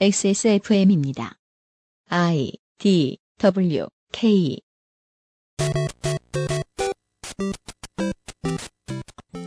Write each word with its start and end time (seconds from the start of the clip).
XSFM입니다. 0.00 1.36
I 2.10 2.50
D 2.78 3.16
W 3.38 3.86
K 4.10 4.60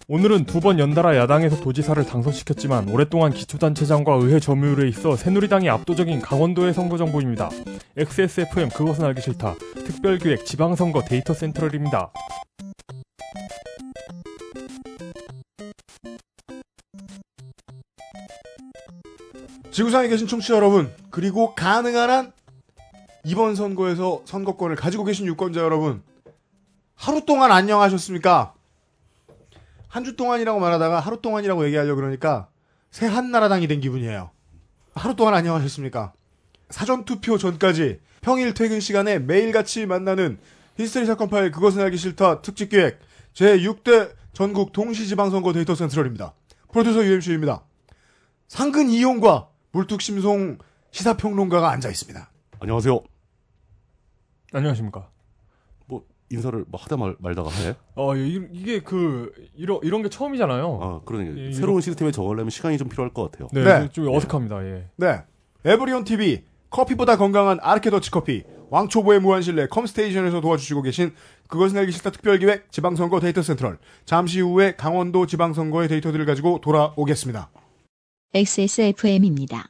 오늘은 0.07 0.46
두 0.46 0.62
번 0.62 0.79
연달아 0.79 1.18
야당에서 1.18 1.60
도지사를 1.60 2.02
당선시켰지만 2.05 2.88
오랫동안 2.89 3.33
기초단체장과 3.33 4.13
의회 4.13 4.39
점유율에 4.39 4.88
있어 4.88 5.18
새누리당이 5.18 5.68
압도적인 5.70 6.21
강원도의 6.21 6.73
선거 6.73 6.95
정보입니다. 6.98 7.50
XSFM 7.98 8.70
그것은 8.70 9.04
알기 9.04 9.21
싫다. 9.21 9.55
특별기획 9.86 10.45
지방선거 10.45 11.02
데이터 11.02 11.34
센트럴입니다. 11.34 12.14
지구상에 19.78 20.07
계신 20.07 20.25
청취자 20.25 20.55
여러분, 20.55 20.91
그리고 21.12 21.54
가능한 21.54 22.09
한 22.09 22.31
이번 23.23 23.54
선거에서 23.54 24.23
선거권을 24.26 24.76
가지고 24.76 25.04
계신 25.04 25.27
유권자 25.27 25.59
여러분, 25.62 26.02
하루 26.95 27.23
동안 27.23 27.52
안녕하셨습니까? 27.52 28.55
한 29.88 30.04
주 30.04 30.16
동안이라고 30.16 30.59
말하다가 30.59 30.99
하루 30.99 31.21
동안이라고 31.21 31.63
얘기하려고 31.68 31.98
그러니까 31.98 32.48
새 32.90 33.05
한나라당이 33.05 33.68
된 33.68 33.80
기분이에요. 33.80 34.32
하루 34.95 35.16
동안 35.16 35.35
안녕하셨습니까? 35.35 36.12
사전 36.71 37.05
투표 37.05 37.38
전까지 37.38 37.99
평일 38.21 38.55
퇴근 38.55 38.80
시간에 38.80 39.20
매일같이 39.20 39.85
만나는 39.85 40.40
히스테리 40.77 41.05
사건 41.05 41.30
파일 41.30 41.52
그것은 41.52 41.84
알기 41.84 41.98
싫다 41.98 42.41
특집 42.41 42.70
기획 42.70 42.99
제6대 43.35 44.09
전국 44.34 44.73
동시지방선거 44.73 45.54
데이터 45.54 45.76
센트럴입니다. 45.76 46.34
프로듀서 46.71 47.05
UMC입니다. 47.05 47.62
상근 48.48 48.90
이용과 48.90 49.49
물뚝심송 49.71 50.57
시사평론가가 50.91 51.70
앉아 51.71 51.89
있습니다. 51.89 52.31
안녕하세요. 52.59 52.99
안녕하십니까. 54.54 55.10
뭐 55.85 56.04
인사를 56.29 56.65
뭐 56.68 56.79
하다 56.82 56.98
말, 56.98 57.15
말다가 57.20 57.49
해. 57.51 57.76
어, 57.95 58.15
이- 58.15 58.48
이게 58.51 58.79
그, 58.79 59.32
이런, 59.55 59.79
이런 59.84 60.01
게 60.01 60.10
처음이잖아요. 60.10 60.79
아, 60.82 61.01
그러니 61.05 61.48
예, 61.48 61.51
새로운 61.54 61.82
시스템에 61.82 62.12
적응하려면 62.12 62.49
시간이 62.49 62.77
좀 62.77 62.90
필요할 62.90 63.13
것 63.13 63.29
같아요. 63.32 63.49
네, 63.51 63.63
네. 63.63 63.90
좀 63.90 64.07
어색합니다, 64.16 64.63
예. 64.66 64.90
네. 64.95 65.23
에브리온 65.66 66.06
TV 66.06 66.45
커피보다 66.69 67.18
건강한 67.18 67.59
아르케더치 67.62 68.12
커피 68.12 68.44
왕초보의 68.69 69.19
무한실내 69.22 69.68
컴스테이션에서 69.68 70.41
도와주시고 70.41 70.81
계신 70.81 71.13
그것은 71.47 71.78
알기 71.78 71.91
싫다 71.94 72.12
특별기획 72.12 72.72
지방선거 72.72 73.19
데이터 73.22 73.41
센트럴 73.41 73.78
잠시 74.06 74.41
후에 74.41 74.75
강원도 74.75 75.25
지방선거의 75.25 75.88
데이터들을 75.88 76.25
가지고 76.25 76.59
돌아오겠습니다. 76.62 77.50
XSFM입니다. 78.38 79.66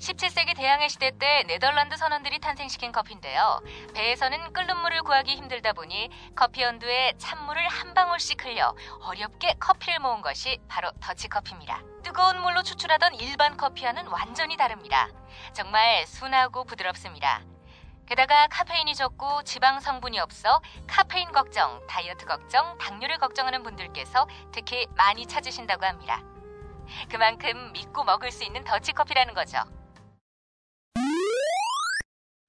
17세기 0.00 0.56
대항해 0.56 0.88
시대 0.88 1.12
때 1.16 1.44
네덜란드 1.46 1.96
선원들이 1.96 2.40
탄생시킨 2.40 2.90
커피인데요. 2.90 3.60
배에서는 3.94 4.52
끓는 4.52 4.76
물을 4.78 5.04
구하기 5.04 5.36
힘들다 5.36 5.72
보니 5.72 6.10
커피 6.34 6.62
연두에 6.62 7.12
찬물을 7.16 7.68
한 7.68 7.94
방울씩 7.94 8.44
흘려 8.44 8.74
어렵게 9.02 9.54
커피를 9.60 10.00
모은 10.00 10.20
것이 10.20 10.58
바로 10.66 10.90
더치커피입니다. 11.00 11.80
뜨거운 12.02 12.42
물로 12.42 12.64
추출하던 12.64 13.14
일반 13.14 13.56
커피와는 13.56 14.08
완전히 14.08 14.56
다릅니다. 14.56 15.08
정말 15.52 16.04
순하고 16.08 16.64
부드럽습니다. 16.64 17.44
게다가 18.08 18.48
카페인이 18.48 18.96
적고 18.96 19.44
지방 19.44 19.78
성분이 19.78 20.18
없어 20.18 20.60
카페인 20.88 21.30
걱정, 21.30 21.86
다이어트 21.86 22.26
걱정, 22.26 22.76
당뇨를 22.78 23.18
걱정하는 23.18 23.62
분들께서 23.62 24.26
특히 24.50 24.88
많이 24.96 25.24
찾으신다고 25.24 25.86
합니다. 25.86 26.20
그만큼 27.10 27.72
믿고 27.72 28.04
먹을 28.04 28.30
수 28.30 28.44
있는 28.44 28.64
더치커피라는 28.64 29.34
거죠. 29.34 29.58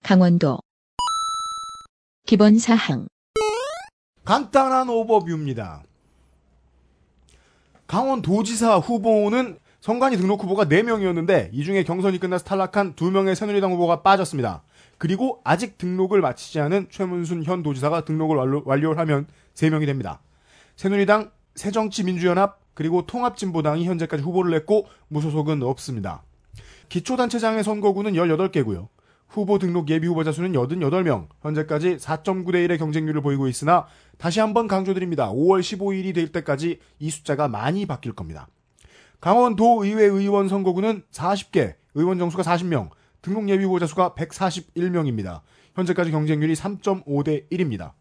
강원도 0.04 0.60
기본 2.26 2.60
사항 2.60 3.08
간단한 4.24 4.90
오버뷰입니다. 4.90 5.84
강원도지사 7.88 8.78
후보는 8.78 9.58
선관위 9.80 10.18
등록 10.18 10.44
후보가 10.44 10.66
4명이었는데 10.66 11.50
이 11.54 11.64
중에 11.64 11.84
경선이 11.84 12.20
끝나서 12.20 12.44
탈락한 12.44 12.96
2명의 12.96 13.36
새누리당 13.36 13.72
후보가 13.72 14.02
빠졌습니다. 14.02 14.64
그리고 14.98 15.40
아직 15.44 15.78
등록을 15.78 16.20
마치지 16.20 16.60
않은 16.60 16.88
최문순 16.90 17.44
현 17.46 17.64
도지사가 17.64 18.04
등록을 18.04 18.36
완료, 18.36 18.62
완료를 18.66 19.00
하면 19.00 19.28
3명이 19.54 19.86
됩니다. 19.86 20.20
새누리당, 20.76 21.32
새정치민주연합, 21.56 22.60
그리고 22.78 23.08
통합진보당이 23.08 23.86
현재까지 23.86 24.22
후보를 24.22 24.52
냈고 24.52 24.86
무소속은 25.08 25.64
없습니다. 25.64 26.22
기초단체장의 26.90 27.64
선거구는 27.64 28.14
18개고요. 28.14 28.90
후보 29.28 29.58
등록 29.58 29.90
예비 29.90 30.06
후보자 30.06 30.32
수는 30.32 30.52
88명, 30.54 31.28
현재까지 31.42 31.98
4.9대 31.98 32.68
1의 32.68 32.78
경쟁률을 32.78 33.22
보이고 33.22 33.48
있으나 33.48 33.88
다시 34.20 34.42
한번 34.42 34.68
강조드립니다. 34.68 35.32
5월 35.32 35.62
15일이 35.62 36.14
될 36.14 36.32
때까지 36.32 36.80
이 37.00 37.10
숫자가 37.10 37.48
많이 37.48 37.88
바뀔 37.88 38.14
겁니다. 38.14 38.48
강원도 39.20 39.84
의회 39.84 40.04
의원 40.04 40.48
선거구는 40.48 41.02
40개, 41.12 41.74
의원 41.96 42.20
정수가 42.20 42.44
40명, 42.44 42.92
등록 43.24 43.50
예비 43.50 43.64
후보자 43.64 43.88
수가 43.88 44.14
141명입니다. 44.16 45.42
현재까지 45.74 46.12
경쟁률이 46.12 46.54
3.5대 46.54 47.50
1입니다. 47.50 47.94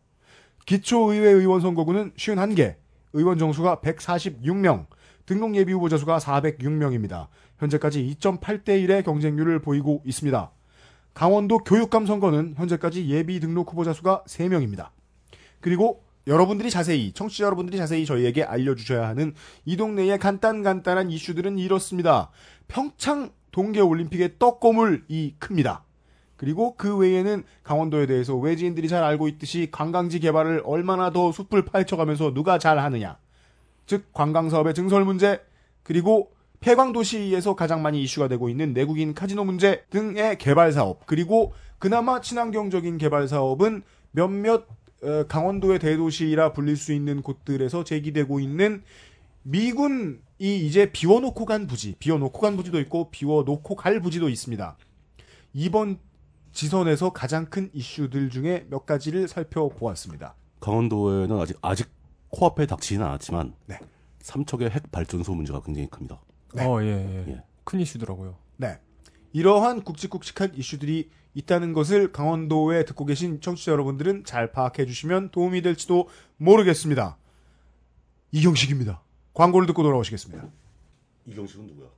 기초의회 0.66 1.30
의원 1.30 1.62
선거구는 1.62 2.12
51개, 2.12 2.76
의원 3.12 3.38
정수가 3.38 3.76
146명, 3.76 4.86
등록 5.26 5.56
예비 5.56 5.72
후보자 5.72 5.96
수가 5.96 6.18
406명입니다. 6.18 7.28
현재까지 7.58 8.16
2.8대 8.20 8.68
1의 8.86 9.04
경쟁률을 9.04 9.60
보이고 9.60 10.02
있습니다. 10.04 10.50
강원도 11.14 11.58
교육감 11.58 12.06
선거는 12.06 12.54
현재까지 12.56 13.08
예비 13.08 13.40
등록 13.40 13.72
후보자 13.72 13.92
수가 13.92 14.22
3명입니다. 14.26 14.90
그리고 15.60 16.04
여러분들이 16.26 16.70
자세히, 16.70 17.12
청취자 17.12 17.44
여러분들이 17.44 17.78
자세히 17.78 18.04
저희에게 18.04 18.42
알려주셔야 18.42 19.08
하는 19.08 19.34
이 19.64 19.76
동네의 19.76 20.18
간단간단한 20.18 21.10
이슈들은 21.10 21.58
이렇습니다. 21.58 22.30
평창 22.68 23.30
동계올림픽의 23.52 24.38
떡고물이 24.38 25.36
큽니다. 25.38 25.85
그리고 26.36 26.74
그 26.76 26.96
외에는 26.96 27.44
강원도에 27.62 28.06
대해서 28.06 28.36
외지인들이 28.36 28.88
잘 28.88 29.02
알고 29.02 29.28
있듯이 29.28 29.68
관광지 29.70 30.20
개발을 30.20 30.62
얼마나 30.64 31.10
더 31.10 31.32
숲을 31.32 31.64
파헤쳐가면서 31.64 32.34
누가 32.34 32.58
잘 32.58 32.78
하느냐. 32.78 33.18
즉, 33.86 34.12
관광사업의 34.12 34.74
증설 34.74 35.04
문제, 35.04 35.40
그리고 35.82 36.32
폐광도시에서 36.60 37.54
가장 37.54 37.82
많이 37.82 38.02
이슈가 38.02 38.28
되고 38.28 38.48
있는 38.48 38.72
내국인 38.72 39.14
카지노 39.14 39.44
문제 39.44 39.84
등의 39.90 40.38
개발 40.38 40.72
사업, 40.72 41.06
그리고 41.06 41.52
그나마 41.78 42.20
친환경적인 42.20 42.98
개발 42.98 43.28
사업은 43.28 43.82
몇몇 44.10 44.66
어, 45.02 45.24
강원도의 45.28 45.78
대도시라 45.78 46.52
불릴 46.52 46.76
수 46.76 46.92
있는 46.92 47.22
곳들에서 47.22 47.84
제기되고 47.84 48.40
있는 48.40 48.82
미군이 49.42 50.18
이제 50.40 50.90
비워놓고 50.90 51.44
간 51.44 51.66
부지, 51.66 51.94
비워놓고 51.98 52.40
간 52.40 52.56
부지도 52.56 52.80
있고 52.80 53.10
비워놓고 53.10 53.76
갈 53.76 54.00
부지도 54.00 54.28
있습니다. 54.28 54.76
이번 55.52 55.98
지선에서 56.56 57.10
가장 57.10 57.44
큰 57.44 57.68
이슈들 57.74 58.30
중에 58.30 58.66
몇 58.70 58.86
가지를 58.86 59.28
살펴보았습니다. 59.28 60.34
강원도에는 60.60 61.38
아직 61.38 61.58
아직 61.60 61.90
코앞에 62.30 62.64
닥치지는 62.66 63.04
않았지만 63.04 63.54
네. 63.66 63.78
삼척의 64.20 64.70
핵 64.70 64.90
발전소 64.90 65.34
문제가 65.34 65.60
굉장히 65.60 65.86
큽니다. 65.90 66.18
네. 66.54 66.64
어, 66.64 66.82
예, 66.82 66.86
예. 66.86 67.32
예. 67.32 67.42
큰 67.62 67.80
이슈더라고요. 67.80 68.38
네. 68.56 68.80
이러한 69.34 69.84
굵직굵직한 69.84 70.54
이슈들이 70.54 71.10
있다는 71.34 71.74
것을 71.74 72.10
강원도에 72.10 72.86
듣고 72.86 73.04
계신 73.04 73.42
청취자 73.42 73.72
여러분들은 73.72 74.24
잘 74.24 74.50
파악해 74.50 74.86
주시면 74.86 75.32
도움이 75.32 75.60
될지도 75.60 76.08
모르겠습니다. 76.38 77.18
이경식입니다. 78.32 79.02
광고를 79.34 79.66
듣고 79.66 79.82
돌아오시겠습니다. 79.82 80.48
이경식은 81.26 81.66
누구야? 81.66 81.88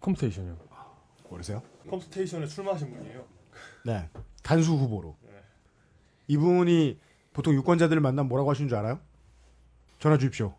컴스테이션이요. 0.00 0.58
모르세요? 1.28 1.60
컴스테이션에 1.90 2.46
출마하신 2.46 2.94
분이에요. 2.94 3.33
네. 3.84 4.08
단수 4.42 4.72
후보로. 4.72 5.16
이분이 6.26 6.98
보통 7.34 7.54
유권자들을 7.54 8.00
만나면 8.00 8.28
뭐라고 8.28 8.50
하시는 8.50 8.68
줄 8.68 8.78
알아요? 8.78 8.98
전화 9.98 10.16
주십시오. 10.16 10.54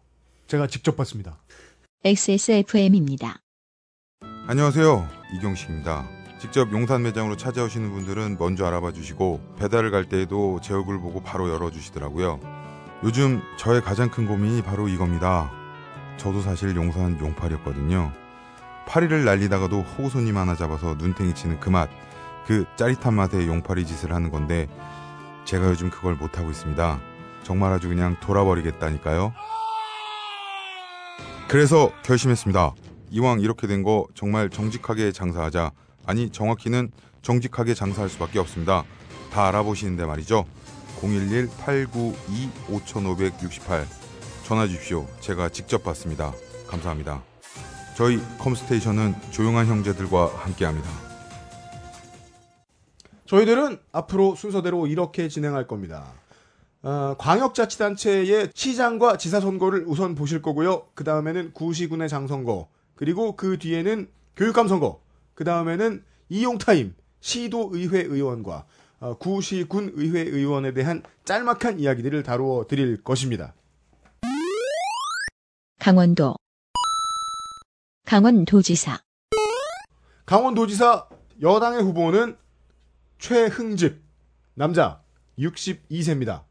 제가 0.47 0.67
직접 0.67 0.95
받습니다. 0.95 1.39
XSFM입니다. 2.03 3.39
안녕하세요. 4.47 5.07
이경식입니다. 5.33 6.07
직접 6.39 6.71
용산 6.71 7.01
매장으로 7.01 7.35
찾아오시는 7.35 7.91
분들은 7.91 8.37
먼저 8.37 8.65
알아봐 8.67 8.91
주시고 8.91 9.55
배달을 9.57 9.89
갈 9.89 10.07
때에도 10.07 10.59
제 10.61 10.75
얼굴 10.75 11.01
보고 11.01 11.23
바로 11.23 11.49
열어 11.49 11.71
주시더라고요. 11.71 12.39
요즘 13.03 13.41
저의 13.57 13.81
가장 13.81 14.11
큰 14.11 14.27
고민이 14.27 14.61
바로 14.61 14.87
이겁니다. 14.87 15.51
저도 16.17 16.41
사실 16.41 16.75
용산 16.75 17.19
용팔이었거든요. 17.19 18.13
파리를 18.87 19.25
날리다가도 19.25 19.81
호구 19.81 20.09
손님 20.11 20.37
하나 20.37 20.55
잡아서 20.55 20.93
눈탱이 20.93 21.33
치는 21.33 21.59
그 21.59 21.69
맛, 21.71 21.89
그 22.45 22.65
짜릿한 22.75 23.13
맛에 23.13 23.47
용팔이 23.47 23.85
짓을 23.85 24.13
하는 24.13 24.29
건데 24.29 24.67
제가 25.45 25.69
요즘 25.69 25.89
그걸 25.89 26.15
못하고 26.15 26.51
있습니다. 26.51 26.99
정말 27.43 27.71
아주 27.73 27.87
그냥 27.89 28.15
돌아버리겠다니까요. 28.19 29.33
그래서 31.47 31.91
결심했습니다. 32.03 32.73
이왕 33.11 33.39
이렇게 33.39 33.67
된 33.67 33.83
거 33.83 34.07
정말 34.15 34.49
정직하게 34.49 35.11
장사하자. 35.11 35.71
아니 36.05 36.29
정확히는 36.31 36.91
정직하게 37.21 37.73
장사할 37.73 38.09
수밖에 38.09 38.39
없습니다. 38.39 38.83
다 39.31 39.47
알아보시는데 39.47 40.05
말이죠. 40.05 40.45
011-892-5568 41.01 43.85
전화 44.43 44.67
주십시오. 44.67 45.07
제가 45.19 45.49
직접 45.49 45.83
받습니다. 45.83 46.31
감사합니다. 46.67 47.21
저희 47.95 48.21
컴스테이션은 48.39 49.15
조용한 49.31 49.67
형제들과 49.67 50.31
함께합니다. 50.37 50.89
저희들은 53.27 53.79
앞으로 53.91 54.35
순서대로 54.35 54.87
이렇게 54.87 55.27
진행할 55.27 55.67
겁니다. 55.67 56.13
어, 56.83 57.15
광역자치단체의 57.17 58.51
시장과 58.53 59.17
지사 59.17 59.39
선거를 59.39 59.85
우선 59.87 60.13
보실 60.13 60.41
거고요. 60.41 60.87
그 60.93 61.03
다음에는 61.03 61.53
구시군의 61.53 62.07
장선거, 62.09 62.69
그리고 62.95 63.35
그 63.35 63.57
뒤에는 63.57 64.07
교육감 64.35 64.67
선거, 64.67 65.01
그 65.33 65.43
다음에는 65.43 66.03
이용타임 66.29 66.93
시도의회 67.21 68.01
의원과 68.01 68.65
어, 68.99 69.17
구시군 69.17 69.93
의회 69.95 70.21
의원에 70.21 70.73
대한 70.73 71.01
짤막한 71.25 71.79
이야기들을 71.79 72.21
다루어 72.21 72.65
드릴 72.67 73.03
것입니다. 73.03 73.55
강원도 75.79 76.35
강원도지사 78.05 78.99
강원도지사 80.25 81.07
여당의 81.41 81.81
후보는 81.81 82.37
최흥집 83.19 84.01
남자 84.53 85.01
62세입니다. 85.39 86.43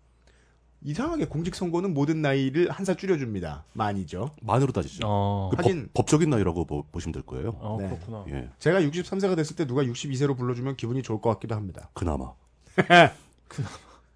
이상하게 0.82 1.24
공직선거는 1.26 1.94
모든 1.94 2.20
나이를 2.20 2.70
한 2.70 2.84
살 2.84 2.96
줄여줍니다. 2.96 3.64
많이죠. 3.72 4.30
만으로 4.42 4.70
따지죠. 4.72 5.00
어, 5.06 5.50
그 5.56 5.62
하긴- 5.62 5.88
법, 5.94 6.06
적인 6.06 6.28
나이라고 6.28 6.66
보, 6.66 6.84
시면 7.00 7.12
될 7.12 7.22
거예요. 7.22 7.56
어, 7.60 7.78
네. 7.80 7.88
그렇구나. 7.88 8.24
예, 8.28 8.50
제가 8.58 8.82
63세가 8.82 9.34
됐을 9.36 9.56
때 9.56 9.66
누가 9.66 9.82
62세로 9.82 10.36
불러주면 10.36 10.76
기분이 10.76 11.02
좋을 11.02 11.22
것 11.22 11.30
같기도 11.30 11.54
합니다. 11.54 11.88
그나마. 11.94 12.32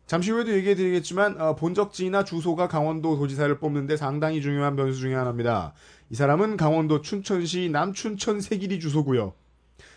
잠시 0.06 0.30
후에도 0.30 0.52
얘기해드리겠지만 0.52 1.40
어, 1.40 1.54
본적지나 1.56 2.24
주소가 2.24 2.68
강원도 2.68 3.16
도지사를 3.16 3.58
뽑는데 3.58 3.96
상당히 3.96 4.40
중요한 4.42 4.76
변수 4.76 4.98
중에 5.00 5.14
하나입니다. 5.14 5.72
이 6.10 6.14
사람은 6.14 6.56
강원도 6.58 7.00
춘천시 7.02 7.68
남춘천 7.70 8.40
세길이 8.40 8.80
주소고요. 8.80 9.32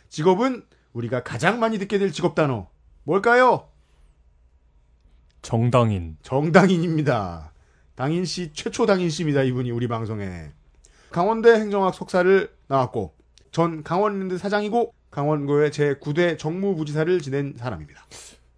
직업은 0.09 0.63
우리가 0.93 1.23
가장 1.23 1.59
많이 1.59 1.79
듣게 1.79 1.97
될 1.97 2.11
직업 2.11 2.35
단어 2.35 2.67
뭘까요? 3.03 3.67
정당인. 5.41 6.17
정당인입니다. 6.21 7.51
당인 7.95 8.25
씨 8.25 8.53
최초 8.53 8.85
당인 8.85 9.09
씨입니다. 9.09 9.43
이분이 9.43 9.71
우리 9.71 9.87
방송에 9.87 10.51
강원대 11.11 11.53
행정학 11.53 11.93
석사를 11.93 12.49
나왔고 12.67 13.13
전 13.51 13.83
강원랜드 13.83 14.37
사장이고 14.37 14.93
강원고의 15.09 15.71
제 15.71 15.95
9대 15.95 16.37
정무부지사를 16.39 17.19
지낸 17.19 17.53
사람입니다. 17.57 18.05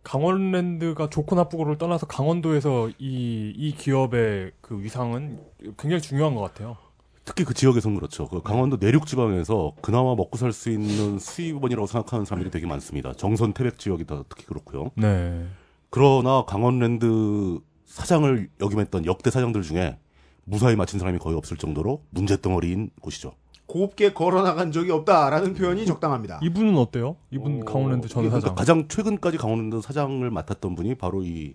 강원랜드가 0.03 1.09
좋고 1.09 1.35
나쁘고를 1.35 1.77
떠나서 1.77 2.05
강원도에서 2.05 2.89
이, 2.99 3.53
이 3.55 3.73
기업의 3.75 4.51
그 4.61 4.79
위상은 4.79 5.39
굉장히 5.79 6.01
중요한 6.01 6.35
것 6.35 6.41
같아요. 6.41 6.77
특히 7.25 7.45
그 7.45 7.53
지역에서는 7.53 7.95
그렇죠. 7.97 8.27
그 8.27 8.41
강원도 8.41 8.77
내륙 8.79 9.05
지방에서 9.07 9.73
그나마 9.81 10.13
먹고 10.15 10.37
살 10.37 10.51
수 10.51 10.69
있는 10.69 11.19
수입원이라고 11.19 11.87
생각하는 11.87 12.25
사람들이 12.25 12.51
되게 12.51 12.67
많습니다. 12.67 13.13
정선 13.13 13.53
태백 13.53 13.79
지역이다 13.79 14.23
특히 14.29 14.45
그렇고요. 14.45 14.91
네. 14.95 15.45
그러나 15.89 16.43
강원랜드 16.45 17.59
사장을 17.85 18.49
역임했던 18.59 19.05
역대 19.05 19.29
사장들 19.31 19.61
중에 19.61 19.97
무사히 20.43 20.75
마친 20.75 20.99
사람이 20.99 21.19
거의 21.19 21.37
없을 21.37 21.55
정도로 21.57 22.03
문제덩어리인 22.09 22.89
곳이죠. 23.01 23.33
곱게 23.67 24.11
걸어나간 24.13 24.71
적이 24.73 24.91
없다라는 24.91 25.53
표현이 25.53 25.85
적당합니다. 25.85 26.39
이분은 26.43 26.75
어때요? 26.77 27.15
이분 27.31 27.61
어, 27.61 27.65
강원랜드 27.65 28.09
전 28.09 28.23
그러니까 28.23 28.41
사장. 28.41 28.55
가장 28.55 28.87
최근까지 28.89 29.37
강원랜드 29.37 29.79
사장을 29.81 30.29
맡았던 30.29 30.75
분이 30.75 30.95
바로 30.95 31.23
이 31.23 31.53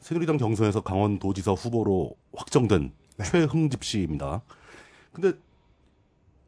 새누리당 0.00 0.38
경선에서 0.38 0.80
강원도지사 0.80 1.52
후보로 1.52 2.12
확정된 2.34 2.92
네. 3.18 3.24
최흥집 3.24 3.84
씨입니다. 3.84 4.40
근데 5.14 5.32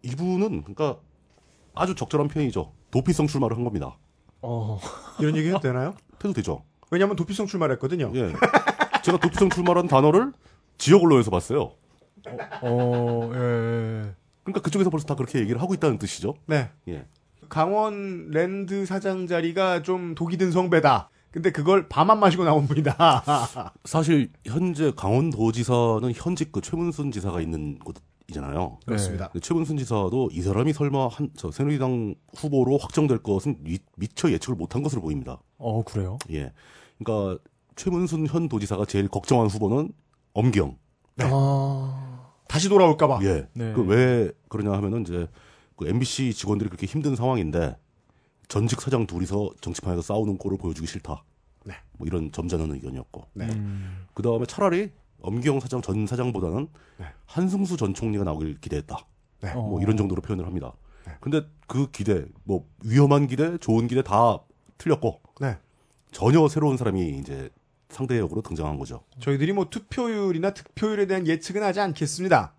이분은 0.03 0.63
그러니까 0.63 0.99
아주 1.75 1.95
적절한 1.95 2.29
표현이죠. 2.29 2.73
도피성 2.91 3.29
출마를 3.29 3.57
한 3.57 3.65
겁니다. 3.65 3.97
어, 4.43 4.79
이런 5.21 5.37
얘기 5.37 5.49
해도 5.49 5.61
되나요? 5.61 5.95
해도 6.19 6.33
되죠. 6.35 6.65
왜냐하면 6.91 7.17
도피성 7.17 7.47
출마를 7.47 7.77
했거든요. 7.77 8.13
예. 8.15 8.33
제가 9.03 9.19
도피성 9.19 9.51
출마라는 9.51 9.89
단어를 9.89 10.33
지역 10.79 11.05
언론에서 11.05 11.31
봤어요. 11.31 11.73
어, 12.63 13.31
예, 13.33 13.39
예. 13.39 14.15
그러니까 14.43 14.61
그쪽에서 14.63 14.91
벌써 14.91 15.07
다 15.07 15.15
그렇게 15.15 15.39
얘기를 15.39 15.61
하고 15.61 15.75
있다는 15.75 15.99
뜻이죠. 15.99 16.35
네. 16.47 16.71
예. 16.89 17.07
강원 17.49 18.31
랜드 18.31 18.85
사장 18.85 19.27
자리가 19.27 19.83
좀 19.83 20.15
독이 20.15 20.37
든 20.37 20.51
성배다. 20.51 21.11
근데 21.31 21.53
그걸 21.53 21.89
밥만 21.89 22.19
마시고 22.19 22.45
나온 22.45 22.67
분이다. 22.67 23.73
사실 23.85 24.33
현재 24.45 24.93
강원도지사는 24.97 26.12
현직 26.15 26.51
그 26.51 26.61
최문순 26.61 27.12
지사가 27.12 27.41
있는 27.41 27.79
곳 27.79 27.97
이잖아요. 28.28 28.78
그렇습니다. 28.84 29.28
근데 29.28 29.40
최문순 29.44 29.76
지사도 29.78 30.31
이 30.32 30.43
사람이 30.43 30.73
설마 30.73 31.08
한 31.08 31.31
저 31.37 31.50
새누리당 31.50 32.14
후보로 32.37 32.78
확정될 32.78 33.19
것은 33.19 33.56
미, 33.61 33.78
미처 33.96 34.31
예측을 34.32 34.56
못한 34.56 34.82
것으로 34.82 35.00
보입니다. 35.02 35.38
어, 35.58 35.82
그래요? 35.84 36.19
예. 36.31 36.52
그러니까 36.99 37.43
최문순 37.76 38.26
현 38.26 38.49
도지사가 38.49 38.84
제일 38.87 39.08
걱정한 39.08 39.46
후보는 39.49 39.93
엄경. 40.32 40.76
아, 41.20 42.32
다시 42.49 42.69
돌아올까봐. 42.69 43.20
예. 43.23 43.49
네. 43.55 43.73
그왜 43.75 44.32
그러냐 44.49 44.73
하면은 44.73 45.02
이제 45.02 45.28
그 45.76 45.87
MBC 45.88 46.32
직원들이 46.34 46.69
그렇게 46.70 46.87
힘든 46.87 47.14
상황인데 47.17 47.76
전직 48.49 48.81
사장 48.81 49.06
둘이서 49.06 49.50
정치판에서 49.61 50.02
싸우는 50.02 50.38
꼴을 50.38 50.58
보여주기 50.58 50.87
싫다. 50.87 51.25
네. 51.64 51.75
뭐 51.99 52.06
이런 52.06 52.31
점잖은 52.32 52.73
의견이었고. 52.73 53.26
네. 53.34 53.46
음, 53.46 54.06
그 54.14 54.23
다음에 54.23 54.46
차라리 54.46 54.90
엄기영 55.26 55.61
사장 55.61 55.82
전 55.82 56.06
사장보다는 56.06 56.69
네. 56.99 57.06
한승수 57.26 57.76
전 57.76 57.94
총리가 57.94 58.25
나오길 58.25 58.61
기대했다. 58.61 58.96
네. 59.43 59.52
어. 59.52 59.62
뭐 59.62 59.82
이런 59.82 59.96
정도로 59.96 60.23
표현을 60.23 60.46
합니다. 60.46 60.73
네. 61.06 61.12
근데 61.20 61.43
그 61.67 61.90
기대, 61.90 62.25
뭐 62.44 62.67
위험한 62.84 63.26
기대, 63.26 63.58
좋은 63.58 63.88
기대 63.88 64.02
다 64.02 64.40
틀렸고 64.78 65.20
네. 65.40 65.58
전혀 66.12 66.46
새로운 66.49 66.76
사람이 66.76 67.19
이제 67.19 67.50
상대 67.88 68.19
역으로 68.19 68.43
등장한 68.43 68.78
거죠. 68.78 69.02
저희들이 69.20 69.52
뭐 69.52 69.69
투표율이나 69.69 70.55
득표율에 70.55 71.06
대한 71.06 71.26
예측은 71.26 71.62
하지 71.62 71.81
않겠습니다. 71.81 72.55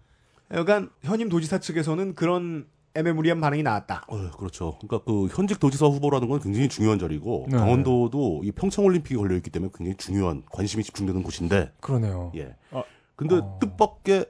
여간 0.52 0.90
현임 1.04 1.30
도지사 1.30 1.60
측에서는 1.60 2.16
그런 2.16 2.68
애매무리한 2.98 3.40
반응이 3.40 3.64
나왔다. 3.64 4.06
어, 4.08 4.32
그렇죠. 4.32 4.78
그러니까 4.80 5.06
그 5.06 5.28
현직 5.28 5.60
도지사 5.60 5.86
후보라는 5.86 6.28
건 6.28 6.40
굉장히 6.40 6.68
중요한 6.68 6.98
자리고 6.98 7.46
네. 7.50 7.58
강원도도 7.58 8.42
이 8.44 8.52
평창 8.52 8.86
올림픽이 8.86 9.16
걸려 9.16 9.36
있기 9.36 9.50
때문에 9.52 9.72
굉장히 9.76 9.98
중요한 9.98 10.44
관심이 10.52 10.84
집중되는 10.84 11.22
곳인데 11.24 11.72
그러네요. 11.80 12.32
예. 12.36 12.56
아, 12.72 12.84
근데 13.16 13.36
어. 13.36 13.60
뜻밖의 13.62 14.26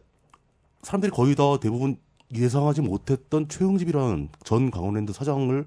사람들이 0.81 1.11
거의 1.11 1.35
다 1.35 1.57
대부분 1.59 1.97
예상하지 2.33 2.81
못했던 2.81 3.47
최흥집이라는 3.47 4.29
전 4.43 4.69
강원랜드 4.69 5.13
사장을 5.13 5.65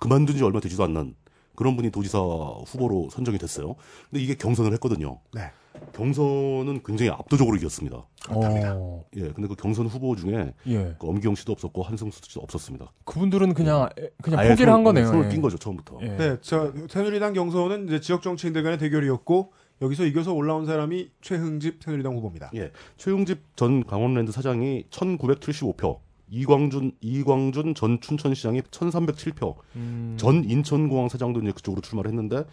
그만둔 0.00 0.36
지 0.36 0.42
얼마 0.42 0.60
되지도 0.60 0.82
않는 0.84 1.14
그런 1.54 1.76
분이 1.76 1.90
도지사 1.90 2.18
후보로 2.18 3.10
선정이 3.10 3.38
됐어요. 3.38 3.76
근데 4.10 4.22
이게 4.22 4.34
경선을 4.34 4.72
했거든요. 4.74 5.20
네. 5.32 5.52
경선은 5.92 6.82
굉장히 6.84 7.10
압도적으로 7.10 7.56
이겼습니다. 7.56 8.04
어, 8.30 9.04
예. 9.16 9.20
근데 9.32 9.48
그 9.48 9.54
경선 9.54 9.86
후보 9.86 10.16
중에 10.16 10.54
예. 10.66 10.94
그 10.98 11.06
엄기영 11.08 11.34
씨도 11.34 11.52
없었고 11.52 11.82
한승수 11.82 12.20
씨도 12.24 12.40
없었습니다. 12.40 12.92
그분들은 13.04 13.54
그냥, 13.54 13.88
그냥 14.22 14.40
아예 14.40 14.50
포기를 14.50 14.66
손- 14.70 14.74
한 14.74 14.84
거네요. 14.84 15.06
손을 15.06 15.26
예. 15.26 15.28
낀 15.30 15.40
거죠, 15.42 15.56
처음부터. 15.58 15.98
예. 16.02 16.16
네, 16.16 16.36
저 16.40 16.72
새누리당 16.88 17.32
경선은 17.34 17.86
이제 17.88 18.00
지역 18.00 18.22
정치인들 18.22 18.62
간의 18.62 18.78
대결이었고 18.78 19.52
여기서 19.82 20.04
이겨서 20.06 20.32
올라온 20.32 20.66
사람이 20.66 21.10
최흥집 21.20 21.82
새누리당 21.82 22.14
후보입니다. 22.16 22.50
예. 22.54 22.70
최흥집 22.96 23.56
전 23.56 23.84
강원랜드 23.84 24.32
사장이 24.32 24.84
1975표, 24.90 25.98
이광준, 26.30 26.92
이광준 27.00 27.74
전 27.74 28.00
춘천시장이 28.00 28.62
1307표, 28.62 29.56
음, 29.76 30.14
전 30.18 30.44
인천공항 30.44 31.08
사장도 31.08 31.40
이제 31.40 31.52
그쪽으로 31.52 31.82
출마를 31.82 32.10
했는데 32.10 32.44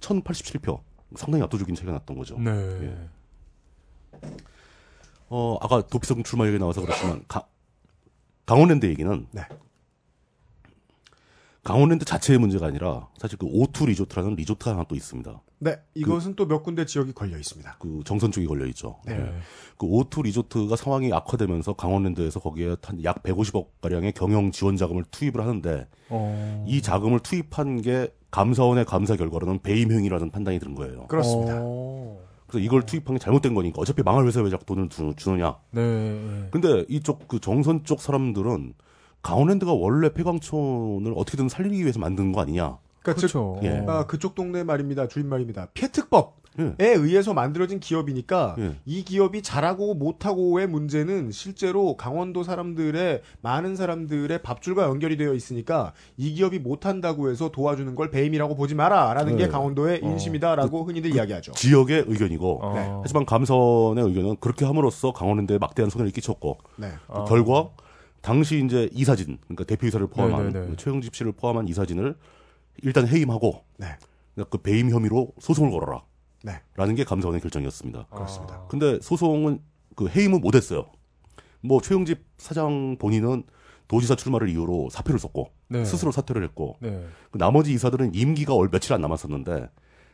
1087표. 0.00 0.80
상당히 1.16 1.42
압도적인 1.44 1.74
차이가 1.74 1.92
났던 1.92 2.16
거죠. 2.16 2.38
네. 2.38 2.50
예. 2.50 3.08
어, 5.28 5.56
아까 5.60 5.80
도피성 5.86 6.22
출마 6.24 6.46
얘기 6.46 6.58
나와서 6.58 6.80
그렇지만 6.80 7.22
가- 7.28 7.46
강원랜드 8.46 8.86
얘기는 8.86 9.26
네. 9.30 9.42
강원랜드 11.62 12.04
자체의 12.06 12.38
문제가 12.38 12.66
아니라 12.66 13.08
사실 13.18 13.38
그 13.38 13.46
오투 13.46 13.84
리조트라는 13.86 14.34
리조트가 14.34 14.70
하나 14.72 14.84
또 14.84 14.94
있습니다. 14.96 15.42
네, 15.58 15.76
이것은 15.94 16.34
또몇 16.34 16.62
군데 16.62 16.86
지역이 16.86 17.12
걸려 17.12 17.36
있습니다. 17.36 17.76
그 17.78 18.00
정선 18.06 18.32
쪽이 18.32 18.46
걸려 18.46 18.64
있죠. 18.68 18.98
네. 19.04 19.12
예. 19.20 19.32
그 19.76 19.86
오투 19.86 20.22
리조트가 20.22 20.74
상황이 20.76 21.12
악화되면서 21.12 21.74
강원랜드에서 21.74 22.40
거기에 22.40 22.76
한 22.82 23.04
약 23.04 23.22
150억 23.22 23.66
가량의 23.82 24.12
경영 24.12 24.50
지원 24.52 24.76
자금을 24.78 25.04
투입을 25.10 25.42
하는데 25.42 25.86
어. 26.08 26.64
이 26.66 26.80
자금을 26.80 27.20
투입한 27.20 27.82
게 27.82 28.08
감사원의 28.30 28.84
감사 28.84 29.16
결과로는 29.16 29.60
배임 29.62 29.90
행위라는 29.90 30.30
판단이 30.30 30.58
드는 30.58 30.74
거예요. 30.74 31.06
그렇습니다. 31.08 31.58
어. 31.58 32.18
그래서 32.46 32.64
이걸 32.64 32.82
투입한 32.82 33.16
게 33.16 33.18
잘못된 33.18 33.54
거니까 33.54 33.80
어차피 33.80 34.02
망할 34.02 34.26
회사에 34.26 34.42
왜 34.42 34.50
자꾸 34.50 34.64
돈을 34.66 34.88
주, 34.88 35.14
주느냐. 35.16 35.56
네. 35.70 36.48
근데 36.50 36.84
이쪽 36.88 37.28
그 37.28 37.40
정선 37.40 37.84
쪽 37.84 38.00
사람들은 38.00 38.74
강원랜드가 39.22 39.72
원래 39.72 40.12
폐광촌을 40.12 41.12
어떻게든 41.16 41.48
살리기 41.48 41.80
위해서 41.82 41.98
만든 41.98 42.32
거 42.32 42.40
아니냐. 42.40 42.78
그러니까 43.02 43.20
즉 43.20 43.32
그렇죠. 43.32 43.60
예. 43.62 43.84
아, 43.86 44.06
그쪽 44.06 44.34
동네 44.34 44.62
말입니다. 44.62 45.08
주인 45.08 45.28
말입니다. 45.28 45.68
폐특법 45.74 46.40
에 46.58 46.74
예. 46.80 46.86
의해서 46.88 47.32
만들어진 47.32 47.78
기업이니까 47.78 48.56
예. 48.58 48.76
이 48.84 49.04
기업이 49.04 49.40
잘하고 49.40 49.94
못하고의 49.94 50.66
문제는 50.66 51.30
실제로 51.30 51.96
강원도 51.96 52.42
사람들의 52.42 53.22
많은 53.40 53.76
사람들의 53.76 54.42
밥줄과 54.42 54.82
연결이 54.84 55.16
되어 55.16 55.32
있으니까 55.32 55.92
이 56.16 56.32
기업이 56.34 56.58
못한다고 56.58 57.30
해서 57.30 57.50
도와주는 57.50 57.94
걸 57.94 58.10
배임이라고 58.10 58.56
보지 58.56 58.74
마라라는 58.74 59.36
네. 59.36 59.44
게 59.44 59.48
강원도의 59.48 60.00
어. 60.02 60.06
인심이다라고 60.06 60.84
흔히들 60.84 61.14
이야기하죠. 61.14 61.52
지역의 61.52 62.06
의견이고 62.08 62.64
어. 62.64 62.74
네. 62.74 62.90
하지만 63.02 63.24
감선의 63.24 64.04
의견은 64.04 64.36
그렇게 64.40 64.64
함으로써 64.64 65.12
강원랜드에 65.12 65.58
막대한 65.58 65.88
손해를 65.88 66.12
끼쳤고 66.12 66.58
네. 66.76 66.88
아. 67.06 67.24
결과 67.24 67.70
당시 68.22 68.62
이제 68.62 68.90
이사진 68.92 69.38
그러니까 69.44 69.64
대표이사를 69.64 70.04
포함한 70.08 70.52
네네네. 70.52 70.76
최영집 70.76 71.14
씨를 71.14 71.32
포함한 71.32 71.68
이사진을 71.68 72.16
일단 72.82 73.06
해임하고 73.06 73.64
네. 73.78 73.86
그 74.48 74.58
배임 74.58 74.90
혐의로 74.90 75.32
소송을 75.38 75.70
걸어라. 75.70 76.02
네. 76.42 76.60
라는 76.74 76.94
게 76.94 77.04
감사원의 77.04 77.40
결정이었습니다. 77.42 78.06
그렇습니다. 78.10 78.66
근데 78.68 78.98
소송은 79.00 79.60
그 79.96 80.08
해임은 80.08 80.40
못 80.40 80.54
했어요. 80.54 80.86
뭐 81.62 81.80
최영집 81.80 82.24
사장 82.38 82.96
본인은 82.98 83.44
도지사 83.88 84.14
출마를 84.14 84.48
이유로 84.48 84.88
사표를 84.90 85.18
썼고 85.18 85.50
네. 85.68 85.84
스스로 85.84 86.12
사퇴를 86.12 86.42
했고 86.44 86.76
네. 86.80 87.04
그 87.30 87.38
나머지 87.38 87.72
이사들은 87.74 88.14
임기가 88.14 88.54
얼 88.54 88.70
며칠 88.70 88.94
안 88.94 89.00
남았었는데 89.02 89.68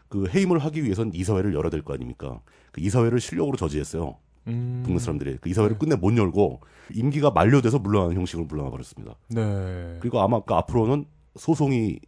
그 0.09 0.27
해임을 0.29 0.59
하기 0.59 0.83
위해선 0.85 1.13
이사회를 1.15 1.55
열어야 1.55 1.71
될 1.71 1.83
거 1.83 1.93
아닙니까? 1.95 2.41
그 2.73 2.81
이사회를 2.81 3.21
실력으로 3.21 3.57
저지했어요. 3.57 4.17
음. 4.49 4.83
동네 4.85 4.99
사람들이 4.99 5.39
그 5.41 5.49
이사회를 5.51 5.77
네. 5.77 5.79
끝내 5.79 5.97
못 5.97 6.17
열고 6.17 6.61
임기가 6.95 7.31
만료돼서 7.33 7.79
물러나는 7.79 8.17
형식으로 8.17 8.47
물러나 8.47 8.71
버렸습니다. 8.71 9.15
네. 9.29 9.99
그리고 10.01 10.21
아마 10.21 10.41
그 10.41 10.55
앞으로는 10.55 11.05
소송이 11.37 11.99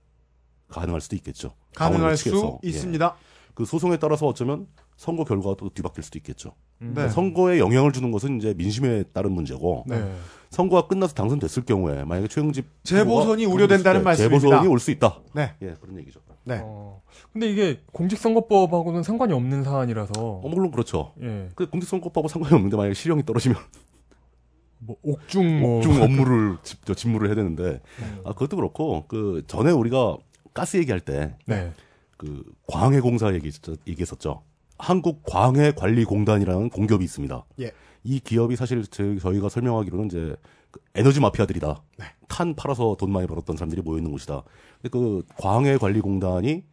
가능할 0.68 1.00
수도 1.00 1.16
있겠죠. 1.16 1.52
가능할 1.74 2.16
수 2.16 2.24
측에서. 2.24 2.58
예. 2.64 2.68
있습니다. 2.68 3.16
그 3.54 3.64
소송에 3.64 3.96
따라서 3.96 4.26
어쩌면 4.26 4.66
선거 4.96 5.24
결과가 5.24 5.56
또 5.58 5.68
뒤바뀔 5.70 6.04
수도 6.04 6.18
있겠죠. 6.18 6.52
음. 6.82 6.92
네. 6.94 7.08
선거에 7.08 7.58
영향을 7.58 7.92
주는 7.92 8.10
것은 8.12 8.38
이제 8.38 8.54
민심에 8.56 9.04
따른 9.12 9.32
문제고 9.32 9.84
네. 9.86 10.12
선거가 10.50 10.86
끝나서 10.88 11.14
당선됐을 11.14 11.64
경우에 11.64 12.04
만약에 12.04 12.28
최영집 12.28 12.66
재보선이 12.84 13.44
우려된다는 13.46 14.00
때 14.00 14.04
말씀입니다. 14.04 14.40
재보선이 14.40 14.68
올 14.68 14.78
수 14.78 14.90
있다. 14.90 15.20
네. 15.34 15.54
예, 15.62 15.74
그런 15.80 15.98
얘기죠. 15.98 16.20
네. 16.44 16.60
어. 16.62 17.02
근데 17.32 17.50
이게 17.50 17.80
공직선거법하고는 17.92 19.02
상관이 19.02 19.32
없는 19.34 19.64
사안이라서 19.64 20.12
어, 20.16 20.48
물론 20.48 20.70
그렇죠. 20.70 21.12
예. 21.22 21.48
그 21.54 21.68
공직선거법하고 21.68 22.28
상관이 22.28 22.54
없는데 22.54 22.76
만약에 22.76 22.94
실형이 22.94 23.24
떨어지면 23.26 23.58
뭐 24.78 24.96
옥중 25.02 25.60
뭐중 25.60 26.00
업무를 26.00 26.56
집, 26.62 26.86
저 26.86 26.94
직무를 26.94 27.28
해야 27.28 27.34
되는데 27.34 27.80
음. 28.00 28.20
아 28.24 28.32
그것도 28.32 28.56
그렇고 28.56 29.04
그 29.08 29.42
전에 29.46 29.70
우리가 29.72 30.16
가스 30.58 30.76
얘기할 30.76 31.00
때 31.00 31.36
네. 31.46 31.72
그 32.16 32.42
광해 32.66 32.98
공사 33.00 33.32
얘기했었죠. 33.32 33.76
얘기했었죠. 33.86 34.42
한국 34.76 35.22
광해 35.24 35.72
관리 35.72 36.04
공단이라는 36.04 36.70
공기업이 36.70 37.04
있습니다. 37.04 37.44
예. 37.60 37.70
이 38.02 38.18
기업이 38.18 38.56
사실 38.56 38.84
저희, 38.86 39.20
저희가 39.20 39.48
설명하기로는 39.48 40.06
이제 40.06 40.36
그 40.72 40.80
에너지 40.96 41.20
마피아들이다. 41.20 41.82
네. 41.98 42.04
탄 42.28 42.56
팔아서 42.56 42.96
돈 42.98 43.12
많이 43.12 43.28
벌었던 43.28 43.56
사람들이 43.56 43.82
모여 43.82 43.98
있는 43.98 44.10
곳이다. 44.10 44.42
근데 44.82 44.88
그 44.88 45.22
광해 45.36 45.78
관리 45.78 46.00
공단이 46.00 46.64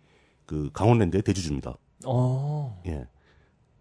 그 0.47 0.71
강원랜드의 0.73 1.21
대주주입니다. 1.21 1.77
어. 2.07 2.81
예. 2.87 3.05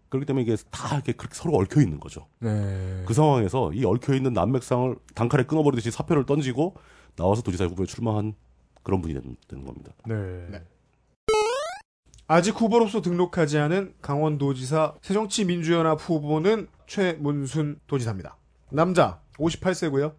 그렇기 0.09 0.27
때문에 0.27 0.43
이게 0.43 0.55
다 0.69 0.95
이렇게 0.95 1.13
그렇게 1.13 1.33
서로 1.35 1.57
얽혀 1.57 1.81
있는 1.81 1.99
거죠. 1.99 2.27
네. 2.39 3.03
그 3.07 3.15
상황에서 3.15 3.73
이 3.73 3.83
얽혀 3.85 4.13
있는 4.13 4.33
난맥상을 4.33 4.97
단칼에 5.15 5.43
끊어버리듯이 5.43 5.89
사표를 5.89 6.27
던지고 6.27 6.75
나와서 7.15 7.41
도지사 7.41 7.65
후보에 7.65 7.87
출마한 7.87 8.35
그런 8.85 9.01
분이 9.01 9.15
되는, 9.15 9.65
겁니다. 9.65 9.91
네. 10.05 10.15
네. 10.49 10.63
아직 12.27 12.59
후보로서 12.59 13.01
등록하지 13.01 13.57
않은 13.57 13.95
강원도지사 14.01 14.93
새정치민주연합 15.01 15.99
후보는 15.99 16.67
최문순 16.87 17.81
도지사입니다. 17.87 18.37
남자 18.71 19.21
58세고요. 19.37 20.13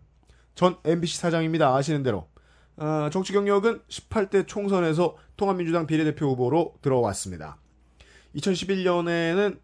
전 0.55 0.77
MBC 0.85 1.19
사장입니다. 1.19 1.75
아시는 1.75 2.03
대로. 2.03 2.29
아, 2.77 3.09
정치 3.13 3.33
경력은 3.33 3.81
18대 3.89 4.47
총선에서 4.47 5.17
통합민주당 5.37 5.87
비례대표 5.87 6.27
후보로 6.31 6.75
들어왔습니다. 6.83 7.59
2011년에는 8.35 9.59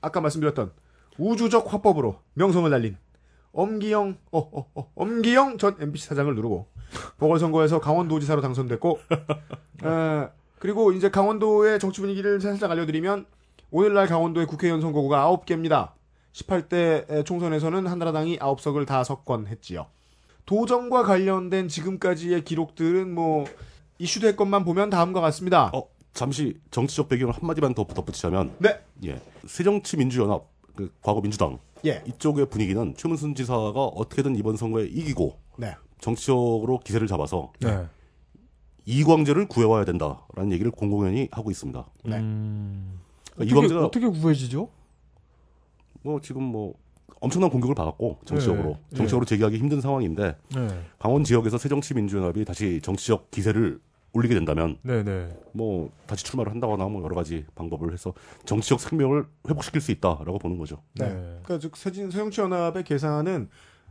아까 0.00 0.20
말씀드렸던 0.20 0.72
우주적 1.18 1.72
화법으로 1.72 2.20
명성을 2.34 2.68
날린 2.70 2.96
엄기영 3.52 4.16
어, 4.32 4.38
어, 4.38 4.66
어, 4.74 4.90
엄기영 4.94 5.58
전 5.58 5.76
MBC 5.80 6.06
사장을 6.08 6.34
누르고 6.34 6.66
보궐선거에서 7.18 7.80
강원도지사로 7.80 8.40
당선됐고 8.40 9.00
에, 9.84 10.28
그리고 10.58 10.92
이제 10.92 11.10
강원도의 11.10 11.78
정치 11.78 12.00
분위기를 12.00 12.40
살짝 12.40 12.70
알려드리면 12.70 13.26
오늘날 13.70 14.06
강원도의 14.06 14.46
국회의원 14.46 14.80
선거구가 14.80 15.26
9개입니다. 15.30 15.92
18대 16.32 17.24
총선에서는 17.24 17.86
한나라당이 17.86 18.38
9석을 18.38 18.86
다 18.86 19.04
석권했지요. 19.04 19.86
도정과 20.46 21.02
관련된 21.02 21.68
지금까지의 21.68 22.44
기록들은 22.44 23.12
뭐 23.12 23.44
이슈될 23.98 24.36
것만 24.36 24.64
보면 24.64 24.88
다음과 24.88 25.20
같습니다. 25.20 25.70
어, 25.74 25.88
잠시 26.14 26.58
정치적 26.70 27.08
배경을 27.08 27.34
한마디만 27.34 27.74
더 27.74 27.84
덧붙이자면 27.84 28.54
네. 28.58 28.80
예. 29.04 29.20
새정치민주연합 29.46 30.44
그 30.74 30.92
과거 31.02 31.20
민주당 31.20 31.58
예. 31.86 32.02
이쪽의 32.06 32.46
분위기는 32.46 32.94
최문순 32.96 33.34
지사가 33.34 33.84
어떻게든 33.84 34.36
이번 34.36 34.56
선거에 34.56 34.84
이기고 34.84 35.38
네. 35.58 35.74
정치적으로 36.00 36.80
기세를 36.80 37.06
잡아서 37.06 37.52
네. 37.60 37.86
이광재를 38.84 39.48
구해와야 39.48 39.84
된다라는 39.84 40.52
얘기를 40.52 40.70
공공연히 40.70 41.28
하고 41.30 41.50
있습니다. 41.50 41.86
네. 42.04 42.16
음. 42.16 43.00
그러니까 43.34 43.36
어떻게, 43.36 43.50
이광재가 43.50 43.86
어떻게 43.86 44.06
구해지죠? 44.08 44.68
뭐 46.02 46.20
지금 46.20 46.42
뭐 46.42 46.74
엄청난 47.20 47.50
공격을 47.50 47.74
받았고 47.74 48.18
정치적으로 48.24 48.78
네. 48.90 48.96
정치적으로 48.96 49.26
제기하기 49.26 49.58
힘든 49.58 49.80
상황인데 49.80 50.36
네. 50.54 50.68
강원 50.98 51.24
지역에서 51.24 51.58
새정치민주연합이 51.58 52.44
다시 52.44 52.80
정치적 52.82 53.30
기세를 53.30 53.80
올리게 54.12 54.34
된다면 54.34 54.78
네, 54.82 55.02
네. 55.02 55.36
뭐 55.52 55.90
다시 56.06 56.24
출마를 56.24 56.52
한다거나 56.52 56.86
뭐 56.86 57.02
여러 57.04 57.14
가지 57.14 57.44
방법을 57.54 57.92
해서 57.92 58.14
정치적 58.46 58.80
생명을 58.80 59.26
회복시킬 59.48 59.80
수 59.80 59.90
있다라고 59.92 60.38
보는 60.38 60.58
거죠. 60.58 60.82
네. 60.94 61.08
네. 61.08 61.14
그러니까 61.44 61.58
즉 61.58 61.76
세진 61.76 62.10
새정치연합의 62.10 62.84
계산은 62.84 63.48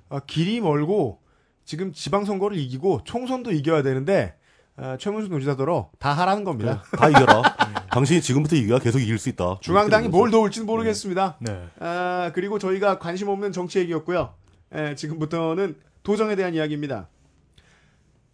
아, 0.09 0.19
길이 0.25 0.59
멀고 0.61 1.19
지금 1.65 1.91
지방선거를 1.93 2.57
이기고 2.57 3.01
총선도 3.03 3.51
이겨야 3.51 3.83
되는데 3.83 4.35
아, 4.75 4.95
최문순 4.97 5.31
노지사더러 5.31 5.89
다 5.99 6.13
하라는 6.13 6.43
겁니다. 6.43 6.83
다 6.97 7.09
이겨라. 7.09 7.41
당신이 7.91 8.21
지금부터 8.21 8.55
이겨야 8.55 8.79
계속 8.79 8.99
이길 8.99 9.17
수 9.17 9.29
있다. 9.29 9.57
중앙당이 9.61 10.07
뭘 10.09 10.29
도울지는 10.29 10.67
모르겠습니다. 10.67 11.37
네. 11.41 11.67
아, 11.79 12.31
그리고 12.33 12.59
저희가 12.59 12.99
관심 12.99 13.27
없는 13.29 13.51
정치 13.51 13.79
얘기였고요. 13.79 14.33
예, 14.75 14.95
지금부터는 14.95 15.75
도정에 16.03 16.35
대한 16.35 16.53
이야기입니다. 16.53 17.09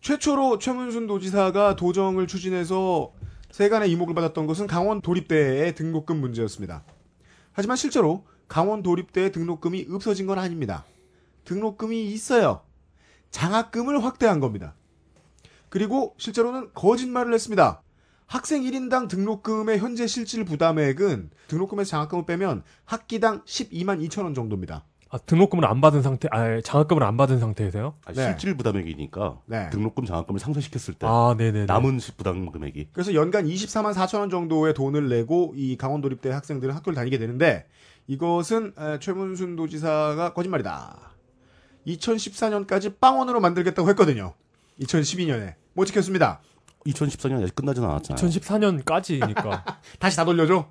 최초로 0.04 0.60
최문순 0.60 1.08
도지사가 1.08 1.78
도정을 1.78 2.28
추진해서 2.28 3.14
세간의 3.52 3.90
이목을 3.92 4.14
받았던 4.14 4.48
것은 4.48 4.68
강원 4.68 5.00
도립대의 5.00 5.76
등록금 5.76 6.20
문제였습니다. 6.20 6.84
하지만 7.54 7.78
실제로 7.78 8.26
강원 8.50 8.84
도립대의 8.84 9.32
등록금이 9.32 9.88
없어진 9.92 10.28
건 10.28 10.40
아닙니다. 10.40 10.84
등록금이 11.46 12.12
있어요. 12.12 12.64
장학금을 13.32 14.04
확대한 14.04 14.42
겁니다. 14.42 14.76
그리고 15.70 16.16
실제로는 16.18 16.72
거짓말을 16.74 17.34
했습니다. 17.34 17.82
학생 18.26 18.62
1인당 18.64 19.08
등록금의 19.08 19.80
현재 19.80 20.06
실질 20.06 20.44
부담액은 20.44 21.30
등록금에서 21.48 21.90
장학금을 21.90 22.26
빼면 22.26 22.64
학기당 22.84 23.46
12만 23.46 24.06
2천 24.06 24.26
원 24.26 24.34
정도입니다. 24.34 24.84
아, 25.14 25.20
등록금을 25.20 25.64
안 25.66 25.80
받은 25.80 26.02
상태, 26.02 26.28
아, 26.32 26.60
장학금을 26.60 27.04
안 27.04 27.18
받은 27.18 27.40
상태에서요? 27.40 27.94
아니, 28.04 28.18
네. 28.18 28.24
실질 28.30 28.58
부담액이니까 28.58 29.42
네. 29.46 29.70
등록금 29.70 30.06
장학금을 30.06 30.40
상쇄시켰을 30.40 30.96
때 30.96 31.06
아, 31.08 31.36
네네. 31.38 31.66
남은 31.66 32.00
시- 32.00 32.14
부담 32.18 32.52
금액이 32.52 32.88
그래서 32.94 33.14
연간 33.14 33.46
24만 33.46 33.94
4천 33.94 34.22
원 34.22 34.32
정도의 34.32 34.74
돈을 34.74 35.10
내고 35.10 35.54
이 35.56 35.78
강원도립대 35.78 36.32
학생들은 36.32 36.74
학교를 36.74 36.96
다니게 36.96 37.20
되는데 37.20 37.68
이것은 38.08 38.74
에, 38.76 38.98
최문순 39.00 39.56
도지사가 39.56 40.34
거짓말이다. 40.34 40.98
2014년까지 41.86 43.00
빵원으로 43.00 43.40
만들겠다고 43.40 43.88
했거든요. 43.90 44.34
2012년에 44.82 45.54
못 45.74 45.86
지켰습니다. 45.86 46.40
2014년 46.88 47.44
아직 47.44 47.54
끝나진 47.56 47.84
않았잖아요. 47.84 48.30
2014년까지니까. 48.30 49.64
다시 50.00 50.18
다 50.18 50.26
돌려줘. 50.26 50.66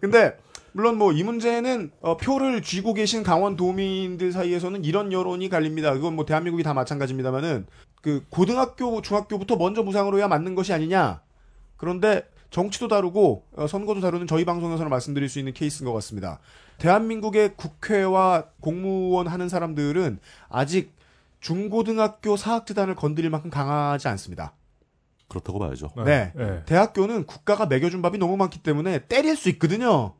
근데 0.00 0.36
물론 0.72 0.96
뭐 0.98 1.12
이 1.12 1.22
문제는 1.22 1.90
어, 2.00 2.16
표를 2.16 2.62
쥐고 2.62 2.94
계신 2.94 3.22
강원 3.22 3.56
도민들 3.56 4.32
사이에서는 4.32 4.84
이런 4.84 5.12
여론이 5.12 5.48
갈립니다. 5.48 5.92
그건 5.94 6.14
뭐 6.16 6.24
대한민국이 6.24 6.62
다 6.62 6.74
마찬가지입니다만은 6.74 7.66
그 8.02 8.24
고등학교 8.30 9.02
중학교부터 9.02 9.56
먼저 9.56 9.82
무상으로 9.82 10.18
해야 10.18 10.28
맞는 10.28 10.54
것이 10.54 10.72
아니냐. 10.72 11.20
그런데 11.76 12.22
정치도 12.50 12.88
다루고 12.88 13.44
어, 13.56 13.66
선거도 13.66 14.00
다루는 14.00 14.26
저희 14.26 14.44
방송에서는 14.44 14.88
말씀드릴 14.90 15.28
수 15.28 15.38
있는 15.38 15.52
케이스인 15.52 15.86
것 15.86 15.92
같습니다. 15.94 16.38
대한민국의 16.78 17.56
국회와 17.56 18.44
공무원 18.60 19.26
하는 19.26 19.48
사람들은 19.48 20.18
아직 20.48 20.92
중고등학교 21.40 22.36
사학재단을 22.36 22.94
건드릴 22.94 23.30
만큼 23.30 23.50
강하지 23.50 24.08
않습니다. 24.08 24.54
그렇다고 25.28 25.58
봐야죠. 25.58 25.90
네. 26.04 26.32
네. 26.34 26.62
대학교는 26.64 27.26
국가가 27.26 27.66
먹여준 27.66 28.00
밥이 28.00 28.18
너무 28.18 28.36
많기 28.36 28.62
때문에 28.62 29.00
때릴 29.06 29.36
수 29.36 29.48
있거든요. 29.50 30.14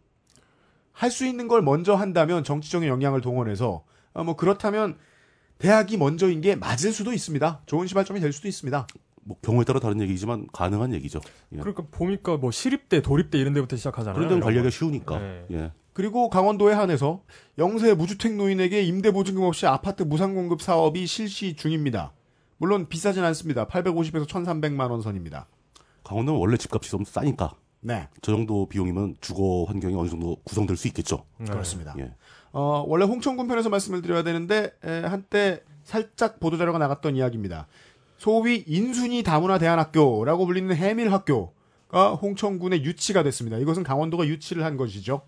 할 0.98 1.10
수 1.10 1.24
있는 1.26 1.46
걸 1.46 1.62
먼저 1.62 1.94
한다면 1.94 2.42
정치적인 2.42 2.88
영향을 2.88 3.20
동원해서 3.20 3.84
아, 4.14 4.24
뭐 4.24 4.34
그렇다면 4.34 4.98
대학이 5.58 5.96
먼저인 5.96 6.40
게 6.40 6.56
맞을 6.56 6.92
수도 6.92 7.12
있습니다. 7.12 7.62
좋은 7.66 7.86
시발점이 7.86 8.18
될 8.20 8.32
수도 8.32 8.48
있습니다. 8.48 8.86
뭐 9.22 9.36
경우에 9.42 9.64
따라 9.64 9.78
다른 9.78 10.00
얘기지만 10.00 10.48
가능한 10.52 10.92
얘기죠. 10.94 11.20
예. 11.52 11.58
그러니까 11.58 11.84
보니까 11.90 12.36
뭐 12.36 12.50
시립대, 12.50 13.00
도립대 13.00 13.38
이런 13.38 13.52
데부터 13.52 13.76
시작하잖아요. 13.76 14.14
그런 14.14 14.28
데는 14.28 14.42
관리하기가 14.42 14.70
거. 14.70 14.76
쉬우니까. 14.76 15.18
네. 15.18 15.46
예. 15.52 15.72
그리고 15.92 16.30
강원도에 16.30 16.74
한해서 16.74 17.22
영세 17.58 17.94
무주택 17.94 18.34
노인에게 18.34 18.82
임대 18.82 19.10
보증금 19.12 19.44
없이 19.44 19.66
아파트 19.66 20.02
무상 20.02 20.34
공급 20.34 20.62
사업이 20.62 21.06
실시 21.06 21.54
중입니다. 21.54 22.12
물론 22.56 22.88
비싸진 22.88 23.22
않습니다. 23.24 23.66
850에서 23.68 24.26
1,300만 24.26 24.90
원 24.90 25.02
선입니다. 25.02 25.46
강원도는 26.04 26.40
원래 26.40 26.56
집값이 26.56 26.90
좀 26.90 27.04
싸니까 27.04 27.52
네, 27.80 28.08
저 28.22 28.32
정도 28.32 28.66
비용이면 28.66 29.16
주거 29.20 29.64
환경이 29.68 29.94
어느 29.94 30.08
정도 30.08 30.36
구성될 30.44 30.76
수 30.76 30.88
있겠죠. 30.88 31.24
네. 31.38 31.46
그렇습니다. 31.46 31.94
예. 31.98 32.12
어, 32.52 32.84
원래 32.86 33.04
홍천군 33.04 33.46
편에서 33.46 33.68
말씀을 33.68 34.02
드려야 34.02 34.22
되는데 34.22 34.72
에, 34.84 35.00
한때 35.00 35.62
살짝 35.84 36.40
보도자료가 36.40 36.78
나갔던 36.78 37.16
이야기입니다. 37.16 37.66
소위 38.18 38.64
인순이 38.66 39.22
다문화 39.22 39.58
대안학교라고 39.58 40.46
불리는 40.46 40.74
해밀 40.74 41.12
학교가 41.12 42.14
홍천군의 42.20 42.84
유치가 42.84 43.22
됐습니다. 43.22 43.58
이것은 43.58 43.84
강원도가 43.84 44.26
유치를 44.26 44.64
한 44.64 44.76
것이죠. 44.76 45.22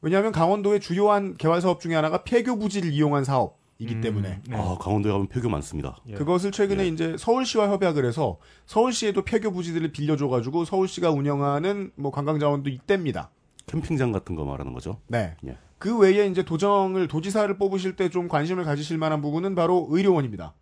왜냐하면 0.00 0.30
강원도의 0.30 0.80
주요한 0.80 1.36
개발 1.36 1.60
사업 1.60 1.80
중에 1.80 1.94
하나가 1.94 2.22
폐교 2.22 2.58
부지를 2.58 2.92
이용한 2.92 3.24
사업 3.24 3.58
이기 3.78 3.96
음, 3.96 4.00
때문에 4.00 4.40
네. 4.48 4.56
아 4.56 4.76
강원도에 4.80 5.12
가면 5.12 5.28
폐교 5.28 5.48
많습니다. 5.50 5.98
예. 6.08 6.14
그것을 6.14 6.50
최근에 6.50 6.84
예. 6.84 6.88
이제 6.88 7.16
서울시와 7.18 7.68
협약을 7.70 8.04
해서 8.06 8.38
서울시에도 8.64 9.22
폐교 9.22 9.52
부지들을 9.52 9.92
빌려줘 9.92 10.28
가지고 10.28 10.64
서울시가 10.64 11.10
운영하는 11.10 11.92
뭐 11.96 12.10
관광 12.10 12.38
자원도 12.38 12.70
있답니다. 12.70 13.30
캠핑장 13.66 14.12
같은 14.12 14.34
거 14.34 14.44
말하는 14.44 14.72
거죠. 14.72 15.00
네. 15.08 15.36
예. 15.46 15.58
그 15.78 15.98
외에 15.98 16.26
이제 16.26 16.42
도정을 16.42 17.06
도지사를 17.08 17.54
뽑으실 17.58 17.96
때 17.96 18.08
좀 18.08 18.28
관심을 18.28 18.64
가지실 18.64 18.96
만한 18.96 19.20
부분은 19.20 19.54
바로 19.54 19.86
의료원입니다. 19.90 20.54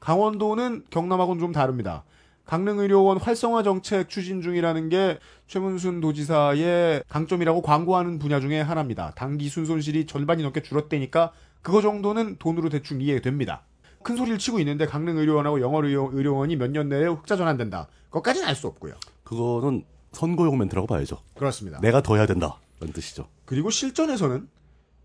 강원도는 0.00 0.84
경남하고는 0.90 1.40
좀 1.40 1.52
다릅니다. 1.52 2.04
강릉의료원 2.46 3.18
활성화 3.18 3.62
정책 3.62 4.10
추진 4.10 4.42
중이라는 4.42 4.90
게 4.90 5.18
최문순 5.46 6.00
도지사의 6.02 7.02
강점이라고 7.08 7.62
광고하는 7.62 8.18
분야 8.18 8.38
중에 8.38 8.60
하나입니다. 8.60 9.12
단기 9.16 9.48
순손실이 9.48 10.06
절반이 10.06 10.42
넘게 10.42 10.60
줄었다니까 10.62 11.32
그거 11.64 11.80
정도는 11.80 12.36
돈으로 12.38 12.68
대충 12.68 13.00
이해됩니다. 13.00 13.62
큰 14.02 14.16
소리를 14.16 14.36
치고 14.38 14.58
있는데 14.60 14.84
강릉 14.86 15.16
의료원하고 15.16 15.62
영월 15.62 15.86
의료 15.86 16.36
원이 16.36 16.56
몇 16.56 16.70
년 16.70 16.90
내에 16.90 17.06
흑자 17.06 17.36
전환된다. 17.36 17.88
그것까지는 18.10 18.46
알 18.46 18.54
수 18.54 18.66
없고요. 18.66 18.94
그거는 19.24 19.82
선거용 20.12 20.58
멘트라고 20.58 20.86
봐야죠. 20.86 21.16
그렇습니다. 21.34 21.80
내가 21.80 22.02
더 22.02 22.16
해야 22.16 22.26
된다. 22.26 22.58
그런 22.78 22.92
뜻이죠. 22.92 23.28
그리고 23.46 23.70
실전에서는 23.70 24.46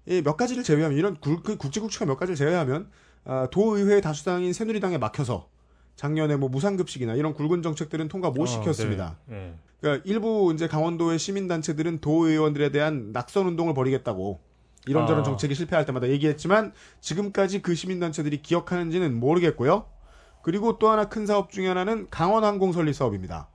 이몇 0.08 0.36
가지를 0.36 0.64
제외하면 0.64 0.98
이런 0.98 1.18
굴- 1.22 1.42
그 1.42 1.56
국제국치가 1.56 2.06
몇 2.06 2.18
가지를 2.18 2.36
제외하면 2.36 2.90
아, 3.24 3.48
도의회 3.50 4.02
다수당인 4.02 4.52
새누리당에 4.52 4.98
막혀서 4.98 5.48
작년에 5.96 6.36
뭐 6.36 6.50
무상급식이나 6.50 7.16
이런 7.16 7.34
굵은 7.34 7.62
정책들은 7.62 8.10
통과 8.10 8.32
못 8.32 8.44
어, 8.44 8.46
시켰습니다. 8.46 9.18
네. 9.28 9.36
네. 9.36 9.54
그러니까 9.80 10.04
일부 10.10 10.52
이제 10.54 10.68
강원도의 10.68 11.20
시민단체들은 11.20 12.00
도의원들에 12.02 12.72
대한 12.72 13.14
낙선 13.14 13.48
운동을 13.48 13.74
벌이겠다고 13.74 14.42
이런저런 14.88 15.22
아. 15.22 15.24
정책이 15.24 15.56
실패할 15.56 15.86
때마다 15.86 16.08
얘기했지만 16.10 16.74
지금까지 17.02 17.62
그 17.62 17.76
시민단체들이 17.76 18.42
기억하는지는 18.42 19.20
모르겠고요. 19.20 19.86
그리고 20.42 20.80
또 20.80 20.90
하나 20.90 21.10
큰 21.10 21.26
사업 21.26 21.52
중에 21.52 21.68
하나는 21.68 22.08
강원항공 22.10 22.72
설립 22.72 22.94
사업입니다. 22.94 23.50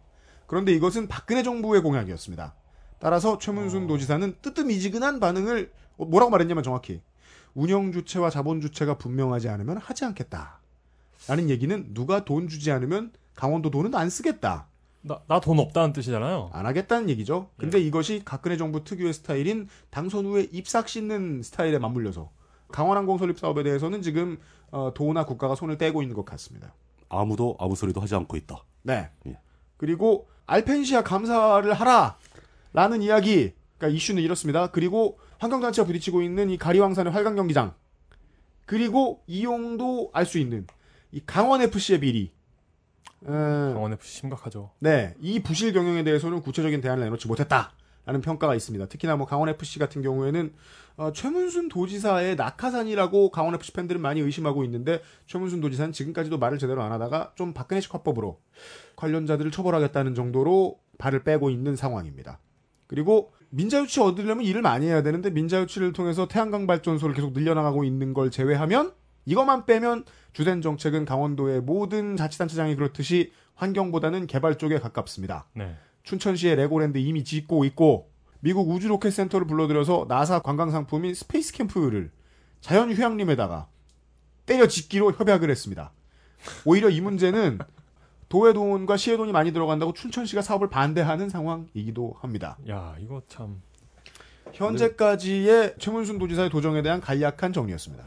그런데 0.46 0.72
이것은 0.72 1.08
박근혜 1.08 1.42
정부의 1.42 1.82
공약이었습니다. 1.82 2.54
따라서 2.98 3.38
최문순 3.38 3.86
도지사는 3.86 4.36
뜨뜻미지근한 4.42 5.20
반응을 5.20 5.72
어, 5.96 6.04
뭐라고 6.04 6.30
말했냐면 6.30 6.62
정확히 6.62 7.00
운영 7.54 7.92
주체와 7.92 8.30
자본 8.30 8.60
주체가 8.60 8.98
분명하지 8.98 9.48
않으면 9.48 9.78
하지 9.78 10.04
않겠다. 10.04 10.60
라는 11.28 11.48
얘기는 11.48 11.94
누가 11.94 12.24
돈 12.24 12.48
주지 12.48 12.70
않으면 12.70 13.12
강원도 13.34 13.70
돈은 13.70 13.94
안 13.94 14.10
쓰겠다. 14.10 14.68
나 15.06 15.40
돈 15.40 15.58
없다는 15.58 15.92
뜻이잖아요. 15.92 16.50
안 16.52 16.66
하겠다는 16.66 17.10
얘기죠. 17.10 17.50
근데 17.58 17.78
이것이 17.78 18.22
박근혜 18.24 18.56
정부 18.56 18.84
특유의 18.84 19.12
스타일인 19.12 19.68
당선 19.90 20.24
후에 20.24 20.48
입싹 20.50 20.88
씻는 20.88 21.42
스타일에 21.42 21.78
맞물려서 21.78 22.30
강원항공 22.68 23.18
설립 23.18 23.38
사업에 23.38 23.62
대해서는 23.62 24.00
지금 24.02 24.38
어, 24.70 24.92
도나 24.94 25.26
국가가 25.26 25.54
손을 25.54 25.76
떼고 25.78 26.02
있는 26.02 26.16
것 26.16 26.24
같습니다. 26.24 26.74
아무도 27.08 27.56
아무 27.60 27.76
소리도 27.76 28.00
하지 28.00 28.14
않고 28.14 28.36
있다. 28.36 28.64
네. 28.82 29.10
예. 29.26 29.38
그리고 29.76 30.26
알펜시아 30.46 31.02
감사를 31.02 31.72
하라라는 31.72 33.02
이야기. 33.02 33.52
그러니까 33.78 33.96
이슈는 33.96 34.22
이렇습니다. 34.22 34.68
그리고 34.68 35.18
환경단체가 35.38 35.86
부딪히고 35.86 36.22
있는 36.22 36.48
이 36.50 36.56
가리왕산의 36.56 37.12
활강 37.12 37.36
경기장. 37.36 37.74
그리고 38.66 39.22
이용도 39.26 40.10
알 40.14 40.24
수 40.24 40.38
있는 40.38 40.66
이 41.12 41.20
강원 41.24 41.60
FC의 41.60 42.00
비리. 42.00 42.32
어, 43.24 43.72
강원 43.74 43.92
FC 43.92 44.18
심각하죠. 44.20 44.70
네, 44.78 45.14
이 45.20 45.40
부실 45.40 45.72
경영에 45.72 46.04
대해서는 46.04 46.40
구체적인 46.42 46.80
대안을 46.80 47.04
내놓지 47.04 47.26
못했다라는 47.26 48.20
평가가 48.22 48.54
있습니다. 48.54 48.86
특히나 48.86 49.16
뭐 49.16 49.26
강원 49.26 49.48
FC 49.48 49.78
같은 49.78 50.02
경우에는 50.02 50.52
어, 50.96 51.12
최문순 51.12 51.68
도지사의 51.68 52.36
낙하산이라고 52.36 53.30
강원 53.30 53.54
FC 53.54 53.72
팬들은 53.72 54.00
많이 54.00 54.20
의심하고 54.20 54.64
있는데 54.64 55.00
최문순 55.26 55.60
도지사는 55.60 55.92
지금까지도 55.92 56.38
말을 56.38 56.58
제대로 56.58 56.82
안 56.82 56.92
하다가 56.92 57.32
좀 57.34 57.52
박근혜식 57.52 57.92
화법으로 57.94 58.40
관련자들을 58.96 59.50
처벌하겠다는 59.50 60.14
정도로 60.14 60.78
발을 60.98 61.24
빼고 61.24 61.50
있는 61.50 61.74
상황입니다. 61.74 62.38
그리고 62.86 63.32
민자유치 63.50 64.00
얻으려면 64.00 64.44
일을 64.44 64.62
많이 64.62 64.86
해야 64.86 65.02
되는데 65.02 65.30
민자유치를 65.30 65.92
통해서 65.92 66.28
태양광 66.28 66.66
발전소를 66.66 67.14
계속 67.14 67.32
늘려나가고 67.32 67.84
있는 67.84 68.12
걸 68.12 68.30
제외하면 68.30 68.92
이것만 69.26 69.66
빼면 69.66 70.04
주된 70.32 70.62
정책은 70.62 71.04
강원도의 71.04 71.60
모든 71.60 72.16
자치단체장이 72.16 72.76
그렇듯이 72.76 73.32
환경보다는 73.54 74.26
개발 74.26 74.58
쪽에 74.58 74.78
가깝습니다. 74.78 75.46
네. 75.54 75.76
춘천시의 76.02 76.56
레고랜드 76.56 76.98
이미 76.98 77.24
짓고 77.24 77.64
있고 77.66 78.10
미국 78.40 78.68
우주 78.70 78.88
로켓 78.88 79.10
센터를 79.10 79.46
불러들여서 79.46 80.06
나사 80.08 80.40
관광 80.40 80.70
상품인 80.70 81.14
스페이스 81.14 81.52
캠프를 81.54 82.10
자연 82.60 82.92
휴양림에다가 82.92 83.68
때려 84.44 84.66
짓기로 84.66 85.12
협약을 85.12 85.50
했습니다. 85.50 85.92
오히려 86.66 86.90
이 86.90 87.00
문제는 87.00 87.58
도의 88.28 88.52
돈과 88.52 88.96
시의 88.96 89.16
돈이 89.16 89.32
많이 89.32 89.52
들어간다고 89.52 89.92
춘천시가 89.92 90.42
사업을 90.42 90.68
반대하는 90.68 91.28
상황이기도 91.28 92.16
합니다. 92.18 92.58
야, 92.68 92.96
이거 92.98 93.22
참. 93.28 93.62
현재까지의 94.52 95.76
최문순 95.78 96.18
도지사의 96.18 96.50
도정에 96.50 96.82
대한 96.82 97.00
간략한 97.00 97.52
정리였습니다. 97.52 98.06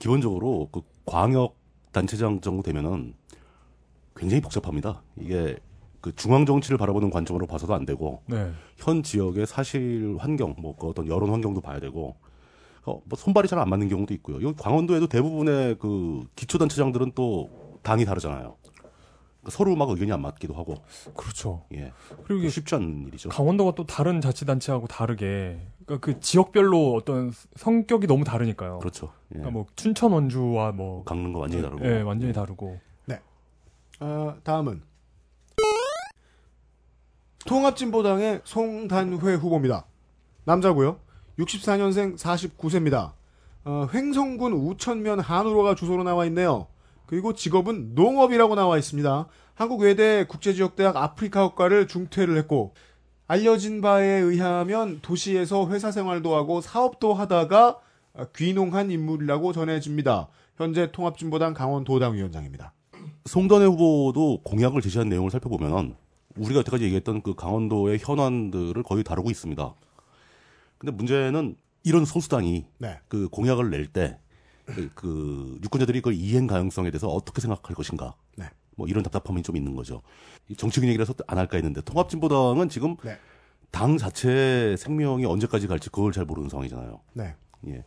기본적으로 0.00 0.68
그 0.72 0.80
광역 1.06 1.56
단체장 1.92 2.40
정도 2.40 2.62
되면은 2.62 3.14
굉장히 4.16 4.40
복잡합니다. 4.40 5.02
이게 5.16 5.56
그 6.00 6.14
중앙 6.16 6.46
정치를 6.46 6.78
바라보는 6.78 7.10
관점으로 7.10 7.46
봐서도 7.46 7.74
안 7.74 7.84
되고 7.84 8.22
네. 8.26 8.50
현 8.78 9.02
지역의 9.02 9.46
사실 9.46 10.16
환경, 10.18 10.56
뭐 10.58 10.74
그 10.76 10.88
어떤 10.88 11.06
여론 11.06 11.30
환경도 11.30 11.60
봐야 11.60 11.78
되고 11.78 12.16
어, 12.86 13.00
뭐 13.04 13.16
손발이 13.18 13.46
잘 13.48 13.58
안 13.58 13.68
맞는 13.68 13.88
경우도 13.88 14.14
있고요. 14.14 14.36
여기 14.42 14.54
강원도에도 14.60 15.06
대부분의 15.06 15.76
그 15.78 16.24
기초단체장들은 16.36 17.12
또 17.14 17.50
당이 17.82 18.04
다르잖아요. 18.06 18.56
서로 19.48 19.74
막 19.76 19.88
의견이 19.88 20.12
안 20.12 20.20
맞기도 20.20 20.54
하고 20.54 20.76
그렇죠. 21.16 21.64
예 21.72 21.92
그리고 22.24 22.40
이게 22.40 22.48
쉽지 22.48 22.74
않은 22.74 23.06
일이죠. 23.08 23.30
강원도가 23.30 23.74
또 23.74 23.86
다른 23.86 24.20
자치단체하고 24.20 24.86
다르게 24.86 25.60
그러니까 25.86 26.04
그 26.04 26.20
지역별로 26.20 26.94
어떤 26.94 27.32
성격이 27.56 28.06
너무 28.06 28.24
다르니까요. 28.24 28.80
그렇죠. 28.80 29.12
예. 29.30 29.38
그러니까 29.38 29.50
뭐 29.50 29.66
춘천 29.76 30.12
원주와 30.12 30.72
뭐 30.72 31.04
강릉과 31.04 31.38
완전히 31.38 31.62
다르고 31.62 31.86
예, 31.86 32.02
완전히 32.02 32.32
다르고. 32.32 32.78
어, 34.00 34.34
다음은 34.42 34.82
통합진보당의 37.46 38.40
송단회 38.44 39.34
후보입니다. 39.34 39.84
남자고요. 40.44 40.98
64년생 41.38 42.18
49세입니다. 42.18 43.12
어, 43.64 43.88
횡성군 43.92 44.52
우천면 44.52 45.20
한우로가 45.20 45.74
주소로 45.74 46.02
나와 46.02 46.24
있네요. 46.26 46.66
그리고 47.10 47.32
직업은 47.34 47.96
농업이라고 47.96 48.54
나와 48.54 48.78
있습니다. 48.78 49.26
한국외대 49.54 50.26
국제지역대학 50.28 50.96
아프리카학과를 50.96 51.88
중퇴를 51.88 52.36
했고 52.38 52.72
알려진 53.26 53.80
바에 53.80 54.06
의하면 54.06 55.00
도시에서 55.02 55.68
회사 55.70 55.90
생활도 55.90 56.36
하고 56.36 56.60
사업도 56.60 57.12
하다가 57.14 57.78
어, 58.12 58.24
귀농한 58.36 58.92
인물이라고 58.92 59.52
전해집니다. 59.52 60.28
현재 60.56 60.92
통합진보당 60.92 61.52
강원도당 61.52 62.14
위원장입니다. 62.14 62.74
송단회 63.24 63.64
후보도 63.64 64.42
공약을 64.44 64.80
제시한 64.80 65.08
내용을 65.08 65.32
살펴보면 65.32 65.96
우리가 66.36 66.60
여태까지 66.60 66.84
얘기했던 66.84 67.22
그 67.22 67.34
강원도의 67.34 67.98
현안들을 68.00 68.80
거의 68.84 69.02
다루고 69.02 69.32
있습니다. 69.32 69.74
근데 70.78 70.92
문제는 70.92 71.56
이런 71.82 72.04
소수당이 72.04 72.66
네. 72.78 73.00
그 73.08 73.28
공약을 73.30 73.70
낼 73.70 73.88
때 73.88 74.16
그, 74.74 74.90
그 74.94 75.58
유권자들이 75.64 76.00
그 76.00 76.12
이행 76.12 76.46
가능성에 76.46 76.90
대해서 76.90 77.08
어떻게 77.08 77.40
생각할 77.40 77.74
것인가. 77.74 78.14
네. 78.36 78.46
뭐 78.76 78.86
이런 78.86 79.02
답답함이 79.02 79.42
좀 79.42 79.56
있는 79.56 79.74
거죠. 79.74 80.02
이 80.48 80.56
정치적 80.56 80.88
얘기라서 80.88 81.14
안 81.26 81.38
할까 81.38 81.56
했는데 81.56 81.80
통합진보당은 81.82 82.68
지금 82.68 82.96
네. 83.04 83.18
당 83.70 83.98
자체의 83.98 84.76
생명이 84.76 85.24
언제까지 85.26 85.66
갈지 85.66 85.90
그걸 85.90 86.12
잘 86.12 86.24
모르는 86.24 86.48
상황이잖아요. 86.48 87.00
네. 87.14 87.34
예. 87.68 87.84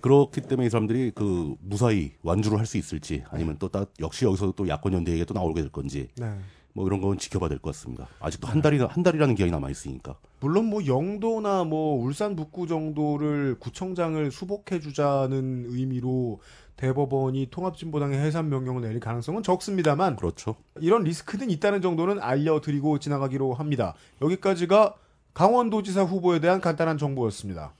그렇기 0.00 0.40
때문에 0.42 0.66
이 0.66 0.70
사람들이 0.70 1.12
그 1.14 1.54
무사히 1.60 2.12
완주를 2.22 2.58
할 2.58 2.66
수 2.66 2.78
있을지 2.78 3.24
아니면 3.28 3.56
또 3.58 3.68
따, 3.68 3.84
역시 4.00 4.24
여기서 4.24 4.52
또 4.56 4.66
야권 4.66 4.92
연대에게 4.94 5.24
또 5.26 5.34
나오게 5.34 5.60
될 5.60 5.70
건지 5.70 6.08
네. 6.16 6.38
뭐 6.74 6.86
이런 6.86 7.00
건 7.00 7.18
지켜봐야 7.18 7.48
될 7.48 7.58
것 7.58 7.74
같습니다. 7.74 8.08
아직도 8.20 8.48
한 8.48 8.62
달이나 8.62 8.86
한 8.86 9.02
달이라는 9.02 9.34
기간이 9.34 9.50
남아 9.50 9.70
있으니까. 9.70 10.16
물론 10.40 10.66
뭐 10.66 10.84
영도나 10.86 11.64
뭐 11.64 12.02
울산 12.02 12.34
북구 12.34 12.66
정도를 12.66 13.56
구청장을 13.58 14.30
수복해 14.30 14.80
주자는 14.80 15.66
의미로 15.68 16.40
대법원이 16.76 17.48
통합진보당의 17.50 18.18
해산 18.18 18.48
명령을 18.48 18.80
내릴 18.82 18.98
가능성은 19.00 19.42
적습니다만 19.42 20.16
그렇죠. 20.16 20.56
이런 20.80 21.04
리스크는 21.04 21.50
있다는 21.50 21.82
정도는 21.82 22.20
알려드리고 22.20 22.98
지나가기로 22.98 23.54
합니다. 23.54 23.94
여기까지가 24.22 24.94
강원도지사 25.34 26.02
후보에 26.04 26.40
대한 26.40 26.60
간단한 26.60 26.98
정보였습니다. 26.98 27.72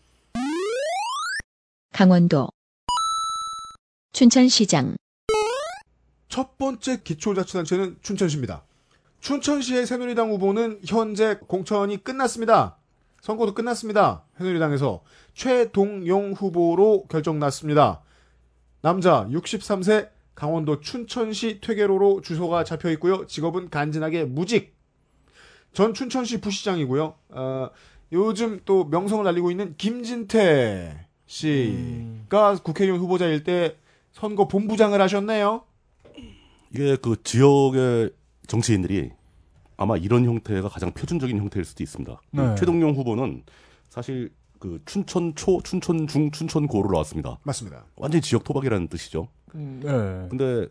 강원도 1.93 2.49
춘천시장 4.13 4.97
첫 6.29 6.57
번째 6.59 7.03
기초자치단체는 7.03 7.97
춘천시입니다. 8.03 8.63
춘천시의 9.23 9.87
새누리당 9.87 10.31
후보는 10.33 10.81
현재 10.85 11.37
공천이 11.47 12.03
끝났습니다. 12.03 12.77
선거도 13.21 13.55
끝났습니다. 13.55 14.25
새누리당에서 14.37 15.05
최동용 15.33 16.33
후보로 16.33 17.05
결정났습니다. 17.05 18.03
남자 18.81 19.29
63세 19.31 20.11
강원도 20.35 20.81
춘천시 20.81 21.61
퇴계로로 21.61 22.21
주소가 22.21 22.65
잡혀 22.65 22.91
있고요. 22.91 23.25
직업은 23.29 23.71
간지나게 23.71 24.25
무직. 24.25 24.75
전 25.73 25.95
춘천시 25.95 26.41
부시장이고요. 26.41 27.15
어, 27.29 27.71
요즘 28.11 28.61
또 28.65 28.87
명성을 28.87 29.23
날리고 29.23 29.53
있는 29.53 29.77
김진태 29.79 31.07
씨가 31.27 32.57
국회의원 32.65 32.99
후보자일 32.99 33.45
때 33.45 33.77
선거 34.11 34.49
본부장을 34.49 35.01
하셨네요. 35.01 35.63
이게 36.75 36.97
그 36.97 37.23
지역의 37.23 38.11
정치인들이 38.47 39.11
아마 39.77 39.97
이런 39.97 40.25
형태가 40.25 40.69
가장 40.69 40.93
표준적인 40.93 41.37
형태일 41.39 41.65
수도 41.65 41.83
있습니다. 41.83 42.21
네. 42.31 42.55
최동용 42.57 42.95
후보는 42.95 43.43
사실 43.89 44.33
그 44.59 44.81
춘천 44.85 45.35
초, 45.35 45.61
춘천 45.63 46.07
중, 46.07 46.31
춘천 46.31 46.67
고로 46.67 46.91
나왔습니다. 46.93 47.39
맞습니다. 47.43 47.85
완전히 47.97 48.23
지역 48.23 48.45
토박이라는 48.45 48.89
뜻이죠. 48.89 49.29
음, 49.55 49.81
네. 49.83 49.91
근데 50.29 50.69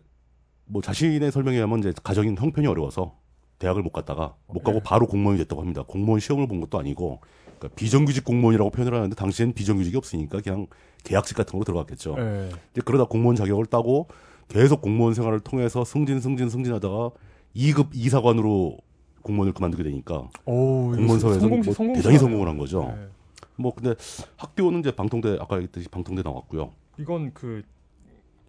뭐 0.64 0.80
자신의 0.80 1.30
설명에 1.30 1.56
의하면 1.56 1.80
이제 1.80 1.92
가정인 2.02 2.36
형편이 2.38 2.66
어려워서 2.66 3.16
대학을 3.58 3.82
못 3.82 3.90
갔다가 3.90 4.34
못 4.46 4.62
가고 4.62 4.78
네. 4.78 4.82
바로 4.82 5.06
공무원이 5.06 5.38
됐다고 5.38 5.60
합니다. 5.60 5.84
공무원 5.86 6.20
시험을 6.20 6.48
본 6.48 6.60
것도 6.60 6.78
아니고 6.78 7.20
그러니까 7.58 7.68
비정규직 7.76 8.24
공무원이라고 8.24 8.70
표현을 8.70 8.94
하는데 8.94 9.14
당시엔 9.14 9.52
비정규직이 9.52 9.96
없으니까 9.96 10.40
그냥 10.40 10.66
계약직 11.04 11.36
같은 11.36 11.52
걸로 11.52 11.64
들어갔겠죠. 11.64 12.16
네. 12.16 12.48
이제 12.72 12.80
그러다 12.84 13.04
공무원 13.04 13.36
자격을 13.36 13.66
따고 13.66 14.08
계속 14.48 14.80
공무원 14.80 15.14
생활을 15.14 15.40
통해서 15.40 15.84
승진 15.84 16.20
승진 16.20 16.48
승진하다가 16.48 17.10
2급 17.56 17.88
이사관으로 17.94 18.78
공무원을 19.22 19.52
그만두게 19.52 19.82
되니까 19.84 20.28
오, 20.44 20.90
공무원 20.90 21.20
사회에서 21.20 21.40
성공, 21.40 21.60
뭐 21.60 21.74
성공 21.74 21.94
대단히. 21.94 22.18
성공을 22.18 22.48
한 22.48 22.58
거죠. 22.58 22.94
네. 22.96 23.08
뭐 23.56 23.74
근데 23.74 23.94
학교는 24.36 24.80
이제 24.80 24.90
방통대 24.90 25.38
아까 25.40 25.56
얘기했듯이 25.56 25.88
방통대 25.88 26.22
나왔고요. 26.22 26.72
이건 26.98 27.32
그 27.32 27.62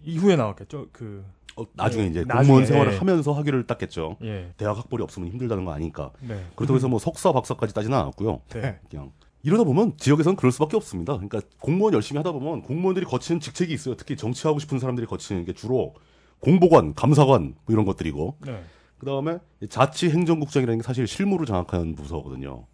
이후에 0.03 0.35
나왔겠죠. 0.35 0.87
그 0.91 1.23
어, 1.55 1.65
나중에 1.73 2.05
네, 2.05 2.09
이제 2.09 2.23
나중에, 2.25 2.41
공무원 2.47 2.65
생활을 2.65 2.93
예. 2.93 2.97
하면서 2.97 3.31
학위를 3.33 3.67
땄겠죠. 3.67 4.17
예. 4.23 4.53
대학 4.57 4.77
학벌이 4.77 5.03
없으면 5.03 5.29
힘들다는 5.29 5.65
거 5.65 5.71
아니까. 5.71 6.11
네. 6.21 6.43
그렇다고 6.55 6.77
해서 6.77 6.87
뭐 6.87 6.97
석사 6.99 7.31
박사까지 7.31 7.73
따지는 7.73 7.95
않았고요. 7.97 8.41
네. 8.49 8.79
그냥 8.89 9.11
이러다 9.43 9.63
보면 9.63 9.97
지역에서는 9.97 10.35
그럴 10.35 10.51
수밖에 10.51 10.77
없습니다. 10.77 11.13
그러니까 11.13 11.41
공무원 11.59 11.93
열심히 11.93 12.17
하다 12.17 12.31
보면 12.31 12.63
공무원들이 12.63 13.05
거치는 13.05 13.39
직책이 13.39 13.73
있어요. 13.73 13.95
특히 13.95 14.15
정치하고 14.15 14.57
싶은 14.59 14.79
사람들이 14.79 15.05
거치는 15.05 15.45
게 15.45 15.53
주로 15.53 15.93
공보관, 16.39 16.93
감사관 16.95 17.55
뭐 17.65 17.73
이런 17.73 17.85
것들이고 17.85 18.37
네. 18.45 18.63
그 19.03 19.09
다음에 19.09 19.37
자치 19.69 20.09
행정국장이라는 20.09 20.79
게 20.79 20.83
사실 20.83 21.05
실무를 21.07 21.45
장악하는 21.45 21.93
부서거든요. 21.95 22.65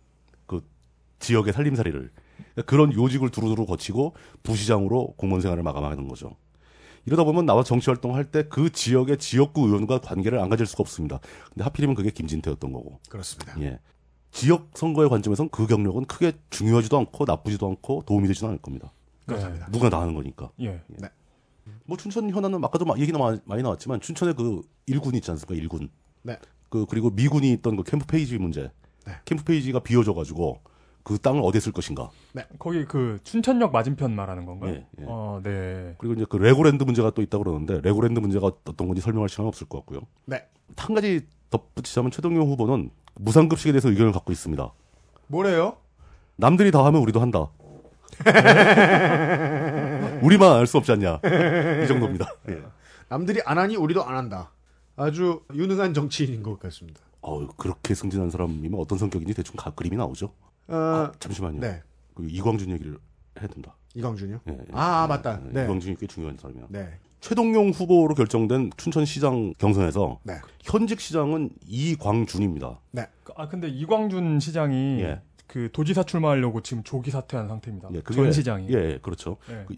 그 0.45 0.61
지역의 1.17 1.53
살림살이를 1.53 2.11
그러니까 2.37 2.61
그런 2.67 2.93
요직을 2.93 3.31
두루두루 3.31 3.65
거치고 3.65 4.15
부시장으로 4.43 5.15
공무원 5.17 5.41
생활을 5.41 5.63
마감하는 5.63 6.07
거죠. 6.07 6.35
이러다 7.05 7.23
보면 7.23 7.47
나와 7.47 7.63
정치 7.63 7.89
활동할 7.89 8.25
때 8.25 8.43
그 8.43 8.69
지역의 8.71 9.17
지역구 9.17 9.65
의원과 9.65 10.01
관계를 10.01 10.39
안 10.39 10.49
가질 10.49 10.67
수가 10.67 10.81
없습니다. 10.81 11.19
근데 11.49 11.63
하필이면 11.63 11.95
그게 11.95 12.11
김진태였던 12.11 12.71
거고. 12.73 12.99
그렇습니다. 13.09 13.59
예. 13.61 13.79
지역 14.31 14.69
선거의 14.75 15.09
관점에선 15.09 15.49
그 15.49 15.65
경력은 15.65 16.05
크게 16.05 16.33
중요하지도 16.51 16.95
않고 16.99 17.25
나쁘지도 17.25 17.65
않고 17.67 18.03
도움이 18.05 18.27
되지도 18.27 18.47
않을 18.47 18.59
겁니다. 18.59 18.91
그렇습니다. 19.25 19.65
누가 19.71 19.89
다 19.89 19.99
하는 20.01 20.13
거니까. 20.13 20.51
예. 20.61 20.79
뭐 21.85 21.97
춘천 21.97 22.29
현안은 22.29 22.63
아까도 22.63 22.85
마- 22.85 22.95
얘기가 22.99 23.17
마- 23.17 23.37
많이 23.45 23.63
나왔지만 23.63 23.99
춘천에 24.01 24.33
그 24.33 24.61
일군 24.85 25.15
있지 25.15 25.31
않습니까? 25.31 25.55
일군. 25.55 25.89
네. 26.23 26.38
그 26.69 26.86
그리고 26.88 27.10
미군이 27.10 27.51
있던 27.53 27.75
그 27.75 27.84
캠프 27.84 28.05
페이지 28.05 28.38
문제. 28.38 28.71
네. 29.05 29.13
캠프 29.25 29.43
페이지가 29.43 29.79
비어져 29.79 30.13
가지고 30.13 30.60
그 31.03 31.17
땅을 31.17 31.41
어디에 31.43 31.60
쓸 31.60 31.71
것인가. 31.71 32.10
거기 32.60 32.86
그 32.86 33.19
춘천역 33.23 33.71
맞은편 33.71 34.15
말하는 34.15 34.45
건가요? 34.45 34.73
예, 34.73 34.86
예. 34.99 35.05
어, 35.08 35.39
네. 35.43 35.95
그리고 35.97 36.13
이제 36.13 36.25
그 36.29 36.38
레고랜드 36.38 36.84
문제가 36.84 37.10
또 37.12 37.21
있다고 37.21 37.43
그러는데 37.43 37.82
레고랜드 37.82 38.19
문제가 38.19 38.47
어떤 38.47 38.88
건지 38.88 39.01
설명할 39.01 39.29
시간은 39.29 39.47
없을 39.47 39.67
것 39.67 39.79
같고요. 39.79 40.01
네. 40.25 40.45
한 40.77 40.95
가지 40.95 41.21
덧붙이자면 41.49 42.12
최동용 42.12 42.47
후보는 42.49 42.91
무상급식에 43.15 43.71
대해서 43.71 43.89
의견을 43.89 44.12
갖고 44.12 44.32
있습니다. 44.32 44.71
뭐래요? 45.27 45.77
남들이 46.36 46.71
다 46.71 46.86
하면 46.86 47.01
우리도 47.01 47.19
한다. 47.19 47.47
우리만 50.21 50.53
안 50.57 50.62
할 50.62 50.67
수 50.67 50.77
없지 50.77 50.91
않냐. 50.91 51.19
이 51.84 51.88
정도입니다. 51.88 52.34
예. 52.49 52.62
남들이 53.08 53.41
안 53.45 53.58
하니 53.58 53.75
우리도 53.75 54.03
안 54.03 54.15
한다. 54.15 54.51
아주 55.03 55.41
유능한 55.53 55.93
정치인인 55.93 56.43
것 56.43 56.59
같습니다. 56.59 56.99
어우, 57.21 57.47
그렇게 57.57 57.95
승진한 57.95 58.29
사람이면 58.29 58.79
어떤 58.79 58.97
성격인지 58.97 59.33
대충 59.33 59.55
가, 59.55 59.71
그림이 59.71 59.95
나오죠. 59.95 60.27
어, 60.67 60.75
아, 60.75 61.12
잠시만요. 61.19 61.59
네. 61.62 61.81
그 62.13 62.27
이광준 62.29 62.69
얘기를 62.71 62.97
해야 63.39 63.47
된다. 63.47 63.75
이광준이요? 63.95 64.41
예, 64.49 64.51
예. 64.51 64.57
아, 64.73 65.07
맞다. 65.07 65.41
예, 65.45 65.49
네. 65.51 65.63
이광준이 65.63 65.95
꽤 65.97 66.05
중요한 66.05 66.38
사람이야. 66.38 66.65
네. 66.69 66.99
최동용 67.21 67.69
후보로 67.69 68.13
결정된 68.13 68.71
춘천시장 68.77 69.53
경선에서 69.57 70.19
네. 70.23 70.33
현직 70.63 70.99
시장은 71.01 71.49
이광준입니다. 71.65 72.79
아 73.35 73.47
근데 73.47 73.67
이광준 73.69 74.39
시장이 74.39 75.01
예. 75.01 75.21
그 75.47 75.69
도지사 75.71 76.03
출마하려고 76.03 76.62
지금 76.62 76.83
조기 76.83 77.09
사퇴한 77.12 77.47
상태입니다. 77.47 77.89
예, 77.93 78.01
그게- 78.01 78.15
전 78.15 78.31
시장이. 78.31 78.67
예, 78.69 78.73
예, 78.93 78.99
그렇죠. 79.01 79.38
예. 79.49 79.63
그- 79.67 79.75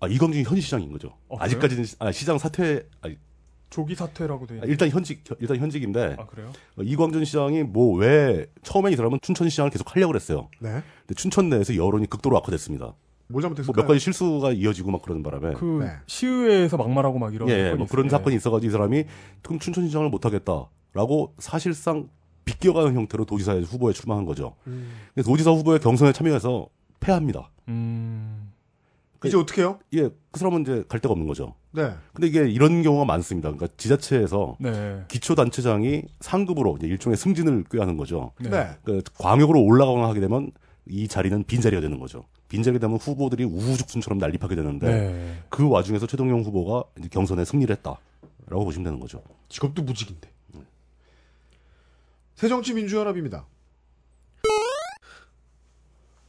아, 0.00 0.06
이광준이 0.08 0.44
현 0.44 0.60
시장인 0.60 0.90
거죠. 0.92 1.16
어? 1.28 1.36
아직까지는 1.40 1.84
시- 1.84 1.96
아, 1.98 2.10
시장 2.12 2.38
사퇴 2.38 2.88
아니, 3.02 3.16
조기 3.70 3.94
사퇴라고 3.94 4.46
돼. 4.46 4.54
아, 4.54 4.56
있는. 4.56 4.68
일단 4.68 4.88
현직 4.90 5.22
일단 5.38 5.56
현직인데 5.56 6.16
아 6.18 6.26
그래요? 6.26 6.52
어, 6.76 6.82
이광준 6.82 7.24
시장이 7.24 7.62
뭐 7.62 7.96
왜 7.98 8.46
처음에 8.62 8.90
이 8.90 8.96
사람은 8.96 9.20
춘천 9.22 9.48
시장을 9.48 9.70
계속 9.70 9.94
하려고 9.94 10.12
그랬어요. 10.12 10.48
네. 10.58 10.82
근데 11.06 11.14
춘천 11.14 11.48
내에서 11.48 11.74
여론이 11.76 12.06
극도로 12.10 12.36
악화됐습니다. 12.38 12.94
뭘뭐 13.28 13.42
잘못했을까요? 13.42 13.82
몇 13.82 13.86
가지 13.88 14.00
실수가 14.00 14.52
이어지고 14.52 14.90
막 14.90 15.02
그러는 15.02 15.22
바람에 15.22 15.54
그 15.54 15.80
네. 15.84 15.92
시의회에서 16.06 16.76
막말하고 16.76 17.18
막 17.20 17.32
이런 17.32 17.48
예, 17.48 17.52
예, 17.52 17.62
사건이 17.64 17.78
뭐 17.78 17.86
그런. 17.86 18.08
사건이 18.08 18.34
있어가지고 18.36 18.68
이 18.68 18.72
사람이 18.72 19.04
그럼 19.42 19.58
춘천 19.60 19.86
시장을 19.86 20.08
못 20.10 20.24
하겠다라고 20.26 21.34
사실상 21.38 22.08
비껴가는 22.44 22.92
형태로 22.94 23.24
도지사 23.26 23.54
후보에 23.60 23.92
출마한 23.92 24.24
거죠. 24.24 24.56
음. 24.66 24.90
그래서 25.14 25.30
도지사 25.30 25.52
후보의 25.52 25.78
경선에 25.78 26.12
참여해서 26.12 26.66
패합니다. 26.98 27.50
음. 27.68 28.50
이제 29.24 29.36
어떻게 29.36 29.60
해요? 29.62 29.78
예, 29.94 30.08
그 30.32 30.38
사람은 30.40 30.62
이제 30.62 30.82
갈 30.88 30.98
데가 30.98 31.12
없는 31.12 31.28
거죠. 31.28 31.54
네. 31.72 31.94
근데 32.12 32.26
이게 32.26 32.48
이런 32.48 32.82
경우가 32.82 33.04
많습니다. 33.04 33.50
그러니까 33.50 33.72
지자체에서 33.76 34.56
네. 34.58 35.04
기초단체장이 35.08 36.02
상급으로 36.20 36.76
이제 36.78 36.86
일종의 36.86 37.16
승진을 37.16 37.64
꾀하는 37.70 37.96
거죠. 37.96 38.32
네. 38.40 38.50
네. 38.50 38.68
그 38.84 39.02
광역으로 39.18 39.62
올라가거나 39.62 40.08
하게 40.08 40.20
되면 40.20 40.50
이 40.86 41.06
자리는 41.06 41.44
빈자리가 41.44 41.80
되는 41.80 42.00
거죠. 42.00 42.24
빈자리가 42.48 42.80
되면 42.80 42.96
후보들이 42.96 43.44
우후죽순처럼 43.44 44.18
난립하게 44.18 44.56
되는데 44.56 44.86
네. 44.86 45.42
그 45.48 45.68
와중에서 45.68 46.06
최동용 46.06 46.42
후보가 46.42 46.84
경선에 47.10 47.44
승리를 47.44 47.74
했다라고 47.76 48.64
보시면 48.64 48.84
되는 48.84 48.98
거죠. 48.98 49.22
직업도 49.48 49.82
무직인데. 49.82 50.28
새정치민주연합입니다. 52.34 53.46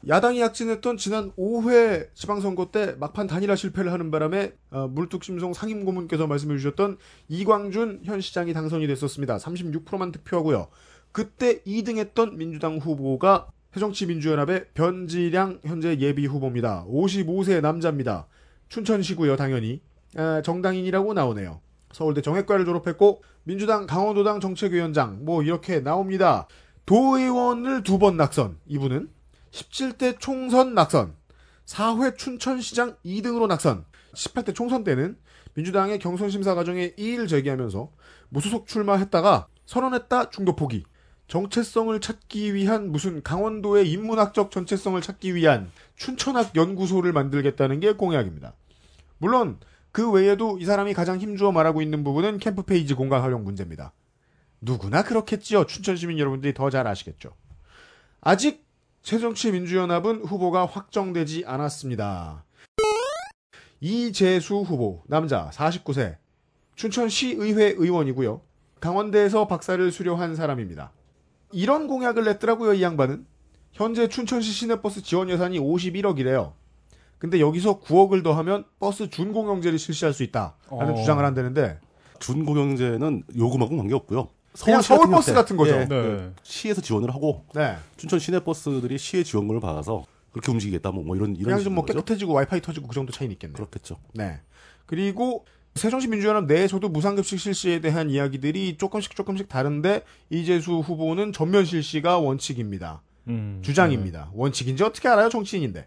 야당이 0.08 0.42
약진했던 0.42 0.98
지난 0.98 1.32
5회 1.34 2.10
지방선거 2.16 2.72
때 2.72 2.96
막판 3.00 3.28
단일화 3.28 3.56
실패를 3.56 3.92
하는 3.92 4.10
바람에 4.10 4.54
어, 4.72 4.88
물뚝심송 4.88 5.54
상임고문께서 5.54 6.26
말씀해 6.26 6.58
주셨던 6.58 6.98
이광준 7.28 8.02
현 8.04 8.20
시장이 8.20 8.54
당선이 8.54 8.88
됐었습니다. 8.88 9.38
36%만 9.38 10.12
득표하고요. 10.12 10.68
그때 11.12 11.62
2등했던 11.64 12.34
민주당 12.34 12.78
후보가 12.78 13.50
새정치민주연합의 13.74 14.66
변지량 14.74 15.60
현재 15.66 15.96
예비 16.00 16.26
후보입니다. 16.26 16.86
55세 16.90 17.62
남자입니다. 17.62 18.28
춘천시고요, 18.70 19.36
당연히. 19.36 19.82
아, 20.16 20.42
정당인이라고 20.44 21.14
나오네요. 21.14 21.62
서울대 21.92 22.22
정액과를 22.22 22.66
졸업했고 22.66 23.22
민주당 23.44 23.86
강원도당 23.86 24.40
정책위원장 24.40 25.24
뭐 25.26 25.44
이렇게 25.44 25.80
나옵니다. 25.80 26.48
도의원을 26.86 27.84
두 27.84 28.00
번 28.00 28.18
낙선. 28.18 28.58
이분은 28.66 29.10
17대 29.52 30.20
총선 30.20 30.74
낙선. 30.74 31.16
4회 31.66 32.18
춘천시장 32.18 32.98
2등으로 33.06 33.48
낙선. 33.48 33.86
18대 34.14 34.54
총선 34.56 34.84
때는 34.84 35.18
민주당의 35.54 36.00
경선 36.00 36.30
심사 36.30 36.56
과정에 36.56 36.94
이의를 36.98 37.28
제기하면서 37.28 37.92
무소속 38.30 38.68
출마했다가 38.68 39.48
선언했다 39.66 40.30
중도 40.30 40.56
포기. 40.56 40.84
정체성을 41.28 41.98
찾기 42.02 42.54
위한 42.54 42.92
무슨 42.92 43.24
강원도의 43.24 43.90
인문학적 43.90 44.52
정체성을 44.52 45.00
찾기 45.02 45.34
위한 45.34 45.72
춘천학 45.96 46.56
연구소를 46.58 47.14
만들겠다는 47.14 47.80
게 47.80 47.94
공약입니다. 47.94 48.54
물론 49.18 49.60
그 49.94 50.10
외에도 50.12 50.58
이 50.60 50.66
사람이 50.66 50.94
가장 50.94 51.20
힘주어 51.20 51.54
말하고 51.54 51.82
있는 51.82 52.04
부분은 52.04 52.40
캠프 52.40 52.64
페이지 52.64 52.94
공간 52.94 53.22
활용 53.22 53.46
문제입니다. 53.46 53.94
누구나 54.60 55.04
그렇겠지요. 55.04 55.66
춘천 55.66 55.96
시민 55.96 56.20
여러분들이 56.20 56.54
더 56.54 56.70
잘 56.70 56.86
아시겠죠. 56.88 57.34
아직 58.20 58.66
새정치 59.04 59.52
민주연합은 59.52 60.26
후보가 60.26 60.66
확정되지 60.68 61.44
않았습니다. 61.46 62.46
이재수 63.80 64.58
후보, 64.62 65.02
남자, 65.08 65.50
49세, 65.52 66.18
춘천시의회 66.76 67.76
의원이고요. 67.78 68.42
강원대에서 68.80 69.48
박사를 69.48 69.92
수료한 69.92 70.36
사람입니다. 70.36 70.92
이런 71.52 71.88
공약을 71.88 72.24
냈더라고요, 72.26 72.74
이 72.76 72.84
양반은. 72.84 73.26
현재 73.74 74.08
춘천시 74.08 74.52
시내버스 74.52 75.02
지원 75.02 75.30
예산이 75.30 75.60
51억이래요. 75.60 76.54
근데 77.18 77.40
여기서 77.40 77.80
9억을 77.80 78.24
더하면 78.24 78.66
버스 78.80 79.10
준공영제를 79.10 79.80
실시할 79.80 80.14
수 80.14 80.24
있다라는 80.24 80.56
어. 80.70 80.96
주장을 80.96 81.24
한다는데 81.24 81.80
준공영제는 82.20 83.24
요금하고 83.38 83.78
관계 83.78 83.94
없고요. 83.94 84.30
서울 84.54 84.78
같은 84.82 85.12
버스 85.12 85.34
같은 85.34 85.58
거죠. 85.58 85.76
예, 85.76 85.86
네. 85.86 86.32
시에서 86.44 86.82
지원을 86.82 87.14
하고 87.14 87.46
네. 87.56 87.78
춘천 87.98 88.20
시내 88.20 88.44
버스들이 88.44 88.98
시의 88.98 89.24
지원금을 89.24 89.62
받아서 89.62 90.06
그렇게 90.32 90.52
움직이겠다 90.52 90.92
뭐, 90.92 91.04
뭐 91.04 91.16
이런 91.16 91.36
이런 91.36 91.44
그냥 91.44 91.60
좀뭐 91.60 91.84
식인 91.84 91.86
거죠. 91.86 92.00
깨끗해지고 92.00 92.34
와이파이 92.34 92.62
터지고 92.62 92.88
그 92.88 92.96
정도 92.96 93.12
차이는 93.12 93.34
있겠네요. 93.34 93.56
그렇겠죠. 93.56 93.98
네. 94.14 94.40
그리고 94.86 95.46
새정치 95.76 96.08
민주연합 96.08 96.46
내에서도 96.46 96.88
무상급식 96.90 97.40
실시에 97.40 97.80
대한 97.80 98.10
이야기들이 98.10 98.78
조금씩 98.78 99.16
조금씩 99.16 99.48
다른데 99.48 100.04
이재수 100.30 100.80
후보는 100.80 101.32
전면 101.32 101.64
실시가 101.64 102.20
원칙입니다. 102.20 103.02
음, 103.28 103.62
주장입니다. 103.64 104.32
원칙인지 104.34 104.84
어떻게 104.84 105.08
알아요? 105.08 105.30
정치인인데. 105.30 105.86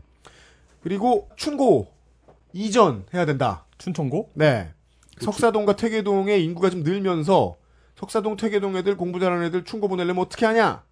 그리고 0.82 1.28
춘고 1.36 1.88
이전 2.52 3.04
해야 3.12 3.26
된다. 3.26 3.66
네. 3.70 3.74
춘천고? 3.78 4.30
네. 4.34 4.70
석사동과 5.20 5.76
퇴계동의 5.76 6.42
인구가 6.44 6.70
좀 6.70 6.82
늘면서 6.82 7.56
석사동 8.04 8.36
퇴계동 8.36 8.76
애들 8.76 8.96
공부 8.96 9.18
잘하는 9.18 9.46
애들 9.46 9.64
춘고 9.64 9.88
보내려면 9.88 10.22
어떻게 10.22 10.44
하냐? 10.46 10.84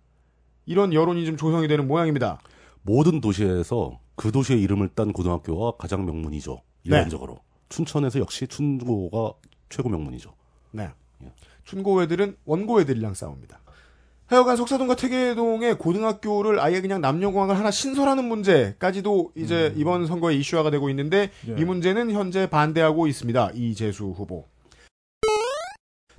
이런 0.65 0.95
여론이 0.95 1.27
좀 1.27 1.37
조성이 1.37 1.69
되는 1.69 1.87
모양입니다. 1.87 2.39
모든 2.83 3.21
도시에서 3.21 4.01
그 4.17 4.33
도시의 4.33 4.63
이름을 4.63 4.89
딴 4.95 5.13
고등학교가 5.13 5.77
가장 5.77 6.07
명문이죠. 6.07 6.63
네. 6.85 6.97
일반적으로. 6.97 7.41
춘천에서 7.69 8.19
역시 8.19 8.47
춘고가 8.47 9.35
최고 9.69 9.89
명문이죠. 9.91 10.33
네. 10.73 10.89
춘고 11.65 12.03
애들은 12.03 12.37
원고 12.45 12.81
애들이랑 12.81 13.15
싸웁니다. 13.15 13.61
하여간 14.27 14.57
석사동과 14.57 14.97
퇴계동의 14.97 15.77
고등학교를 15.77 16.61
아예 16.61 16.81
그냥 16.81 17.03
남녀공학을 17.03 17.59
하나 17.59 17.71
신설하는 17.71 18.25
문제까지도 18.25 19.33
이제 19.37 19.75
이번 19.77 20.07
선거에 20.07 20.35
이슈화가 20.37 20.71
되고 20.71 20.89
있는데 20.89 21.31
예. 21.49 21.61
이 21.61 21.65
문제는 21.65 22.11
현재 22.13 22.49
반대하고 22.49 23.07
있습니다. 23.07 23.51
이재수 23.55 24.15
후보. 24.17 24.47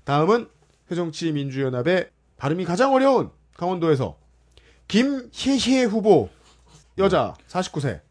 다음은 0.03 0.47
새정치민주연합의 0.89 2.09
발음이 2.37 2.65
가장 2.65 2.93
어려운 2.93 3.29
강원도에서 3.57 4.17
김희희 4.87 5.85
후보 5.85 6.29
여자 6.97 7.33
49세 7.47 8.01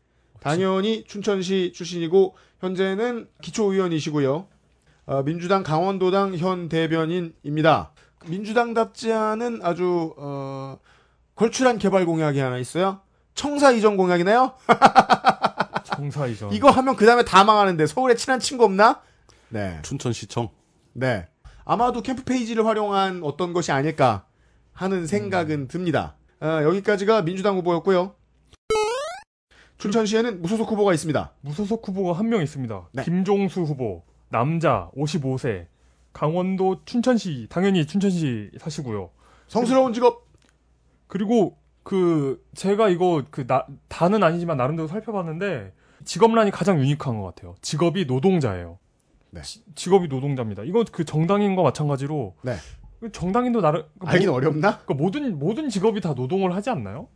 당연히 0.40 1.04
춘천시 1.04 1.72
출신이고 1.74 2.34
현재는 2.60 3.28
기초의원이시고요. 3.42 4.46
어, 5.06 5.22
민주당 5.24 5.62
강원도당 5.62 6.36
현 6.36 6.68
대변인입니다. 6.68 7.92
민주당답지 8.26 9.12
않은 9.12 9.60
아주 9.62 10.14
어, 10.16 10.78
걸출한 11.34 11.78
개발 11.78 12.06
공약이 12.06 12.38
하나 12.38 12.58
있어요. 12.58 13.00
청사 13.34 13.70
이전 13.72 13.96
공약이네요. 13.96 14.54
청사 15.84 16.26
이전. 16.26 16.52
이거 16.52 16.70
하면 16.70 16.96
그 16.96 17.06
다음에 17.06 17.24
다 17.24 17.44
망하는데 17.44 17.86
서울에 17.86 18.14
친한 18.14 18.38
친구 18.40 18.64
없나? 18.64 19.00
네. 19.48 19.78
춘천시청 19.82 20.50
네. 20.92 21.26
아마도 21.64 22.02
캠프 22.02 22.24
페이지를 22.24 22.66
활용한 22.66 23.22
어떤 23.22 23.52
것이 23.52 23.72
아닐까 23.72 24.26
하는 24.72 25.06
생각은 25.06 25.68
듭니다. 25.68 26.16
아, 26.40 26.62
여기까지가 26.62 27.22
민주당 27.22 27.56
후보였고요. 27.58 28.14
춘천시에는 29.78 30.42
무소속 30.42 30.70
후보가 30.70 30.92
있습니다. 30.94 31.32
무소속 31.40 31.86
후보가 31.88 32.18
한 32.18 32.28
명 32.28 32.42
있습니다. 32.42 32.88
네. 32.92 33.02
김종수 33.04 33.62
후보, 33.62 34.04
남자, 34.28 34.90
55세, 34.96 35.66
강원도 36.12 36.84
춘천시, 36.84 37.46
당연히 37.50 37.86
춘천시 37.86 38.50
사시고요. 38.58 39.10
성스러운 39.48 39.92
직업. 39.92 40.26
그리고 41.08 41.58
그 41.82 42.44
제가 42.54 42.88
이거 42.90 43.24
그 43.30 43.46
나, 43.46 43.66
다는 43.88 44.22
아니지만 44.22 44.56
나름대로 44.56 44.86
살펴봤는데 44.88 45.72
직업란이 46.04 46.50
가장 46.50 46.78
유니크한 46.78 47.18
것 47.20 47.26
같아요. 47.26 47.54
직업이 47.60 48.04
노동자예요. 48.06 48.78
네. 49.34 49.40
지- 49.42 49.62
직업이 49.74 50.08
노동자입니다. 50.08 50.62
이건 50.62 50.84
그 50.92 51.04
정당인과 51.04 51.62
마찬가지로 51.62 52.34
네. 52.42 52.54
그 53.00 53.10
정당인도 53.10 53.60
나름 53.62 53.82
그 53.98 54.06
알긴 54.06 54.28
모- 54.28 54.36
어렵나? 54.36 54.78
그 54.86 54.92
모든 54.92 55.38
모든 55.38 55.68
직업이 55.70 56.00
다 56.02 56.12
노동을 56.14 56.54
하지 56.54 56.68
않나요? 56.70 57.08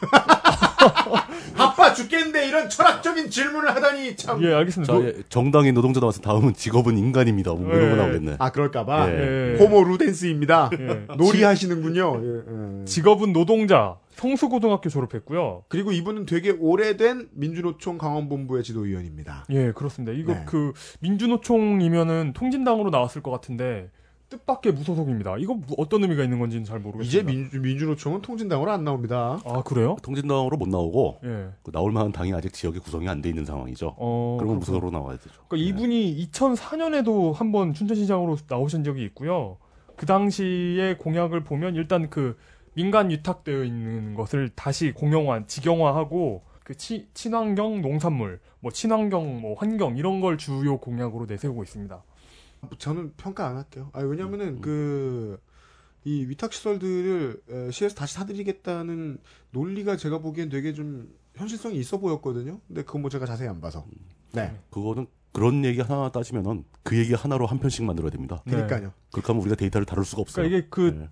바빠 1.56 1.92
죽겠는데 1.92 2.46
이런 2.48 2.68
철학적인 2.68 3.30
질문을 3.30 3.74
하다니 3.74 4.16
참. 4.16 4.42
예, 4.44 4.52
알겠습니다. 4.52 4.92
자, 4.92 4.98
노- 4.98 5.06
예, 5.06 5.14
정당인 5.30 5.74
노동자 5.74 6.00
나와서 6.00 6.20
다음은 6.20 6.52
직업은 6.54 6.96
인간입니다. 6.98 7.52
뭐 7.54 7.66
이런 7.74 7.90
거 7.90 7.96
예. 7.96 8.00
나오겠네. 8.06 8.36
아 8.38 8.50
그럴까봐. 8.52 9.10
예. 9.10 9.54
예. 9.54 9.58
호모 9.58 9.84
루덴스입니다. 9.84 10.70
예. 10.78 11.06
놀이 11.16 11.42
하시는군요. 11.42 12.20
예, 12.22 12.80
예. 12.80 12.84
직업은 12.84 13.32
노동자, 13.32 13.96
성수고등학교 14.18 14.88
졸업했고요. 14.90 15.62
그리고 15.68 15.92
이분은 15.92 16.26
되게 16.26 16.50
오래된 16.50 17.28
민주노총 17.32 17.98
강원본부의 17.98 18.64
지도위원입니다. 18.64 19.44
예, 19.50 19.70
그렇습니다. 19.72 20.12
이거 20.12 20.34
네. 20.34 20.42
그 20.44 20.72
민주노총이면은 21.00 22.32
통진당으로 22.34 22.90
나왔을 22.90 23.22
것 23.22 23.30
같은데 23.30 23.90
뜻밖의 24.28 24.72
무소속입니다. 24.72 25.36
이거 25.38 25.54
무- 25.54 25.62
어떤 25.78 26.02
의미가 26.02 26.22
있는 26.24 26.38
건지는 26.38 26.64
잘 26.64 26.80
모르겠습니다. 26.80 27.06
이제 27.08 27.22
민주, 27.22 27.60
민주노총은 27.60 28.20
통진당으로 28.20 28.70
안 28.70 28.84
나옵니다. 28.84 29.40
아 29.46 29.62
그래요? 29.62 29.96
통진당으로 30.02 30.56
못 30.58 30.68
나오고 30.68 31.20
예. 31.24 31.48
그 31.62 31.70
나올 31.72 31.92
만한 31.92 32.12
당이 32.12 32.34
아직 32.34 32.52
지역에 32.52 32.78
구성이 32.80 33.08
안 33.08 33.22
돼 33.22 33.30
있는 33.30 33.44
상황이죠. 33.46 33.94
어. 33.96 34.36
그러면. 34.38 34.58
무소속으로 34.58 34.90
나와야 34.90 35.16
되죠. 35.16 35.30
그러니까 35.48 35.56
네. 35.56 35.62
이분이 35.62 36.28
2004년에도 36.30 37.32
한번 37.34 37.72
춘천시장으로 37.72 38.36
나오신 38.48 38.84
적이 38.84 39.04
있고요. 39.04 39.56
그 39.96 40.04
당시의 40.04 40.98
공약을 40.98 41.44
보면 41.44 41.74
일단 41.76 42.10
그 42.10 42.36
민간 42.78 43.10
유탁되어 43.10 43.64
있는 43.64 44.14
것을 44.14 44.50
다시 44.54 44.92
공영화, 44.92 45.44
직영화하고 45.48 46.44
그 46.62 46.76
치- 46.76 47.08
친환경 47.12 47.82
농산물, 47.82 48.38
뭐 48.60 48.70
친환경 48.70 49.40
뭐 49.40 49.54
환경 49.58 49.96
이런 49.96 50.20
걸 50.20 50.38
주요 50.38 50.78
공약으로 50.78 51.26
내세우고 51.26 51.64
있습니다. 51.64 52.00
저는 52.78 53.14
평가 53.16 53.48
안 53.48 53.56
할게요. 53.56 53.90
아, 53.92 54.02
왜냐면은 54.02 54.60
그, 54.60 55.40
이 56.04 56.26
위탁 56.26 56.52
시설들을 56.52 57.42
에, 57.50 57.70
시에서 57.72 57.96
다시 57.96 58.14
사드리겠다는 58.14 59.18
논리가 59.50 59.96
제가 59.96 60.18
보기엔 60.18 60.48
되게 60.48 60.72
좀 60.72 61.12
현실성이 61.34 61.78
있어 61.78 61.98
보였거든요. 61.98 62.60
근데 62.68 62.84
그건 62.84 63.00
뭐 63.00 63.10
제가 63.10 63.26
자세히 63.26 63.48
안 63.48 63.60
봐서. 63.60 63.84
네. 64.34 64.56
그거는 64.70 65.08
그런 65.32 65.64
얘기 65.64 65.80
하나 65.80 66.12
따지면은 66.12 66.64
그 66.84 66.96
얘기 66.96 67.12
하나로 67.12 67.46
한 67.46 67.58
편씩 67.58 67.84
만들어야 67.84 68.12
됩니다. 68.12 68.40
네. 68.46 68.52
그러니까요. 68.52 68.92
그렇게 69.10 69.26
하면 69.26 69.42
우리가 69.42 69.56
데이터를 69.56 69.84
다룰 69.84 70.04
수가 70.04 70.22
없어요. 70.22 70.44
그러니까 70.44 70.58
이게 70.58 70.68
그 70.70 70.96
네. 70.96 71.08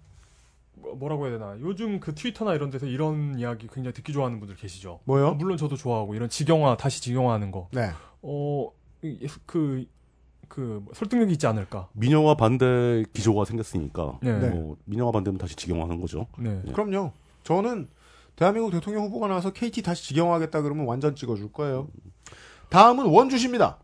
뭐- 0.87 0.94
뭐라고 0.94 1.27
해야 1.27 1.38
되나 1.38 1.57
요즘 1.61 1.99
그 2.01 2.14
트위터나 2.14 2.55
이런 2.55 2.70
데서 2.70 2.87
이런 2.87 3.38
이야기 3.38 3.66
굉장히 3.66 3.92
듣기 3.94 4.12
좋아하는 4.12 4.38
분들 4.38 4.57
계시죠. 4.57 5.01
뭐요? 5.05 5.29
아, 5.29 5.35
물론 5.35 5.57
저도 5.57 5.77
좋아하고 5.77 6.14
이런 6.14 6.29
직영화 6.29 6.77
다시 6.77 7.03
직영화하는 7.03 7.51
거. 7.51 7.68
네. 7.72 7.90
어그 8.22 9.85
그 10.49 10.85
설득력이 10.94 11.33
있지 11.33 11.46
않을까. 11.46 11.88
민영화 11.92 12.37
반대 12.37 13.05
기조가 13.12 13.44
생겼으니까 13.44 14.18
네. 14.22 14.38
네. 14.38 14.49
뭐 14.51 14.77
민영화 14.85 15.11
반대면 15.12 15.38
다시 15.38 15.57
직영화하는 15.57 16.01
거죠. 16.01 16.27
네. 16.38 16.62
네. 16.64 16.72
그럼요. 16.72 17.12
저는 17.42 17.88
대한민국 18.37 18.70
대통령 18.70 19.05
후보가 19.05 19.29
나와서 19.29 19.53
KT 19.53 19.83
다시 19.83 20.05
직영화하겠다 20.09 20.62
그러면 20.62 20.87
완전 20.87 21.14
찍어줄 21.16 21.53
거예요. 21.53 21.88
다음은 22.68 23.07
원주시입니다. 23.07 23.79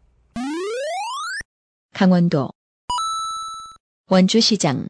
강원도 1.95 2.49
원주시장 4.11 4.87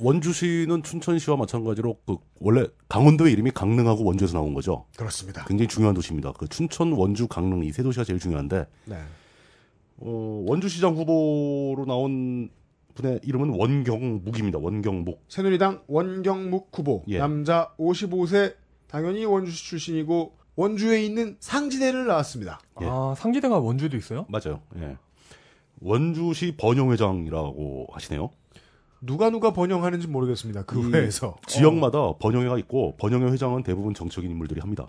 원주시는 0.00 0.82
춘천시와 0.82 1.36
마찬가지로 1.36 1.98
그 2.06 2.16
원래 2.40 2.66
강원도의 2.88 3.32
이름이 3.32 3.50
강릉하고 3.50 4.04
원주에서 4.04 4.34
나온 4.38 4.54
거죠. 4.54 4.86
그렇습니다. 4.96 5.44
굉장히 5.46 5.68
중요한 5.68 5.94
도시입니다. 5.94 6.32
그 6.32 6.48
춘천, 6.48 6.92
원주, 6.92 7.28
강릉 7.28 7.64
이 7.64 7.72
세 7.72 7.82
도시가 7.82 8.04
제일 8.04 8.18
중요한데 8.18 8.66
네. 8.86 8.96
어, 9.98 10.44
원주시장 10.46 10.94
후보로 10.94 11.84
나온 11.86 12.48
분의 12.94 13.20
이름은 13.24 13.50
원경묵입니다. 13.58 14.58
원경묵. 14.58 15.24
새누리당 15.28 15.82
원경묵 15.88 16.70
후보 16.72 17.04
예. 17.08 17.18
남자 17.18 17.72
55세 17.78 18.54
당연히 18.88 19.24
원주시 19.24 19.64
출신이고 19.66 20.32
원주에 20.56 21.04
있는 21.04 21.36
상지대를 21.40 22.06
나왔습니다. 22.06 22.60
예. 22.82 22.86
아, 22.88 23.14
상지대가 23.16 23.58
원주에도 23.58 23.96
있어요? 23.96 24.26
맞아요. 24.28 24.60
예. 24.78 24.96
원주시 25.80 26.56
번영회장이라고 26.56 27.86
하시네요. 27.92 28.30
누가 29.00 29.30
누가 29.30 29.52
번영하는지 29.52 30.08
모르겠습니다. 30.08 30.64
그이 30.64 30.92
회에서 30.92 31.36
지역마다 31.46 32.14
번영회가 32.18 32.58
있고 32.58 32.96
번영회 32.96 33.30
회장은 33.32 33.62
대부분 33.62 33.94
정적인 33.94 34.30
인물들이 34.30 34.60
합니다. 34.60 34.88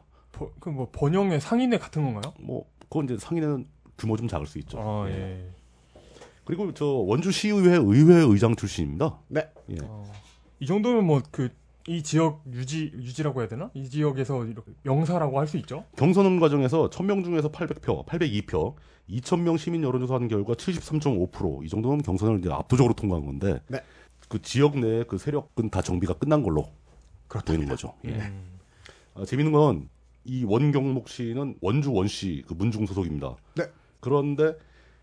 그뭐 0.59 0.89
번영의 0.91 1.41
상인회 1.41 1.77
같은 1.77 2.03
건가요? 2.03 2.33
뭐 2.39 2.65
그건 2.83 3.05
이제 3.05 3.17
상인회는 3.17 3.67
규모 3.97 4.15
좀 4.17 4.27
작을 4.27 4.47
수 4.47 4.57
있죠. 4.59 4.79
아, 4.79 5.05
예. 5.09 5.13
예. 5.13 5.49
그리고 6.45 6.73
저 6.73 6.85
원주시의회 6.85 7.77
의회 7.83 8.15
의장 8.21 8.55
출신입니다. 8.55 9.19
네. 9.27 9.47
예. 9.69 9.75
어, 9.83 10.03
이 10.59 10.65
정도면 10.65 11.05
뭐 11.05 11.21
그 11.31 11.49
이 11.87 12.03
지역 12.03 12.43
유지 12.53 12.91
유지라고 12.93 13.39
해야 13.39 13.47
되나? 13.47 13.71
이 13.73 13.89
지역에서 13.89 14.45
이렇게 14.45 14.73
명사라고 14.83 15.39
할 15.39 15.47
수 15.47 15.57
있죠. 15.57 15.85
경선 15.95 16.39
과정에서 16.39 16.87
1000명 16.91 17.23
중에서 17.23 17.49
800표, 17.51 18.05
802표, 18.05 18.75
2000명 19.09 19.57
시민 19.57 19.81
여론조사한 19.81 20.27
결과 20.27 20.53
73.5%이 20.53 21.67
정도면 21.67 22.03
경선을 22.03 22.39
이제 22.39 22.51
압도적으로 22.51 22.93
통과한 22.93 23.25
건데 23.25 23.59
네. 23.69 23.79
그 24.29 24.41
지역 24.41 24.79
내의 24.79 25.05
그 25.07 25.17
세력은 25.17 25.69
다 25.69 25.81
정비가 25.81 26.13
끝난 26.13 26.41
걸로 26.43 26.69
보이는 27.45 27.67
거죠. 27.67 27.93
예. 28.05 28.11
음. 28.11 28.59
아, 29.15 29.25
재밌는 29.25 29.51
건 29.51 29.89
이 30.25 30.43
원경목 30.43 31.09
씨는 31.09 31.55
원주 31.61 31.91
원시 31.91 32.43
그 32.47 32.53
문중 32.53 32.85
소속입니다. 32.85 33.35
네. 33.55 33.65
그런데 33.99 34.53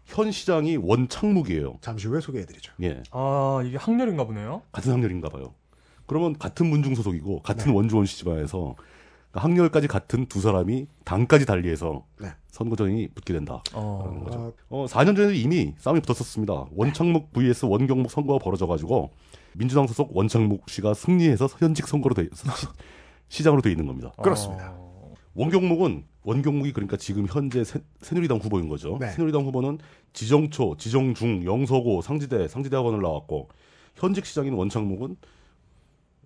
현 0.04 0.30
시장이 0.30 0.76
원창묵이에요. 0.76 1.78
잠시 1.80 2.06
후에 2.06 2.20
소개해드리죠. 2.20 2.72
예. 2.82 3.02
아, 3.10 3.60
이게 3.64 3.76
학렬인가 3.76 4.24
보네요. 4.24 4.62
같은 4.70 4.92
학렬인가 4.92 5.28
봐요. 5.28 5.54
그러면 6.06 6.38
같은 6.38 6.66
문중 6.66 6.94
소속이고 6.94 7.42
같은 7.42 7.72
네. 7.72 7.76
원주 7.76 7.96
원시 7.96 8.18
집안에서 8.18 8.76
그러니까 9.30 9.40
학렬까지 9.44 9.88
같은 9.88 10.26
두 10.26 10.40
사람이 10.40 10.86
당까지 11.04 11.46
달리해서 11.46 12.04
네. 12.20 12.28
선거전이 12.48 13.08
붙게 13.08 13.32
된다. 13.32 13.62
어. 13.74 14.00
그런 14.02 14.24
거죠. 14.24 14.38
아, 14.38 14.52
어, 14.68 14.86
4년 14.86 15.16
전에도 15.16 15.32
이미 15.32 15.74
싸움이 15.78 16.00
붙었었습니다. 16.00 16.66
원창묵 16.72 17.32
vs 17.32 17.66
원경묵 17.66 18.10
선거가 18.10 18.42
벌어져가지고 18.42 19.10
민주당 19.54 19.86
소속 19.86 20.16
원창묵 20.16 20.68
씨가 20.68 20.94
승리해서 20.94 21.46
현직 21.58 21.86
선거로 21.86 22.14
돼, 22.14 22.28
시, 22.32 22.66
시장으로 23.28 23.62
돼 23.62 23.70
있는 23.70 23.86
겁니다. 23.86 24.12
그렇습니다. 24.22 24.72
어. 24.76 25.14
원경묵은 25.34 26.04
원경묵이 26.22 26.72
그러니까 26.72 26.96
지금 26.96 27.26
현재 27.28 27.62
새, 27.62 27.80
새누리당 28.00 28.38
후보인 28.38 28.68
거죠. 28.68 28.96
네. 29.00 29.10
새누리당 29.10 29.44
후보는 29.44 29.78
지정초, 30.12 30.76
지정중, 30.78 31.44
영서고, 31.44 32.00
상지대, 32.00 32.48
상지대학원을 32.48 33.00
나왔고 33.00 33.48
현직 33.94 34.24
시장인 34.26 34.54
원창묵은 34.54 35.16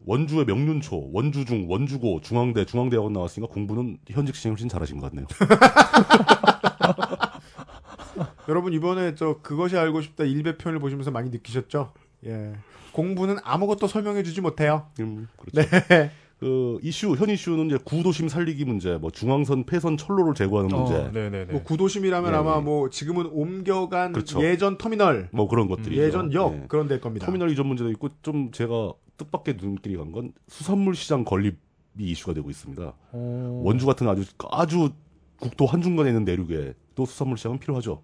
원주의 0.06 0.44
명륜초, 0.44 1.10
원주중, 1.12 1.66
원주고, 1.68 2.20
중앙대, 2.22 2.64
중앙대학원 2.64 3.12
나왔으니까 3.12 3.52
공부는 3.52 3.98
현직 4.08 4.34
시장이 4.34 4.54
훨씬 4.54 4.68
잘하신 4.68 4.98
것 4.98 5.10
같네요. 5.10 5.26
여러분 8.48 8.72
이번에 8.72 9.14
저 9.14 9.38
그것이 9.42 9.76
알고 9.76 10.02
싶다 10.02 10.24
일배편을 10.24 10.80
보시면서 10.80 11.10
많이 11.10 11.30
느끼셨죠? 11.30 11.92
예. 12.26 12.52
공부는 12.92 13.36
아무것도 13.44 13.86
설명해주지 13.86 14.40
못해요. 14.40 14.86
음, 15.00 15.28
그렇죠. 15.36 15.70
네. 15.88 16.10
그 16.40 16.78
이슈 16.82 17.14
현 17.16 17.28
이슈는 17.28 17.66
이제 17.66 17.78
구도심 17.84 18.30
살리기 18.30 18.64
문제, 18.64 18.96
뭐 18.96 19.10
중앙선 19.10 19.66
폐선 19.66 19.98
철로를 19.98 20.34
제거하는 20.34 20.74
문제, 20.74 20.94
어, 20.94 21.10
네네네. 21.12 21.52
뭐 21.52 21.62
구도심이라면 21.62 22.32
네, 22.32 22.36
아마 22.36 22.56
네. 22.56 22.62
뭐 22.62 22.88
지금은 22.88 23.26
옮겨간 23.26 24.12
그렇죠. 24.12 24.42
예전 24.42 24.78
터미널, 24.78 25.28
뭐 25.32 25.48
그런 25.48 25.68
것들이 25.68 25.98
예전 25.98 26.32
역 26.32 26.54
예. 26.54 26.64
그런 26.66 26.88
데일 26.88 27.02
겁니다. 27.02 27.26
터미널 27.26 27.50
이전 27.50 27.66
문제도 27.66 27.90
있고 27.90 28.08
좀 28.22 28.50
제가 28.52 28.94
뜻밖의 29.24 29.56
눈길이 29.60 29.96
간 29.96 30.12
건 30.12 30.32
수산물 30.48 30.94
시장 30.94 31.24
건립이 31.24 31.56
이슈가 31.98 32.34
되고 32.34 32.50
있습니다. 32.50 32.92
어. 33.12 33.62
원주 33.64 33.86
같은 33.86 34.08
아주 34.08 34.24
아주 34.50 34.90
국도 35.38 35.66
한 35.66 35.82
중간에 35.82 36.10
있는 36.10 36.24
내륙에 36.24 36.74
또 36.94 37.06
수산물 37.06 37.38
시장은 37.38 37.58
필요하죠. 37.58 38.02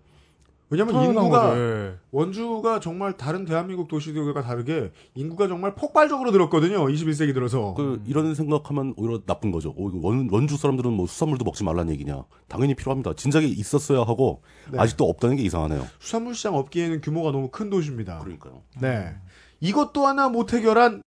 왜냐면 0.68 0.94
편안한 0.94 1.14
인구가 1.14 1.42
거죠, 1.50 1.60
예. 1.60 1.94
원주가 2.10 2.80
정말 2.80 3.16
다른 3.16 3.44
대한민국 3.44 3.86
도시들과 3.86 4.42
다르게 4.42 4.90
인구가 5.14 5.46
정말 5.46 5.76
폭발적으로 5.76 6.32
늘었거든요. 6.32 6.84
21세기 6.86 7.34
들어서. 7.34 7.74
그 7.74 8.02
이런 8.04 8.34
생각하면 8.34 8.92
오히려 8.96 9.20
나쁜 9.26 9.52
거죠. 9.52 9.70
어, 9.70 9.90
원, 10.02 10.28
원주 10.28 10.56
사람들은 10.56 10.92
뭐 10.92 11.06
수산물도 11.06 11.44
먹지 11.44 11.62
말라는 11.62 11.92
얘기냐? 11.92 12.24
당연히 12.48 12.74
필요합니다. 12.74 13.12
진작에 13.14 13.44
있었어야 13.46 14.00
하고 14.00 14.42
네. 14.72 14.78
아직도 14.80 15.08
없다는 15.08 15.36
게 15.36 15.44
이상하네요. 15.44 15.86
수산물 16.00 16.34
시장 16.34 16.56
없기에는 16.56 17.00
규모가 17.00 17.30
너무 17.30 17.48
큰 17.50 17.70
도시입니다. 17.70 18.18
그러니까요. 18.18 18.62
네. 18.80 19.14
이것도 19.60 20.06
하나 20.06 20.28
못 20.28 20.52
해결한 20.52 21.02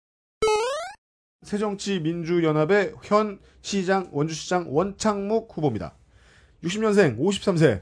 새정치민주연합의 1.42 2.94
현 3.02 3.38
시장 3.60 4.08
원주시장 4.12 4.66
원창묵 4.70 5.50
후보입니다. 5.54 5.94
60년생 6.62 7.18
53세. 7.18 7.80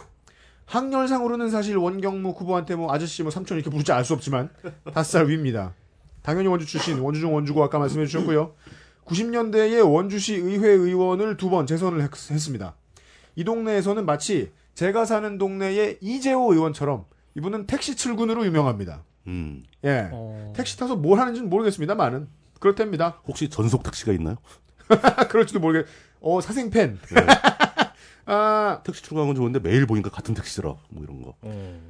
학렬상으로는 0.66 1.50
사실 1.50 1.76
원경묵 1.76 2.40
후보한테 2.40 2.74
뭐 2.76 2.92
아저씨 2.92 3.22
뭐 3.22 3.30
삼촌 3.30 3.58
이렇게 3.58 3.70
부르지 3.70 3.92
알 3.92 4.04
수 4.04 4.14
없지만 4.14 4.50
다섯 4.92 5.18
살 5.18 5.28
위입니다. 5.28 5.74
당연히 6.22 6.48
원주 6.48 6.66
출신 6.66 6.98
원주중 6.98 7.34
원주고 7.34 7.62
아까 7.62 7.78
말씀해 7.78 8.06
주셨고요. 8.06 8.54
90년대에 9.04 9.84
원주시 9.88 10.34
의회 10.36 10.68
의원을 10.70 11.36
두 11.36 11.50
번 11.50 11.66
재선을 11.66 12.00
했, 12.02 12.14
습니다 12.14 12.76
이 13.34 13.42
동네에서는 13.44 14.06
마치 14.06 14.52
제가 14.74 15.04
사는 15.04 15.38
동네의 15.38 15.98
이재호 16.00 16.52
의원처럼 16.52 17.04
이분은 17.36 17.66
택시 17.66 17.96
출근으로 17.96 18.46
유명합니다. 18.46 19.04
음. 19.26 19.64
예. 19.84 20.08
어. 20.12 20.52
택시 20.56 20.78
타서 20.78 20.96
뭘 20.96 21.18
하는지는 21.18 21.48
모르겠습니다. 21.48 21.94
많은 21.94 22.28
그렇답니다. 22.58 23.20
혹시 23.26 23.48
전속 23.48 23.82
택시가 23.82 24.12
있나요? 24.12 24.36
그럴지도 25.28 25.60
모르겠. 25.60 25.86
어 26.20 26.40
사생팬. 26.40 26.98
네. 27.14 27.26
아 28.26 28.80
택시 28.84 29.02
출근한 29.02 29.26
건 29.26 29.36
좋은데 29.36 29.58
매일 29.58 29.86
보니까 29.86 30.10
같은 30.10 30.34
택시더라. 30.34 30.74
뭐 30.90 31.02
이런 31.02 31.22
거. 31.22 31.34
어. 31.42 31.80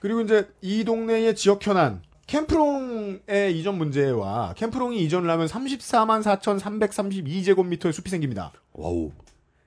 그리고 0.00 0.20
이제 0.20 0.48
이 0.60 0.84
동네의 0.84 1.34
지역 1.34 1.66
현안 1.66 2.02
캠프롱의 2.26 3.58
이전 3.58 3.76
문제와 3.78 4.54
캠프롱이 4.54 5.02
이전을 5.04 5.28
하면 5.30 5.46
34만 5.46 6.22
4,332제곱미터의 6.22 7.92
숲이 7.92 8.10
생깁니다. 8.10 8.52
와우. 8.72 9.12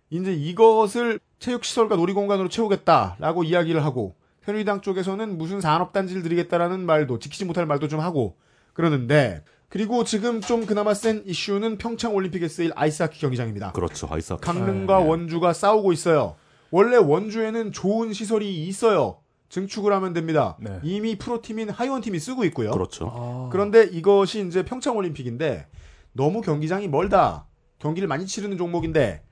이제 0.10 0.34
이것을 0.34 1.20
체육시설과 1.40 1.96
놀이공간으로 1.98 2.50
채우겠다라고 2.50 3.44
이야기를 3.44 3.84
하고 3.84 4.16
새누리당 4.48 4.80
쪽에서는 4.80 5.38
무슨 5.38 5.60
산업단지를 5.60 6.24
드리겠다라는 6.24 6.86
말도 6.86 7.20
지키지 7.20 7.44
못할 7.44 7.66
말도 7.66 7.90
좀 7.90 8.00
하고 8.00 8.38
그러는데 8.72 9.44
그리고 9.68 10.06
지금 10.06 10.40
좀 10.40 10.66
그나마 10.66 10.94
센 10.94 11.22
이슈는 11.26 11.78
평창 11.78 12.16
올림픽에 12.16 12.48
쓰일 12.48 12.72
아이스하키 12.74 13.20
경기장입니다. 13.20 13.74
그렇죠. 13.74 14.08
아이스하키. 14.10 14.42
강릉과 14.42 15.00
네. 15.00 15.06
원주가 15.06 15.52
싸우고 15.52 15.92
있어요. 15.92 16.38
원래 16.72 16.96
원주에는 16.96 17.74
좋은 17.74 18.14
시설이 18.14 18.66
있어요. 18.68 19.18
증축을 19.50 19.92
하면 19.92 20.14
됩니다. 20.14 20.56
네. 20.62 20.80
이미 20.82 21.18
프로팀인 21.18 21.70
하이원팀이 21.70 22.18
쓰고 22.18 22.46
있고요. 22.46 22.72
그렇죠. 22.72 23.12
아. 23.14 23.50
그런데 23.52 23.84
이것이 23.84 24.48
이제 24.48 24.64
평창 24.64 24.96
올림픽인데 24.96 25.68
너무 26.14 26.40
경기장이 26.40 26.88
멀다. 26.88 27.48
경기를 27.80 28.08
많이 28.08 28.26
치르는 28.26 28.58
종목인데 28.58 29.24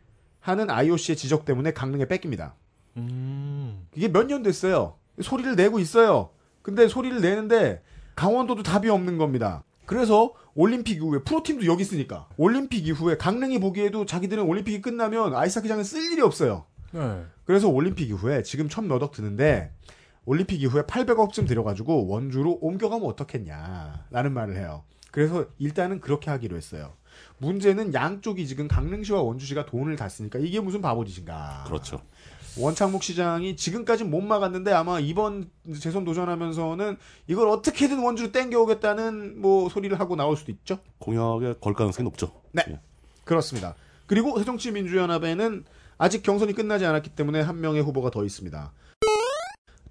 하는 0.41 0.69
IOC의 0.69 1.15
지적 1.15 1.45
때문에 1.45 1.71
강릉에 1.71 2.05
뺏깁니다. 2.09 2.55
음. 2.97 3.87
이게 3.95 4.09
몇 4.09 4.27
년 4.27 4.43
됐어요. 4.43 4.95
소리를 5.21 5.55
내고 5.55 5.79
있어요. 5.79 6.29
근데 6.61 6.87
소리를 6.87 7.21
내는데 7.21 7.81
강원도도 8.15 8.63
답이 8.63 8.89
없는 8.89 9.17
겁니다. 9.17 9.63
그래서 9.85 10.33
올림픽 10.55 10.97
이후에 10.97 11.19
프로팀도 11.19 11.65
여기 11.65 11.83
있으니까 11.83 12.27
올림픽 12.37 12.87
이후에 12.87 13.17
강릉이 13.17 13.59
보기에도 13.59 14.05
자기들은 14.05 14.43
올림픽이 14.43 14.81
끝나면 14.81 15.35
아이스하키장에 15.35 15.83
쓸 15.83 16.11
일이 16.11 16.21
없어요. 16.21 16.65
네. 16.91 17.23
그래서 17.43 17.69
올림픽 17.69 18.09
이후에 18.09 18.41
지금 18.41 18.69
천 18.69 18.87
몇억 18.87 19.11
드는데 19.11 19.71
올림픽 20.25 20.61
이후에 20.61 20.83
800억쯤 20.83 21.47
들여가지고 21.47 22.07
원주로 22.07 22.57
옮겨가면 22.61 23.07
어떻겠냐라는 23.07 24.33
말을 24.33 24.55
해요. 24.57 24.83
그래서 25.11 25.45
일단은 25.59 26.01
그렇게 26.01 26.31
하기로 26.31 26.57
했어요. 26.57 26.93
문제는 27.37 27.93
양쪽이 27.93 28.47
지금 28.47 28.67
강릉시와 28.67 29.21
원주시가 29.21 29.65
돈을 29.65 29.95
다 29.95 30.09
쓰니까 30.09 30.39
이게 30.39 30.59
무슨 30.59 30.81
바보짓인가. 30.81 31.65
그렇죠. 31.67 32.01
원창목 32.57 33.03
시장이 33.03 33.57
지금까지 33.57 34.03
못 34.05 34.21
막았는데 34.21 34.71
아마 34.71 34.99
이번 34.99 35.49
재선 35.79 36.05
도전하면서는 36.05 36.97
이걸 37.27 37.49
어떻게든 37.49 37.99
원주로 37.99 38.31
땡겨오겠다는 38.31 39.41
뭐 39.41 39.67
소리를 39.69 39.99
하고 39.99 40.15
나올 40.15 40.37
수도 40.37 40.51
있죠. 40.51 40.79
공약에 40.99 41.55
걸 41.59 41.73
가능성이 41.73 42.05
높죠. 42.05 42.31
네. 42.51 42.63
예. 42.69 42.79
그렇습니다. 43.25 43.75
그리고 44.07 44.37
새정치민주연합에는 44.39 45.65
아직 45.97 46.23
경선이 46.23 46.53
끝나지 46.53 46.85
않았기 46.85 47.11
때문에 47.11 47.41
한 47.41 47.59
명의 47.59 47.81
후보가 47.81 48.11
더 48.11 48.23
있습니다. 48.23 48.71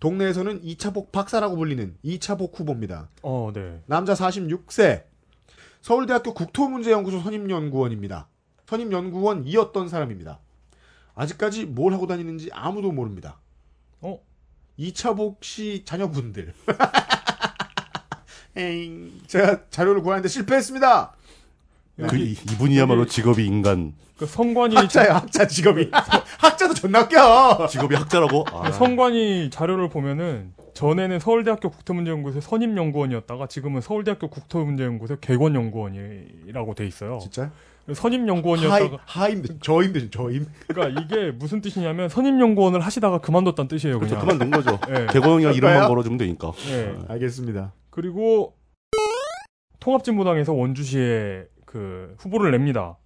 동네에서는 0.00 0.62
2차복 0.62 1.12
박사라고 1.12 1.56
불리는 1.56 1.96
2차복 2.04 2.58
후보입니다. 2.58 3.08
어, 3.22 3.50
네. 3.54 3.80
남자 3.86 4.12
46세, 4.12 5.04
서울대학교 5.80 6.34
국토문제연구소 6.34 7.20
선임연구원입니다. 7.20 8.28
선임연구원이었던 8.66 9.88
사람입니다. 9.88 10.40
아직까지 11.14 11.66
뭘 11.66 11.92
하고 11.92 12.06
다니는지 12.06 12.50
아무도 12.52 12.92
모릅니다. 12.92 13.38
어? 14.00 14.18
이차복 14.76 15.44
씨 15.44 15.82
자녀분들. 15.84 16.52
에잉, 18.56 19.20
제가 19.26 19.62
자료를 19.70 20.02
구하는데 20.02 20.28
실패했습니다. 20.28 21.12
그 22.08 22.16
이- 22.16 22.32
이분이야말로 22.52 23.06
직업이 23.06 23.44
인간, 23.46 23.94
그 24.16 24.26
성관이 24.26 24.74
학자야, 24.76 25.14
학자 25.16 25.46
직업이. 25.46 25.90
학자도 26.38 26.74
존나 26.74 27.00
웃겨. 27.02 27.66
직업이 27.70 27.94
학자라고. 27.94 28.44
아, 28.52 28.70
성관이 28.72 29.50
자료를 29.50 29.88
보면은 29.88 30.52
전에는 30.74 31.20
서울대학교 31.20 31.70
국토문제연구소 31.70 32.40
선임연구원이었다가 32.40 33.46
지금은 33.46 33.80
서울대학교 33.80 34.28
국토문제연구소 34.28 35.16
객원연구원이라고 35.20 36.74
돼 36.74 36.86
있어요. 36.86 37.20
진짜? 37.22 37.52
선임연구원이었다가 37.92 38.98
하임, 39.04 39.44
저임 39.60 39.92
대신 39.92 40.10
저임. 40.10 40.46
그러니까 40.66 41.00
이게 41.00 41.30
무슨 41.30 41.60
뜻이냐면 41.60 42.08
선임연구원을 42.08 42.80
하시다가 42.80 43.18
그만뒀다는 43.18 43.68
뜻이에요. 43.68 43.98
그렇죠. 44.00 44.18
그냥. 44.18 44.38
그만 44.38 44.38
둔 44.38 44.50
거죠. 44.50 44.78
예. 44.88 45.06
개고형이랑 45.12 45.52
그럴까요? 45.52 45.54
이름만 45.54 45.88
걸어주면 45.88 46.18
되니까. 46.18 46.52
예. 46.70 46.94
알겠습니다. 47.08 47.72
그리고 47.90 48.56
통합진보당에서 49.78 50.54
원주시에 50.54 51.44
그 51.66 52.16
후보를 52.18 52.50
냅니다. 52.50 52.96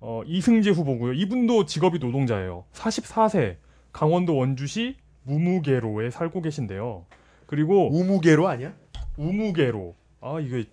어, 0.00 0.22
이승재 0.26 0.70
후보고요. 0.70 1.12
이분도 1.12 1.66
직업이 1.66 1.98
노동자예요. 1.98 2.64
44세 2.72 3.56
강원도 3.92 4.36
원주시 4.36 4.96
무무계로에 5.24 6.10
살고 6.10 6.42
계신데요. 6.42 7.04
그리고 7.46 7.90
우무개로 7.92 8.48
아니야? 8.48 8.72
우무계로 9.16 9.94
아 10.20 10.38
이게 10.40 10.64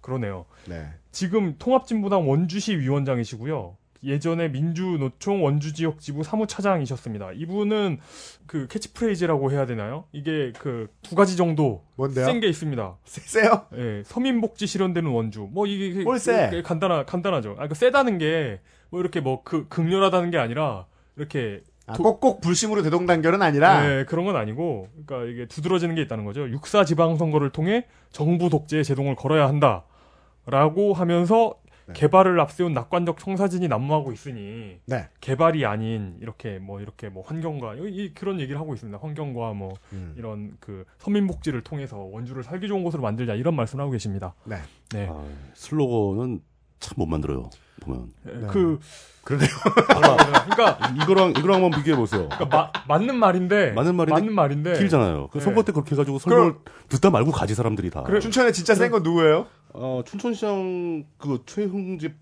그러네요. 0.00 0.46
네. 0.68 0.86
지금 1.12 1.56
통합진보당 1.58 2.28
원주시 2.28 2.76
위원장이시고요. 2.78 3.76
예전에 4.04 4.48
민주노총 4.48 5.42
원주지역지부 5.42 6.22
사무차장이셨습니다. 6.22 7.32
이분은 7.32 7.98
그 8.46 8.68
캐치프레이즈라고 8.68 9.50
해야 9.50 9.66
되나요? 9.66 10.04
이게 10.12 10.52
그 10.58 10.88
두 11.02 11.14
가지 11.16 11.36
정도 11.36 11.82
뭔데요? 11.96 12.26
센게 12.26 12.46
있습니다. 12.46 12.98
세요? 13.04 13.66
예, 13.76 14.02
서민복지 14.04 14.66
실현되는 14.66 15.10
원주. 15.10 15.48
뭐 15.50 15.66
이게 15.66 16.04
세? 16.18 16.62
간단하 16.62 17.04
간단하죠. 17.04 17.56
아, 17.58 17.66
그 17.68 17.74
세다는 17.74 18.18
게 18.18 18.60
뭐 18.90 19.00
이렇게 19.00 19.18
뭐 19.20 19.42
그 19.42 19.66
극렬하다는 19.68 20.30
게 20.30 20.38
아니라 20.38 20.86
이렇게 21.16 21.62
아, 21.86 21.92
도- 21.94 22.02
꼭꼭 22.02 22.40
불심으로 22.40 22.82
대동단결은 22.82 23.42
아니라. 23.42 23.84
예, 24.00 24.04
그런 24.04 24.24
건 24.24 24.36
아니고, 24.36 24.88
그러니까 25.06 25.30
이게 25.30 25.46
두드러지는 25.46 25.94
게 25.94 26.02
있다는 26.02 26.24
거죠. 26.24 26.48
육사 26.50 26.84
지방 26.84 27.16
선거를 27.16 27.50
통해 27.50 27.86
정부 28.10 28.48
독재에 28.50 28.82
제동을 28.82 29.14
걸어야 29.14 29.46
한다라고 29.48 30.94
하면서 30.94 31.54
네. 31.88 31.92
개발을 31.94 32.40
앞세운 32.40 32.72
낙관적 32.72 33.18
청사진이 33.20 33.68
난무하고 33.68 34.10
있으니 34.12 34.80
네. 34.86 35.08
개발이 35.20 35.64
아닌 35.64 36.16
이렇게 36.20 36.58
뭐 36.58 36.80
이렇게 36.80 37.08
뭐 37.08 37.22
환경과 37.24 37.76
이, 37.76 37.78
이- 37.94 38.12
그런 38.14 38.40
얘기를 38.40 38.58
하고 38.58 38.74
있습니다. 38.74 38.98
환경과 39.00 39.52
뭐 39.52 39.74
음. 39.92 40.12
이런 40.16 40.56
그 40.58 40.84
서민 40.98 41.28
복지를 41.28 41.60
통해서 41.62 41.96
원주를 41.98 42.42
살기 42.42 42.66
좋은 42.66 42.82
곳으로 42.82 43.02
만들자 43.02 43.34
이런 43.34 43.54
말씀을 43.54 43.82
하고 43.82 43.92
계십니다. 43.92 44.34
네. 44.44 44.56
네. 44.92 45.06
아, 45.08 45.22
슬로건은 45.54 46.40
참 46.80 46.94
못 46.98 47.06
만들어요. 47.06 47.50
보면. 47.80 48.12
네. 48.22 48.32
그 48.48 48.78
그러네요. 49.22 49.48
그러니까, 50.46 50.78
이거랑 51.02 51.30
이거랑 51.30 51.62
한번 51.64 51.70
비교해 51.72 51.96
보세요. 51.96 52.28
그러니까 52.28 52.46
마- 52.46 52.72
맞는 52.98 53.16
말인데 53.16 53.72
맞는 53.72 53.94
말인데 53.96 54.12
맞는 54.20 54.34
말인데 54.34 54.78
길잖아요. 54.78 55.28
그 55.32 55.38
네. 55.38 55.44
선거 55.44 55.62
때 55.64 55.72
그렇게 55.72 55.92
해가지고 55.92 56.18
설명을 56.18 56.54
듣다 56.88 57.10
말고 57.10 57.32
가지 57.32 57.54
사람들이 57.54 57.90
다. 57.90 58.02
그래, 58.04 58.20
춘천에 58.20 58.52
진짜 58.52 58.74
센 58.74 58.90
건 58.90 59.02
누구예요? 59.02 59.46
어, 59.74 60.02
춘천시장 60.06 61.04
그 61.18 61.42
최흥집 61.44 62.14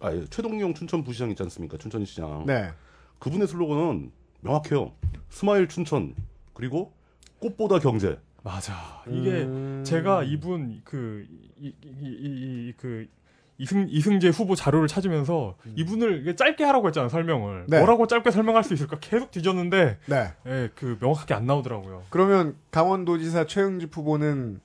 아 0.00 0.10
최동용 0.30 0.74
춘천 0.74 1.04
부시장 1.04 1.30
있지 1.30 1.42
않습니까? 1.42 1.76
춘천시장. 1.78 2.44
네. 2.46 2.70
그분의 3.18 3.46
슬로건은 3.46 4.10
명확해요. 4.40 4.92
스마일 5.28 5.68
춘천 5.68 6.14
그리고 6.54 6.92
꽃보다 7.38 7.78
경제. 7.78 8.18
맞아. 8.42 8.74
이게 9.08 9.42
음. 9.44 9.84
제가 9.86 10.24
이분 10.24 10.80
그, 10.82 11.24
그이이그 12.00 13.06
이승 13.62 13.86
이승재 13.88 14.28
후보 14.30 14.56
자료를 14.56 14.88
찾으면서 14.88 15.54
이분을 15.76 16.22
이게 16.22 16.34
짧게 16.34 16.64
하라고 16.64 16.88
했잖아요 16.88 17.08
설명을 17.08 17.50
음. 17.60 17.64
네. 17.68 17.78
뭐라고 17.78 18.08
짧게 18.08 18.32
설명할 18.32 18.64
수 18.64 18.74
있을까 18.74 18.98
계속 19.00 19.30
뒤졌는데 19.30 19.98
네. 20.06 20.32
예, 20.46 20.70
그 20.74 20.98
명확하게 21.00 21.34
안 21.34 21.46
나오더라고요. 21.46 22.02
그러면 22.10 22.56
강원도지사 22.72 23.46
최영집 23.46 23.96
후보는 23.96 24.60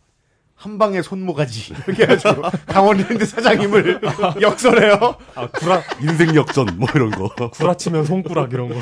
한 0.56 0.80
방에 0.80 1.04
손모가지 1.04 1.76
이렇게 1.88 2.04
해가지고 2.04 2.42
강원랜드 2.66 3.24
사장님을 3.24 4.02
역설해요. 4.42 5.16
아 5.36 5.48
구라 5.48 5.84
인생 6.02 6.34
역전 6.34 6.66
뭐 6.78 6.88
이런 6.96 7.12
거. 7.12 7.30
구라치면 7.52 8.04
손가락 8.06 8.52
이런 8.52 8.70
거. 8.70 8.76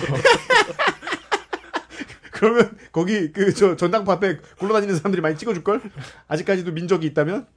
그러면 2.31 2.77
거기 2.91 3.31
그 3.31 3.53
저 3.53 3.75
전당포 3.75 4.11
앞에 4.13 4.37
굴러다니는 4.59 4.95
사람들이 4.95 5.21
많이 5.21 5.37
찍어줄 5.37 5.63
걸? 5.63 5.81
아직까지도 6.29 6.71
민족이 6.71 7.05
있다면 7.07 7.47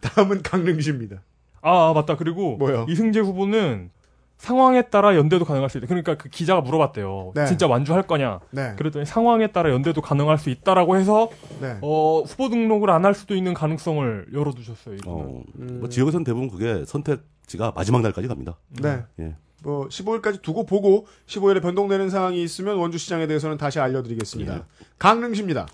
다음은 0.00 0.42
강릉시입니다. 0.42 1.22
아, 1.64 1.88
아, 1.88 1.92
맞다. 1.94 2.16
그리고 2.16 2.56
뭐요? 2.58 2.84
이승재 2.88 3.20
후보는 3.20 3.90
상황에 4.36 4.82
따라 4.90 5.16
연대도 5.16 5.44
가능할 5.46 5.70
수 5.70 5.78
있다. 5.78 5.86
그러니까 5.86 6.16
그 6.16 6.28
기자가 6.28 6.60
물어봤대요. 6.60 7.32
네. 7.34 7.46
진짜 7.46 7.66
완주할 7.66 8.02
거냐? 8.06 8.40
네. 8.50 8.74
그랬더니 8.76 9.06
상황에 9.06 9.46
따라 9.52 9.70
연대도 9.70 10.02
가능할 10.02 10.36
수 10.38 10.50
있다라고 10.50 10.96
해서 10.96 11.30
네. 11.60 11.78
어, 11.80 12.20
후보 12.20 12.48
등록을 12.50 12.90
안 12.90 13.04
할 13.04 13.14
수도 13.14 13.34
있는 13.34 13.54
가능성을 13.54 14.26
열어두셨어요. 14.34 14.96
어, 15.06 15.42
음. 15.58 15.78
뭐 15.80 15.88
지역에서는 15.88 16.24
대부분 16.24 16.50
그게 16.50 16.84
선택지가 16.84 17.72
마지막 17.74 18.02
날까지 18.02 18.28
갑니다. 18.28 18.58
네. 18.82 19.02
예. 19.20 19.36
뭐 19.62 19.88
15일까지 19.88 20.42
두고 20.42 20.66
보고 20.66 21.06
15일에 21.26 21.62
변동되는 21.62 22.10
상황이 22.10 22.42
있으면 22.42 22.76
원주 22.76 22.98
시장에 22.98 23.26
대해서는 23.26 23.56
다시 23.56 23.78
알려드리겠습니다. 23.80 24.54
예. 24.56 24.62
강릉시입니다. 24.98 25.66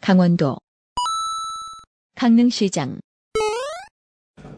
강원도 0.00 0.56
강릉시장 2.16 3.00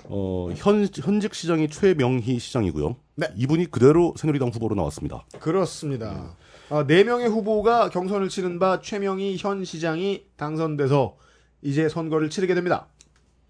어, 0.05 0.49
현 0.57 0.87
현직 0.95 1.35
시장이 1.35 1.69
최명희 1.69 2.39
시장이고요. 2.39 2.97
네. 3.17 3.29
이분이 3.37 3.71
그대로 3.71 4.15
새누리당 4.17 4.49
후보로 4.49 4.75
나왔습니다. 4.75 5.25
그렇습니다. 5.41 6.37
아, 6.71 6.87
네 6.87 7.05
명의 7.05 7.29
후보가 7.29 7.91
경선을 7.91 8.29
치른 8.29 8.59
바 8.59 8.81
최명희 8.81 9.37
현 9.39 9.65
시장이 9.65 10.25
당선돼서 10.37 11.17
이제 11.61 11.89
선거를 11.89 12.31
치르게 12.31 12.55
됩니다. 12.55 12.87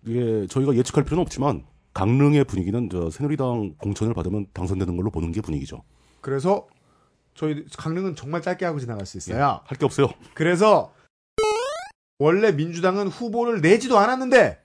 이게 0.07 0.47
저희가 0.49 0.75
예측할 0.75 1.05
필요는 1.05 1.23
없지만 1.23 1.65
강릉의 1.95 2.45
분위기는 2.45 2.89
저 2.91 3.11
새누리당 3.11 3.75
공천을 3.79 4.15
받으면 4.15 4.47
당선되는 4.53 4.97
걸로 4.97 5.11
보는 5.11 5.33
게 5.33 5.41
분위기죠. 5.41 5.83
그래서 6.21 6.67
저희 7.35 7.65
강릉은 7.79 8.17
정말 8.17 8.43
짧게 8.43 8.65
하고 8.65 8.79
지나갈 8.79 9.07
수 9.07 9.17
있어요. 9.19 9.61
할게 9.65 9.85
없어요. 9.85 10.09
그래서 10.35 10.93
원래 12.19 12.53
민주당은 12.53 13.09
후보를 13.09 13.61
내지도 13.61 13.99
않았는데 13.99 14.62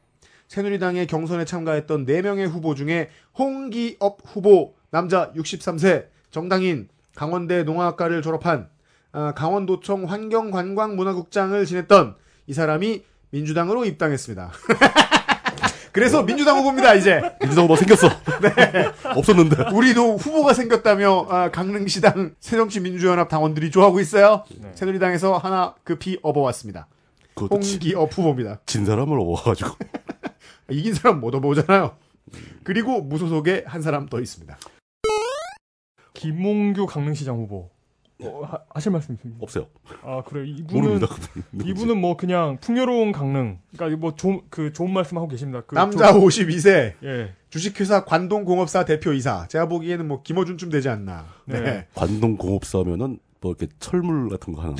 새누리당의 0.48 1.08
경선에 1.08 1.45
참가했던 1.45 2.06
4명의 2.06 2.48
후보 2.48 2.74
중에 2.76 3.10
홍기업 3.38 4.18
후보 4.26 4.74
남자 4.89 5.32
63세 5.34 6.06
정당인 6.32 6.88
강원대 7.16 7.64
농학과를 7.64 8.22
졸업한 8.22 8.70
아, 9.12 9.34
강원도청 9.34 10.06
환경관광문화국장을 10.06 11.66
지냈던 11.66 12.16
이 12.48 12.54
사람이 12.54 13.04
민주당으로 13.32 13.86
입당했습니다. 13.86 14.52
그래서 15.91 16.22
민주당 16.24 16.58
후보입니다 16.60 16.93
이제 16.93 17.20
민주당 17.41 17.64
후보 17.66 17.76
생겼어. 17.76 18.08
없었는데. 19.16 19.72
우리도 19.74 20.18
후보가 20.18 20.54
생겼다며 20.54 21.26
아, 21.30 21.50
강릉시당 21.52 22.36
새정치민주연합 22.39 23.28
당원들이 23.30 23.72
좋아하고 23.72 24.00
있어요. 24.00 24.43
네. 24.60 24.70
새누리당에서 24.76 25.38
하나 25.38 25.74
급히 25.84 26.20
업어왔습니다. 26.22 26.88
그것도 27.34 27.60
지- 27.62 27.74
홍기업 27.74 28.16
후보입니다. 28.16 28.60
진 28.68 28.86
사람을 28.86 29.20
얻어가지고. 29.20 29.72
이긴 30.70 30.93
사람 30.93 31.20
못 31.20 31.34
업어오잖아요. 31.36 31.95
그리고 32.63 33.01
무소속에 33.01 33.63
한 33.68 33.82
사람 33.82 34.05
더 34.07 34.20
있습니다. 34.20 34.57
김몽규 36.13 36.86
강릉시장 36.88 37.38
후보. 37.38 37.70
어, 38.24 38.41
하, 38.43 38.57
하실 38.74 38.91
말씀 38.91 39.13
있습니까? 39.13 39.38
없어요. 39.43 39.68
아 40.01 40.24
그래 40.26 40.41
요 40.41 40.45
이분은. 40.57 40.99
이분은 41.63 42.01
뭐 42.01 42.18
그냥 42.18 42.57
풍요로운 42.59 43.11
강릉. 43.11 43.59
그러니까 43.76 43.97
뭐좀그 43.99 44.74
좋은 44.74 44.91
말씀 44.91 45.18
하고 45.18 45.28
계십니다. 45.28 45.61
그 45.68 45.76
남자 45.76 46.11
조- 46.11 46.20
52세 46.20 46.93
예. 47.03 47.34
주식회사 47.51 48.03
관동공업사 48.05 48.86
대표이사. 48.86 49.47
제가 49.49 49.68
보기에는 49.68 50.07
뭐 50.07 50.24
김어준쯤 50.24 50.70
되지 50.72 50.89
않나. 50.89 51.28
네. 51.45 51.61
네. 51.61 51.88
관동 51.93 52.36
공업사면은 52.38 53.20
뭐 53.39 53.51
이렇게 53.57 53.72
철물 53.80 54.30
같은 54.30 54.51
거 54.53 54.61
하는. 54.63 54.76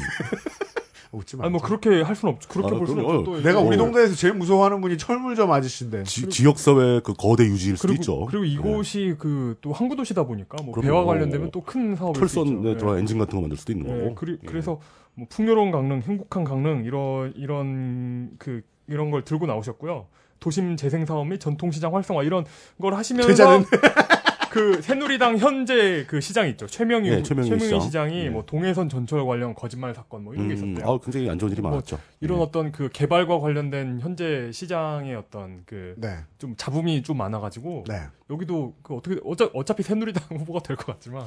웃지 1.12 1.38
마. 1.38 1.44
아니 1.46 1.52
뭐 1.52 1.62
그렇게 1.62 2.02
할 2.02 2.16
수는 2.16 2.34
없죠. 2.36 2.50
그렇게 2.50 2.76
아, 2.76 2.78
볼 2.78 2.88
수는. 2.88 3.06
없죠. 3.06 3.24
또 3.24 3.42
내가 3.42 3.60
우리 3.60 3.76
어. 3.76 3.80
동네에서 3.80 4.16
제일 4.16 4.34
무서워하는 4.34 4.82
분이 4.82 4.98
철물점 4.98 5.52
아저씨인데. 5.52 6.04
지, 6.04 6.28
지역 6.30 6.60
사회 6.60 7.00
그 7.04 7.14
거대 7.14 7.44
유지일 7.46 7.78
수도 7.78 7.88
그리고 7.90 8.02
있죠. 8.02 8.26
그리고 8.26 8.46
이곳이 8.46 9.16
그 9.18 9.56
또 9.62 9.72
항구 9.74 9.96
도시다 9.96 10.24
보니까 10.26 10.58
뭐. 10.64 10.74
배와 10.82 11.06
관련되면 11.06 11.52
또 11.52 11.62
큰 11.62 11.96
사업일 11.96 12.28
수 12.28 12.40
있죠. 12.40 12.46
철선에 12.46 12.70
예. 12.72 12.78
들어간 12.78 13.00
엔진 13.00 13.18
같은 13.18 13.36
거 13.36 13.42
만들 13.42 13.58
수도 13.58 13.72
있는 13.74 13.90
예, 13.90 14.04
거고. 14.04 14.16
그리, 14.16 14.34
예. 14.34 14.46
그래서 14.46 14.80
뭐 15.16 15.26
풍요로운 15.30 15.72
강릉, 15.72 16.02
행복한 16.02 16.44
강릉 16.44 16.84
이런 16.86 17.34
이런 17.36 18.32
그 18.38 18.62
이런 18.88 19.10
걸 19.12 19.24
들고 19.24 19.46
나오셨고요. 19.48 20.08
도심 20.40 20.78
재생 20.78 21.06
사업 21.06 21.26
및 21.28 21.40
전통시장 21.40 21.96
활성화 21.96 22.24
이런 22.24 22.46
걸 22.80 22.94
하시면서 22.94 23.62
그 24.58 24.82
새누리당 24.82 25.38
현재 25.38 26.04
그 26.08 26.20
시장 26.20 26.48
있죠. 26.50 26.66
최명희 26.66 27.10
네, 27.12 27.18
후- 27.18 27.24
최명희 27.24 27.48
최명희 27.48 27.66
시장. 27.66 27.80
시장이 27.82 28.24
네. 28.24 28.30
뭐 28.32 28.44
동해선 28.44 28.90
전철 28.90 29.24
관련 29.24 29.54
거짓말 29.54 29.94
사건 29.94 30.24
뭐 30.24 30.34
이런 30.34 30.48
게 30.48 30.56
음, 30.56 30.74
있었대요. 30.74 30.92
아, 30.94 30.98
굉장히 31.00 31.30
안 31.30 31.38
좋은 31.38 31.52
일이 31.52 31.62
뭐 31.62 31.70
많았죠. 31.70 32.00
이런 32.22 32.40
예. 32.40 32.44
어떤 32.44 32.72
그 32.72 32.90
개발과 32.92 33.40
관련된 33.40 34.00
현재 34.02 34.50
시장의 34.52 35.14
어떤 35.16 35.62
그좀 35.68 36.02
네. 36.02 36.56
잡음이 36.58 37.04
좀 37.04 37.18
많아 37.18 37.40
가지고 37.40 37.84
네. 37.88 38.02
여기도 38.32 38.74
그 38.82 38.96
어떻게 38.96 39.20
어차, 39.24 39.48
어차피 39.54 39.84
새누리당 39.84 40.24
후보가 40.40 40.62
될 40.62 40.76
것 40.76 40.88
같지만 40.88 41.24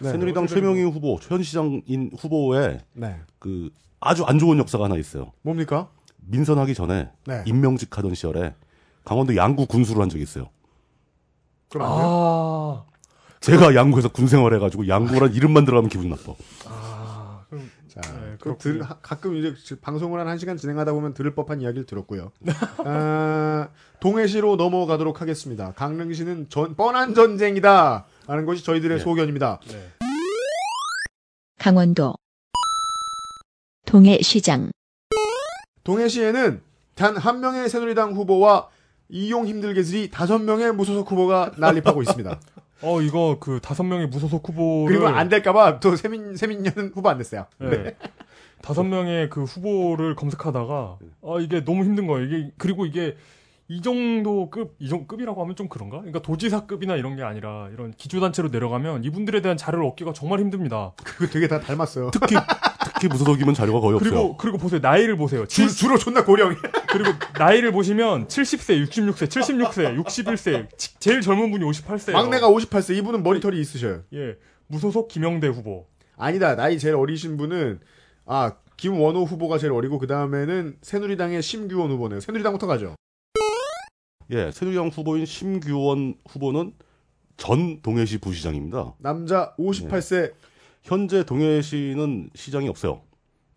네. 0.00 0.10
새누리당 0.10 0.46
최명희 0.46 0.82
후보, 0.82 1.16
현 1.22 1.42
시장인 1.42 2.10
후보에 2.18 2.80
네. 2.92 3.16
그 3.38 3.70
아주 3.98 4.24
안 4.24 4.38
좋은 4.38 4.58
역사가 4.58 4.84
하나 4.84 4.96
있어요. 4.96 5.32
뭡니까? 5.40 5.88
민선하기 6.18 6.74
전에 6.74 7.08
네. 7.26 7.42
임명직 7.46 7.96
하던 7.96 8.14
시절에 8.14 8.52
강원도 9.06 9.34
양구 9.36 9.64
군수를 9.68 10.02
한 10.02 10.10
적이 10.10 10.22
있어요. 10.24 10.50
그럼 11.70 11.86
안 11.90 11.96
돼요? 11.98 12.06
아, 12.06 12.84
제가 13.40 13.74
양구에서 13.74 14.08
군 14.08 14.26
생활 14.26 14.54
해가지고 14.54 14.88
양구란 14.88 15.32
이름만 15.34 15.64
들어가면 15.64 15.88
기분이 15.90 16.08
나빠. 16.08 16.34
아 16.66 17.42
그럼 17.48 17.70
자, 17.88 18.00
네, 18.00 18.36
그. 18.40 18.56
들, 18.58 18.82
하- 18.82 18.96
가끔 19.00 19.36
이제 19.36 19.54
지- 19.54 19.76
방송을 19.80 20.20
한 20.20 20.36
1시간 20.36 20.58
진행하다 20.58 20.92
보면 20.92 21.14
들을 21.14 21.34
법한 21.34 21.60
이야기를 21.60 21.86
들었고요. 21.86 22.32
아, 22.84 23.68
동해시로 24.00 24.56
넘어가도록 24.56 25.20
하겠습니다. 25.20 25.72
강릉시는 25.72 26.48
전, 26.48 26.74
뻔한 26.74 27.14
전쟁이다. 27.14 28.06
라는 28.26 28.44
것이 28.46 28.64
저희들의 28.64 28.98
네. 28.98 29.02
소견입니다. 29.04 29.60
네. 29.68 29.88
강원도 31.58 32.14
동해시장 33.86 34.70
동해시에는 35.84 36.62
단 36.94 37.16
한 37.16 37.40
명의 37.40 37.68
새누리당 37.68 38.12
후보와 38.12 38.68
이용 39.08 39.46
힘들게들이 39.46 40.10
다섯 40.10 40.38
명의 40.38 40.72
무소속 40.72 41.10
후보가 41.10 41.52
난립하고 41.56 42.02
있습니다. 42.02 42.38
어 42.82 43.00
이거 43.00 43.38
그 43.40 43.58
다섯 43.60 43.82
명의 43.82 44.06
무소속 44.06 44.48
후보를 44.48 44.98
그리고 44.98 45.08
안 45.08 45.28
될까봐 45.28 45.80
또 45.80 45.96
세민, 45.96 46.36
세민녀는 46.36 46.92
후보 46.94 47.08
안 47.08 47.18
냈어요. 47.18 47.46
네. 47.58 47.96
다섯 48.62 48.84
명의 48.84 49.28
그 49.30 49.44
후보를 49.44 50.14
검색하다가 50.14 50.98
아 51.22 51.36
이게 51.40 51.64
너무 51.64 51.84
힘든 51.84 52.06
거예요. 52.06 52.26
이게 52.26 52.52
그리고 52.56 52.86
이게 52.86 53.16
이 53.70 53.82
정도 53.82 54.48
급, 54.48 54.76
이 54.78 54.88
정도 54.88 55.06
급이라고 55.06 55.42
하면 55.42 55.54
좀 55.54 55.68
그런가? 55.68 55.98
그러니까 55.98 56.22
도지사급이나 56.22 56.96
이런 56.96 57.16
게 57.16 57.22
아니라 57.22 57.68
이런 57.72 57.92
기초단체로 57.92 58.48
내려가면 58.48 59.04
이분들에 59.04 59.42
대한 59.42 59.56
자료를 59.56 59.86
얻기가 59.86 60.14
정말 60.14 60.40
힘듭니다. 60.40 60.92
그거 61.04 61.26
되게 61.26 61.48
다 61.48 61.60
닮았어요. 61.60 62.10
특히 62.12 62.36
특히 63.00 63.08
무소속이면 63.08 63.54
자료가 63.54 63.80
거의 63.80 63.94
없어요. 63.96 64.10
그리고 64.10 64.36
그리고 64.36 64.58
보세요 64.58 64.80
나이를 64.80 65.16
보세요. 65.16 65.46
주, 65.46 65.62
70, 65.62 65.78
주로 65.78 65.98
존나 65.98 66.24
고령이. 66.24 66.56
그리고 66.90 67.10
나이를 67.38 67.72
보시면 67.72 68.26
70세, 68.28 68.84
66세, 68.86 69.28
76세, 69.28 70.04
61세, 70.04 70.76
지- 70.76 70.98
제일 70.98 71.20
젊은 71.20 71.50
분이 71.50 71.64
58세예요. 71.64 72.12
막내가 72.12 72.48
58세, 72.50 72.96
이분은 72.96 73.22
머리털이 73.22 73.58
있으셔요. 73.60 74.02
예 74.14 74.36
무소속 74.66 75.08
김영대 75.08 75.46
후보. 75.48 75.86
아니다. 76.16 76.56
나이 76.56 76.78
제일 76.78 76.96
어리신 76.96 77.36
분은 77.36 77.80
아 78.26 78.52
김원호 78.76 79.24
후보가 79.24 79.58
제일 79.58 79.72
어리고 79.72 79.98
그 79.98 80.06
다음에는 80.06 80.76
새누리당의 80.82 81.42
심규원 81.42 81.90
후보네요. 81.92 82.20
새누리당부터 82.20 82.66
가죠. 82.66 82.94
예, 84.30 84.50
새누리당 84.50 84.88
후보인 84.88 85.24
심규원 85.24 86.14
후보는 86.28 86.72
전 87.36 87.80
동해시 87.82 88.18
부시장입니다. 88.18 88.94
남자 88.98 89.54
58세. 89.58 90.32
현재 90.88 91.22
동해시는 91.22 92.30
시장이 92.34 92.66
없어요. 92.68 93.02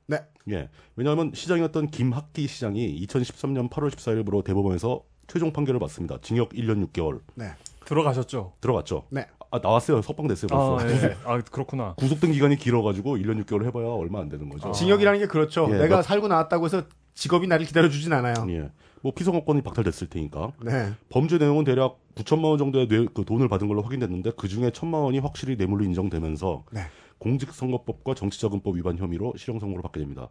네. 0.08 0.18
예. 0.50 0.68
왜냐하면 0.98 1.32
시장이었던 1.34 1.88
김학기 1.90 2.46
시장이 2.46 3.00
2013년 3.08 3.70
8월 3.70 3.90
14일부로 3.90 4.44
대법원에서 4.44 5.02
최종 5.28 5.54
판결을 5.54 5.80
받습니다. 5.80 6.18
징역 6.22 6.50
1년 6.50 6.86
6개월 6.88 7.22
네. 7.36 7.46
들어가셨죠? 7.86 8.54
들어갔죠. 8.60 9.06
네. 9.12 9.28
아, 9.50 9.60
나왔어요. 9.64 10.02
석방됐어요. 10.02 10.48
벌써. 10.50 10.78
아, 10.78 10.90
예. 10.92 11.16
아 11.24 11.40
그렇구나. 11.42 11.94
구속된 11.96 12.34
기간이 12.34 12.58
길어가지고 12.58 13.16
1년 13.16 13.42
6개월 13.46 13.66
해봐야 13.66 13.86
얼마 13.88 14.20
안 14.20 14.28
되는 14.28 14.50
거죠. 14.50 14.68
아. 14.68 14.72
징역이라는 14.74 15.20
게 15.20 15.28
그렇죠. 15.28 15.68
예, 15.72 15.78
내가 15.78 15.98
몇- 15.98 16.02
살고 16.02 16.28
나왔다고 16.28 16.66
해서 16.66 16.84
직업이 17.14 17.48
나를 17.48 17.66
기다려주진 17.66 18.12
않아요. 18.12 18.34
예. 18.50 18.70
뭐 19.02 19.14
피선거권이 19.14 19.62
박탈됐을 19.62 20.10
테니까 20.10 20.52
네. 20.64 20.92
범죄 21.10 21.38
내용은 21.38 21.64
대략 21.64 21.98
9천만 22.16 22.46
원 22.46 22.58
정도의 22.58 22.88
뇌- 22.90 23.08
그 23.14 23.24
돈을 23.24 23.48
받은 23.48 23.70
걸로 23.70 23.82
확인됐는데 23.84 24.32
그 24.38 24.50
중에 24.50 24.72
천만 24.74 25.02
원이 25.02 25.20
확실히 25.20 25.56
뇌물로 25.56 25.86
인정되면서 25.86 26.66
네. 26.72 26.82
공직선거법과 27.22 28.16
정치자금법 28.16 28.76
위반 28.76 28.98
혐의로 28.98 29.34
실형 29.38 29.60
선고를 29.60 29.82
받게 29.84 30.00
됩니다. 30.00 30.30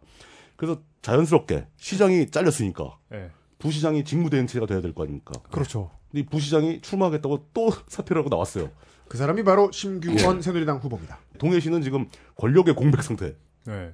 그래서 0.57 0.81
자연스럽게 1.01 1.65
시장이 1.77 2.29
잘렸으니까 2.29 2.97
예. 3.13 3.31
부시장이 3.59 4.03
직무대행체가 4.03 4.65
돼야 4.65 4.81
될 4.81 4.93
거 4.93 5.03
아닙니까? 5.03 5.33
그렇죠. 5.51 5.89
근데 6.11 6.21
이 6.21 6.25
부시장이 6.25 6.81
출마하겠다고 6.81 7.47
또 7.53 7.69
사퇴를 7.87 8.19
하고 8.19 8.29
나왔어요. 8.29 8.69
그 9.07 9.17
사람이 9.17 9.43
바로 9.43 9.71
심규원 9.71 10.41
새누리당 10.41 10.77
후보입니다. 10.77 11.19
동해시는 11.37 11.81
지금 11.81 12.07
권력의 12.35 12.75
공백 12.75 13.01
상태. 13.03 13.35
네. 13.65 13.93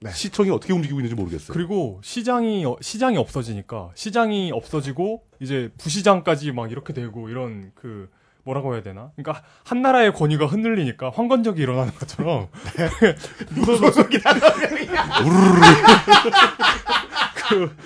네. 0.00 0.10
시청이 0.12 0.50
어떻게 0.50 0.72
움직이고 0.72 1.00
있는지 1.00 1.16
모르겠어요. 1.16 1.52
그리고 1.52 2.00
시장이 2.04 2.64
어, 2.64 2.76
시장이 2.80 3.16
없어지니까 3.16 3.90
시장이 3.96 4.52
없어지고 4.52 5.24
이제 5.40 5.72
부시장까지 5.78 6.52
막 6.52 6.70
이렇게 6.70 6.92
되고 6.92 7.28
이런 7.28 7.72
그 7.74 8.08
뭐라고 8.48 8.74
해야 8.74 8.82
되나? 8.82 9.12
그러니까 9.16 9.42
한 9.64 9.82
나라의 9.82 10.12
권위가 10.12 10.46
흔들리니까 10.46 11.10
황건적이 11.10 11.62
일어나는 11.62 11.92
것처럼 11.94 12.48
무소속이 13.54 14.18
그 17.48 17.76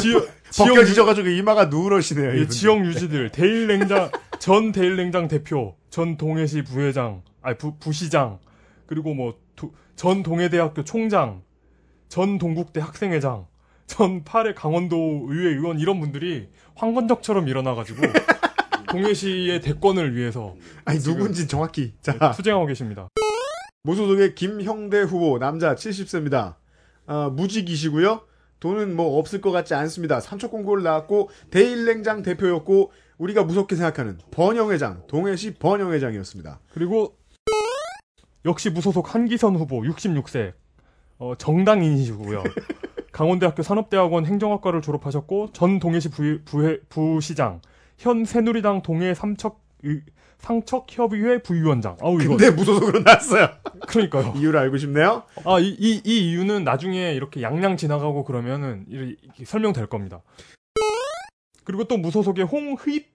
지역 0.00 0.28
벗겨지져가지고 0.56 1.28
이마가 1.28 1.66
누러시네요. 1.66 2.38
예. 2.40 2.46
지역 2.48 2.84
유지들 2.84 3.30
대일냉장 3.30 4.10
전 4.38 4.72
대일냉장 4.72 5.28
대표 5.28 5.76
전 5.90 6.16
동해시 6.16 6.62
부회장 6.62 7.22
아니 7.42 7.56
부, 7.58 7.76
부시장 7.78 8.38
그리고 8.86 9.14
뭐 9.14 9.44
전 9.96 10.22
동해대학교 10.22 10.84
총장 10.84 11.42
전 12.08 12.38
동국대 12.38 12.80
학생회장 12.80 13.46
전 13.86 14.24
8회 14.24 14.54
강원도 14.54 15.26
의회 15.28 15.50
의원 15.50 15.78
이런 15.78 16.00
분들이 16.00 16.48
황건적처럼 16.74 17.48
일어나가지고 17.48 18.02
동해시의 18.94 19.60
대권을 19.60 20.14
위해서 20.14 20.54
아니 20.84 20.98
누군지 21.00 21.48
정확히. 21.48 21.94
자 22.00 22.12
네, 22.12 22.30
투쟁하고 22.36 22.66
계십니다. 22.66 23.08
무소속의 23.82 24.34
김형대 24.34 25.02
후보 25.02 25.38
남자 25.38 25.74
70세입니다. 25.74 26.54
아, 27.06 27.28
무직이시고요. 27.30 28.22
돈은 28.60 28.96
뭐 28.96 29.18
없을 29.18 29.40
것 29.40 29.50
같지 29.50 29.74
않습니다. 29.74 30.20
삼척 30.20 30.50
공고를 30.50 30.82
나왔고 30.82 31.28
대일냉장 31.50 32.22
대표였고 32.22 32.92
우리가 33.18 33.44
무섭게 33.44 33.76
생각하는 33.76 34.18
번영회장 34.30 35.02
동해시 35.06 35.54
번영회장이었습니다. 35.54 36.60
그리고 36.72 37.16
역시 38.46 38.70
무소속 38.70 39.14
한기선 39.14 39.56
후보 39.56 39.82
66세 39.82 40.54
어, 41.18 41.34
정당인이시고요. 41.36 42.42
강원대학교 43.12 43.62
산업대학원 43.62 44.26
행정학과를 44.26 44.82
졸업하셨고 44.82 45.50
전 45.52 45.78
동해시 45.78 46.08
부, 46.08 46.40
부회, 46.44 46.80
부시장 46.88 47.60
현 47.98 48.24
새누리당 48.24 48.82
동해 48.82 49.14
삼척 49.14 49.62
의- 49.82 50.02
상척협의회 50.38 51.38
부위원장. 51.42 51.96
아우 52.02 52.20
이거 52.20 52.36
근데 52.36 52.50
무소속으로 52.50 53.00
나왔어요. 53.00 53.48
그러니까요. 53.86 54.34
이유를 54.36 54.58
알고 54.60 54.76
싶네요. 54.78 55.22
아이이 55.44 56.02
이 56.04 56.30
이유는 56.30 56.64
나중에 56.64 57.12
이렇게 57.14 57.40
양양 57.42 57.76
지나가고 57.76 58.24
그러면은 58.24 58.84
이- 58.88 59.16
이- 59.40 59.44
설명될 59.44 59.86
겁니다. 59.86 60.22
그리고 61.64 61.84
또 61.84 61.96
무소속의 61.96 62.44
홍휘 62.44 63.06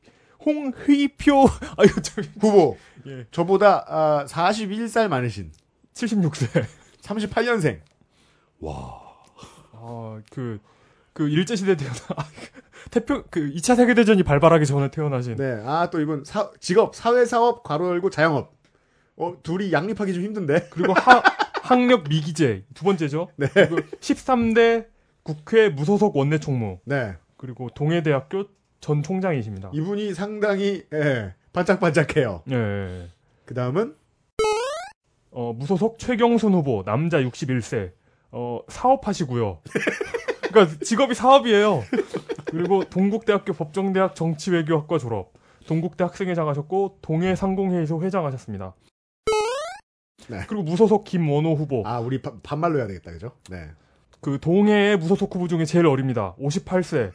홍휘표 0.43 1.45
아 1.77 1.83
이거 1.83 2.01
저기 2.01 2.29
후보 2.39 2.77
예 3.05 3.25
저보다 3.31 3.85
아, 3.87 4.25
41살 4.27 5.07
많으신 5.07 5.51
76세 5.93 6.65
38년생. 7.01 7.81
와. 8.61 9.01
아, 9.73 10.21
그, 10.31 10.59
그, 11.13 11.29
일제 11.29 11.55
시대 11.55 11.77
태어나, 11.77 11.95
아, 12.17 12.25
태평, 12.91 13.23
그, 13.29 13.51
2차 13.53 13.75
세계 13.75 13.93
대전이 13.93 14.23
발발하기 14.23 14.65
전에 14.65 14.89
태어나신. 14.91 15.35
네. 15.35 15.61
아 15.65 15.89
또 15.91 15.99
이분 16.01 16.23
사- 16.25 16.51
직업 16.59 16.95
사회 16.95 17.25
사업 17.25 17.63
괄호 17.63 17.87
열고 17.89 18.09
자영업. 18.09 18.53
어 19.17 19.33
둘이 19.43 19.71
양립하기 19.73 20.13
좀 20.13 20.23
힘든데. 20.23 20.67
그리고 20.71 20.93
하, 20.93 21.21
학력 21.61 22.07
미기재, 22.09 22.63
두 22.73 22.83
번째죠. 22.83 23.29
네. 23.35 23.47
그리고 23.53 23.77
13대 23.99 24.87
국회 25.23 25.69
무소속 25.69 26.15
원내 26.15 26.39
총무, 26.39 26.79
네. 26.85 27.15
그리고 27.37 27.69
동해대학교 27.75 28.45
전 28.79 29.03
총장이십니다. 29.03 29.71
이분이 29.73 30.13
상당히 30.13 30.83
예, 30.93 31.33
반짝반짝해요. 31.53 32.43
예, 32.49 32.55
예. 32.55 33.07
그 33.45 33.53
다음은 33.53 33.93
어, 35.31 35.53
무소속 35.53 35.99
최경순 35.99 36.53
후보, 36.53 36.83
남자 36.83 37.19
61세, 37.21 37.91
어, 38.31 38.61
사업하시고요. 38.67 39.59
그러니까 40.49 40.77
직업이 40.83 41.13
사업이에요. 41.13 41.83
그리고 42.51 42.83
동국대학교 42.83 43.53
법정대학 43.53 44.15
정치외교학과 44.15 44.97
졸업, 44.97 45.33
동국대 45.67 46.03
학생회장 46.03 46.47
하셨고 46.47 46.97
동해상공회의소 47.01 48.01
회장 48.03 48.25
하셨습니다. 48.25 48.73
네. 50.27 50.41
그리고 50.47 50.63
무소속 50.63 51.03
김원호 51.05 51.53
후보, 51.55 51.83
아 51.85 51.99
우리 51.99 52.21
바- 52.21 52.33
반말로 52.43 52.79
해야 52.79 52.87
되겠다 52.87 53.11
그죠? 53.11 53.31
네. 53.49 53.69
그 54.21 54.39
동해의 54.39 54.97
무소속 54.97 55.33
후보 55.33 55.47
중에 55.47 55.65
제일 55.65 55.85
어립니다. 55.87 56.35
58세. 56.39 57.11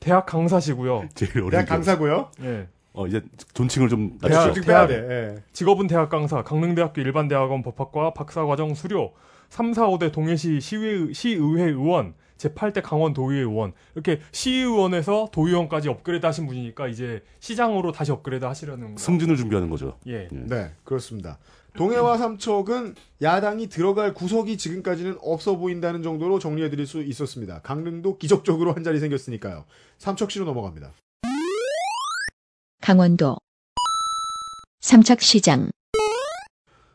대학 0.00 0.24
강사시고요. 0.26 1.08
제일 1.14 1.32
어려운 1.38 1.50
대학 1.50 1.64
게 1.64 1.68
강사고요. 1.68 2.30
예. 2.42 2.68
어, 2.92 3.06
이제 3.06 3.20
존칭을 3.54 3.88
좀 3.88 4.18
대학- 4.22 4.46
낮추죠. 4.46 4.66
대학- 4.66 4.86
돼. 4.86 4.94
예. 5.10 5.42
직업은 5.52 5.86
대학 5.88 6.08
강사, 6.08 6.42
강릉대학교 6.42 7.00
일반대학원 7.00 7.62
법학과 7.62 8.14
박사과정 8.14 8.74
수료, 8.74 9.12
3, 9.48 9.74
4, 9.74 9.86
5대 9.88 10.12
동해시 10.12 10.60
시의, 10.60 11.12
시의회 11.12 11.64
의원, 11.64 12.14
제8대 12.38 12.82
강원도의회 12.82 13.42
의원, 13.42 13.72
이렇게 13.94 14.20
시의원에서 14.32 15.28
도의원까지 15.32 15.88
업그레이드 15.88 16.24
하신 16.26 16.46
분이니까 16.46 16.88
이제 16.88 17.22
시장으로 17.40 17.92
다시 17.92 18.12
업그레이드 18.12 18.44
하시려는 18.44 18.94
거. 18.94 19.00
승진을 19.00 19.36
준비하는 19.36 19.70
거죠. 19.70 19.98
예. 20.06 20.28
네, 20.30 20.72
그렇습니다. 20.84 21.38
동해와 21.76 22.16
삼척은 22.16 22.94
야당이 23.20 23.68
들어갈 23.68 24.14
구석이 24.14 24.56
지금까지는 24.56 25.18
없어 25.20 25.56
보인다는 25.56 26.02
정도로 26.02 26.38
정리해드릴 26.38 26.86
수 26.86 27.02
있었습니다. 27.02 27.60
강릉도 27.60 28.16
기적적으로 28.16 28.72
한 28.72 28.82
자리 28.82 28.98
생겼으니까요. 28.98 29.64
삼척시로 29.98 30.44
넘어갑니다. 30.46 30.92
강원도 32.80 33.36
삼척시장 34.80 35.70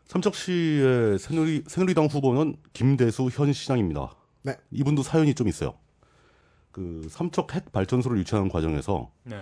삼척시의 0.07 1.19
새누리, 1.19 1.63
새누리당 1.67 2.05
후보는 2.07 2.55
김대수 2.73 3.29
현 3.31 3.53
시장입니다. 3.53 4.15
네. 4.43 4.55
이분도 4.71 5.03
사연이 5.03 5.33
좀 5.33 5.47
있어요. 5.47 5.73
그 6.71 7.07
삼척 7.09 7.53
핵 7.53 7.71
발전소를 7.71 8.17
유치하는 8.19 8.49
과정에서 8.49 9.11
네. 9.23 9.41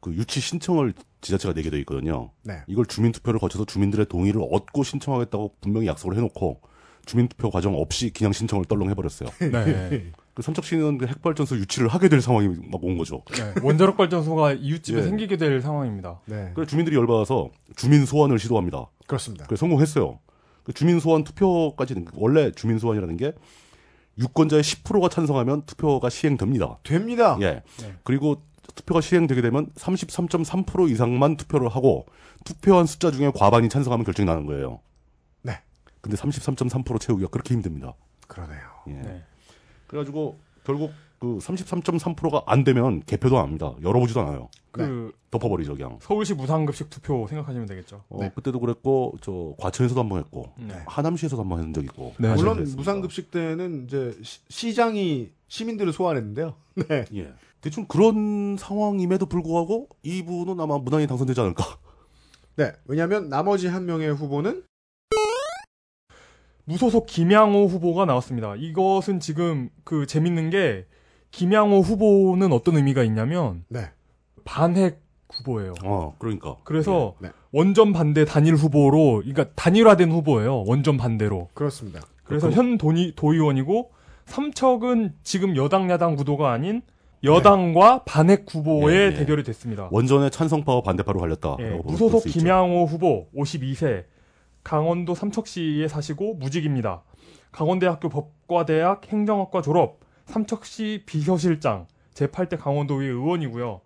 그 0.00 0.12
유치 0.14 0.40
신청을 0.40 0.94
지자체가 1.20 1.54
내게 1.54 1.70
돼 1.70 1.78
있거든요. 1.80 2.30
네. 2.42 2.62
이걸 2.66 2.86
주민 2.86 3.12
투표를 3.12 3.40
거쳐서 3.40 3.64
주민들의 3.64 4.06
동의를 4.06 4.40
얻고 4.50 4.82
신청하겠다고 4.84 5.56
분명히 5.60 5.86
약속을 5.86 6.16
해놓고 6.16 6.60
주민 7.06 7.28
투표 7.28 7.50
과정 7.50 7.74
없이 7.76 8.10
그냥 8.10 8.32
신청을 8.32 8.64
떨렁 8.64 8.90
해버렸어요. 8.90 9.28
네. 9.52 10.12
그 10.34 10.42
삼척시는 10.42 10.98
그 10.98 11.06
핵발전소 11.06 11.56
유치를 11.56 11.88
하게 11.88 12.08
될 12.08 12.20
상황이 12.20 12.48
막 12.70 12.82
온 12.82 12.98
거죠. 12.98 13.22
네. 13.32 13.54
원자력 13.62 13.96
발전소가 13.96 14.52
이웃집에 14.52 14.98
예. 14.98 15.02
생기게 15.02 15.38
될 15.38 15.62
상황입니다. 15.62 16.20
네, 16.26 16.50
그래서 16.54 16.68
주민들이 16.68 16.94
열받아서 16.96 17.50
주민 17.74 18.04
소환을 18.04 18.38
시도합니다. 18.38 18.86
그렇습니다. 19.06 19.46
그래서 19.46 19.60
성공했어요. 19.60 20.18
그 20.64 20.72
주민 20.74 21.00
소환 21.00 21.24
투표까지는 21.24 22.06
원래 22.14 22.50
주민 22.52 22.78
소환이라는 22.78 23.16
게 23.16 23.32
유권자의 24.18 24.62
10%가 24.62 25.08
찬성하면 25.08 25.62
투표가 25.66 26.08
시행됩니다. 26.10 26.78
됩니다. 26.82 27.36
예. 27.40 27.62
네. 27.80 27.94
그리고 28.02 28.42
투표가 28.74 29.00
시행되게 29.00 29.42
되면 29.42 29.70
33.3% 29.74 30.90
이상만 30.90 31.36
투표를 31.36 31.68
하고 31.68 32.06
투표한 32.44 32.86
숫자 32.86 33.10
중에 33.10 33.30
과반이 33.34 33.68
찬성하면 33.68 34.04
결정이 34.04 34.26
나는 34.26 34.46
거예요. 34.46 34.80
네. 35.42 35.60
근데 36.00 36.16
33.3% 36.16 37.00
채우기가 37.00 37.30
그렇게 37.30 37.54
힘듭니다. 37.54 37.94
그러네요. 38.26 38.60
예. 38.88 38.92
네. 38.92 39.24
그래가지고 39.86 40.38
결국 40.64 40.92
그 41.18 41.38
33.3%가 41.38 42.42
안 42.46 42.62
되면 42.64 43.00
개표도 43.06 43.38
안 43.38 43.44
합니다. 43.44 43.74
열어보지도 43.82 44.20
않아요. 44.20 44.48
그 44.70 45.12
덮어버리죠 45.30 45.74
그냥. 45.74 45.98
서울시 46.02 46.34
무상급식 46.34 46.90
투표 46.90 47.26
생각하시면 47.26 47.66
되겠죠. 47.66 48.04
어, 48.10 48.18
네. 48.20 48.30
그때도 48.34 48.60
그랬고 48.60 49.14
저 49.22 49.54
과천에서도 49.58 49.98
한 50.00 50.08
번 50.10 50.18
했고 50.20 50.52
네. 50.58 50.74
하남시에서도 50.86 51.40
한번 51.42 51.58
했던 51.60 51.72
적 51.72 51.82
있고. 51.84 52.14
네. 52.18 52.34
물론 52.34 52.54
그랬습니다. 52.56 52.76
무상급식 52.80 53.30
때는 53.30 53.84
이제 53.86 54.16
시- 54.22 54.40
시장이 54.48 55.30
시민들을 55.48 55.92
소환했는데요. 55.94 56.54
네. 56.88 57.04
예. 57.14 57.32
대충 57.62 57.86
그런 57.86 58.56
상황임에도 58.58 59.24
불구하고 59.26 59.88
이분은 60.02 60.60
아마 60.60 60.76
무난히 60.78 61.06
당선되지 61.06 61.40
않을까. 61.40 61.64
네. 62.56 62.72
왜냐하면 62.84 63.28
나머지 63.30 63.66
한 63.68 63.86
명의 63.86 64.12
후보는 64.12 64.62
무소속 66.64 67.06
김양호 67.06 67.66
후보가 67.66 68.04
나왔습니다. 68.06 68.56
이것은 68.56 69.20
지금 69.20 69.70
그 69.84 70.06
재밌는 70.06 70.50
게 70.50 70.86
김양호 71.30 71.80
후보는 71.80 72.52
어떤 72.52 72.76
의미가 72.76 73.02
있냐면 73.04 73.64
네. 73.68 73.90
반핵 74.44 75.02
후보예요. 75.32 75.74
어, 75.84 76.14
그러니까. 76.18 76.56
그래서 76.64 77.14
네. 77.20 77.30
원전 77.52 77.92
반대 77.92 78.24
단일 78.24 78.54
후보로 78.54 79.18
그러니까 79.24 79.46
단일화된 79.54 80.10
후보예요. 80.10 80.64
원전 80.66 80.96
반대로. 80.96 81.48
그렇습니다. 81.54 82.00
그래서 82.24 82.48
그- 82.48 82.54
현 82.54 82.78
도니, 82.78 83.12
도의원이고 83.16 83.90
삼척은 84.26 85.14
지금 85.22 85.56
여당 85.56 85.90
야당 85.90 86.16
구도가 86.16 86.52
아닌 86.52 86.82
여당과 87.24 88.04
반핵 88.04 88.44
후보의 88.52 88.96
예, 88.96 89.00
예. 89.06 89.14
대결이 89.14 89.42
됐습니다. 89.42 89.88
원전의 89.90 90.30
찬성파와 90.30 90.82
반대파로 90.82 91.18
갈렸다. 91.18 91.56
예, 91.60 91.80
무소속 91.84 92.24
김양호 92.24 92.84
후보 92.84 93.26
52세 93.36 94.04
강원도 94.62 95.14
삼척시에 95.14 95.88
사시고 95.88 96.34
무직입니다. 96.34 97.02
강원대학교 97.52 98.08
법과대학 98.08 99.06
행정학과 99.12 99.62
졸업 99.62 100.00
삼척시 100.26 101.04
비서실장 101.06 101.86
제8대 102.14 102.58
강원도의 102.58 103.08
의원이고요. 103.08 103.80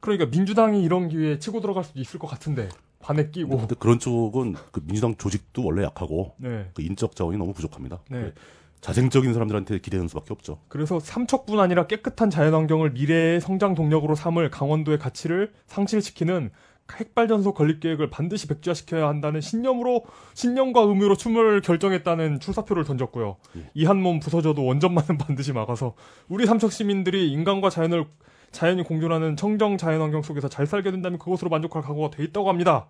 그러니까 0.00 0.26
민주당이 0.26 0.82
이런 0.82 1.08
기회에 1.08 1.38
치고 1.38 1.60
들어갈 1.60 1.84
수도 1.84 2.00
있을 2.00 2.18
것 2.18 2.26
같은데 2.26 2.68
반핵 2.98 3.32
끼고 3.32 3.56
근데 3.58 3.74
그런 3.78 3.98
쪽은 3.98 4.54
그 4.70 4.80
민주당 4.84 5.14
조직도 5.16 5.64
원래 5.64 5.82
약하고 5.82 6.34
네. 6.38 6.70
그 6.74 6.82
인적 6.82 7.14
자원이 7.14 7.36
너무 7.36 7.52
부족합니다. 7.52 8.00
네. 8.08 8.20
그 8.20 8.34
자생적인 8.80 9.32
사람들한테 9.32 9.78
기대는 9.78 10.08
수밖에 10.08 10.32
없죠. 10.32 10.58
그래서 10.68 10.98
삼척뿐 10.98 11.60
아니라 11.60 11.86
깨끗한 11.86 12.30
자연환경을 12.30 12.90
미래의 12.90 13.40
성장 13.40 13.74
동력으로 13.74 14.16
삼을 14.16 14.50
강원도의 14.50 14.98
가치를 14.98 15.52
상실시키는 15.66 16.50
핵발전소 16.96 17.54
건립 17.54 17.80
계획을 17.80 18.10
반드시 18.10 18.46
백지화시켜야 18.46 19.08
한다는 19.08 19.40
신념으로 19.40 20.04
신념과 20.34 20.82
의무로 20.82 21.16
춤을 21.16 21.60
결정했다는 21.62 22.40
출사표를 22.40 22.84
던졌고요. 22.84 23.36
예. 23.56 23.70
이한몸 23.74 24.20
부서져도 24.20 24.64
원전만은 24.64 25.18
반드시 25.18 25.52
막아서 25.52 25.94
우리 26.28 26.46
삼척 26.46 26.72
시민들이 26.72 27.30
인간과 27.32 27.70
자연을 27.70 28.06
자연이 28.50 28.82
공존하는 28.82 29.36
청정 29.36 29.78
자연환경 29.78 30.22
속에서 30.22 30.48
잘 30.48 30.66
살게 30.66 30.90
된다면 30.90 31.18
그것으로 31.18 31.50
만족할 31.50 31.82
각오가 31.82 32.10
돼 32.10 32.22
있다고 32.24 32.48
합니다. 32.48 32.88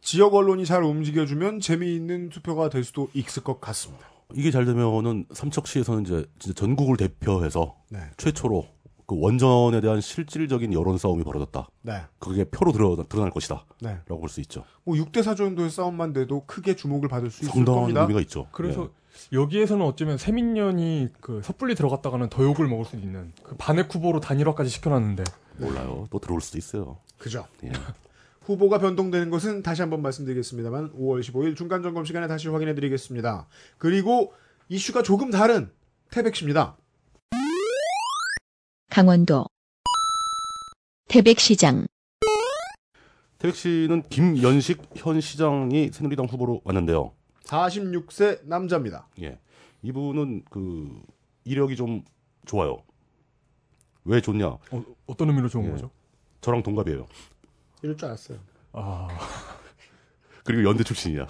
지역 0.00 0.34
언론이 0.34 0.64
잘 0.64 0.84
움직여주면 0.84 1.60
재미있는 1.60 2.28
투표가 2.28 2.70
될 2.70 2.84
수도 2.84 3.08
있을 3.12 3.42
것 3.42 3.60
같습니다. 3.60 4.06
이게 4.34 4.50
잘 4.50 4.64
되면은 4.64 5.26
삼척시에서는 5.32 6.02
이제 6.04 6.26
진짜 6.38 6.54
전국을 6.54 6.96
대표해서 6.96 7.76
네. 7.88 7.98
최초로 8.18 8.66
그 9.08 9.16
원전에 9.18 9.80
대한 9.80 10.02
실질적인 10.02 10.74
여론 10.74 10.98
싸움이 10.98 11.24
벌어졌다. 11.24 11.66
네. 11.80 12.02
그게 12.18 12.44
표로 12.44 12.72
드러, 12.72 12.94
드러날 13.08 13.30
것이다. 13.30 13.64
네. 13.80 13.98
라고 14.06 14.20
볼 14.20 14.28
수 14.28 14.40
있죠. 14.42 14.64
뭐 14.84 14.96
6대 14.96 15.22
4 15.22 15.34
정도의 15.34 15.70
싸움만 15.70 16.12
돼도 16.12 16.44
크게 16.44 16.76
주목을 16.76 17.08
받을 17.08 17.30
수 17.30 17.42
있을 17.44 17.54
상당한 17.54 17.80
겁니다. 17.80 18.02
의미가 18.02 18.20
있죠. 18.20 18.48
그래서 18.52 18.90
예. 19.32 19.36
여기에서는 19.36 19.84
어쩌면 19.84 20.18
세민년이 20.18 21.08
그 21.22 21.40
섣불리 21.42 21.74
들어갔다가는 21.74 22.28
더 22.28 22.42
욕을 22.44 22.68
먹을 22.68 22.84
수도 22.84 22.98
있는 22.98 23.32
그 23.42 23.56
반핵 23.56 23.92
후보로 23.94 24.20
단일화까지 24.20 24.68
시켜놨는데 24.68 25.24
몰라요. 25.56 26.06
또 26.10 26.18
들어올 26.18 26.42
수도 26.42 26.58
있어요. 26.58 26.98
그죠. 27.16 27.46
예. 27.64 27.72
후보가 28.44 28.78
변동되는 28.78 29.30
것은 29.30 29.62
다시 29.62 29.80
한번 29.80 30.02
말씀드리겠습니다만 30.02 30.92
5월 30.92 31.20
15일 31.22 31.56
중간 31.56 31.82
점검 31.82 32.04
시간에 32.04 32.26
다시 32.28 32.48
확인해 32.48 32.74
드리겠습니다. 32.74 33.46
그리고 33.78 34.34
이슈가 34.68 35.02
조금 35.02 35.30
다른 35.30 35.70
태백시입니다. 36.10 36.76
강원도 38.90 39.46
태백시장 41.08 41.86
태백시는 43.38 44.02
김연식 44.08 44.82
현 44.96 45.20
시장이 45.20 45.90
새누리당 45.92 46.26
후보로 46.26 46.62
왔는데요. 46.64 47.12
46세 47.44 48.44
남자입니다. 48.44 49.06
예. 49.22 49.38
이분은 49.82 50.44
그 50.50 51.00
이력이 51.44 51.76
좀 51.76 52.02
좋아요. 52.46 52.82
왜 54.04 54.20
좋냐? 54.20 54.46
어, 54.46 54.84
어떤 55.06 55.28
의미로 55.28 55.48
좋은 55.48 55.66
예. 55.66 55.70
거죠? 55.70 55.90
저랑 56.40 56.62
동갑이에요. 56.62 57.06
이럴 57.82 57.96
줄 57.96 58.06
알았어요. 58.08 58.38
아, 58.72 59.08
그리고 60.44 60.68
연대 60.68 60.82
출신이야. 60.82 61.26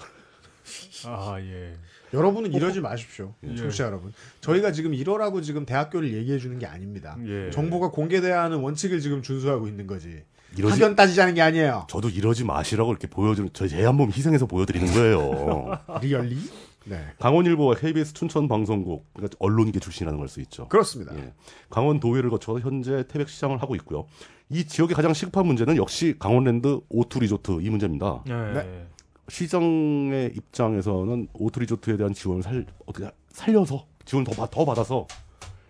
아 1.05 1.35
예. 1.41 1.77
여러분은 2.13 2.53
이러지 2.53 2.81
마십시오. 2.81 3.33
예. 3.43 3.55
청취자 3.55 3.85
여러분. 3.85 4.11
저희가 4.41 4.71
지금 4.71 4.93
이러라고 4.93 5.41
지금 5.41 5.65
대학교를 5.65 6.13
얘기해 6.13 6.39
주는 6.39 6.57
게 6.59 6.65
아닙니다. 6.65 7.17
예. 7.25 7.51
정보가 7.51 7.91
공개돼야 7.91 8.43
하는 8.43 8.59
원칙을 8.59 8.99
지금 8.99 9.21
준수하고 9.21 9.67
있는 9.67 9.85
거지. 9.87 10.23
이러지 10.57 10.81
학연 10.81 10.95
따지자는 10.95 11.35
게 11.35 11.41
아니에요. 11.41 11.85
저도 11.89 12.09
이러지 12.09 12.43
마시라고 12.43 12.91
이렇게 12.91 13.07
보여주는 13.07 13.49
저제 13.53 13.83
한 13.85 13.95
몸 13.95 14.09
희생해서 14.11 14.47
보여드리는 14.47 14.91
거예요. 14.93 15.77
Really? 16.01 16.37
네. 16.85 17.05
강원일보와 17.19 17.75
KBS 17.75 18.13
춘천 18.13 18.47
방송국 18.47 19.05
그러니까 19.13 19.35
언론계 19.39 19.79
출신이라는 19.79 20.17
걸 20.17 20.24
알 20.24 20.27
수 20.27 20.41
있죠. 20.41 20.67
그렇습니다. 20.69 21.15
예. 21.17 21.33
강원 21.69 21.99
도의원을 21.99 22.31
거쳐서 22.31 22.59
현재 22.61 23.05
태백 23.07 23.29
시장을 23.29 23.61
하고 23.61 23.75
있고요. 23.75 24.07
이 24.49 24.65
지역의 24.65 24.95
가장 24.95 25.13
시급한 25.13 25.45
문제는 25.45 25.75
역시 25.77 26.15
강원랜드 26.17 26.79
오투 26.89 27.19
리조트 27.19 27.59
이 27.61 27.69
문제입니다. 27.69 28.23
예. 28.27 28.33
네. 28.33 28.87
시장의 29.29 30.33
입장에서는 30.35 31.27
오투 31.33 31.59
리조트에 31.59 31.97
대한 31.97 32.13
지원을 32.13 32.43
살 32.43 32.65
어떻게 32.85 33.09
살려서 33.29 33.85
지원 34.05 34.23
더, 34.23 34.31
받- 34.31 34.51
더 34.51 34.65
받아서 34.65 35.07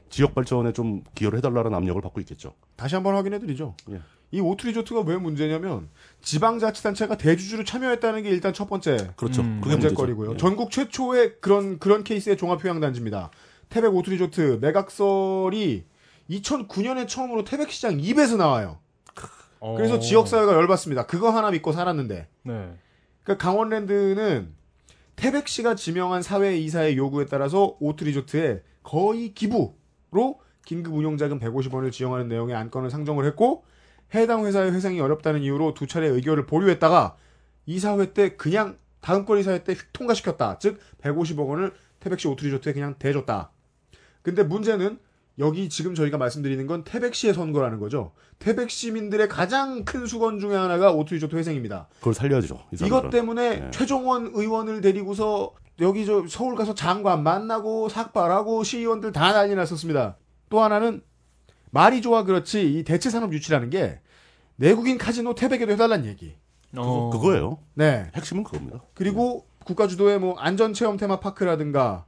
지역 0.10 0.34
발전에 0.34 0.74
좀 0.74 1.04
기여를 1.16 1.38
해달라는 1.38 1.74
압력을 1.74 2.02
받고 2.02 2.20
있겠죠. 2.22 2.54
다시 2.76 2.96
한번 2.96 3.16
확인해 3.16 3.40
드리죠. 3.40 3.76
예. 3.92 4.02
이 4.32 4.40
오트리조트가 4.40 5.02
왜 5.02 5.18
문제냐면 5.18 5.90
지방자치단체가 6.22 7.18
대주주로 7.18 7.64
참여했다는 7.64 8.24
게 8.24 8.30
일단 8.30 8.54
첫 8.54 8.68
번째 8.70 9.12
그렇죠. 9.16 9.42
음. 9.42 9.62
문제거리고요. 9.64 10.34
예. 10.34 10.38
전국 10.38 10.72
최초의 10.72 11.36
그런 11.42 11.80
그런 11.80 12.04
케이스의 12.04 12.38
종합휴양단지입니다. 12.38 13.32
태백 13.70 13.94
오트리조트 13.96 14.60
매각설이 14.62 15.84
2009년에 16.30 17.08
처음으로 17.08 17.44
태백 17.44 17.72
시장 17.72 18.00
입에서 18.00 18.38
나와요. 18.38 18.78
그래서 19.76 19.96
어. 19.96 20.00
지역사회가 20.00 20.54
열받습니다. 20.54 21.06
그거 21.06 21.32
하나 21.32 21.52
믿고 21.52 21.72
살았는데. 21.74 22.28
네. 22.44 22.74
그러니까 23.24 23.44
강원랜드는 23.44 24.54
태백시가 25.16 25.76
지명한 25.76 26.22
사회 26.22 26.58
이사의 26.58 26.98
요구에 26.98 27.26
따라서 27.26 27.76
오트리조트에 27.80 28.64
거의 28.84 29.34
기부로 29.34 30.40
긴급 30.66 30.94
운용자금 30.94 31.40
150원을 31.40 31.92
지원하는 31.92 32.30
내용의 32.30 32.56
안건을 32.56 32.90
상정을 32.90 33.26
했고 33.26 33.66
해당 34.16 34.46
회사의 34.46 34.72
회생이 34.72 35.00
어렵다는 35.00 35.42
이유로 35.42 35.74
두 35.74 35.88
차례 35.88 36.08
의결을 36.08 36.46
보류했다가 36.46 37.18
이사회 37.66 38.14
때 38.14 38.36
그냥 38.36 38.78
다음 39.02 39.26
걸 39.26 39.40
이사회 39.40 39.64
때 39.64 39.76
통과시켰다. 39.94 40.60
즉 40.60 40.80
150억 41.02 41.48
원을 41.48 41.74
태백시 42.00 42.28
오트리조트에 42.28 42.74
그냥 42.74 42.96
대줬다. 42.98 43.52
근데 44.22 44.44
문제는 44.44 45.00
여기 45.40 45.70
지금 45.70 45.96
저희가 45.96 46.18
말씀드리는 46.18 46.68
건 46.68 46.84
태백시의 46.84 47.34
선거라는 47.34 47.80
거죠. 47.80 48.12
태백 48.40 48.70
시민들의 48.70 49.30
가장 49.30 49.86
큰 49.86 50.06
수건 50.06 50.40
중에 50.40 50.56
하나가 50.56 50.92
오트리조트 50.92 51.36
회생입니다. 51.36 51.88
그걸 52.00 52.14
살려야죠. 52.14 52.60
이 52.74 52.86
이것. 52.86 53.10
때문에 53.10 53.60
네. 53.60 53.72
최종원 53.72 54.32
의원을 54.34 54.82
데리고서 54.82 55.54
여기 55.80 56.06
저 56.06 56.28
서울 56.28 56.56
가서 56.56 56.76
장관 56.76 57.24
만나고 57.24 57.88
삭발하고 57.88 58.64
시의원들 58.64 59.14
다 59.14 59.32
난리 59.32 59.56
났었습니다. 59.56 60.18
또 60.50 60.60
하나는 60.62 61.02
말이 61.72 62.02
좋아 62.02 62.24
그렇지 62.26 62.74
이 62.74 62.84
대체 62.84 63.10
산업 63.10 63.32
유치라는 63.32 63.70
게 63.70 64.02
내국인 64.58 64.98
카지노 64.98 65.36
태백에도 65.36 65.72
해달라는 65.72 66.06
얘기. 66.06 66.36
어. 66.76 67.10
그거, 67.10 67.22
그거 67.22 67.36
예요. 67.36 67.60
네. 67.76 68.12
핵심은 68.14 68.44
그겁니다. 68.44 68.82
그리고 68.94 69.48
국가 69.64 69.88
주도의 69.88 70.20
뭐 70.20 70.38
안전 70.38 70.74
체험 70.74 70.98
테마 70.98 71.22
파크라든가 71.22 72.06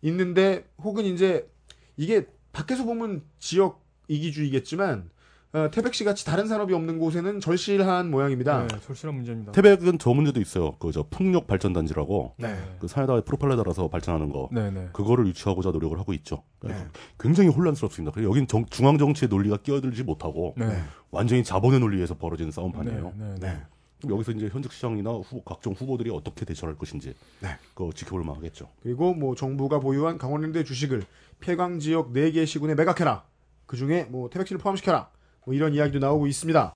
있는데 0.00 0.64
혹은 0.78 1.04
이제 1.04 1.50
이게 1.98 2.26
밖에서 2.52 2.84
보면 2.84 3.22
지역 3.38 3.82
이기주의겠지만 4.08 5.10
어, 5.54 5.68
태백시 5.70 6.04
같이 6.04 6.24
다른 6.24 6.46
산업이 6.48 6.72
없는 6.72 6.98
곳에는 6.98 7.38
절실한 7.40 8.10
모양입니다. 8.10 8.66
네, 8.66 8.80
절실한 8.80 9.14
문제입니다. 9.16 9.52
태백은 9.52 9.98
저 9.98 10.14
문제도 10.14 10.40
있어요. 10.40 10.76
그 10.78 10.90
저 10.92 11.04
풍력 11.10 11.46
발전 11.46 11.74
단지라고 11.74 12.34
네. 12.38 12.56
그 12.78 12.88
산에다가 12.88 13.20
프로펠러 13.20 13.56
달아서 13.56 13.88
발전하는 13.88 14.30
거. 14.30 14.48
네, 14.50 14.70
네. 14.70 14.88
그거를 14.94 15.26
유치하고자 15.26 15.70
노력을 15.72 15.98
하고 15.98 16.14
있죠. 16.14 16.42
네. 16.62 16.74
굉장히 17.20 17.50
혼란스럽습니다. 17.50 18.12
그래서 18.12 18.30
여긴 18.30 18.46
정- 18.46 18.64
중앙 18.66 18.96
정치의 18.96 19.28
논리가 19.28 19.58
끼어들지 19.58 20.04
못하고 20.04 20.54
네. 20.56 20.68
네. 20.68 20.82
완전히 21.10 21.44
자본의 21.44 21.80
논리에서 21.80 22.16
벌어지는 22.16 22.50
네, 22.50 22.54
싸움판이에요. 22.54 23.12
네, 23.18 23.34
네. 23.40 23.46
네. 23.52 23.62
여기서 24.08 24.32
이제 24.32 24.48
현직 24.50 24.72
시장이나 24.72 25.10
후보, 25.10 25.42
각종 25.42 25.74
후보들이 25.74 26.10
어떻게 26.10 26.44
대처할 26.46 26.76
것인지 26.76 27.14
네. 27.40 27.48
그거 27.74 27.92
지켜볼 27.94 28.24
만하겠죠. 28.24 28.68
그리고 28.82 29.14
뭐 29.14 29.34
정부가 29.36 29.78
보유한 29.80 30.16
강원랜드의 30.18 30.64
주식을 30.64 31.02
폐광 31.42 31.78
지역 31.80 32.12
4개 32.12 32.46
시군에 32.46 32.74
매각해라. 32.74 33.24
그 33.66 33.76
중에 33.76 34.04
뭐 34.04 34.30
태백시를 34.30 34.58
포함시켜라. 34.58 35.10
뭐 35.44 35.54
이런 35.54 35.74
이야기도 35.74 35.98
나오고 35.98 36.26
있습니다. 36.26 36.72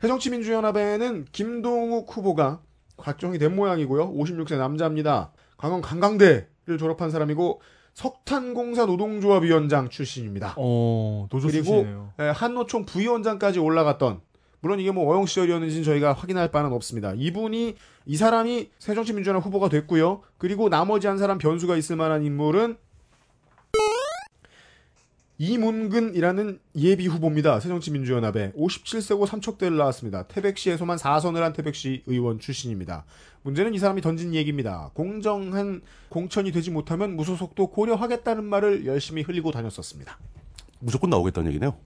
새정치민주연합에는 0.00 1.26
김동욱 1.32 2.14
후보가 2.14 2.60
확정이 2.98 3.38
된 3.38 3.54
모양이고요. 3.56 4.12
56세 4.12 4.58
남자입니다. 4.58 5.32
강원 5.56 5.80
관광대를 5.80 6.78
졸업한 6.78 7.10
사람이고 7.10 7.60
석탄공사 7.94 8.86
노동조합위원장 8.86 9.88
출신입니다. 9.88 10.54
어, 10.56 11.26
노조 11.30 11.48
그리고 11.48 11.64
출신이네요. 11.64 12.12
에, 12.20 12.28
한노총 12.30 12.84
부위원장까지 12.84 13.58
올라갔던 13.58 14.20
물론 14.60 14.80
이게 14.80 14.90
뭐 14.90 15.12
어영 15.12 15.26
시절이었는지는 15.26 15.84
저희가 15.84 16.12
확인할 16.12 16.50
바는 16.50 16.72
없습니다. 16.72 17.12
이분이 17.16 17.76
이 18.06 18.16
사람이 18.16 18.70
새정치민주연합 18.78 19.44
후보가 19.44 19.68
됐고요. 19.68 20.22
그리고 20.36 20.68
나머지 20.68 21.06
한 21.06 21.18
사람 21.18 21.38
변수가 21.38 21.76
있을 21.76 21.96
만한 21.96 22.24
인물은 22.24 22.76
이문근이라는 25.38 26.58
예비 26.76 27.06
후보입니다. 27.06 27.60
새정치민주연합에 27.60 28.52
57세고 28.52 29.26
삼척대를 29.26 29.76
나왔습니다. 29.76 30.24
태백시에서만 30.24 30.98
4선을 30.98 31.40
한 31.40 31.52
태백시 31.52 32.02
의원 32.06 32.40
출신입니다. 32.40 33.04
문제는 33.42 33.72
이 33.74 33.78
사람이 33.78 34.00
던진 34.00 34.34
얘기입니다. 34.34 34.90
공정한 34.94 35.80
공천이 36.08 36.50
되지 36.50 36.70
못하면 36.70 37.14
무소속도 37.16 37.68
고려하겠다는 37.68 38.44
말을 38.44 38.86
열심히 38.86 39.22
흘리고 39.22 39.52
다녔었습니다. 39.52 40.18
무조건 40.80 41.10
나오겠다는 41.10 41.50
얘기네요. 41.50 41.76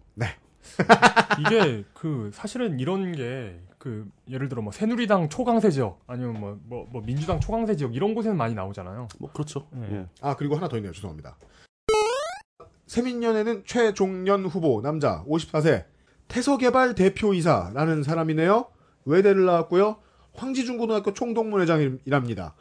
이게 1.40 1.84
그 1.92 2.30
사실은 2.32 2.80
이런 2.80 3.12
게 3.12 3.72
그 3.82 4.08
예를 4.30 4.48
들어 4.48 4.62
뭐 4.62 4.70
새누리당 4.70 5.28
초강세 5.28 5.72
지역 5.72 5.98
아니면 6.06 6.34
뭐뭐 6.38 6.86
뭐 6.88 7.02
민주당 7.02 7.40
초강세 7.40 7.74
지역 7.74 7.96
이런 7.96 8.14
곳에는 8.14 8.36
많이 8.36 8.54
나오잖아요. 8.54 9.08
뭐 9.18 9.32
그렇죠. 9.32 9.66
네. 9.72 9.88
예. 9.90 10.06
아 10.20 10.36
그리고 10.36 10.54
하나 10.54 10.68
더 10.68 10.76
있네요. 10.76 10.92
죄송합니다. 10.92 11.36
세민연에는 12.92 13.62
최종년 13.64 14.44
후보 14.44 14.82
남자 14.82 15.24
54세 15.24 15.86
태서개발 16.28 16.94
대표이사라는 16.94 18.02
사람이네요. 18.02 18.66
외대를 19.06 19.46
나왔고요. 19.46 19.96
황지중고등학교 20.34 21.14
총동문회장이랍니다. 21.14 22.54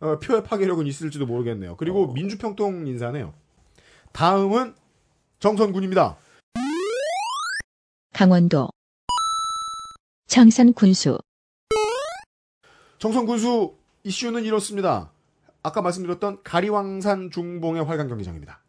어, 0.00 0.18
표의 0.18 0.44
파괴력은 0.44 0.86
있을지도 0.86 1.24
모르겠네요. 1.24 1.76
그리고 1.78 2.04
어. 2.04 2.12
민주평통 2.12 2.86
인사네요. 2.86 3.32
다음은 4.12 4.74
정선군입니다. 5.38 6.18
강원도 8.12 8.68
청산 10.26 10.74
군수 10.74 11.18
정선군수 12.98 13.74
이슈는 14.04 14.44
이렇습니다. 14.44 15.12
아까 15.62 15.80
말씀드렸던 15.80 16.42
가리왕산 16.44 17.30
중봉의 17.30 17.84
활강 17.84 18.08
경기장입니다. 18.08 18.60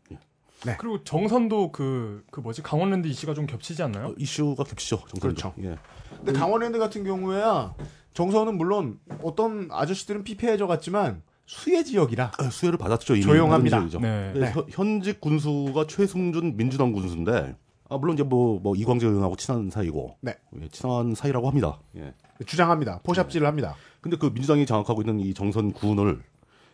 그리고 0.77 1.03
정선도 1.03 1.71
그 1.71 2.23
그 2.31 2.39
뭐지 2.41 2.61
강원랜드 2.61 3.07
이슈가 3.07 3.33
좀 3.33 3.45
겹치지 3.45 3.81
않나요? 3.83 4.07
어, 4.07 4.13
이슈가 4.17 4.63
겹치죠. 4.65 4.97
정선도. 4.97 5.19
그렇죠. 5.21 5.53
예. 5.61 5.77
근데 6.17 6.33
강원랜드 6.33 6.77
같은 6.79 7.03
경우에야 7.03 7.73
정선은 8.13 8.57
물론 8.57 8.99
어떤 9.23 9.69
아저씨들은 9.71 10.23
피폐해져 10.23 10.67
갔지만 10.67 11.21
수혜 11.45 11.83
지역이라 11.83 12.31
아, 12.37 12.43
수혜를 12.49 12.77
받았죠. 12.77 13.15
이미 13.15 13.23
조용합니다. 13.23 13.79
네. 13.99 14.51
현- 14.51 14.65
현직 14.69 15.19
군수가 15.21 15.87
최승준 15.87 16.57
민주당 16.57 16.91
군수인데 16.91 17.55
아, 17.89 17.97
물론 17.97 18.13
이제 18.15 18.23
뭐, 18.23 18.59
뭐 18.59 18.75
이광재 18.75 19.07
의원하고 19.07 19.35
친한 19.35 19.69
사이고 19.71 20.17
네. 20.21 20.35
예, 20.61 20.67
친한 20.67 21.15
사이라고 21.15 21.47
합니다. 21.47 21.79
예. 21.95 22.13
주장합니다. 22.45 22.99
포샵질을 23.03 23.47
합니다. 23.47 23.75
근데 24.01 24.15
그 24.17 24.27
민주당이 24.27 24.65
장악하고 24.65 25.01
있는 25.01 25.19
이 25.19 25.33
정선군을 25.33 26.21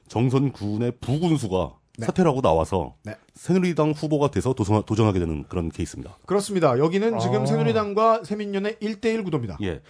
정선군의 0.09 0.93
부군수가 0.99 1.73
네. 1.97 2.05
사퇴를 2.07 2.29
하고 2.29 2.41
나와서 2.41 2.95
네. 3.03 3.15
새누리당 3.35 3.91
후보가 3.91 4.31
돼서 4.31 4.53
도전, 4.53 4.83
도전하게 4.83 5.19
되는 5.19 5.43
그런 5.47 5.69
케이스입니다. 5.69 6.17
그렇습니다. 6.25 6.77
여기는 6.77 7.19
지금 7.19 7.43
아. 7.43 7.45
새누리당과 7.45 8.23
세민연의 8.23 8.75
1대1 8.81 9.23
구도입니다. 9.23 9.57
예. 9.63 9.81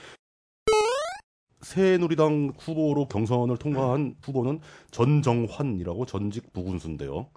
새누리당 1.61 2.53
후보로 2.59 3.07
경선을 3.07 3.57
통과한 3.57 4.15
후보는 4.21 4.59
전정환이라고 4.91 6.05
전직 6.05 6.53
부군수인데요. 6.53 7.27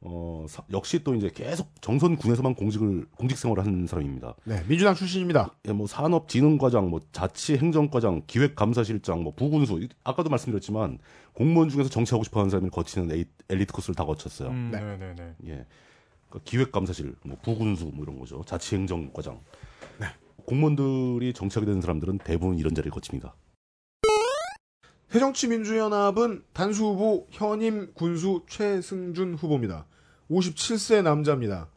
어, 0.00 0.46
사- 0.48 0.62
역시 0.70 1.02
또 1.02 1.14
이제 1.16 1.28
계속 1.34 1.72
정선군에서만 1.82 2.54
공직을 2.54 3.06
공직 3.18 3.36
생활을 3.36 3.66
하는 3.66 3.86
사람입니다. 3.86 4.36
네, 4.44 4.62
민주당 4.68 4.94
출신입니다. 4.94 5.56
예, 5.66 5.72
뭐 5.72 5.88
산업진흥과장, 5.88 6.88
뭐 6.88 7.00
자치행정과장, 7.12 8.22
기획감사실장, 8.28 9.24
뭐 9.24 9.32
부군수 9.34 9.80
이- 9.82 9.88
아까도 10.04 10.30
말씀드렸지만 10.30 10.98
공무원 11.38 11.68
중에서 11.68 11.88
정치하고 11.88 12.24
싶어하는 12.24 12.50
사람이 12.50 12.68
거치는 12.70 13.12
에이- 13.14 13.26
엘리트 13.48 13.72
코스를 13.72 13.94
다 13.94 14.04
거쳤어요. 14.04 14.48
음, 14.48 14.70
네. 14.72 14.80
네, 14.80 14.96
네, 14.96 15.14
네. 15.14 15.34
예, 15.46 15.66
그러니까 16.28 16.40
기획감사실, 16.44 17.14
뭐 17.24 17.36
부군수 17.40 17.92
뭐 17.94 18.02
이런 18.02 18.18
거죠. 18.18 18.42
자치행정과장. 18.44 19.40
네. 20.00 20.06
공무원들이 20.46 21.32
정치하게 21.34 21.66
되는 21.66 21.80
사람들은 21.80 22.18
대부분 22.24 22.58
이런 22.58 22.74
자리를 22.74 22.90
거칩니다. 22.90 23.36
새정치민주연합은 25.10 26.42
단수 26.52 26.84
후보 26.86 27.28
현임 27.30 27.92
군수 27.94 28.42
최승준 28.48 29.34
후보입니다. 29.34 29.86
57세 30.28 31.02
남자입니다. 31.02 31.68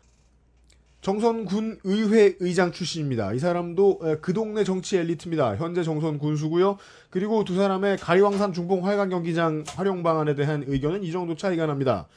정선군 1.01 1.79
의회 1.83 2.35
의장 2.39 2.71
출신입니다. 2.71 3.33
이 3.33 3.39
사람도 3.39 3.99
에, 4.03 4.15
그 4.21 4.33
동네 4.33 4.63
정치 4.63 4.97
엘리트입니다. 4.97 5.55
현재 5.57 5.83
정선 5.83 6.19
군수고요. 6.19 6.77
그리고 7.09 7.43
두 7.43 7.55
사람의 7.55 7.97
가리왕산 7.97 8.53
중봉 8.53 8.85
활강 8.85 9.09
경기장 9.09 9.63
활용 9.75 10.03
방안에 10.03 10.35
대한 10.35 10.63
의견은 10.67 11.03
이 11.03 11.11
정도 11.11 11.35
차이가 11.35 11.65
납니다. 11.65 12.07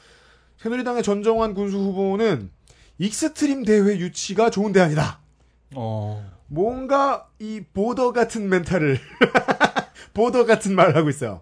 새누리당의 0.58 1.02
전정환 1.02 1.54
군수 1.54 1.78
후보는 1.78 2.50
extreme 2.98 3.64
대회 3.64 3.98
유치가 3.98 4.50
좋은 4.50 4.72
대안이다. 4.72 5.18
어. 5.74 6.24
뭔가 6.46 7.28
이 7.38 7.62
boarder 7.72 8.12
같은 8.12 8.48
mental을 8.48 8.98
boarder 10.12 10.44
같은 10.44 10.74
말을 10.74 10.94
하고 10.94 11.08
있어요. 11.08 11.40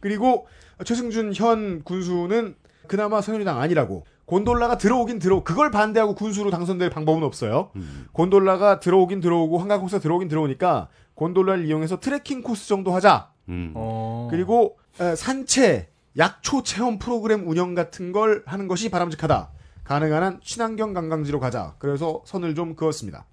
그리고 0.00 0.46
최승준 0.84 1.34
현 1.34 1.82
군수는 1.84 2.56
그나마 2.88 3.20
새누리당 3.20 3.60
아니라고 3.60 4.04
곤돌라가 4.30 4.78
들어오긴 4.78 5.18
들어 5.18 5.42
그걸 5.42 5.72
반대하고 5.72 6.14
군수로 6.14 6.52
당선될 6.52 6.88
방법은 6.90 7.24
없어요. 7.24 7.72
음. 7.74 8.06
곤돌라가 8.12 8.78
들어오긴 8.78 9.18
들어오고 9.20 9.58
한강공사 9.58 9.98
들어오긴 9.98 10.28
들어오니까 10.28 10.88
곤돌라를 11.14 11.66
이용해서 11.66 11.98
트레킹 11.98 12.42
코스 12.42 12.68
정도 12.68 12.92
하자. 12.92 13.32
음. 13.48 13.72
어. 13.74 14.28
그리고 14.30 14.78
에, 15.00 15.16
산채 15.16 15.88
약초 16.16 16.62
체험 16.62 17.00
프로그램 17.00 17.48
운영 17.48 17.74
같은 17.74 18.12
걸 18.12 18.44
하는 18.46 18.68
것이 18.68 18.88
바람직하다. 18.88 19.50
가능한 19.82 20.22
한 20.22 20.40
친환경 20.44 20.92
관광지로 20.94 21.40
가자. 21.40 21.74
그래서 21.80 22.22
선을 22.24 22.54
좀 22.54 22.76
그었습니다. 22.76 23.26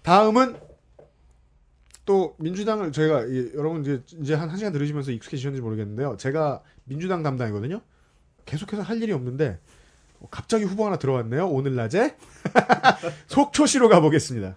다음은 0.00 0.56
또 2.06 2.36
민주당을 2.38 2.90
저희가 2.92 3.24
이- 3.26 3.50
여러분 3.54 3.82
이제 3.82 4.02
이제 4.22 4.32
한 4.34 4.48
1시간 4.48 4.72
들으시면서 4.72 5.10
익숙해지셨는지 5.12 5.60
모르겠는데요. 5.60 6.16
제가 6.16 6.62
민주당 6.84 7.22
담당이거든요. 7.22 7.82
계속해서 8.46 8.80
할 8.80 9.02
일이 9.02 9.12
없는데 9.12 9.50
어, 9.50 9.58
갑자기 10.30 10.64
후보 10.64 10.86
하나 10.86 10.98
들어왔네요. 10.98 11.48
오늘 11.48 11.74
낮에 11.74 12.16
속초시로 13.28 13.88
가보겠습니다. 13.88 14.56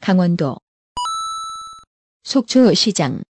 강원도 0.00 0.56
속초시장 2.22 3.22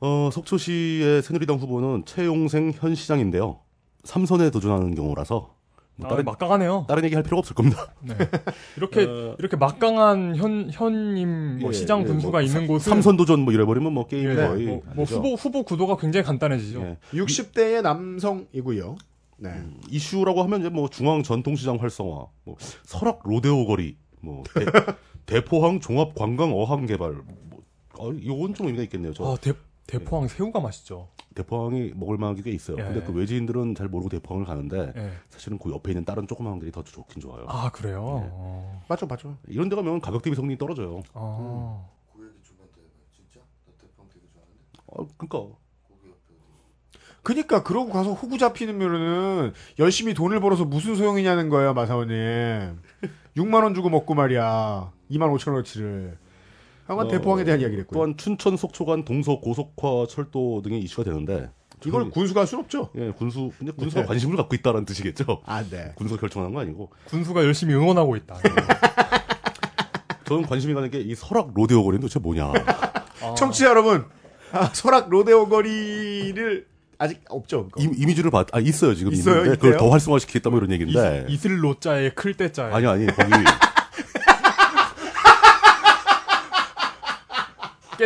어, 0.00 0.30
속초시의 0.32 1.22
새누리당 1.22 1.56
후보는 1.56 2.04
최용생 2.04 2.72
현 2.74 2.94
시장인데요. 2.94 3.60
삼선에 4.04 4.50
도전하는 4.50 4.94
경우라서 4.94 5.53
뭐 5.96 6.06
아, 6.06 6.10
다른 6.10 6.24
막강하네요. 6.24 6.86
다른 6.88 7.04
얘기 7.04 7.14
할 7.14 7.22
필요가 7.22 7.38
없을 7.38 7.54
겁니다. 7.54 7.94
네. 8.00 8.14
이렇게 8.76 9.04
어. 9.06 9.36
이렇게 9.38 9.56
막강한 9.56 10.34
현 10.36 10.68
현임 10.72 11.58
뭐 11.60 11.70
예, 11.70 11.72
시장 11.72 12.00
예, 12.00 12.04
군수가 12.04 12.32
뭐 12.32 12.40
있는 12.40 12.66
곳은 12.66 12.90
삼선 12.90 13.16
도전 13.16 13.40
뭐 13.40 13.52
이래버리면 13.52 13.92
뭐 13.92 14.06
게임 14.06 14.30
예, 14.30 14.34
거의 14.34 14.66
뭐, 14.66 14.82
뭐. 14.94 15.04
후보 15.04 15.34
후보 15.34 15.62
구도가 15.62 15.96
굉장히 15.96 16.24
간단해지죠. 16.24 16.80
예. 16.80 16.98
60대의 17.12 17.82
남성이고요. 17.82 18.96
네. 19.36 19.50
음, 19.50 19.80
이슈라고 19.90 20.42
하면 20.44 20.60
이제 20.60 20.68
뭐 20.68 20.88
중앙 20.88 21.22
전통시장 21.22 21.76
활성화, 21.80 22.26
뭐 22.44 22.56
설악 22.84 23.20
로데오 23.24 23.66
거리, 23.66 23.96
뭐 24.20 24.42
대, 25.26 25.44
포항 25.44 25.80
종합 25.80 26.14
관광 26.14 26.52
어항 26.52 26.86
개발, 26.86 27.12
뭐 27.12 27.62
어, 27.98 28.12
이건 28.12 28.54
좀 28.54 28.66
의미가 28.66 28.84
있겠네요. 28.84 29.12
저 29.12 29.24
아, 29.24 29.36
대, 29.40 29.52
대포항 29.86 30.28
새우가 30.28 30.60
맛있죠. 30.60 31.08
대포항이 31.34 31.92
먹을 31.94 32.16
만한 32.16 32.36
게꽤 32.36 32.50
있어요. 32.50 32.76
예. 32.78 32.82
근데 32.84 33.02
그 33.02 33.12
외지인들은 33.12 33.74
잘 33.74 33.88
모르고 33.88 34.08
대포항을 34.08 34.46
가는데 34.46 34.92
예. 34.96 35.12
사실은 35.28 35.58
그 35.58 35.70
옆에 35.70 35.90
있는 35.92 36.04
다른 36.04 36.26
조그마한 36.26 36.58
데이 36.58 36.70
더 36.70 36.82
좋긴 36.82 37.20
좋아요. 37.20 37.44
아 37.48 37.70
그래요. 37.70 38.22
예. 38.24 38.30
어. 38.32 38.82
맞죠, 38.88 39.06
맞죠. 39.06 39.36
이런 39.48 39.68
데 39.68 39.76
가면 39.76 40.00
가격 40.00 40.22
대비 40.22 40.36
성능이 40.36 40.58
떨어져요. 40.58 41.02
아. 41.12 41.84
어, 44.86 45.08
그러니까 45.18 45.56
그니까 47.24 47.62
그러고 47.62 47.90
가서 47.90 48.12
호구 48.12 48.38
잡히면은 48.38 49.52
열심히 49.78 50.14
돈을 50.14 50.40
벌어서 50.40 50.64
무슨 50.64 50.94
소용이냐는 50.94 51.48
거예요, 51.48 51.72
마사오님. 51.72 52.14
6만 53.36 53.62
원 53.64 53.74
주고 53.74 53.88
먹고 53.88 54.14
말이야. 54.14 54.92
2만 55.10 55.34
5천 55.34 55.48
원어치를. 55.52 56.18
하여간 56.86 57.06
어, 57.06 57.08
대포항에 57.10 57.44
대한 57.44 57.60
이야기를 57.60 57.82
했고요. 57.84 57.96
또한 57.96 58.16
춘천 58.16 58.56
속초 58.56 58.84
간 58.84 59.04
동서 59.04 59.40
고속화 59.40 60.06
철도 60.08 60.60
등의 60.62 60.80
이슈가 60.80 61.04
되는데 61.04 61.50
이걸 61.86 62.08
군수가 62.10 62.40
할순 62.40 62.60
없죠. 62.60 62.90
예 62.96 63.10
군수 63.10 63.50
근데 63.58 63.72
군수가 63.72 64.02
네. 64.02 64.06
관심을 64.06 64.36
갖고 64.36 64.54
있다라는 64.54 64.84
뜻이겠죠. 64.86 65.42
아, 65.44 65.62
네. 65.68 65.92
군수가 65.96 66.20
결정한 66.20 66.52
거 66.52 66.60
아니고 66.60 66.90
군수가 67.06 67.44
열심히 67.44 67.74
응원하고 67.74 68.16
있다. 68.16 68.36
저는 70.24 70.44
관심이 70.44 70.72
가는 70.72 70.90
게 70.90 71.00
이 71.00 71.14
설악 71.14 71.52
로데오 71.54 71.82
거리는 71.84 72.00
도대체 72.00 72.18
뭐냐. 72.18 72.46
아. 73.22 73.34
청취자 73.34 73.66
여러분, 73.66 74.06
아, 74.52 74.70
설악 74.72 75.10
로데오 75.10 75.48
거리를 75.48 76.66
아직 76.96 77.20
없죠. 77.28 77.68
그거. 77.68 77.82
이, 77.82 77.90
이미지를 77.96 78.30
봤, 78.30 78.46
아, 78.52 78.60
있어요, 78.60 78.94
지금. 78.94 79.12
있어요? 79.12 79.36
있는데 79.40 79.56
그걸? 79.58 79.76
더 79.76 79.90
활성화시키겠다, 79.90 80.48
뭐 80.48 80.58
이런 80.60 80.70
얘기인데. 80.72 81.26
이, 81.28 81.36
슬 81.36 81.62
로자에 81.62 82.10
클 82.10 82.34
때자에 82.34 82.72
아니, 82.72 82.86
아니, 82.86 83.06
거기. 83.06 83.30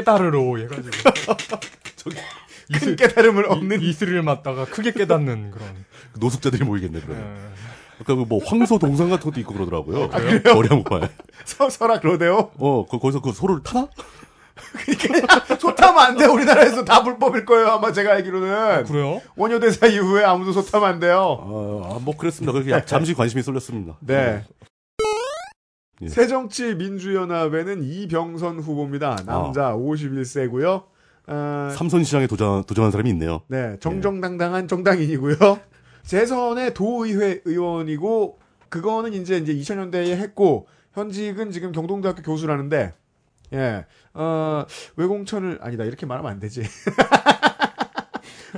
깨달으로 0.03 0.59
해가지고 0.61 0.91
큰 2.81 2.97
깨달음을 2.97 3.47
얻는 3.51 3.81
이, 3.81 3.89
이슬을 3.91 4.23
맞다가 4.23 4.67
크게 4.67 4.93
깨닫는 4.93 5.51
그런. 5.57 5.69
노숙자들이 6.19 6.65
모이겠네, 6.65 7.01
그래. 7.01 7.17
예. 7.19 8.05
그러니까 8.05 8.29
뭐 8.29 8.41
황소 8.45 8.79
동상 8.79 9.09
같은 9.11 9.31
것도 9.31 9.41
있고 9.41 9.55
그러더라고요. 9.55 10.09
그래요? 10.11 10.43
거리 10.43 10.69
한복판에. 10.69 11.09
서, 11.45 11.69
설악 11.71 12.05
로데오? 12.05 12.51
어, 12.57 12.87
그, 12.89 12.99
거기서 12.99 13.21
그 13.21 13.33
소를 13.33 13.63
타나? 13.63 13.89
소 15.59 15.75
타면 15.75 15.99
안 15.99 16.17
돼. 16.17 16.27
우리나라에서 16.27 16.85
다 16.85 17.03
불법일 17.03 17.45
거예요. 17.45 17.69
아마 17.69 17.93
제가 17.93 18.13
알기로는. 18.15 18.85
그래요? 18.85 19.21
원효대사 19.37 19.87
이후에 19.87 20.25
아무도 20.25 20.53
소 20.53 20.65
타면 20.65 20.89
안 20.89 21.01
돼요. 21.01 21.39
아, 21.85 21.95
아, 21.95 21.99
뭐 22.01 22.17
그랬습니다. 22.17 22.53
그렇게 22.53 22.71
약- 22.73 22.87
잠시 22.87 23.15
관심이 23.15 23.43
쏠렸습니다. 23.43 23.97
네. 24.01 24.45
예. 26.03 26.09
새정치민주연합에는 26.09 27.83
이병선 27.83 28.61
후보입니다. 28.61 29.17
남자 29.27 29.73
51세고요. 29.75 30.85
어, 31.27 31.69
삼선시장에 31.75 32.27
도전, 32.27 32.65
도전한 32.65 32.91
사람이 32.91 33.11
있네요. 33.11 33.43
네, 33.49 33.77
정정당당한 33.81 34.67
정당인이고요. 34.67 35.37
재선의 36.05 36.73
도의회 36.73 37.43
의원이고 37.45 38.39
그거는 38.71 39.13
이제 39.13 39.37
이제 39.37 39.55
2000년대에 39.55 40.17
했고 40.17 40.67
현직은 40.95 41.51
지금 41.51 41.73
경동대학교 41.73 42.23
교수라는데 42.23 42.95
예. 43.53 43.87
어, 44.15 44.65
외공천을 44.97 45.59
아니다. 45.61 45.85
이렇게 45.85 46.07
말하면 46.07 46.33
안 46.33 46.41
되지. 46.41 46.63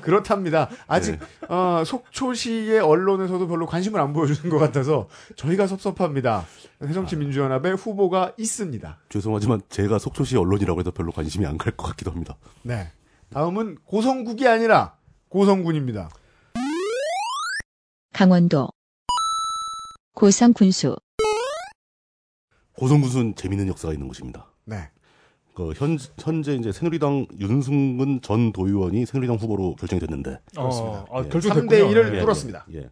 그렇답니다. 0.02 0.68
아직 0.86 1.18
어, 1.48 1.82
속초시의 1.84 2.80
언론에서도 2.80 3.46
별로 3.48 3.66
관심을 3.66 4.00
안 4.00 4.12
보여주는 4.12 4.48
것 4.50 4.58
같아서 4.58 5.08
저희가 5.36 5.66
섭섭합니다. 5.66 6.44
새정치민주연합에 6.80 7.72
후보가 7.72 8.34
있습니다. 8.38 8.98
죄송하지만 9.08 9.60
제가 9.68 9.98
속초시 9.98 10.36
언론이라고 10.36 10.80
해서 10.80 10.90
별로 10.90 11.12
관심이 11.12 11.46
안 11.46 11.58
갈 11.58 11.76
것 11.76 11.86
같기도 11.88 12.10
합니다. 12.10 12.36
네. 12.62 12.90
다음은 13.30 13.78
고성국이 13.84 14.48
아니라 14.48 14.96
고성군입니다. 15.28 16.08
강원도 18.12 18.68
고성 20.14 20.52
군수 20.52 20.96
고성군은 22.76 23.34
재밌는 23.36 23.68
역사가 23.68 23.92
있는 23.94 24.08
곳입니다. 24.08 24.46
네. 24.64 24.90
그 25.60 25.72
현, 25.76 25.98
현재 26.18 26.54
이제 26.54 26.72
새누리당 26.72 27.26
윤승근 27.38 28.22
전 28.22 28.50
도의원이 28.52 29.04
새누리당 29.04 29.36
후보로 29.36 29.74
결정이 29.74 30.00
됐는데 30.00 30.38
그렇습니다. 30.56 31.04
어, 31.10 31.18
아, 31.20 31.24
예. 31.24 31.28
결정됐군요. 31.28 31.68
3대 31.68 31.92
1을 31.92 32.14
예. 32.16 32.20
뚫었습니다. 32.20 32.64
예. 32.74 32.88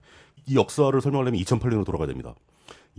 이 0.47 0.55
역사를 0.57 1.01
설명하려면 1.01 1.41
2008년으로 1.41 1.87
돌아가야 1.87 2.09
됩니다. 2.09 2.35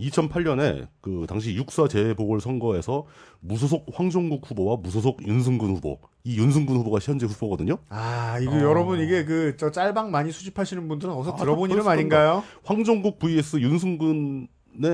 2008년에 0.00 0.88
그 1.00 1.26
당시 1.28 1.54
육사 1.54 1.86
재보궐 1.86 2.40
선거에서 2.40 3.04
무소속 3.40 3.86
황종국 3.92 4.48
후보와 4.50 4.78
무소속 4.78 5.26
윤승근 5.26 5.68
후보, 5.76 5.98
이 6.24 6.38
윤승근 6.38 6.74
후보가 6.76 6.98
현재 7.00 7.26
후보거든요. 7.26 7.76
아, 7.90 8.38
이거 8.40 8.52
어. 8.52 8.60
여러분 8.60 8.98
이게 8.98 9.24
그 9.24 9.54
저 9.58 9.70
짤방 9.70 10.10
많이 10.10 10.32
수집하시는 10.32 10.88
분들은 10.88 11.12
어서 11.14 11.32
아, 11.32 11.36
들어본 11.36 11.68
다 11.68 11.74
이름. 11.74 11.86
아닌가요? 11.88 12.42
황종국 12.64 13.18
vs 13.18 13.60
윤승근의 13.60 14.48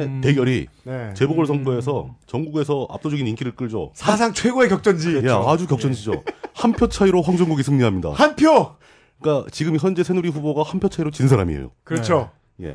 음. 0.06 0.20
대결이 0.22 0.66
네. 0.84 1.14
재보궐 1.14 1.46
선거에서 1.46 2.14
전국에서 2.26 2.86
압도적인 2.90 3.26
인기를 3.26 3.52
끌죠. 3.54 3.90
사상 3.94 4.32
최고의 4.32 4.68
격전지. 4.68 5.22
예, 5.24 5.30
아주 5.30 5.66
격전지죠. 5.66 6.22
한표 6.54 6.88
차이로 6.88 7.22
황종국이 7.22 7.62
승리합니다. 7.62 8.10
한 8.12 8.34
표. 8.36 8.74
그러니까 9.20 9.48
지금 9.50 9.76
현재 9.78 10.02
새누리 10.02 10.28
후보가 10.30 10.62
한 10.62 10.80
표 10.80 10.88
차이로 10.88 11.10
진 11.10 11.28
사람이에요. 11.28 11.70
그렇죠. 11.84 12.30
예. 12.62 12.72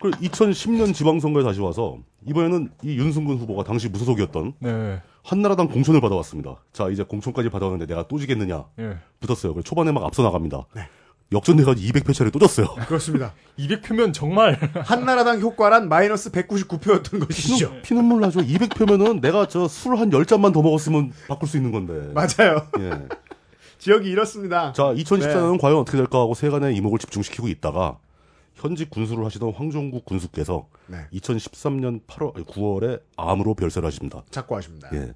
그 0.00 0.10
2010년 0.10 0.92
지방선거에 0.94 1.42
다시 1.42 1.60
와서 1.60 1.96
이번에는 2.26 2.70
이 2.82 2.96
윤승근 2.98 3.36
후보가 3.38 3.64
당시 3.64 3.88
무소속이었던 3.88 4.52
네. 4.60 5.00
한나라당 5.24 5.68
공천을 5.68 6.00
받아왔습니다. 6.00 6.56
자 6.72 6.88
이제 6.90 7.02
공천까지 7.02 7.48
받아왔는데 7.48 7.86
내가 7.86 8.06
또 8.06 8.18
지겠느냐 8.18 8.64
예. 8.78 8.96
붙었어요. 9.20 9.54
그래서 9.54 9.64
초반에 9.64 9.92
막 9.92 10.04
앞서 10.04 10.22
나갑니다. 10.22 10.66
역전돼가지고 11.32 11.88
200표 12.00 12.14
차례 12.14 12.30
또 12.30 12.38
졌어요. 12.38 12.68
그렇습니다. 12.86 13.34
200표면 13.58 14.12
정말 14.14 14.54
한나라당 14.84 15.40
효과란 15.40 15.88
마이너스 15.88 16.30
199표였던 16.30 17.26
것이죠. 17.26 17.68
피눈, 17.70 17.82
피눈물 17.82 18.20
나죠. 18.20 18.40
200표면은 18.40 19.20
내가 19.20 19.48
저 19.48 19.64
술 19.64 19.96
한 19.98 20.10
10잔만 20.10 20.52
더 20.52 20.62
먹었으면 20.62 21.12
바꿀 21.28 21.48
수 21.48 21.56
있는 21.56 21.72
건데. 21.72 22.12
맞아요. 22.14 22.66
예. 22.78 23.08
지역이 23.78 24.08
이렇습니다. 24.08 24.72
자 24.72 24.84
2014년은 24.94 25.60
과연 25.60 25.76
어떻게 25.78 25.98
될까 25.98 26.18
하고 26.20 26.34
세간의 26.34 26.74
이목을 26.76 26.98
집중시키고 26.98 27.48
있다가 27.48 27.98
현직 28.54 28.88
군수를 28.90 29.24
하시던 29.26 29.52
황종국 29.52 30.04
군수께서 30.06 30.66
네. 30.86 31.06
2013년 31.12 32.00
8월 32.06 32.44
9월에 32.46 33.00
암으로 33.16 33.54
별세를 33.54 33.86
하십니다. 33.86 34.22
자꾸 34.30 34.56
하십니다. 34.56 34.88
예. 34.94 35.12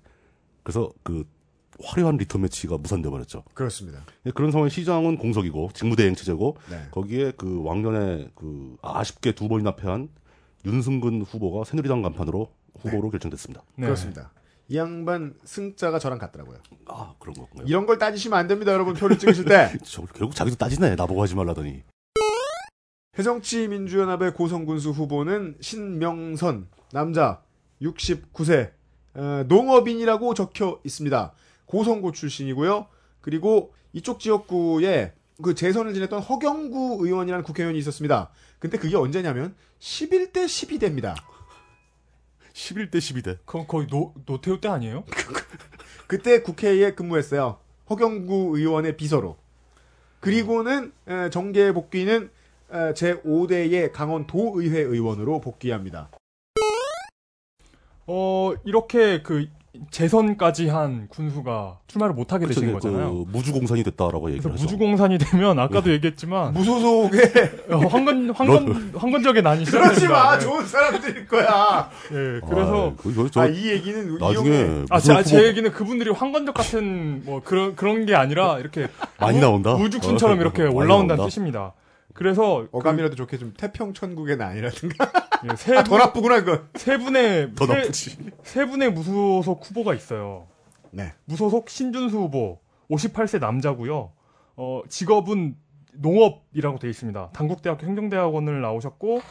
그래서 0.62 0.90
그 1.02 1.24
화려한 1.82 2.16
리턴 2.16 2.42
매치가 2.42 2.78
무산돼 2.78 3.08
버렸죠. 3.10 3.44
그렇습니다. 3.54 4.04
예, 4.26 4.30
그런 4.30 4.50
상황에 4.50 4.68
시장은 4.70 5.18
공석이고 5.18 5.70
직무대행 5.74 6.14
체제고 6.14 6.56
네. 6.70 6.82
거기에 6.90 7.32
그 7.32 7.62
왕년에 7.62 8.30
그 8.34 8.76
아쉽게 8.82 9.32
두 9.32 9.48
번이나 9.48 9.76
패한 9.76 10.08
윤승근 10.64 11.22
후보가 11.22 11.64
새누리당 11.64 12.02
간판으로 12.02 12.52
후보로 12.80 13.10
결정됐습니다. 13.10 13.62
네. 13.76 13.86
그렇습니다. 13.86 14.32
이 14.68 14.76
양반 14.76 15.34
승자가 15.44 15.98
저랑 15.98 16.18
같더라고요. 16.18 16.58
아 16.86 17.14
그런 17.18 17.34
거군요. 17.34 17.64
이런 17.66 17.86
걸 17.86 17.98
따지시면 17.98 18.38
안 18.38 18.46
됩니다, 18.46 18.72
여러분. 18.72 18.94
표를 18.94 19.18
찍으실 19.18 19.44
때. 19.44 19.72
저, 19.82 20.02
결국 20.14 20.34
자기도 20.34 20.56
따지네 20.56 20.94
나보고 20.94 21.22
하지 21.22 21.34
말라더니 21.34 21.82
새정치 23.16 23.66
민주연합의 23.68 24.34
고성군수 24.34 24.90
후보는 24.90 25.56
신명선 25.60 26.68
남자 26.92 27.42
69세 27.82 28.70
어, 29.14 29.44
농업인이라고 29.48 30.34
적혀 30.34 30.80
있습니다. 30.84 31.32
고성고 31.70 32.10
출신이고요. 32.10 32.86
그리고 33.20 33.72
이쪽 33.92 34.18
지역구에 34.18 35.12
그 35.40 35.54
재선을 35.54 35.94
지냈던 35.94 36.20
허경구 36.20 37.06
의원이라는 37.06 37.44
국회의원이 37.44 37.78
있었습니다. 37.78 38.30
근데 38.58 38.76
그게 38.76 38.96
언제냐면 38.96 39.54
11대 39.78 40.46
12대입니다. 40.46 41.14
11대 42.52 42.96
12대. 42.96 43.38
거, 43.46 43.66
거의 43.66 43.86
노, 43.86 44.12
노태우 44.26 44.60
때 44.60 44.68
아니에요? 44.68 45.04
그때 46.08 46.42
국회에 46.42 46.92
근무했어요. 46.94 47.58
허경구 47.88 48.58
의원의 48.58 48.96
비서로. 48.96 49.36
그리고는 50.18 50.92
에, 51.06 51.30
정계 51.30 51.72
복귀는 51.72 52.30
에, 52.72 52.92
제5대의 52.92 53.92
강원도의회 53.92 54.80
의원으로 54.80 55.40
복귀합니다. 55.40 56.10
어, 58.06 58.54
이렇게 58.64 59.22
그 59.22 59.46
재선까지 59.90 60.68
한 60.68 61.06
군수가 61.08 61.78
출마를 61.86 62.14
못하게 62.14 62.46
그쵸, 62.46 62.60
되신 62.60 62.74
그 62.74 62.80
거잖아요. 62.80 63.26
무주공산이 63.30 63.84
됐다라고 63.84 64.30
얘기를 64.32 64.52
하죠. 64.52 64.62
무주공산이 64.64 65.18
되면 65.18 65.58
아까도 65.60 65.92
얘기했지만 65.92 66.52
무소속의 66.54 67.20
어, 67.70 67.76
황건 67.86 68.30
황건 68.30 68.92
황건적의 68.96 69.42
난이 69.42 69.64
그러지 69.64 70.08
마. 70.08 70.36
네. 70.36 70.44
좋은 70.44 70.66
사람들일 70.66 71.28
거야. 71.28 71.88
예, 72.10 72.40
그래서 72.48 72.90
아, 72.90 73.00
그, 73.00 73.30
아이 73.36 73.68
얘기는 73.68 74.18
나중에 74.18 74.48
이용해. 74.48 74.84
아, 74.90 74.98
제, 75.00 75.46
얘기는 75.46 75.70
그분들이 75.70 76.10
황건적 76.10 76.52
같은 76.54 77.22
뭐 77.24 77.40
그런 77.40 77.76
그런 77.76 78.06
게 78.06 78.16
아니라 78.16 78.58
이렇게 78.58 78.88
많이 79.20 79.38
나온다. 79.38 79.74
우주쿤처럼 79.74 80.38
어, 80.38 80.40
이렇게 80.40 80.64
올라온다는 80.64 81.16
나온다. 81.16 81.24
뜻입니다. 81.26 81.72
그래서 82.20 82.66
어감이라도 82.70 83.16
좋게 83.16 83.38
좀 83.38 83.54
태평 83.56 83.94
천국의 83.94 84.36
난이라든가. 84.36 85.10
그, 85.10 85.48
예, 85.50 85.56
세, 85.56 85.74
아, 85.74 85.82
더 85.82 85.92
분, 85.92 86.00
나쁘구나 86.00 86.44
그건. 86.44 86.68
세 86.74 86.98
분의 86.98 87.54
더 87.54 87.66
세, 87.66 87.72
나쁘지. 87.72 88.18
세 88.42 88.66
분의 88.66 88.92
무소속 88.92 89.64
후보가 89.64 89.94
있어요. 89.94 90.46
네. 90.90 91.14
무소속 91.24 91.70
신준수 91.70 92.18
후보 92.18 92.60
58세 92.90 93.40
남자고요. 93.40 94.12
어, 94.56 94.82
직업은 94.90 95.56
농업이라고 95.94 96.78
되어 96.78 96.90
있습니다. 96.90 97.30
당국대학교 97.32 97.86
행정대학원을 97.86 98.60
나오셨고 98.60 99.22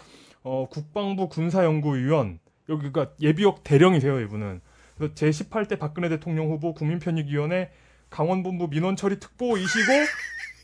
어, 0.41 0.67
국방부 0.71 1.29
군사연구위원 1.29 2.39
여기가 2.69 3.11
예비역 3.21 3.63
대령이세요, 3.63 4.19
이분은. 4.21 4.61
그래서 4.97 5.13
제 5.13 5.29
18대 5.29 5.77
박근혜 5.77 6.09
대통령 6.09 6.49
후보 6.49 6.73
국민편익위원회 6.73 7.69
강원본부 8.09 8.69
민원처리 8.69 9.19
특보이시고 9.19 9.91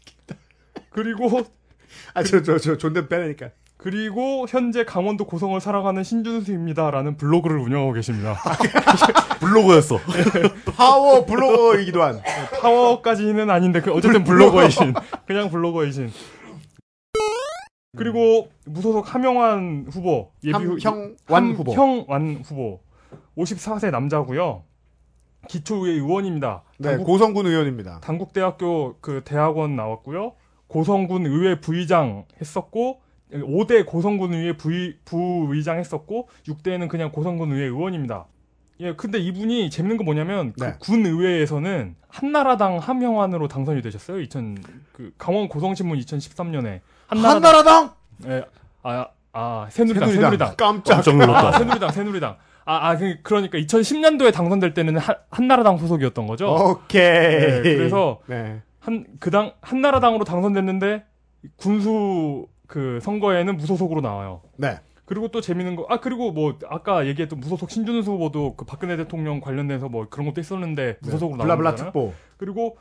그리고 0.89 1.29
아 2.15 2.23
저 2.23 2.41
저 2.41 2.57
저 2.57 2.77
존댓 2.77 3.07
빼내니까. 3.09 3.49
그리고 3.77 4.45
현재 4.49 4.83
강원도 4.85 5.25
고성을 5.25 5.59
살아가는 5.59 6.01
신준수입니다라는 6.01 7.17
블로그를 7.17 7.57
운영하고 7.59 7.91
계십니다. 7.93 8.35
블로그였어. 9.39 9.99
파워 10.75 11.25
블로거이기도 11.25 12.01
한. 12.01 12.21
파워까지는 12.61 13.49
아닌데 13.49 13.81
그 13.81 13.91
어쨌든 13.91 14.23
블로거이신 14.23 14.93
그냥 15.27 15.49
블로거이신 15.51 16.09
그리고 17.97 18.49
무소속 18.65 19.13
함영환 19.13 19.85
후보 19.89 20.31
후- 20.43 20.77
함형완 20.83 21.55
후보. 21.55 21.71
함형완 21.73 22.41
후보 22.43 22.79
54세 23.37 23.91
남자고요 23.91 24.63
기초의회 25.47 25.95
의원입니다 25.97 26.63
네, 26.79 26.89
당국, 26.91 27.05
고성군 27.05 27.45
의원입니다. 27.45 27.99
당국대학교 28.01 28.97
그 28.99 29.21
대학원 29.23 29.75
나왔고요 29.75 30.33
고성군 30.67 31.25
의회 31.25 31.59
부의장 31.59 32.25
했었고 32.41 33.01
5대 33.33 33.85
고성군 33.85 34.33
의회 34.33 34.55
부의, 34.55 34.95
부의장 35.05 35.77
했었고 35.79 36.29
6대에는 36.47 36.87
그냥 36.87 37.11
고성군 37.11 37.51
의회 37.51 37.65
의원입니다. 37.65 38.25
예, 38.81 38.93
근데 38.93 39.19
이분이 39.19 39.69
재밌는 39.69 39.95
거 39.97 40.03
뭐냐면 40.03 40.53
네. 40.57 40.73
그 40.73 40.77
군 40.79 41.05
의회에서는 41.05 41.95
한나라당 42.09 42.77
함영환으로 42.77 43.47
당선이 43.47 43.81
되셨어요. 43.81 44.19
2000 44.21 44.57
그 44.91 45.13
강원 45.17 45.47
고성신문 45.47 45.97
2013년에 45.99 46.81
한나라당, 47.07 47.35
한나라당 47.35 47.91
예, 48.27 48.43
아, 48.83 49.07
아 49.31 49.67
새누리당 49.69 50.11
새누리당 50.11 50.55
깜짝. 50.57 50.95
깜짝 50.95 51.15
놀랐다. 51.17 51.47
아, 51.47 51.51
새누리당 51.57 51.91
새누리당 51.91 52.35
아, 52.65 52.89
아 52.89 52.97
그, 52.97 53.17
그러니까 53.23 53.57
2010년도에 53.59 54.33
당선될 54.33 54.73
때는 54.73 54.97
한, 54.97 55.15
한나라당 55.29 55.77
소속이었던 55.77 56.27
거죠. 56.27 56.47
오케이. 56.53 57.01
네, 57.01 57.61
그래서 57.61 58.19
네. 58.27 58.61
한 58.85 59.05
그당 59.19 59.53
한나라당으로 59.61 60.25
당선됐는데 60.25 61.05
군수 61.55 62.47
그 62.67 62.99
선거에는 63.01 63.57
무소속으로 63.57 64.01
나와요. 64.01 64.41
네. 64.57 64.79
그리고 65.05 65.27
또 65.29 65.41
재밌는 65.41 65.75
거, 65.75 65.85
아, 65.89 65.99
그리고 65.99 66.31
뭐, 66.31 66.57
아까 66.67 67.05
얘기했던 67.07 67.39
무소속 67.39 67.69
신준수 67.69 68.11
후보도 68.11 68.55
그 68.55 68.65
박근혜 68.65 68.95
대통령 68.97 69.39
관련돼서 69.39 69.89
뭐 69.89 70.07
그런 70.09 70.27
것도 70.27 70.41
있었는데 70.41 70.97
무소속으로 71.01 71.37
나온 71.37 71.47
블라블라 71.47 71.71
거잖아요. 71.71 71.91
특보. 71.91 72.13
그리고 72.37 72.77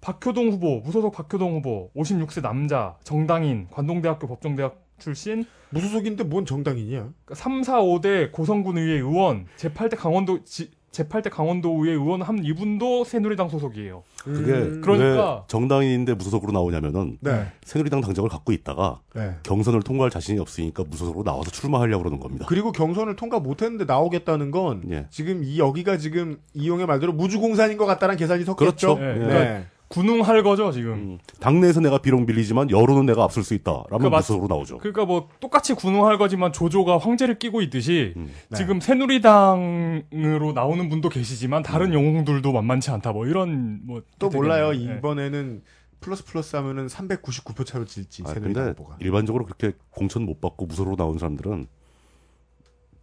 박효동 0.00 0.50
후보, 0.50 0.80
무소속 0.80 1.12
박효동 1.12 1.56
후보, 1.56 1.90
56세 1.96 2.40
남자, 2.40 2.96
정당인, 3.02 3.66
관동대학교 3.70 4.28
법정대학 4.28 4.80
출신, 4.98 5.44
무소속인데 5.70 6.24
뭔 6.24 6.46
정당이냐? 6.46 7.10
3, 7.32 7.62
4, 7.64 7.80
5대 7.80 8.30
고성군 8.32 8.78
의회 8.78 8.94
의원, 8.94 9.46
제8대 9.56 9.96
강원도, 9.96 10.44
지, 10.44 10.70
제8대 10.92 11.30
강원도 11.30 11.70
의회 11.84 11.92
의원 11.92 12.22
한 12.22 12.42
이분도 12.42 13.04
새누리당 13.04 13.48
소속이에요. 13.50 14.02
그게 14.24 14.52
음, 14.52 14.80
그러니까- 14.80 15.34
왜 15.36 15.42
정당인인데 15.46 16.14
무소속으로 16.14 16.52
나오냐면은 16.52 17.18
네. 17.20 17.46
새누리당 17.62 18.00
당적을 18.00 18.28
갖고 18.30 18.52
있다가 18.52 19.00
네. 19.14 19.34
경선을 19.42 19.82
통과할 19.82 20.10
자신이 20.10 20.38
없으니까 20.40 20.84
무소속으로 20.88 21.24
나와서 21.24 21.50
출마하려고 21.50 22.02
그러는 22.02 22.18
겁니다. 22.20 22.46
그리고 22.48 22.72
경선을 22.72 23.16
통과 23.16 23.38
못했는데 23.38 23.84
나오겠다는 23.84 24.50
건 24.50 24.82
예. 24.90 25.06
지금 25.10 25.44
이 25.44 25.58
여기가 25.58 25.98
지금 25.98 26.38
이용의 26.54 26.86
말대로 26.86 27.12
무주공산인 27.12 27.76
것 27.76 27.86
같다는 27.86 28.16
계산이 28.16 28.44
섰겠죠. 28.44 28.96
그렇죠. 28.96 28.98
네, 28.98 29.06
예. 29.22 29.26
네. 29.26 29.66
군웅할 29.88 30.42
거죠, 30.42 30.70
지금. 30.70 30.92
음, 30.92 31.18
당내에서 31.40 31.80
내가 31.80 31.98
비록 31.98 32.26
밀리지만 32.26 32.70
여론은 32.70 33.06
내가 33.06 33.24
앞설 33.24 33.42
수 33.42 33.54
있다. 33.54 33.84
그 33.88 33.90
라면 33.94 34.10
맞- 34.10 34.18
무소속으로 34.18 34.46
나오죠. 34.54 34.78
그러니까 34.78 35.04
뭐 35.06 35.28
똑같이 35.40 35.72
군웅할 35.74 36.18
거지만 36.18 36.52
조조가 36.52 36.98
황제를 36.98 37.38
끼고 37.38 37.62
있듯이 37.62 38.12
음. 38.16 38.30
네. 38.50 38.56
지금 38.56 38.80
새누리당으로 38.80 40.52
나오는 40.54 40.88
분도 40.90 41.08
계시지만 41.08 41.62
다른 41.62 41.94
영웅들도 41.94 42.52
만만치 42.52 42.90
않다. 42.90 43.12
뭐 43.12 43.26
이런 43.26 43.80
뭐 43.86 44.02
또 44.18 44.28
몰라요. 44.28 44.72
네. 44.72 44.98
이번에는 44.98 45.62
플러스 46.00 46.24
플러스 46.24 46.54
하면은 46.56 46.86
399표 46.86 47.64
차로 47.66 47.84
질지 47.86 48.22
아, 48.26 48.28
새누리당 48.34 48.64
근데 48.66 48.78
후보가. 48.80 48.96
일반적으로 49.00 49.44
그렇게 49.46 49.72
공천 49.90 50.24
못 50.24 50.40
받고 50.40 50.66
무소속으로 50.66 50.96
나온 50.96 51.18
사람들은 51.18 51.66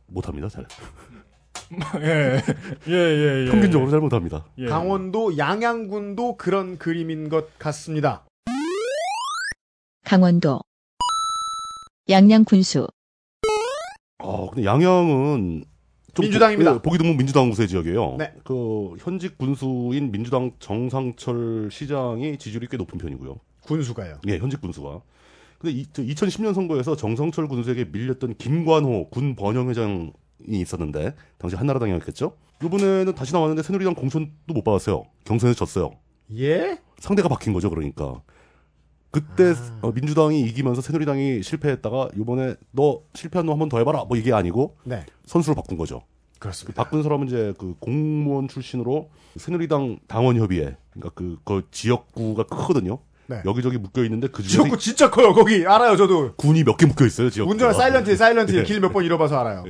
못합니다. 0.08 0.48
잘. 0.50 0.66
예. 2.02 2.42
예, 2.88 2.94
예, 2.94 3.46
예. 3.46 3.52
평균적으로 3.52 3.90
잘 3.90 4.00
못합니다. 4.00 4.46
예. 4.58 4.66
강원도 4.66 5.38
양양군도 5.38 6.38
그런 6.38 6.78
그림인 6.78 7.30
것 7.30 7.58
같습니다. 7.58 8.26
강원도 10.04 10.62
양양 12.10 12.44
군수 12.44 12.88
아, 14.20 14.48
근데 14.52 14.66
양양은 14.66 15.66
좀 16.14 16.24
민주당입니다. 16.24 16.72
보, 16.72 16.78
예, 16.78 16.82
보기 16.82 16.98
드문 16.98 17.18
민주당 17.18 17.50
우세 17.50 17.68
지역이에요. 17.68 18.16
네. 18.18 18.34
그 18.44 18.96
현직 19.00 19.38
군수인 19.38 20.12
민주당 20.12 20.52
정상철 20.60 21.70
시장이 21.72 22.38
지지율이 22.38 22.68
꽤 22.70 22.78
높은 22.78 22.98
편이고요. 22.98 23.40
군수가요. 23.64 24.20
예, 24.28 24.38
현직 24.38 24.62
군수가. 24.62 25.02
근데 25.60 25.76
이, 25.76 25.86
2010년 25.86 26.54
선거에서 26.54 26.96
정성철 26.96 27.48
군수에게 27.48 27.86
밀렸던 27.86 28.36
김관호 28.38 29.10
군 29.10 29.36
번영회장이 29.36 30.12
있었는데 30.48 31.16
당시 31.38 31.56
한나라당이었겠죠. 31.56 32.34
이번에는 32.64 33.14
다시 33.16 33.34
나왔는데 33.34 33.64
새누리당 33.64 33.96
공천도 33.96 34.54
못 34.54 34.64
받았어요. 34.64 35.06
경선에서 35.26 35.58
졌어요. 35.58 35.92
예? 36.38 36.80
상대가 37.00 37.28
바뀐 37.28 37.54
거죠, 37.54 37.70
그러니까. 37.70 38.22
그때 39.12 39.54
아. 39.54 39.80
어, 39.82 39.92
민주당이 39.92 40.42
이기면서 40.42 40.82
새누리당이 40.82 41.42
실패했다가 41.44 42.10
이번에 42.18 42.56
너 42.72 43.02
실패한 43.14 43.46
놈 43.46 43.54
한 43.54 43.60
번 43.60 43.70
더 43.70 43.78
해봐라 43.78 44.04
뭐 44.06 44.18
이게 44.18 44.34
아니고 44.34 44.76
네. 44.84 45.06
선수를 45.26 45.56
바꾼 45.56 45.78
거죠. 45.78 46.02
그렇습니다. 46.40 46.84
바꾼 46.84 47.02
사람은 47.02 47.28
이제 47.28 47.54
그 47.58 47.76
공무원 47.80 48.48
출신으로 48.50 49.10
새누리당 49.38 50.00
당원협의회 50.08 50.76
그러니까 50.92 51.10
그, 51.16 51.38
그 51.46 51.66
지역구가 51.72 52.44
크거든요. 52.44 53.00
네. 53.28 53.42
여기저기 53.46 53.78
묶여 53.78 54.04
있는데 54.04 54.28
그 54.28 54.44
중에 54.44 54.50
지역구 54.52 54.78
진짜 54.78 55.10
커요. 55.10 55.34
거기 55.34 55.66
알아요. 55.66 55.96
저도. 55.98 56.34
군이 56.36 56.64
몇 56.64 56.78
개 56.78 56.86
묶여 56.86 57.06
있어요. 57.06 57.30
지역. 57.30 57.50
운전을 57.50 57.74
사일런트, 57.74 58.16
사일런트 58.16 58.56
예. 58.56 58.64
길몇 58.64 58.94
번 58.94 59.04
잃어봐서 59.06 59.40
알아요. 59.40 59.64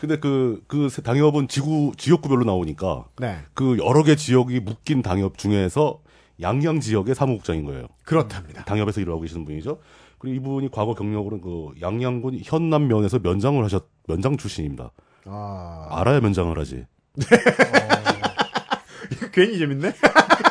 근데 0.00 0.18
그, 0.18 0.62
그 0.66 0.88
당협은 0.90 1.48
지구, 1.48 1.92
지역구별로 1.96 2.44
나오니까 2.44 3.04
네. 3.18 3.38
그 3.54 3.76
여러 3.84 4.02
개 4.02 4.16
지역이 4.16 4.60
묶인 4.60 5.02
당협 5.02 5.36
중에서 5.38 6.00
양양 6.40 6.80
지역의 6.80 7.14
사무국장인 7.14 7.66
거예요. 7.66 7.86
그렇답니다. 8.04 8.64
당협에서 8.64 9.00
일하고 9.02 9.20
계시는 9.20 9.44
분이죠. 9.44 9.78
그리고 10.18 10.36
이분이 10.36 10.70
과거 10.70 10.94
경력으로는 10.94 11.42
그 11.42 11.68
양양군 11.82 12.40
현남면에서 12.42 13.18
면장을 13.18 13.62
하셨, 13.62 13.86
면장 14.08 14.38
출신입니다. 14.38 14.90
아. 15.26 15.86
알아야 15.90 16.20
면장을 16.20 16.58
하지. 16.58 16.86
괜히 19.32 19.58
재밌네? 19.58 19.92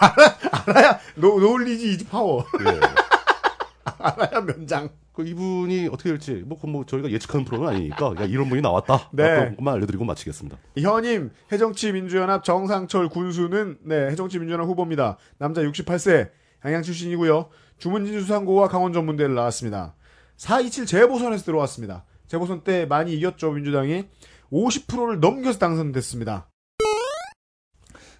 알아, 0.00 0.38
알아야, 0.66 1.00
노, 1.16 1.40
knowledge 1.40 1.92
is 1.92 2.06
power. 2.06 2.44
예. 2.60 2.80
알아야 3.98 4.40
면장. 4.42 4.90
그 5.12 5.26
이분이 5.26 5.88
어떻게 5.90 6.10
될지 6.10 6.44
뭐, 6.46 6.56
뭐 6.62 6.86
저희가 6.86 7.10
예측하는 7.10 7.44
프로는 7.44 7.68
아니니까 7.68 8.10
그냥 8.10 8.30
이런 8.30 8.48
분이 8.48 8.62
나왔다. 8.62 9.10
네. 9.12 9.50
그것만 9.50 9.74
알려드리고 9.74 10.04
마치겠습니다. 10.04 10.56
현임 10.78 11.32
새정치 11.50 11.90
민주연합 11.90 12.44
정상철 12.44 13.08
군수는 13.08 13.78
네 13.82 14.06
새정치 14.10 14.38
민주연합 14.38 14.68
후보입니다. 14.68 15.16
남자 15.38 15.60
68세 15.62 16.30
양양 16.64 16.82
출신이고요. 16.82 17.48
주문진 17.78 18.20
수상고와 18.20 18.68
강원 18.68 18.92
전문대를 18.92 19.34
나왔습니다. 19.34 19.96
427 20.36 20.86
재보선에서 20.86 21.44
들어왔습니다. 21.44 22.04
재보선 22.28 22.62
때 22.62 22.86
많이 22.86 23.12
이겼죠 23.14 23.50
민주당이 23.50 24.04
50%를 24.52 25.18
넘겨서 25.18 25.58
당선됐습니다. 25.58 26.48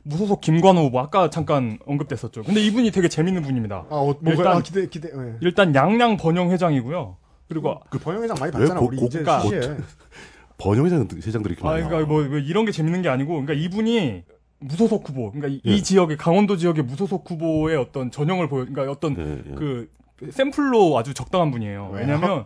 무소속 0.08 0.40
김관호 0.40 0.82
후보 0.84 1.00
아까 1.00 1.28
잠깐 1.30 1.78
언급됐었죠. 1.86 2.42
근데 2.42 2.60
이분이 2.62 2.90
되게 2.90 3.08
재밌는 3.08 3.42
분입니다. 3.42 3.84
아, 3.90 3.94
어, 3.94 4.14
일단- 4.26 4.46
아, 4.56 4.60
기대 4.62 4.86
기대. 4.88 5.08
예. 5.08 5.34
일단 5.40 5.74
양양 5.74 6.16
번영 6.16 6.50
회장이고요. 6.50 7.16
그리고 7.48 7.78
그 7.90 7.98
번영 7.98 8.22
회장 8.22 8.36
많이 8.40 8.50
왜 8.54 8.60
봤잖아 8.60 8.80
고- 8.80 8.86
우리 8.86 8.96
고- 8.96 9.06
이제 9.06 9.22
고- 9.22 9.40
시에. 9.48 9.60
번영 10.58 10.86
회장 10.86 11.00
회장들이 11.12 11.54
이렇게 11.54 11.66
아 11.68 11.72
많아요. 11.72 11.88
그러니까 11.88 12.08
뭐, 12.12 12.22
뭐 12.24 12.38
이런 12.38 12.64
게 12.64 12.72
재밌는 12.72 13.02
게 13.02 13.08
아니고 13.08 13.32
그러니까 13.42 13.52
이분이 13.54 14.24
무소속 14.60 15.08
후보 15.08 15.30
그러니까 15.30 15.48
이, 15.48 15.60
예. 15.70 15.76
이 15.76 15.82
지역의 15.82 16.16
강원도 16.16 16.56
지역의 16.56 16.84
무소속 16.84 17.30
후보의 17.30 17.76
어떤 17.76 18.10
전형을 18.10 18.48
보여 18.48 18.64
그러니까 18.64 18.90
어떤 18.90 19.16
예, 19.18 19.50
예. 19.50 19.54
그 19.54 19.88
샘플로 20.30 20.98
아주 20.98 21.14
적당한 21.14 21.50
분이에요. 21.52 21.90
왜냐면 21.92 22.44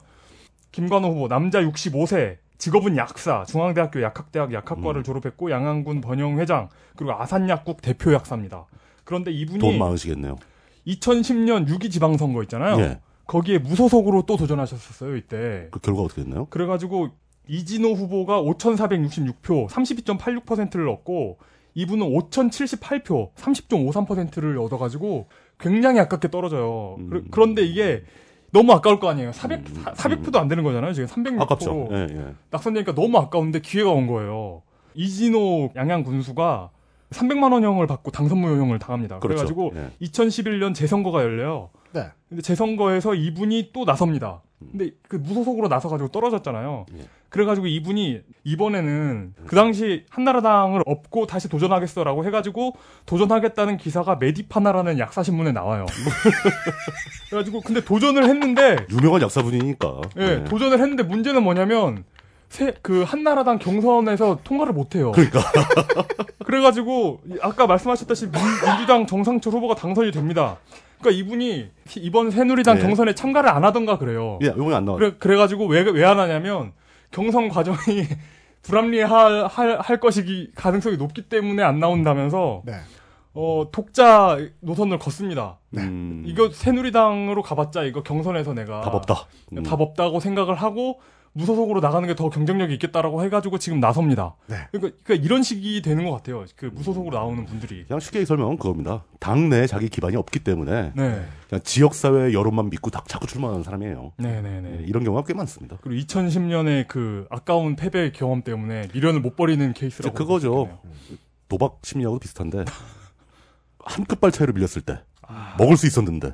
김관호 0.73 1.09
후보 1.09 1.29
남자 1.29 1.61
65세 1.63 2.37
직업은 2.59 2.96
약사 2.96 3.44
중앙대학교 3.44 4.03
약학대학 4.03 4.53
약학과를 4.53 5.00
음. 5.00 5.05
졸업했고 5.05 5.50
양안군 5.50 6.00
번영회장 6.00 6.68
그리고 6.96 7.12
아산약국 7.12 7.82
대표 7.82 8.12
약사입니다. 8.12 8.66
그런데 9.05 9.30
돈 9.32 9.40
이분이 9.40 9.78
많으시겠네요. 9.78 10.36
2010년 10.86 11.68
6.2 11.68 11.90
지방선거 11.90 12.42
있잖아요. 12.44 12.80
예. 12.80 13.00
거기에 13.26 13.59
무소속으로 13.59 14.22
또 14.22 14.36
도전하셨었어요 14.36 15.16
이때. 15.16 15.68
그 15.70 15.80
결과 15.80 16.03
어떻게 16.03 16.22
됐나요? 16.22 16.46
그래가지고 16.46 17.11
이진호 17.48 17.92
후보가 17.92 18.40
5,466표, 18.42 19.68
32.86%를 19.68 20.88
얻고 20.88 21.38
이분은 21.74 22.07
5,078표, 22.07 23.34
30.53%를 23.34 24.59
얻어가지고 24.59 25.28
굉장히 25.59 26.00
아깝게 26.00 26.30
떨어져요. 26.30 26.96
음. 26.98 27.11
그, 27.30 27.40
런데 27.40 27.62
이게 27.62 28.05
너무 28.53 28.72
아까울 28.72 29.00
거 29.00 29.09
아니에요. 29.09 29.32
400, 29.32 29.61
음. 29.61 29.84
400표도 29.84 30.36
안 30.36 30.46
되는 30.46 30.62
거잖아요. 30.62 30.92
지금 30.92 31.09
306표 31.09 31.40
아깝죠. 31.42 31.88
예, 31.90 32.07
예. 32.11 32.34
낙선되니까 32.50 32.94
너무 32.94 33.18
아까운데 33.18 33.61
기회가 33.61 33.90
온 33.90 34.07
거예요. 34.07 34.62
이진호 34.94 35.72
양양 35.74 36.05
군수가 36.05 36.70
300만 37.11 37.53
원형을 37.53 37.86
받고 37.86 38.11
당선무효형을 38.11 38.78
당합니다. 38.78 39.18
그 39.18 39.28
그렇죠. 39.28 39.42
래가지고 39.42 39.72
예. 39.74 40.07
2011년 40.07 40.74
재선거가 40.74 41.22
열려요. 41.22 41.70
네. 41.92 42.07
근데 42.28 42.42
재선거에서 42.42 43.14
이분이 43.14 43.70
또 43.72 43.84
나섭니다. 43.84 44.42
근데 44.71 44.91
그 45.09 45.17
무소속으로 45.17 45.69
나서가지고 45.69 46.09
떨어졌잖아요. 46.11 46.87
예. 46.99 47.03
그래가지고 47.29 47.67
이분이 47.67 48.21
이번에는 48.45 49.35
그 49.47 49.57
당시 49.57 50.05
한나라당을 50.11 50.83
업고 50.85 51.27
다시 51.27 51.49
도전하겠어라고 51.49 52.27
해가지고 52.27 52.75
도전하겠다는 53.07 53.79
기사가 53.79 54.17
메디파나라는 54.17 54.99
약사신문에 54.99 55.53
나와요. 55.53 55.87
그래가지고 57.31 57.61
근데 57.63 57.83
도전을 57.83 58.25
했는데 58.29 58.77
유명한 58.91 59.23
약사분이니까. 59.23 60.01
예, 60.19 60.23
예. 60.23 60.45
도전을 60.45 60.79
했는데 60.81 61.03
문제는 61.03 61.43
뭐냐면 61.43 62.05
새, 62.49 62.75
그 62.83 63.03
한나라당 63.03 63.59
경선에서 63.59 64.41
통과를 64.45 64.75
못해요. 64.75 65.13
그러니까 65.13 65.41
그래가지고 66.45 67.21
이- 67.27 67.39
아까 67.41 67.67
말씀하셨다시피 67.67 68.31
민, 68.31 68.43
민주당 68.67 69.07
정상철 69.07 69.55
후보가 69.55 69.75
당선이 69.75 70.13
됩니다. 70.13 70.59
그러니까 71.03 71.11
이분이 71.11 71.70
이번 71.98 72.30
새누리당 72.30 72.76
네. 72.76 72.82
경선에 72.82 73.14
참가를 73.14 73.50
안 73.50 73.64
하던가 73.64 73.98
그래요. 73.98 74.38
예, 74.42 74.46
이번에 74.48 74.74
안 74.76 74.84
나와. 74.84 74.96
그래 74.98 75.12
그래가지고 75.18 75.66
왜 75.66 75.82
왜 75.82 76.05
안 76.05 76.18
하냐면 76.18 76.72
경선 77.11 77.48
과정이 77.48 77.76
불합리할 78.62 79.46
할, 79.46 79.78
할 79.80 80.00
것이 80.00 80.50
가능성이 80.55 80.96
높기 80.96 81.22
때문에 81.22 81.62
안 81.62 81.80
나온다면서 81.80 82.62
네. 82.64 82.74
어 83.34 83.68
독자 83.72 84.38
노선을 84.61 84.98
걷습니다. 84.98 85.59
음, 85.78 86.22
이거 86.26 86.50
새누리당으로 86.50 87.42
가봤자 87.42 87.82
이거 87.84 88.03
경선에서 88.03 88.53
내가 88.55 88.82
답 88.82 88.94
없다. 88.94 89.26
음. 89.57 89.62
답 89.62 89.80
없다고 89.80 90.20
생각을 90.20 90.55
하고 90.55 91.00
무소속으로 91.35 91.80
나가는 91.80 92.07
게 92.07 92.14
더 92.14 92.28
경쟁력이 92.28 92.74
있겠다라고 92.74 93.24
해가지고 93.24 93.59
지금 93.59 93.80
나섭니다. 93.80 94.37
네. 94.47 94.57
그러니까, 94.70 94.99
그러니까 95.03 95.24
이런 95.26 95.43
식이 95.43 95.80
되는 95.83 96.05
것 96.05 96.12
같아요. 96.12 96.45
그 96.57 96.66
무소속으로 96.66 97.16
나오는 97.16 97.45
분들이. 97.47 97.85
그냥 97.87 98.01
쉽게 98.01 98.24
설명은 98.24 98.59
그겁니다. 98.59 99.05
당내 99.18 99.66
자기 99.66 99.89
기반이 99.89 100.16
없기 100.16 100.41
때문에 100.41 100.93
네, 100.95 101.26
그냥 101.49 101.62
지역사회 101.64 102.33
여론만 102.35 102.68
믿고 102.70 102.91
다, 102.91 103.03
자꾸 103.09 103.26
출마하는 103.26 103.62
사람이에요. 103.62 104.12
네, 104.18 104.43
네, 104.43 104.57
예, 104.57 104.61
네. 104.61 104.85
이런 104.87 105.05
경우가 105.05 105.24
꽤 105.24 105.33
많습니다. 105.33 105.78
그리고 105.80 106.05
2010년에 106.07 106.87
그 106.87 107.26
아까운 107.30 107.76
패배 107.76 108.12
경험 108.12 108.43
때문에 108.43 108.89
미련을 108.93 109.20
못 109.20 109.35
버리는 109.37 109.72
케이스라고. 109.72 110.14
이제 110.14 110.16
그거죠. 110.16 110.78
도박 111.49 111.80
심리하고도 111.83 112.20
비슷한데 112.20 112.64
한 113.78 114.05
끝발 114.05 114.30
차이로 114.33 114.53
밀렸을 114.53 114.83
때 114.83 115.01
아. 115.26 115.55
먹을 115.59 115.76
수 115.76 115.87
있었는데 115.87 116.33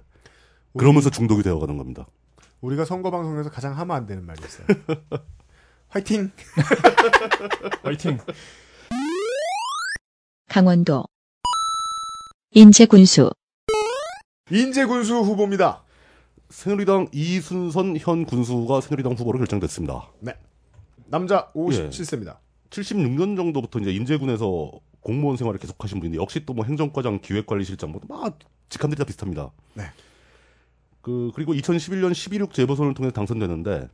그러면서 0.77 1.11
중독이 1.11 1.43
되어가는 1.43 1.77
겁니다. 1.77 2.07
우리가 2.61 2.85
선거 2.85 3.11
방송에서 3.11 3.51
가장 3.51 3.77
하면 3.79 3.97
안 3.97 4.07
되는 4.07 4.25
말이 4.25 4.41
있어요. 4.45 4.67
화이팅. 5.89 6.31
화이팅. 7.83 8.19
강원도 10.49 11.05
인제군수 12.53 13.31
인재군수 14.51 15.15
후보입니다. 15.19 15.85
새누리당 16.49 17.09
이순선 17.13 17.99
현 17.99 18.25
군수가 18.25 18.81
새누리당 18.81 19.13
후보로 19.13 19.39
결정됐습니다. 19.39 20.09
남자 21.07 21.53
57세입니다. 21.53 22.39
76년 22.71 23.37
정도부터 23.37 23.79
이제 23.79 23.93
인제군에서 23.93 24.73
공무원 25.01 25.37
생활을 25.37 25.61
계속하신 25.61 26.01
분인데 26.01 26.19
역시 26.21 26.45
또 26.45 26.55
뭐 26.55 26.65
행정과장, 26.65 27.21
기획관리실장 27.21 27.93
뭐 27.93 28.01
막 28.09 28.39
직함들이 28.69 28.99
다 28.99 29.05
비슷합니다. 29.05 29.51
네. 29.75 29.85
그 31.09 31.33
그리고 31.35 31.55
2011년 31.55 32.13
11.6 32.13 32.53
재보선을 32.53 32.93
통해 32.93 33.11
당선되는데 33.11 33.89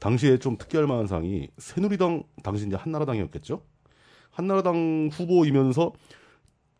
당시에 0.00 0.36
좀 0.36 0.58
특이할 0.58 0.86
만한 0.86 1.06
상이 1.06 1.48
새누리당 1.56 2.24
당시 2.42 2.66
이제 2.66 2.76
한나라당이었겠죠. 2.76 3.62
한나라당 4.30 5.08
후보이면서 5.10 5.94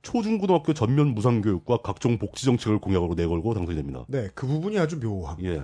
초중고등학교 0.03 0.75
전면 0.75 1.15
무상교육과 1.15 1.79
각종 1.79 2.19
복지 2.19 2.45
정책을 2.45 2.81
공약으로 2.81 3.15
내걸고 3.15 3.55
당선이 3.55 3.77
됩니다. 3.77 4.05
네, 4.09 4.29
그 4.35 4.47
부분이 4.47 4.79
아주 4.79 5.01
묘함. 5.01 5.43
예. 5.45 5.63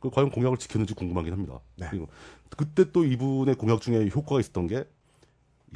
그 0.00 0.10
과연 0.10 0.30
공약을 0.30 0.58
지켰는지 0.58 0.94
궁금하긴 0.94 1.32
합니다. 1.32 1.60
네. 1.76 1.86
그리고 1.90 2.08
그때 2.56 2.90
또 2.90 3.04
이분의 3.04 3.54
공약 3.54 3.80
중에 3.80 4.08
효과가 4.12 4.40
있었던 4.40 4.66
게 4.66 4.84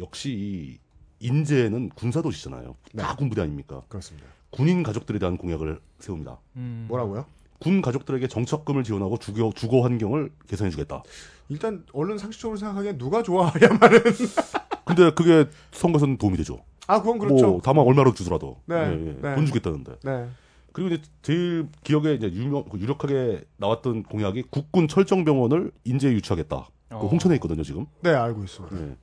역시 0.01 0.33
이 0.33 0.79
인제는 1.25 1.91
군사도시잖아요. 1.91 2.75
네. 2.95 3.03
다 3.05 3.15
군부대 3.15 3.41
아닙니까? 3.41 3.83
그렇습니다. 3.89 4.27
군인 4.51 4.83
가족들에 4.83 5.21
대한 5.21 5.37
공약을 5.37 5.81
세웁니다. 6.01 6.41
음. 6.57 6.87
뭐라고요? 6.89 7.25
군 7.63 7.81
가족들에게 7.81 8.27
정착금을 8.27 8.83
지원하고 8.83 9.19
주거, 9.19 9.53
주거 9.55 9.83
환경을 9.83 10.31
개선해주겠다. 10.49 11.05
일단 11.49 11.85
얼른 11.93 12.19
상식적으로 12.19 12.57
생각하기엔 12.57 12.99
누가 12.99 13.23
좋아하야만은 13.23 14.03
근데 14.85 15.11
그게 15.13 15.49
선거에서는 15.71 16.19
도움이 16.19 16.37
되죠. 16.39 16.59
아 16.89 17.01
그건 17.01 17.19
그렇죠. 17.19 17.47
뭐 17.47 17.61
다만 17.63 17.87
얼마라도 17.87 18.15
주더라도 18.15 18.59
네, 18.67 18.75
예, 18.75 18.91
예. 18.91 19.17
네. 19.23 19.35
돈 19.37 19.47
주겠다는데. 19.47 19.97
네. 20.03 20.29
그리고 20.73 20.95
이제 20.95 21.03
제일 21.23 21.69
기억에 21.85 22.15
이제 22.15 22.33
유명, 22.33 22.65
유력하게 22.75 23.45
나왔던 23.59 24.05
공약이 24.05 24.45
국군 24.51 24.89
철정병원을 24.89 25.71
인제에 25.85 26.13
유치하겠다. 26.13 26.67
그 26.89 26.97
어. 26.97 27.07
홍천에 27.07 27.37
있거든요 27.37 27.63
지금. 27.63 27.87
네, 28.01 28.11
알고 28.11 28.43
있습니다. 28.43 28.77
예. 28.77 28.97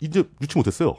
이제 0.00 0.24
유치 0.40 0.56
못했어요. 0.56 0.96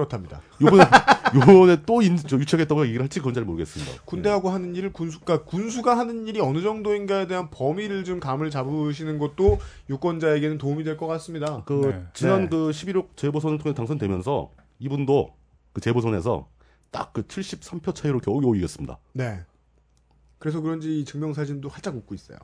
그렇답니다. 0.00 0.42
요번에 0.60 0.84
요번에 1.34 1.82
또 1.86 2.02
인, 2.02 2.18
저 2.18 2.36
유치하겠다고 2.36 2.84
얘기를 2.84 3.02
할지 3.02 3.18
그건 3.18 3.32
잘 3.32 3.44
모르겠습니다. 3.44 4.02
군대하고 4.04 4.50
하는 4.50 4.76
일을 4.76 4.92
군수가 4.92 5.44
군수가 5.44 5.96
하는 5.96 6.26
일이 6.28 6.38
어느 6.38 6.60
정도인가에 6.60 7.26
대한 7.26 7.48
범위를 7.50 8.04
좀 8.04 8.20
감을 8.20 8.50
잡으시는 8.50 9.18
것도 9.18 9.58
유권자에게는 9.88 10.58
도움이 10.58 10.84
될 10.84 10.98
것 10.98 11.06
같습니다. 11.06 11.62
그 11.64 11.92
네. 11.92 12.04
지난 12.12 12.42
네. 12.42 12.48
그 12.50 12.70
11.6 12.70 13.16
재보선을 13.16 13.58
통해 13.58 13.74
당선되면서 13.74 14.50
이분도 14.80 15.34
그 15.72 15.80
재보선에서 15.80 16.46
딱 16.90 17.12
그 17.14 17.22
73표 17.22 17.94
차이로 17.94 18.20
겨우겨우 18.20 18.54
이겼습니다. 18.56 18.98
네. 19.14 19.40
그래서 20.38 20.60
그런지 20.60 21.00
이 21.00 21.04
증명사진도 21.06 21.68
활짝 21.70 21.96
웃고 21.96 22.14
있어요. 22.14 22.38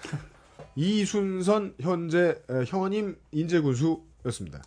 이순선 0.76 1.74
현재 1.80 2.36
에, 2.50 2.64
현임 2.66 3.16
인재군수였습니다. 3.32 4.62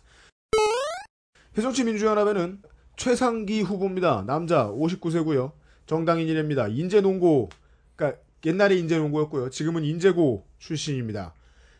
해정치민주연합에는 1.58 2.62
최상기 2.96 3.62
후보입니다. 3.62 4.24
남자 4.26 4.68
59세고요. 4.68 5.52
정당인 5.86 6.28
일입니다. 6.28 6.68
인재농고, 6.68 7.48
그러니까 7.96 8.20
옛날에 8.46 8.76
인재농고였고요. 8.76 9.50
지금은 9.50 9.84
인재고 9.84 10.46
출신입니다. 10.58 11.34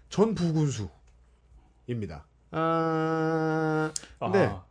전 0.08 0.34
부군수입니다. 0.34 2.24
아, 2.50 3.92
네. 4.32 4.46
아, 4.46 4.62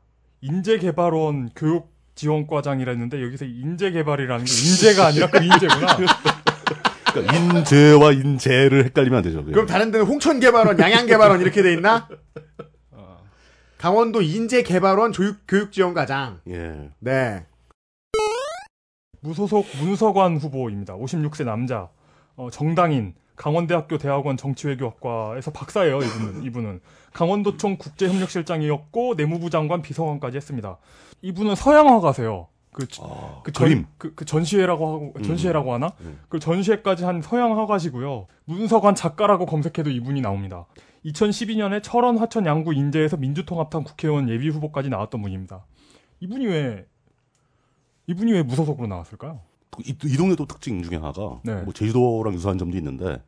인재개발원 0.41 1.51
교육 1.55 1.91
지원과장이라 2.15 2.91
했는데 2.91 3.21
여기서 3.23 3.45
인재개발이라는 3.45 4.45
게 4.45 4.51
인재가 4.51 5.07
아니라 5.07 5.29
그 5.29 5.43
인재구나. 5.43 5.97
그러니까 7.13 7.35
인재와 7.35 8.11
인재를 8.11 8.85
헷갈리면 8.85 9.17
안 9.17 9.23
되죠. 9.23 9.43
그럼 9.45 9.65
다른 9.65 9.91
데는 9.91 10.05
홍천개발원, 10.05 10.79
양양개발원 10.79 11.41
이렇게 11.41 11.61
돼 11.61 11.73
있나? 11.73 12.07
강원도 13.77 14.21
인재개발원 14.21 15.11
조육, 15.11 15.41
교육지원과장. 15.47 16.41
예. 16.49 16.89
네. 16.99 17.45
무소속 19.21 19.65
문서관 19.79 20.37
후보입니다. 20.37 20.95
56세 20.95 21.43
남자, 21.43 21.89
어, 22.35 22.49
정당인, 22.49 23.13
강원대학교 23.35 23.97
대학원 23.97 24.35
정치외교학과에서 24.35 25.51
박사예요. 25.51 25.99
이분은 26.01 26.43
이분은 26.45 26.81
강원도청 27.13 27.77
국제협력실장이었고 27.77 29.15
내무부 29.15 29.49
장관 29.49 29.81
비서관까지 29.81 30.37
했습니다. 30.37 30.77
이분은 31.21 31.55
서양화가세요. 31.55 32.47
그, 32.71 32.85
아, 33.01 33.41
그 33.43 33.51
전, 33.51 33.67
그림. 33.67 33.85
그, 33.97 34.13
그 34.13 34.25
전시회라고 34.25 34.87
하고 34.87 35.13
전시회라고 35.23 35.73
하나? 35.73 35.93
음. 36.01 36.19
그 36.29 36.39
전시회까지 36.39 37.05
한 37.05 37.21
서양화가시고요. 37.21 38.27
문서관 38.45 38.93
작가라고 38.93 39.45
검색해도 39.45 39.89
이분이 39.89 40.21
나옵니다. 40.21 40.65
2012년에 41.05 41.81
철원 41.83 42.17
화천 42.17 42.45
양구 42.45 42.73
인제에서 42.73 43.17
민주통합당 43.17 43.83
국회의원 43.83 44.29
예비 44.29 44.49
후보까지 44.49 44.89
나왔던 44.89 45.21
분입니다. 45.21 45.65
이분이 46.19 46.45
왜 46.47 46.85
이분이 48.07 48.31
왜 48.33 48.43
무소속으로 48.43 48.87
나왔을까요? 48.87 49.39
이, 49.85 49.95
이 50.05 50.17
동네 50.17 50.35
또 50.35 50.45
특징 50.45 50.81
중에 50.81 50.97
하나가 50.97 51.39
네. 51.43 51.61
뭐 51.61 51.73
제주도랑 51.73 52.33
유사한 52.33 52.57
점도 52.57 52.77
있는데 52.77 53.21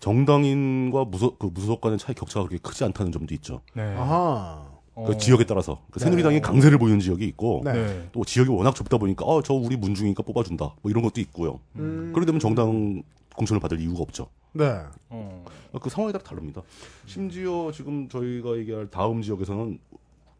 정당인과 0.00 1.06
무소 1.06 1.36
그 1.36 1.46
무소속 1.46 1.80
간의 1.80 1.98
차이 1.98 2.14
격차가 2.14 2.46
그렇게 2.46 2.60
크지 2.62 2.84
않다는 2.84 3.10
점도 3.12 3.34
있죠. 3.36 3.60
네. 3.74 3.82
아하. 3.82 4.66
어, 4.96 5.04
그 5.06 5.18
지역에 5.18 5.44
따라서 5.44 5.80
그 5.90 5.98
새누리당이 5.98 6.36
네. 6.36 6.40
강세를 6.40 6.78
보이는 6.78 7.00
지역이 7.00 7.24
있고 7.26 7.62
네. 7.64 7.72
네. 7.72 8.08
또 8.12 8.24
지역이 8.24 8.50
워낙 8.50 8.74
좁다 8.74 8.98
보니까 8.98 9.24
어 9.24 9.42
저 9.42 9.54
우리 9.54 9.76
문중이니까 9.76 10.22
뽑아준다 10.22 10.74
뭐 10.82 10.90
이런 10.90 11.02
것도 11.02 11.20
있고요. 11.22 11.58
음. 11.76 12.10
그러게 12.14 12.26
되면 12.26 12.38
정당 12.38 13.02
공천을 13.34 13.60
받을 13.60 13.80
이유가 13.80 14.02
없죠. 14.02 14.28
네. 14.52 14.82
어. 15.10 15.44
그 15.80 15.90
상황에 15.90 16.12
따라 16.12 16.24
다릅니다. 16.24 16.62
심지어 17.06 17.70
지금 17.72 18.08
저희가 18.08 18.56
얘기할 18.58 18.90
다음 18.90 19.20
지역에서는 19.22 19.78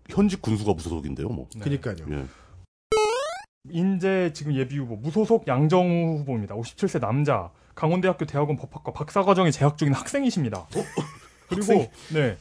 현직 0.09 0.41
군수가 0.41 0.73
무소속인데요, 0.75 1.29
뭐. 1.29 1.49
네. 1.55 1.61
그니까요. 1.61 1.97
예. 2.11 2.25
인제 3.71 4.33
지금 4.35 4.55
예비 4.55 4.77
후보 4.79 4.97
무소속 4.97 5.49
양정우 5.49 6.19
후보입니다. 6.19 6.55
57세 6.55 7.01
남자 7.01 7.51
강원대학교 7.75 8.27
대학원 8.27 8.57
법학과 8.57 8.93
박사과정에 8.93 9.51
재학 9.51 9.79
중인 9.79 9.95
학생이십니다. 9.95 10.67
그리고 11.49 11.91
네 12.13 12.37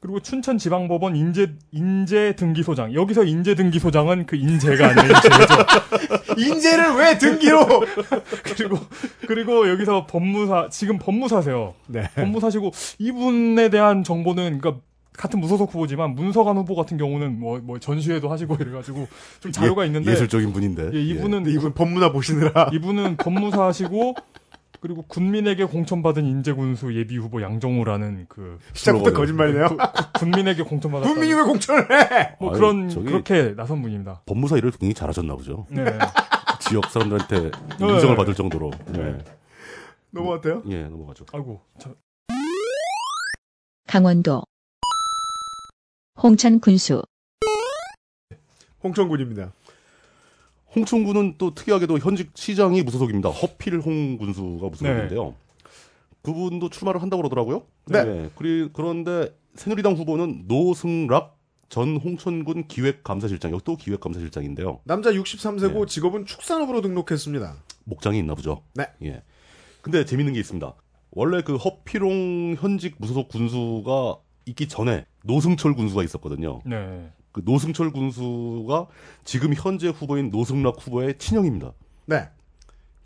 그리고 0.00 0.20
춘천지방법원 0.20 1.16
인재 1.16 1.54
인재 1.72 2.36
등기소장 2.36 2.94
여기서 2.94 3.24
인재 3.24 3.54
등기소장은 3.56 4.26
그 4.26 4.36
인재가 4.36 4.90
아니라 4.90 5.18
인재죠. 5.18 5.54
인재를 6.38 6.94
왜 6.94 7.18
등기로? 7.18 7.66
그리고 8.56 8.78
그리고 9.26 9.68
여기서 9.68 10.06
법무사 10.06 10.68
지금 10.70 10.98
법무사세요. 10.98 11.74
네. 11.88 12.08
법무사시고 12.14 12.70
이분에 13.00 13.70
대한 13.70 14.04
정보는 14.04 14.60
그러니까 14.60 14.80
같은 15.16 15.40
무소속 15.40 15.74
후보지만 15.74 16.14
문서관 16.14 16.56
후보 16.56 16.76
같은 16.76 16.96
경우는 16.96 17.40
뭐, 17.40 17.58
뭐 17.58 17.80
전시회도 17.80 18.30
하시고 18.30 18.54
이래가지고 18.54 19.08
좀 19.40 19.50
자료가 19.50 19.84
있는데 19.86 20.12
예술적인 20.12 20.52
분인데. 20.52 20.90
예, 20.94 21.02
이분은 21.02 21.42
근데 21.42 21.50
이분 21.50 21.74
법문화 21.74 22.12
보시느라. 22.12 22.70
이분은 22.72 23.16
법무사시고 23.16 24.14
그리고 24.80 25.02
군민에게 25.02 25.64
공천받은 25.64 26.24
인재군수 26.24 26.94
예비 26.94 27.16
후보 27.16 27.42
양정우라는 27.42 28.26
그 28.28 28.58
시작부터. 28.74 29.12
거짓말이네요. 29.12 29.68
군민에게 30.18 30.62
공천받았다. 30.62 31.10
국민이 31.12 31.34
왜 31.34 31.42
공천을 31.42 31.82
해? 31.90 32.36
뭐 32.38 32.50
아유, 32.50 32.58
그런 32.58 32.88
저기- 32.88 33.06
그렇게 33.06 33.54
나선 33.56 33.82
분입니다. 33.82 34.22
법무사 34.26 34.56
일을 34.56 34.70
굉장히 34.70 34.94
잘하셨나 34.94 35.34
보죠. 35.34 35.66
네. 35.70 35.84
지역 36.60 36.86
사람들한테 36.90 37.40
네. 37.80 37.88
인정을 37.94 38.16
받을 38.16 38.34
정도로. 38.34 38.70
네. 38.86 39.18
넘어갔대요? 40.10 40.62
예, 40.68 40.84
넘어가죠. 40.84 41.24
아이고 41.32 41.60
저, 41.78 41.94
강원도 43.86 44.42
홍천 46.22 46.60
군수 46.60 47.02
홍천군입니다. 48.82 49.52
홍천군은 50.74 51.34
또 51.38 51.54
특이하게도 51.54 51.98
현직 51.98 52.30
시장이 52.34 52.82
무소속입니다. 52.82 53.30
허필홍 53.30 54.18
군수가 54.18 54.68
무소속인데요. 54.68 55.34
그분도 56.22 56.68
출마를 56.68 57.00
한다고 57.00 57.22
그러더라고요. 57.22 57.62
네. 57.86 58.30
그리, 58.36 58.68
그런데 58.72 59.34
새누리당 59.54 59.94
후보는 59.94 60.44
노승락 60.46 61.38
전 61.68 61.96
홍천군 61.96 62.66
기획감사실장, 62.66 63.52
여기 63.52 63.62
또 63.64 63.76
기획감사실장인데요. 63.76 64.80
남자 64.84 65.10
63세고 65.12 65.80
네. 65.80 65.86
직업은 65.86 66.26
축산업으로 66.26 66.80
등록했습니다. 66.80 67.56
목장이 67.84 68.18
있나 68.18 68.34
보죠. 68.34 68.62
네. 68.74 68.86
예. 69.02 69.22
근데 69.82 70.04
재밌는 70.04 70.32
게 70.32 70.40
있습니다. 70.40 70.74
원래 71.10 71.42
그 71.42 71.56
허필홍 71.56 72.56
현직 72.58 72.96
무소속 72.98 73.28
군수가 73.28 74.18
있기 74.46 74.68
전에 74.68 75.04
노승철 75.24 75.74
군수가 75.74 76.02
있었거든요. 76.04 76.60
네. 76.64 77.10
그 77.38 77.42
노승철 77.44 77.92
군수가 77.92 78.86
지금 79.24 79.54
현재 79.54 79.88
후보인 79.88 80.30
노승락 80.30 80.76
후보의 80.84 81.18
친형입니다. 81.18 81.72
네. 82.06 82.28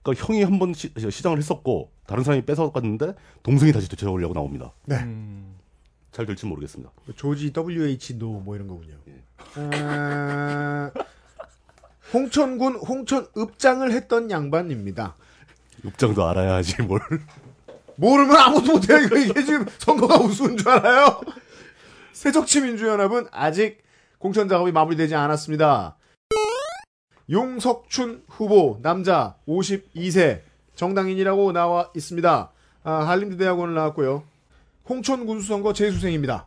그러니까 0.02 0.26
형이 0.26 0.42
한 0.42 0.58
번 0.58 0.72
시장을 0.74 1.36
했었고 1.38 1.90
다른 2.06 2.24
사람이 2.24 2.44
뺏어갔는데 2.46 3.14
동생이 3.42 3.72
다시 3.72 3.88
되찾아오려고 3.90 4.32
나옵니다. 4.34 4.72
네. 4.86 4.96
음, 5.02 5.54
잘 6.12 6.24
될지 6.26 6.46
모르겠습니다. 6.46 6.90
조지 7.16 7.52
WH 7.54 8.14
노뭐 8.14 8.54
이런 8.56 8.68
거군요. 8.68 8.94
예. 9.08 9.22
아, 9.56 10.90
홍천군 12.14 12.76
홍천 12.76 13.26
읍장을 13.36 13.90
했던 13.92 14.30
양반입니다. 14.30 15.14
입장도 15.84 16.26
알아야 16.26 16.54
하지 16.54 16.80
뭘. 16.82 17.00
모르면 17.96 18.34
아무도 18.36 18.72
못해요. 18.72 18.98
이게 18.98 19.44
지금 19.44 19.66
선거가 19.78 20.18
우스운 20.20 20.56
줄 20.56 20.68
알아요? 20.70 21.20
새정치민주연합은 22.12 23.26
아직 23.30 23.81
공천 24.22 24.48
작업이 24.48 24.70
마무리되지 24.70 25.16
않았습니다. 25.16 25.96
용석춘 27.28 28.22
후보 28.28 28.78
남자 28.80 29.34
52세 29.48 30.42
정당인이라고 30.76 31.50
나와 31.50 31.90
있습니다. 31.96 32.52
아, 32.84 32.92
한림대 32.92 33.36
대학원을 33.36 33.74
나왔고요. 33.74 34.22
홍천 34.88 35.26
군수선거 35.26 35.72
재수생입니다. 35.72 36.46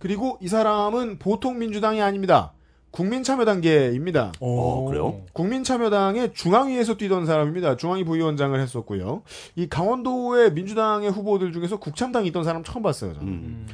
그리고 0.00 0.36
이 0.40 0.48
사람은 0.48 1.20
보통 1.20 1.60
민주당이 1.60 2.02
아닙니다. 2.02 2.52
국민참여단계입니다. 2.90 4.32
어, 4.40 4.86
그래요? 4.88 5.22
국민참여당의 5.32 6.34
중앙위에서 6.34 6.96
뛰던 6.96 7.24
사람입니다. 7.24 7.76
중앙위 7.76 8.02
부위원장을 8.02 8.58
했었고요. 8.58 9.22
이 9.54 9.68
강원도의 9.68 10.54
민주당의 10.54 11.12
후보들 11.12 11.52
중에서 11.52 11.76
국참당에 11.76 12.26
있던 12.28 12.42
사람 12.42 12.64
처음 12.64 12.82
봤어요. 12.82 13.14
저는. 13.14 13.28
음. 13.28 13.66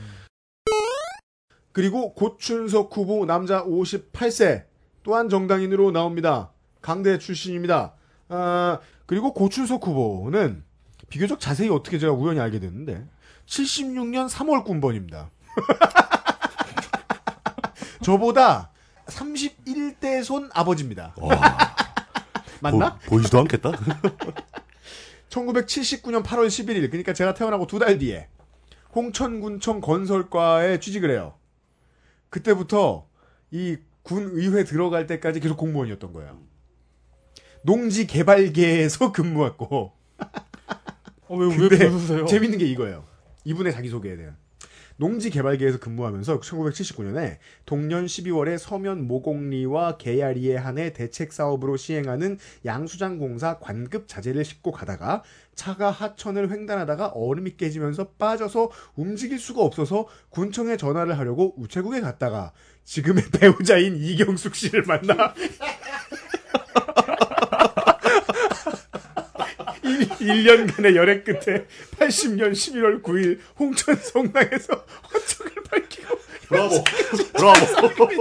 그리고 1.73 2.15
고춘석 2.15 2.95
후보 2.97 3.25
남자 3.27 3.65
58세 3.65 4.65
또한 5.03 5.29
정당인으로 5.29 5.91
나옵니다. 5.91 6.51
강대 6.81 7.19
출신입니다. 7.19 7.95
아, 8.29 8.79
그리고 9.07 9.33
고춘석 9.33 9.87
후보는 9.87 10.65
비교적 11.09 11.41
자세히 11.41 11.69
어떻게 11.71 11.99
제가 11.99 12.13
우연히 12.13 12.41
알게 12.41 12.61
됐는데 12.61 13.05
76년 13.47 14.29
3월 14.29 14.65
군번입니다. 14.65 15.31
저보다 18.03 18.71
31대 19.07 20.25
손 20.25 20.51
아버지입니다. 20.53 21.15
와, 21.17 21.31
맞나? 22.61 22.97
보, 22.99 23.11
보이지도 23.17 23.39
않겠다. 23.41 23.73
1979년 25.29 26.23
8월 26.23 26.47
11일, 26.49 26.91
그러니까 26.91 27.13
제가 27.13 27.35
태어나고 27.35 27.67
두 27.67 27.79
달 27.79 27.99
뒤에 27.99 28.29
홍천군청 28.95 29.81
건설과에 29.81 30.79
취직을 30.79 31.11
해요. 31.11 31.35
그때부터 32.33 33.07
이 33.51 33.77
군의회 34.03 34.65
들어갈 34.65 35.07
때까지 35.07 35.39
계속 35.39 35.57
공무원이었던 35.59 36.13
거예요. 36.15 36.41
농지 37.63 38.07
개발계에서 38.07 39.13
근무했고 39.13 39.93
어, 41.29 41.37
왜, 41.37 41.47
왜 41.47 41.57
근데 41.57 41.79
그러세요? 41.89 42.25
재밌는 42.25 42.59
게 42.59 42.65
이거예요. 42.65 43.05
이분의 43.45 43.73
자기소개에 43.73 44.17
대한. 44.17 44.37
농지개발계에서 45.03 45.81
근무하면서 45.81 46.39
1979년에 46.39 47.39
동년 47.67 48.07
12월에 48.07 48.57
서면 48.57 49.09
모곡리와 49.09 49.97
개야리에 49.97 50.57
한해 50.57 50.93
대책 50.93 51.33
사업으로 51.33 51.77
시행하는 51.77 52.39
양수장 52.65 53.19
공사 53.19 53.59
관급 53.59 54.07
자재를 54.07 54.45
싣고 54.45 54.71
가다가 54.71 55.25
차가 55.57 55.91
하천을 55.91 56.51
횡단하다가 56.51 57.09
얼음이 57.09 57.57
깨지면서 57.57 58.11
빠져서 58.11 58.71
움직일 58.95 59.41
수가 59.41 59.63
없어서 59.63 60.07
군청에 60.31 60.77
전화를 60.77 61.19
하려고 61.19 61.55
우체국에 61.59 62.01
갔다가 62.01 62.53
지금의 62.85 63.25
배우자인 63.39 63.97
이경숙 63.97 64.55
씨를 64.55 64.83
만나 64.83 65.35
1, 70.23 70.45
년간의 70.45 70.97
열애 70.97 71.23
끝에 71.23 71.67
80년 71.99 72.53
11월 72.53 73.03
9일 73.03 73.39
홍천 73.59 73.97
성당에서 73.97 74.85
헌정을 75.13 75.53
밝히고 75.71 76.19
브라보, 76.49 76.85
브라보. 77.35 78.21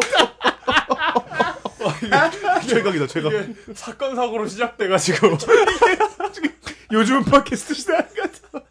최강이다, 2.68 3.08
최강. 3.08 3.56
사건 3.74 4.16
사고로 4.16 4.48
시작돼가지고 4.48 5.38
요즘은 6.92 7.24
팟캐스트 7.26 7.74
시대 7.74 7.94
같아. 7.94 8.62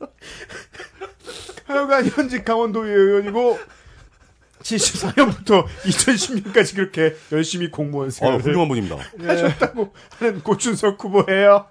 하여간 1.65 2.07
현직 2.09 2.45
강원도의 2.45 2.93
의원이고 2.93 3.59
74년부터 4.63 5.65
2010년까지 5.85 6.75
그렇게 6.77 7.17
열심히 7.33 7.71
공무원 7.71 8.09
아, 8.09 8.11
생활을 8.11 8.41
훌륭한 8.45 8.69
분입니다. 8.69 8.97
하셨다고 9.21 9.93
하는 10.19 10.41
고춘석 10.41 11.03
후보예요. 11.03 11.67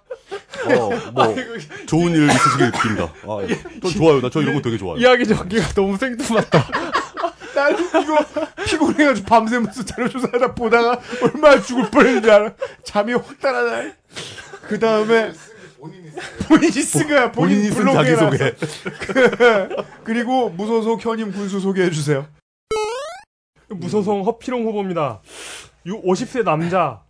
어, 0.66 0.90
뭐 1.14 1.36
좋은 1.88 2.12
일 2.14 2.30
있으시길 2.30 2.72
빕니다. 2.72 3.10
아, 3.24 3.82
전 3.82 3.92
좋아요. 3.92 4.22
나 4.22 4.30
저 4.30 4.42
이런 4.42 4.56
거 4.56 4.62
되게 4.62 4.78
좋아요. 4.78 4.98
이야기 4.98 5.26
전개가 5.26 5.70
너무 5.74 5.98
생뚱맞다. 5.98 6.68
나는 7.56 7.80
이거 7.88 8.26
피곤해가지고 8.66 9.28
밤새면서 9.28 9.84
자료조사하다 9.86 10.54
보다가 10.56 11.02
얼마나 11.22 11.62
죽을 11.62 11.90
뻔했는지 11.90 12.30
알아. 12.30 12.54
잠이 12.84 13.14
확 13.14 13.40
달아나. 13.40 13.92
그 14.68 14.78
다음에 14.80 15.32
본인이 16.48 16.72
쓴 16.72 17.08
거야. 17.08 17.32
본인 17.32 17.58
본인이 17.58 17.72
쓴 17.74 17.84
블로그에 17.86 18.16
자기소개. 18.16 18.56
나왔어. 19.18 19.86
그리고 20.04 20.50
무소속 20.50 21.04
현임 21.04 21.32
군수 21.32 21.60
소개해 21.60 21.90
주세요. 21.92 22.28
무소속 23.70 24.26
허피롱 24.26 24.66
후보입니다. 24.66 25.22
50세 25.86 26.44
남자. 26.44 27.02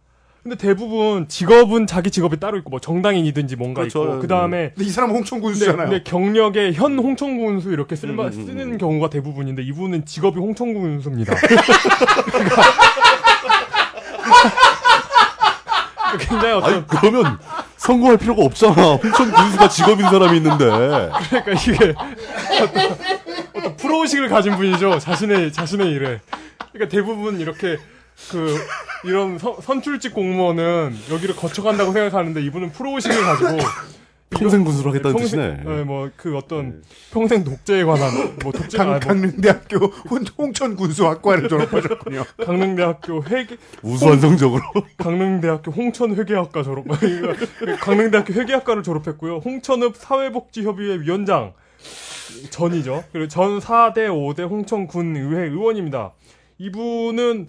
근데 0.44 0.56
대부분 0.56 1.28
직업은 1.28 1.86
자기 1.86 2.12
직업이 2.12 2.40
따로 2.40 2.58
있고 2.58 2.70
뭐 2.70 2.80
정당인이든지 2.80 3.58
뭔가 3.58 3.82
그렇죠. 3.82 4.04
있고 4.04 4.20
그 4.20 4.28
다음에 4.28 4.72
근데 4.74 4.86
이 4.86 4.90
사람은 4.90 5.14
홍천 5.16 5.42
군수잖아요. 5.42 5.90
근데 5.90 6.04
경력에 6.04 6.72
현 6.72 6.98
홍천 6.98 7.38
군수 7.38 7.72
이렇게 7.72 7.96
쓸마, 7.98 8.24
음, 8.24 8.30
음, 8.30 8.40
음. 8.40 8.46
쓰는 8.46 8.78
경우가 8.78 9.10
대부분인데 9.10 9.64
이분은 9.64 10.06
직업이 10.06 10.40
홍천 10.40 10.74
군수입니다. 10.74 11.36
굉장히 16.20 16.54
어떤 16.54 16.74
아니 16.74 16.88
그러면 16.88 17.38
선거할 17.78 18.18
필요가 18.18 18.44
없잖아. 18.44 18.96
홍천 18.96 19.32
군수가 19.32 19.70
직업인 19.70 20.10
사람이 20.10 20.38
있는데. 20.38 20.66
그러니까 20.66 21.52
이게 21.52 21.94
어떤, 23.70 23.78
프로의식을 23.78 24.30
가진 24.30 24.56
분이죠. 24.56 25.00
자신의 25.00 25.52
자신의 25.54 25.92
일에. 25.92 26.20
그러니까 26.72 26.90
대부분 26.90 27.40
이렇게 27.40 27.78
그 28.32 28.56
이런 29.06 29.38
선, 29.40 29.56
선출직 29.62 30.14
공무원은 30.14 30.96
여기를 31.12 31.36
거쳐간다고 31.36 31.92
생각하는데 31.94 32.42
이분은 32.42 32.72
프로의식을 32.74 33.22
가지고 33.22 33.58
평생 34.32 34.64
군수를 34.64 34.92
하겠다는 34.92 35.18
평생, 35.18 35.40
뜻이네. 35.40 35.64
네, 35.66 35.84
뭐그 35.84 36.38
어떤 36.38 36.84
평생 37.12 37.44
독재에 37.44 37.84
관한 37.84 38.36
뭐 38.44 38.52
독재 38.52 38.78
강, 38.78 38.92
아니, 38.92 39.00
뭐 39.00 39.08
강릉대학교 39.08 39.78
홍- 40.10 40.24
홍천 40.38 40.76
군수학과를 40.76 41.50
졸업하셨군요. 41.50 42.24
강릉대학교 42.46 43.24
회계 43.24 43.58
우수한 43.82 44.20
성적으로. 44.20 44.62
강릉대학교 44.98 45.72
홍천 45.72 46.16
회계학과 46.16 46.62
졸업 46.62 46.86
강릉대학교 47.82 48.34
회계학과를 48.34 48.84
졸업했고요. 48.84 49.38
홍천읍 49.38 49.96
사회복지협의회 49.98 51.00
위원장 51.00 51.54
전이죠. 52.50 53.04
그리고 53.12 53.28
전 53.28 53.60
4대 53.60 54.08
5대 54.08 54.50
홍천군 54.50 55.16
의회 55.16 55.44
의원입니다. 55.48 56.14
이분은 56.58 57.48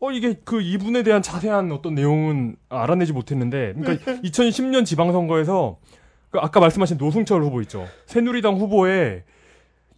어 0.00 0.10
이게 0.12 0.34
그 0.44 0.62
이분에 0.62 1.02
대한 1.02 1.20
자세한 1.20 1.72
어떤 1.72 1.94
내용은 1.94 2.56
알아내지 2.68 3.12
못했는데 3.12 3.74
그러니까 3.76 4.12
2010년 4.22 4.84
지방선거에서 4.86 5.78
그 6.30 6.38
아까 6.38 6.60
말씀하신 6.60 6.96
노승철 6.96 7.42
후보 7.42 7.60
있죠. 7.62 7.86
새누리당 8.06 8.56
후보에 8.56 9.24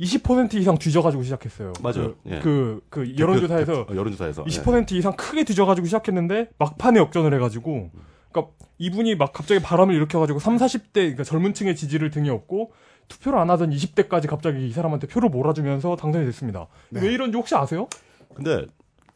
20% 0.01 0.55
이상 0.55 0.77
뒤져가지고 0.77 1.23
시작했어요. 1.23 1.73
맞아요. 1.81 2.15
예. 2.27 2.41
그, 2.41 2.81
그 2.89 3.15
여론조사에서 3.17 3.83
어, 3.83 3.87
여론조사에서. 3.95 4.45
20% 4.45 4.93
이상 4.93 5.15
크게 5.15 5.45
뒤져가지고 5.45 5.87
시작했는데 5.87 6.49
막판에 6.59 6.99
역전을 6.99 7.33
해가지고 7.35 7.91
그러니까 8.33 8.53
이분이 8.79 9.15
막 9.15 9.33
갑자기 9.33 9.63
바람을 9.63 9.95
일으켜가지고 9.95 10.41
3, 10.41 10.57
40대 10.57 10.93
그러니까 10.95 11.23
젊은 11.23 11.55
층의 11.55 11.77
지지를 11.77 12.11
등에 12.11 12.31
업고 12.31 12.73
투표를 13.09 13.39
안 13.39 13.51
하던 13.51 13.71
20대까지 13.71 14.29
갑자기 14.29 14.67
이 14.69 14.73
사람한테 14.73 15.07
표를 15.07 15.29
몰아주면서 15.29 15.97
당선이 15.97 16.25
됐습니다. 16.27 16.67
네. 16.91 17.01
왜 17.03 17.13
이런지 17.13 17.37
혹시 17.37 17.55
아세요? 17.55 17.89
예. 17.93 18.35
근데 18.35 18.67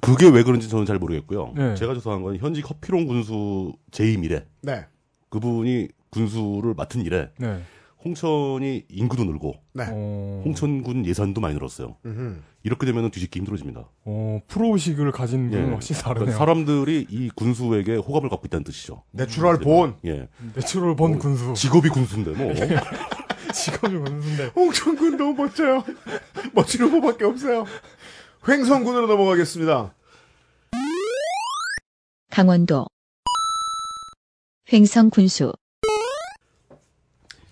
그게 0.00 0.28
왜 0.28 0.42
그런지 0.42 0.68
저는 0.68 0.86
잘 0.86 0.98
모르겠고요. 0.98 1.52
네. 1.56 1.74
제가 1.74 1.94
조사한 1.94 2.22
건 2.22 2.36
현직 2.36 2.68
허피롱 2.68 3.06
군수 3.06 3.72
재임 3.90 4.24
이래. 4.24 4.46
네. 4.62 4.86
그분이 5.30 5.88
군수를 6.10 6.74
맡은 6.74 7.02
이래 7.02 7.30
네. 7.38 7.60
홍천이 8.04 8.84
인구도 8.88 9.24
늘고 9.24 9.54
네. 9.74 9.84
어, 9.90 10.42
홍천군 10.44 11.04
예산도 11.04 11.40
많이 11.40 11.54
늘었어요. 11.54 11.96
음흠. 12.06 12.36
이렇게 12.62 12.86
되면 12.86 13.10
뒤집기 13.10 13.40
힘들어집니다. 13.40 13.88
어, 14.04 14.40
프로의식을 14.46 15.10
가진 15.10 15.50
분은 15.50 15.66
예. 15.68 15.70
확실히 15.72 16.00
그러니까 16.00 16.20
다르네요. 16.20 16.38
사람들이 16.38 17.06
이 17.10 17.30
군수에게 17.34 17.96
호감을 17.96 18.28
갖고 18.30 18.46
있다는 18.46 18.62
뜻이죠. 18.64 19.02
natural 19.10 19.58
born. 19.58 19.96
예. 20.04 20.28
natural 20.54 20.94
born 20.96 21.14
어, 21.14 21.18
군수. 21.18 21.54
직업이 21.54 21.88
군수인데 21.88 22.30
뭐. 22.32 22.52
직업이 23.52 23.96
군수인데. 23.96 24.46
홍천군 24.54 25.16
너무 25.16 25.34
멋져요. 25.34 25.84
멋진 26.52 26.82
후보밖에 26.82 27.24
없어요. 27.24 27.64
횡성군으로 28.48 29.06
넘어가겠습니다. 29.06 29.94
강원도 32.30 32.86
횡성 34.72 35.10
군수 35.10 35.52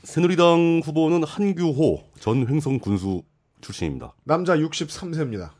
새누리당 0.04 0.82
후보는 0.84 1.24
한규호 1.24 2.04
전 2.20 2.46
횡성 2.48 2.78
군수 2.78 3.22
출신입니다. 3.60 4.14
남자 4.24 4.56
63세입니다. 4.56 5.50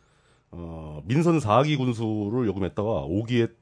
어, 0.53 1.03
민선 1.07 1.39
4기 1.39 1.77
군수를 1.77 2.47
요금했다가 2.47 2.89
5기에 3.09 3.53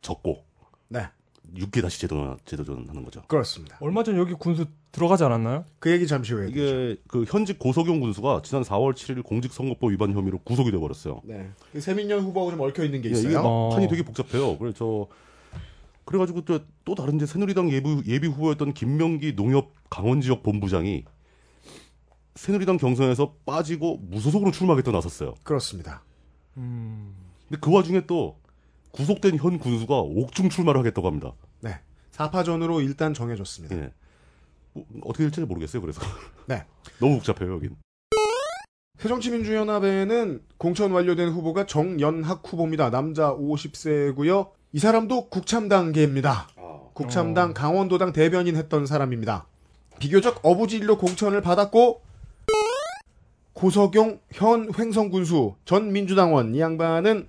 적고 0.00 0.44
네. 0.88 1.08
6기에 1.54 1.82
다시 1.82 2.00
제도, 2.00 2.36
제도전하는 2.44 3.04
거죠. 3.04 3.22
그렇습니다. 3.28 3.76
얼마 3.80 4.02
전 4.02 4.16
여기 4.16 4.34
군수 4.34 4.66
들어가지 4.92 5.24
않았나요? 5.24 5.64
그 5.78 5.90
얘기 5.90 6.06
잠시 6.06 6.32
후에. 6.32 6.48
이게 6.48 6.96
그 7.06 7.24
현직 7.28 7.58
고석용 7.58 8.00
군수가 8.00 8.42
지난 8.42 8.62
4월 8.62 8.94
7일 8.94 9.22
공직선거법 9.22 9.92
위반 9.92 10.12
혐의로 10.12 10.38
구속이 10.38 10.70
돼버렸어요. 10.72 11.20
네. 11.24 11.50
그 11.72 11.80
세민년 11.80 12.20
후보하고 12.20 12.50
좀 12.50 12.60
얽혀 12.60 12.84
있는 12.84 13.00
게 13.00 13.08
예, 13.08 13.12
이게 13.12 13.28
있어요. 13.28 13.42
어. 13.44 13.70
판이 13.70 13.88
되게 13.88 14.02
복잡해요. 14.02 14.58
그래서 14.58 14.76
저 14.76 15.06
그래가지고 16.04 16.44
또, 16.44 16.58
또 16.84 16.94
다른 16.96 17.16
이제 17.16 17.26
새누리당 17.26 17.70
예비, 17.70 18.02
예비 18.06 18.26
후보였던 18.26 18.74
김명기 18.74 19.36
농협 19.36 19.72
강원 19.88 20.20
지역 20.20 20.42
본부장이 20.42 21.04
새누리당 22.34 22.78
경선에서 22.78 23.34
빠지고 23.46 23.98
무소속으로 23.98 24.50
출마하겠다 24.50 24.90
나섰어요. 24.90 25.34
그렇습니다. 25.44 26.02
음. 26.56 27.14
근데 27.48 27.60
그 27.60 27.72
와중에 27.72 28.06
또 28.06 28.38
구속된 28.90 29.36
현 29.38 29.60
군수가 29.60 30.00
옥중 30.00 30.48
출마를 30.48 30.80
하겠다고 30.80 31.06
합니다. 31.06 31.32
네. 31.60 31.78
4파전으로 32.12 32.82
일단 32.82 33.14
정해졌습니다. 33.14 33.76
예. 33.76 33.92
뭐, 34.72 34.84
어떻게 35.04 35.24
될지 35.24 35.40
모르겠어요. 35.40 35.80
그래서 35.80 36.00
네. 36.46 36.64
너무 36.98 37.16
복잡해요 37.16 37.54
여긴. 37.54 37.76
새정치민주연합에는 38.98 40.42
공천 40.58 40.92
완료된 40.92 41.30
후보가 41.30 41.66
정연학 41.66 42.42
후보입니다. 42.44 42.90
남자 42.90 43.34
50세고요. 43.34 44.50
이 44.72 44.78
사람도 44.78 45.30
국참당계입니다. 45.30 46.48
국참당 46.92 47.50
어. 47.50 47.54
강원도당 47.54 48.12
대변인 48.12 48.56
했던 48.56 48.84
사람입니다. 48.84 49.46
비교적 49.98 50.40
어부질로 50.42 50.98
공천을 50.98 51.40
받았고 51.40 52.02
고석용 53.54 54.20
현 54.32 54.70
횡성군수 54.78 55.54
전 55.64 55.92
민주당원 55.92 56.54
이 56.54 56.60
양반은 56.60 57.28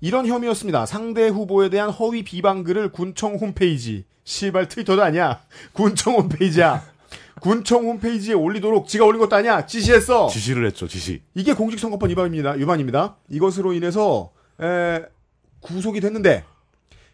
이런 0.00 0.26
혐의였습니다. 0.26 0.86
상대 0.86 1.28
후보에 1.28 1.70
대한 1.70 1.90
허위 1.90 2.22
비방 2.22 2.62
글을 2.62 2.92
군청 2.92 3.36
홈페이지 3.36 4.04
시발 4.30 4.68
트위터도 4.68 5.02
아니야. 5.02 5.40
군청 5.72 6.14
홈페이지야. 6.16 6.82
군청 7.40 7.84
홈페이지에 7.84 8.34
올리도록 8.34 8.88
지가 8.88 9.04
올린 9.04 9.20
것도 9.20 9.36
아니야. 9.36 9.66
지시했어. 9.66 10.26
지시를 10.26 10.66
했죠. 10.66 10.88
지시. 10.88 11.22
이게 11.34 11.54
공직선거법 11.54 12.10
위반입니다. 12.10 12.50
위반입니다. 12.52 13.16
이것으로 13.30 13.72
인해서 13.72 14.32
에, 14.60 15.02
구속이 15.60 16.00
됐는데 16.00 16.44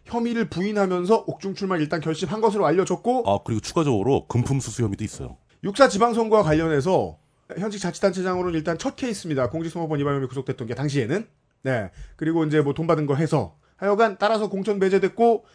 혐의를 0.05 0.49
부인하면서 0.49 1.25
옥중 1.27 1.53
출마 1.53 1.77
일단 1.77 2.01
결심한 2.01 2.41
것으로 2.41 2.65
알려졌고 2.65 3.23
아 3.27 3.39
그리고 3.45 3.61
추가적으로 3.61 4.25
금품 4.27 4.59
수수 4.59 4.83
혐의도 4.83 5.03
있어요. 5.03 5.37
육사 5.63 5.87
지방선거와 5.89 6.41
관련해서 6.41 7.17
현직 7.57 7.79
자치단체장으로는 7.79 8.57
일단 8.57 8.77
첫 8.79 8.95
케이스입니다. 8.95 9.49
공직선거법 9.49 9.99
위반 9.99 10.15
혐의 10.15 10.27
구속됐던 10.27 10.67
게 10.67 10.73
당시에는 10.73 11.27
네 11.61 11.91
그리고 12.15 12.43
이제 12.43 12.59
뭐 12.61 12.73
돈 12.73 12.87
받은 12.87 13.05
거 13.05 13.15
해서 13.15 13.55
하여간 13.77 14.17
따라서 14.19 14.49
공천 14.49 14.79
배제됐고 14.79 15.45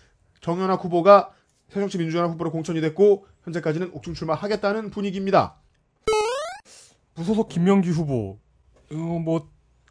정연학 0.41 0.85
후보가 0.85 1.33
새정치 1.71 1.99
민주연합 1.99 2.31
후보로 2.33 2.51
공천이 2.51 2.81
됐고 2.81 3.27
현재까지는 3.45 3.91
옥중 3.93 4.15
출마하겠다는 4.15 4.91
분위기입니다. 4.91 5.57
무소속 7.15 7.49
김명기 7.49 7.91
후보 7.91 8.39
어, 8.93 8.95
뭐, 8.95 9.49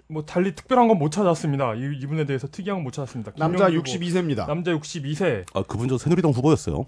뭐 0.08 0.26
달리 0.26 0.56
특별한 0.56 0.88
건 0.88 0.98
못 0.98 1.12
찾았습니다. 1.12 1.76
이, 1.76 1.99
이분에 2.02 2.26
대해서 2.26 2.48
특이한 2.48 2.78
건 2.80 2.84
못 2.84 2.91
찾았습니다. 2.94 3.34
남자 3.38 3.68
김명기 3.70 3.78
후보. 3.91 4.06
62세입니다. 4.06 4.48
남자 4.48 4.72
62세 4.72 5.45
아 5.54 5.64
그분 5.64 5.88
저 5.88 5.98
새누리당 5.98 6.32
후보였어요. 6.32 6.86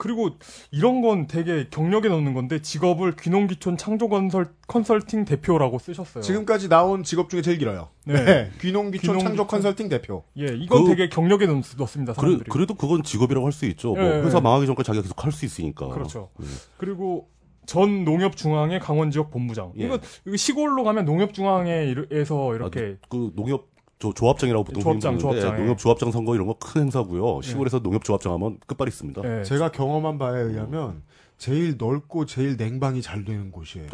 그리고 0.00 0.30
이런 0.70 1.02
건 1.02 1.26
되게 1.26 1.68
경력에 1.70 2.08
넣는 2.08 2.32
건데 2.32 2.62
직업을 2.62 3.16
귀농귀촌 3.16 3.76
창조건설 3.76 4.46
컨설팅 4.66 5.26
대표라고 5.26 5.78
쓰셨어요. 5.78 6.22
지금까지 6.22 6.70
나온 6.70 7.02
직업 7.04 7.28
중에 7.28 7.42
제일 7.42 7.58
길어요. 7.58 7.88
네. 8.06 8.24
네. 8.24 8.50
귀농귀촌 8.62 9.16
귀농- 9.18 9.22
창조 9.22 9.46
컨설팅 9.46 9.90
대표. 9.90 10.24
예, 10.38 10.46
이건 10.46 10.84
그- 10.84 10.88
되게 10.88 11.08
경력에 11.10 11.44
넣, 11.46 11.60
넣습니다. 11.76 12.14
그래, 12.14 12.22
사람들이. 12.22 12.50
그래 12.50 12.64
도 12.66 12.74
그건 12.74 13.02
직업이라고 13.02 13.44
할 13.46 13.52
수 13.52 13.66
있죠. 13.66 13.92
뭐 13.94 14.02
예, 14.02 14.22
회사 14.22 14.38
예. 14.38 14.40
망하기 14.40 14.66
전까지 14.66 14.86
자기가 14.86 15.02
계속 15.02 15.22
할 15.24 15.32
수 15.32 15.44
있으니까. 15.44 15.88
그렇죠. 15.88 16.30
예. 16.42 16.46
그리고 16.78 17.28
전 17.66 18.04
농협중앙회 18.04 18.78
강원 18.78 19.10
지역 19.10 19.30
본부장. 19.30 19.72
예. 19.78 19.84
이거, 19.84 20.00
시골로 20.34 20.82
가면 20.82 21.04
농협중앙회에서 21.04 22.54
이렇게 22.54 22.96
그 23.08 23.32
농협 23.36 23.68
조, 24.00 24.12
조합장이라고 24.14 24.64
보통 24.64 24.82
조합장, 24.82 25.18
부르는데 25.18 25.40
조합장, 25.40 25.58
예. 25.58 25.62
농협 25.62 25.78
조합장 25.78 26.10
선거 26.10 26.34
이런 26.34 26.46
거 26.46 26.54
큰 26.54 26.82
행사고요. 26.82 27.42
시골에서 27.42 27.80
농협 27.80 28.02
조합장 28.02 28.32
하면 28.32 28.58
끝발이 28.66 28.88
있습니다. 28.88 29.22
예, 29.40 29.44
제가 29.44 29.70
경험한 29.70 30.18
바에 30.18 30.40
의하면 30.40 31.02
제일 31.36 31.76
넓고 31.78 32.24
제일 32.26 32.56
냉방이 32.56 33.02
잘 33.02 33.24
되는 33.24 33.50
곳이에요. 33.52 33.88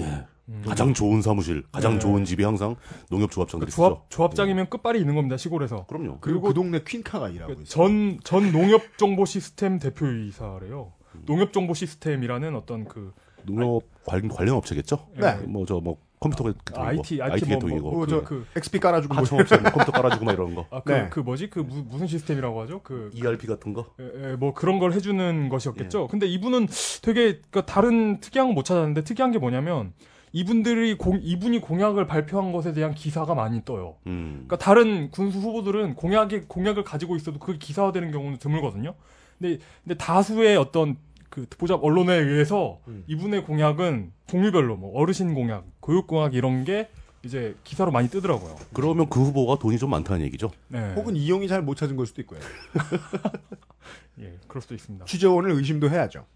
음. 0.48 0.62
가장 0.64 0.94
좋은 0.94 1.22
사무실, 1.22 1.64
가장 1.72 1.94
네. 1.94 1.98
좋은 1.98 2.24
집이 2.24 2.44
항상 2.44 2.76
농협 3.10 3.32
조합장들이 3.32 3.68
그 3.68 3.72
있죠. 3.72 3.82
조합 3.82 4.10
조합장이면 4.10 4.70
끝발이 4.70 5.00
있는 5.00 5.16
겁니다. 5.16 5.36
시골에서. 5.36 5.86
그럼요. 5.86 6.18
그리고, 6.20 6.40
그리고 6.40 6.40
그 6.48 6.54
동네 6.54 6.80
퀸카가 6.86 7.30
일하고 7.30 7.52
있어요. 7.54 7.64
전, 7.64 8.20
전 8.22 8.52
농협 8.52 8.96
정보 8.98 9.24
시스템 9.24 9.80
대표이사래요. 9.80 10.92
농협 11.24 11.52
정보 11.52 11.74
시스템이라는 11.74 12.54
어떤 12.54 12.84
그 12.84 13.12
농협 13.42 13.82
관, 14.04 14.28
관련 14.28 14.54
업체겠죠. 14.56 15.08
네. 15.16 15.34
뭐 15.46 15.66
저뭐 15.66 15.96
컴퓨터 16.20 16.44
개통이고, 16.44 16.82
IT, 16.82 17.22
IT 17.22 17.32
IT 17.32 17.46
뭐, 17.46 17.54
개통이고, 17.54 17.90
뭐, 17.90 18.02
어, 18.02 18.06
저 18.06 18.22
그, 18.22 18.46
XP 18.56 18.80
깔아주고 18.80 19.14
뭐 19.14 19.22
하청업체 19.22 19.56
뭐 19.58 19.70
컴퓨터 19.70 19.92
깔아주고 19.92 20.24
막 20.24 20.32
이런 20.32 20.54
거, 20.54 20.66
아, 20.72 20.80
그, 20.80 20.92
네. 20.92 21.08
그 21.10 21.20
뭐지? 21.20 21.50
그 21.50 21.60
무, 21.60 21.84
무슨 21.88 22.06
시스템이라고 22.06 22.60
하죠? 22.62 22.80
그, 22.82 23.10
ERP 23.14 23.46
같은 23.46 23.72
거. 23.72 23.86
예, 24.00 24.30
예, 24.30 24.36
뭐 24.36 24.54
그런 24.54 24.78
걸 24.78 24.92
해주는 24.92 25.48
것이었겠죠. 25.48 26.08
근데 26.08 26.26
이분은 26.26 26.68
되게 27.02 27.38
그러니까 27.38 27.66
다른 27.66 28.20
특이한 28.20 28.48
건못 28.48 28.64
찾았는데 28.64 29.04
특이한 29.04 29.32
게 29.32 29.38
뭐냐면 29.38 29.92
이분들이 30.32 30.98
공, 30.98 31.18
이분이 31.22 31.60
공약을 31.60 32.06
발표한 32.06 32.52
것에 32.52 32.72
대한 32.72 32.94
기사가 32.94 33.34
많이 33.34 33.64
떠요. 33.64 33.96
음. 34.06 34.44
그러니까 34.46 34.58
다른 34.58 35.10
군수 35.10 35.38
후보들은 35.38 35.94
공약이 35.94 36.42
공약을 36.42 36.84
가지고 36.84 37.16
있어도 37.16 37.38
그게 37.38 37.58
기사화되는 37.58 38.10
경우는 38.10 38.38
드물거든요. 38.38 38.94
근데 39.38 39.58
근데 39.82 39.96
다수의 39.96 40.56
어떤 40.56 40.96
그 41.30 41.46
보잡 41.58 41.82
언론에 41.82 42.14
의해서 42.14 42.80
음. 42.88 43.04
이분의 43.06 43.44
공약은 43.44 44.12
종류별로 44.26 44.76
뭐 44.76 44.98
어르신 45.00 45.34
공약, 45.34 45.64
교육 45.86 46.06
공약 46.08 46.34
이런 46.34 46.64
게 46.64 46.88
이제 47.24 47.56
기사로 47.64 47.92
많이 47.92 48.08
뜨더라고요. 48.08 48.56
그러면 48.72 49.08
그 49.08 49.22
후보가 49.22 49.58
돈이 49.58 49.78
좀 49.78 49.90
많다는 49.90 50.24
얘기죠. 50.26 50.50
네. 50.68 50.94
혹은 50.94 51.14
이용이 51.16 51.46
잘 51.48 51.62
못 51.62 51.76
찾은 51.76 51.96
걸 51.96 52.06
수도 52.06 52.20
있고요. 52.22 52.40
예, 54.20 54.36
그럴 54.48 54.62
수도 54.62 54.74
있습니다. 54.74 55.04
취재원을 55.04 55.52
의심도 55.52 55.88
해야죠. 55.88 56.26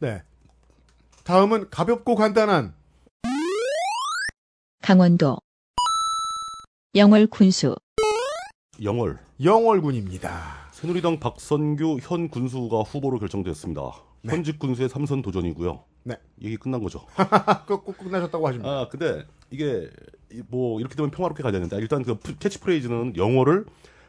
네. 0.00 0.22
다음은 1.24 1.70
가볍고 1.70 2.16
간단한 2.16 2.74
강원도 4.82 5.38
영월 6.94 7.26
군수 7.26 7.76
영월 8.82 9.18
영월군입니다. 9.42 10.68
새누리당 10.72 11.20
박선규 11.20 11.98
현 12.02 12.28
군수가 12.28 12.80
후보로 12.82 13.18
결정되었습니다. 13.20 13.80
현직 14.26 14.58
군수의 14.58 14.88
삼선 14.88 15.22
도전이고요. 15.22 15.84
네. 16.04 16.16
얘기 16.42 16.56
끝난 16.56 16.82
거죠. 16.82 17.06
아, 17.16 17.64
꼭, 17.66 17.84
꼭 17.84 17.98
끝나셨다고 17.98 18.46
하십니다. 18.46 18.70
아 18.70 18.88
근데 18.88 19.24
이게 19.50 19.90
이- 20.32 20.42
뭐 20.48 20.78
이렇게 20.80 20.94
되면 20.94 21.10
평화롭게 21.10 21.42
가야 21.42 21.52
되는데 21.52 21.76
일단 21.76 22.02
그 22.02 22.14
프- 22.16 22.36
캐치프레이즈는 22.38 23.16
영월을 23.16 23.66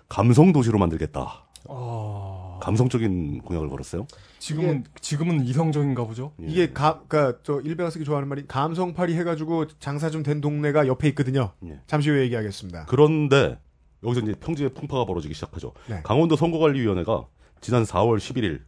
감성 0.07 0.51
도시로 0.53 0.77
만들겠다. 0.79 1.45
아, 1.67 2.59
감성적인 2.61 3.39
공약을 3.41 3.69
걸었어요. 3.69 4.05
지금은 4.39 4.83
지금은 5.01 5.43
이성적인가 5.45 6.05
보죠. 6.05 6.31
예. 6.43 6.45
이게 6.47 6.71
가, 6.73 6.99
그니까, 7.07 7.39
저, 7.43 7.59
일베가 7.59 7.89
쓰기 7.89 8.05
좋아하는 8.05 8.27
말이, 8.29 8.45
감성팔이 8.47 9.15
해가지고 9.15 9.67
장사 9.79 10.09
좀 10.11 10.21
된 10.21 10.41
동네가 10.41 10.85
옆에 10.87 11.07
있거든요. 11.09 11.53
예. 11.65 11.79
잠시 11.87 12.09
후에 12.11 12.21
얘기하겠습니다. 12.25 12.85
그런데 12.87 13.57
여기서 14.03 14.21
이제 14.21 14.35
평지의 14.39 14.73
풍파가 14.75 15.05
벌어지기 15.05 15.33
시작하죠. 15.33 15.73
네. 15.87 16.01
강원도 16.03 16.35
선거관리위원회가 16.35 17.25
지난 17.61 17.83
4월 17.83 18.17
11일 18.17 18.61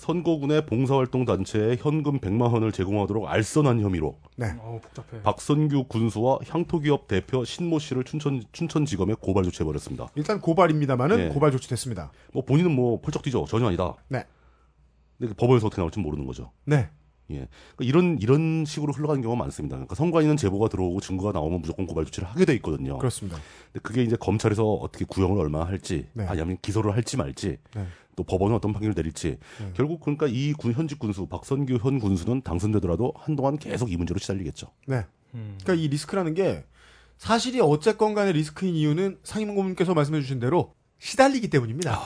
선거군의 0.00 0.64
봉사활동 0.64 1.26
단체에 1.26 1.76
현금 1.78 2.20
100만 2.20 2.54
원을 2.54 2.72
제공하도록 2.72 3.28
알선한 3.28 3.80
혐의로 3.80 4.18
네. 4.34 4.46
아우 4.62 4.80
복잡해. 4.80 5.22
박선규 5.22 5.84
군수와 5.88 6.38
향토기업 6.48 7.06
대표 7.06 7.44
신모 7.44 7.78
씨를 7.78 8.04
춘천 8.04 8.42
춘천지검에 8.50 9.14
고발 9.20 9.44
조치해 9.44 9.66
버렸습니다. 9.66 10.08
일단 10.14 10.40
고발입니다만은 10.40 11.16
네. 11.16 11.28
고발 11.28 11.50
조치됐습니다. 11.52 12.12
뭐 12.32 12.42
본인은 12.46 12.70
뭐 12.70 12.98
펄쩍 13.02 13.22
뛰죠. 13.22 13.44
전혀 13.44 13.66
아니다. 13.66 13.94
네. 14.08 14.24
근데 15.18 15.28
그 15.28 15.34
법원에서 15.34 15.66
어떻게 15.66 15.82
나올지 15.82 16.00
모르는 16.00 16.24
거죠. 16.24 16.50
네. 16.64 16.88
예. 17.30 17.46
그러니까 17.76 17.84
이런 17.84 18.18
이런 18.20 18.64
식으로 18.64 18.94
흘러가는 18.94 19.20
경우가 19.20 19.38
많습니다. 19.38 19.76
그러니까 19.76 19.94
선관위는 19.94 20.38
제보가 20.38 20.68
들어오고 20.68 21.00
증거가 21.00 21.32
나오면 21.32 21.60
무조건 21.60 21.86
고발 21.86 22.06
조치를 22.06 22.26
하게 22.26 22.46
돼 22.46 22.54
있거든요. 22.54 22.96
그렇습니다. 22.96 23.38
근데 23.66 23.80
그게 23.82 24.02
이제 24.02 24.16
검찰에서 24.16 24.64
어떻게 24.64 25.04
구형을 25.04 25.38
얼마나 25.38 25.66
할지, 25.66 26.06
네. 26.14 26.24
아니면 26.26 26.56
기소를 26.62 26.92
할지 26.92 27.18
말지, 27.18 27.58
네. 27.74 27.86
또 28.16 28.22
법원은 28.22 28.54
어떤 28.56 28.72
판결을 28.72 28.94
내릴지, 28.94 29.38
네. 29.58 29.72
결국 29.74 30.00
그러니까 30.00 30.26
이 30.28 30.52
군, 30.52 30.72
현직 30.72 30.98
군수 30.98 31.26
박선규 31.26 31.78
현 31.80 31.98
군수는 31.98 32.42
당선되더라도 32.42 33.12
한동안 33.16 33.56
계속 33.58 33.90
이 33.90 33.96
문제로 33.96 34.18
시달리겠죠. 34.18 34.68
네. 34.86 35.06
음. 35.34 35.56
그러니까 35.62 35.74
이 35.74 35.88
리스크라는 35.88 36.34
게 36.34 36.64
사실이 37.18 37.60
어쨌건 37.60 38.14
간에 38.14 38.32
리스크인 38.32 38.74
이유는 38.74 39.18
상임고문께서 39.22 39.94
말씀해 39.94 40.20
주신 40.20 40.40
대로 40.40 40.74
시달리기 40.98 41.48
때문입니다. 41.48 41.98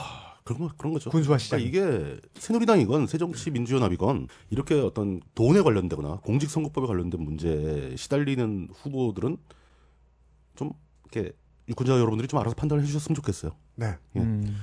그런 0.43 0.59
거 0.59 0.69
그런 0.77 0.93
거죠. 0.93 1.09
군수와 1.09 1.39
시장. 1.39 1.59
그러니까 1.59 1.79
이게 1.79 2.21
새누리당이건 2.35 3.07
새정치민주연합이건 3.07 4.27
이렇게 4.51 4.75
어떤 4.75 5.19
돈에 5.33 5.61
관련되거나 5.61 6.17
공직선거법에 6.17 6.85
관련된 6.85 7.19
문제에 7.21 7.95
시달리는 7.95 8.69
후보들은 8.71 9.37
좀 10.55 10.71
이렇게 11.11 11.33
유권자 11.67 11.93
여러분들이 11.93 12.27
좀 12.27 12.39
알아서 12.39 12.55
판단을 12.55 12.83
해주셨으면 12.83 13.15
좋겠어요. 13.15 13.53
네. 13.75 13.95
예. 14.15 14.19
음. 14.19 14.55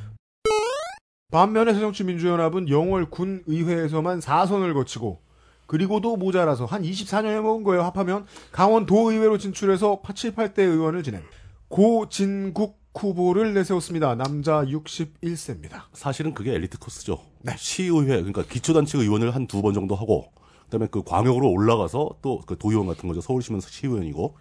반면에 1.33 1.73
새정치민주연합은 1.75 2.69
영월 2.69 3.07
군의회에서만 3.11 4.21
4선을 4.21 4.75
거치고 4.75 5.21
그리고도 5.67 6.17
모자라서 6.17 6.67
한 6.67 6.83
24년에 6.83 7.41
먹은 7.41 7.63
거예요. 7.65 7.83
합하면 7.83 8.27
강원도의회로 8.53 9.39
진출해서 9.39 10.03
7, 10.15 10.35
8대 10.35 10.59
의원을 10.61 11.03
지낸 11.03 11.23
고진국 11.69 12.79
후보를 12.95 13.55
내세웠습니다. 13.55 14.15
남자 14.17 14.63
61세입니다. 14.65 15.85
사실은 15.95 16.35
그게 16.35 16.53
엘리트 16.53 16.79
코스죠. 16.79 17.21
네. 17.41 17.55
시의회 17.57 18.07
그러니까 18.19 18.43
기초단체 18.43 18.99
의원을 18.99 19.35
한 19.35 19.47
두 19.47 19.63
번 19.63 19.73
정도 19.73 19.95
하고 19.95 20.31
그다음에 20.69 20.87
그 20.91 21.03
광역으로 21.03 21.51
올라가서 21.51 22.17
또 22.21 22.41
그 22.47 22.59
도의원 22.59 22.87
같은 22.87 23.09
거죠. 23.09 23.23
서울시면 23.23 23.63
시의원이고 23.63 24.37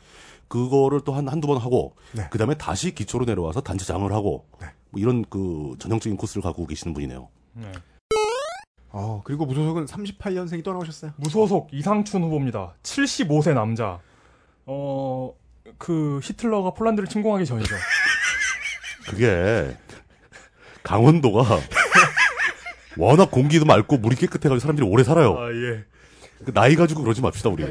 그거를 0.49 0.99
또 1.05 1.13
한 1.13 1.29
한두 1.29 1.47
번 1.47 1.57
하고 1.57 1.95
네. 2.11 2.27
그다음에 2.29 2.55
다시 2.55 2.93
기초로 2.93 3.23
내려와서 3.23 3.61
단체장을 3.61 4.11
하고 4.11 4.45
네. 4.59 4.67
뭐 4.91 5.01
이런 5.01 5.25
그 5.29 5.75
전형적인 5.79 6.17
코스를 6.17 6.41
갖고 6.43 6.67
계시는 6.67 6.93
분이네요. 6.93 7.27
네. 7.53 7.71
어, 8.89 9.21
그리고 9.23 9.45
무소속은 9.45 9.85
38년생이 9.85 10.63
떠나오셨어요. 10.63 11.13
무소속 11.15 11.69
이상춘 11.71 12.23
후보입니다. 12.23 12.73
75세 12.83 13.53
남자. 13.53 13.99
어, 14.65 15.33
그 15.77 16.19
히틀러가 16.21 16.71
폴란드를 16.71 17.07
침공하기 17.07 17.45
전이죠. 17.45 17.73
그게 19.07 19.75
강원도가 20.83 21.43
워낙 22.97 23.31
공기도 23.31 23.65
맑고 23.65 23.97
물이 23.97 24.17
깨끗해가지고 24.17 24.59
사람들이 24.59 24.85
오래 24.87 25.03
살아요. 25.03 25.37
아, 25.37 25.49
예. 25.51 25.85
그 26.43 26.53
나이 26.53 26.75
가지고 26.75 27.03
그러지 27.03 27.21
맙시다 27.21 27.49
우리. 27.49 27.63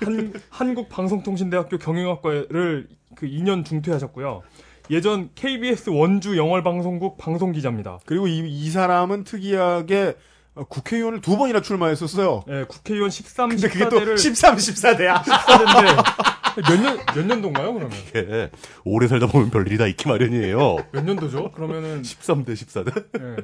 한, 0.00 0.32
한국 0.50 0.88
방송통신대학교 0.90 1.78
경영학과를 1.78 2.88
그 3.14 3.26
2년 3.26 3.64
중퇴하셨고요. 3.64 4.42
예전 4.90 5.30
KBS 5.36 5.90
원주 5.90 6.36
영월방송국 6.36 7.16
방송기자입니다. 7.16 8.00
그리고 8.06 8.26
이, 8.26 8.38
이 8.38 8.70
사람은 8.70 9.22
특이하게 9.22 10.16
어, 10.56 10.64
국회의원을 10.64 11.20
두 11.20 11.36
번이나 11.38 11.60
출마했었어요. 11.62 12.42
예, 12.48 12.64
국회의원 12.68 13.08
13, 13.08 13.50
근데 13.50 13.68
그게 13.68 13.88
또 13.88 14.00
14대를 14.00 14.18
13, 14.18 14.56
14대야. 14.56 15.22
14대인데 15.22 16.62
몇 16.68 16.80
년, 16.80 16.98
몇 17.14 17.24
년도인가요, 17.24 17.72
그러면? 17.74 17.96
이게 18.08 18.50
오래 18.84 19.06
살다 19.06 19.28
보면 19.28 19.50
별일이 19.50 19.78
다 19.78 19.86
있기 19.86 20.08
마련이에요. 20.08 20.78
몇 20.90 21.04
년도죠? 21.04 21.52
그러면은 21.52 22.02
13대 22.02 22.48
14대. 22.54 23.04
예. 23.20 23.36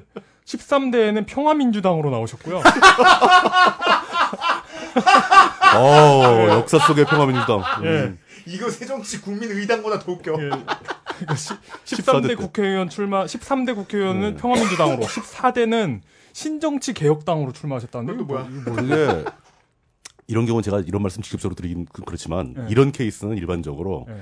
13대에는 0.44 1.26
평화민주당으로 1.26 2.10
나오셨고요. 2.10 2.60
어, 5.76 6.48
역사 6.50 6.78
속의 6.80 7.04
평화민주당. 7.06 7.62
예. 7.84 7.88
음. 7.88 8.18
이거 8.46 8.68
새정치 8.70 9.20
국민의당보다 9.20 10.00
더 10.00 10.12
웃겨. 10.12 10.36
예. 10.40 10.50
그러니까 11.18 11.34
시- 11.34 11.54
14대 11.84 12.04
13대 12.22 12.28
때. 12.28 12.34
국회의원 12.34 12.88
출마, 12.88 13.24
13대 13.24 13.74
국회의원은 13.74 14.34
네. 14.34 14.36
평화민주당으로, 14.40 15.02
14대는 15.02 16.00
신정치 16.32 16.92
개혁당으로 16.94 17.52
출마하셨다는데 17.52 18.12
그것도 18.12 18.26
뭐야? 18.26 18.48
뭐- 18.64 18.74
그게 18.76 19.24
이런 20.28 20.44
경우는 20.46 20.62
제가 20.62 20.80
이런 20.80 21.02
말씀 21.02 21.22
직접적으로 21.22 21.54
드리긴 21.54 21.86
그- 21.92 22.02
그렇지만 22.02 22.54
네. 22.56 22.66
이런 22.68 22.92
케이스는 22.92 23.36
일반적으로 23.36 24.06
예. 24.08 24.14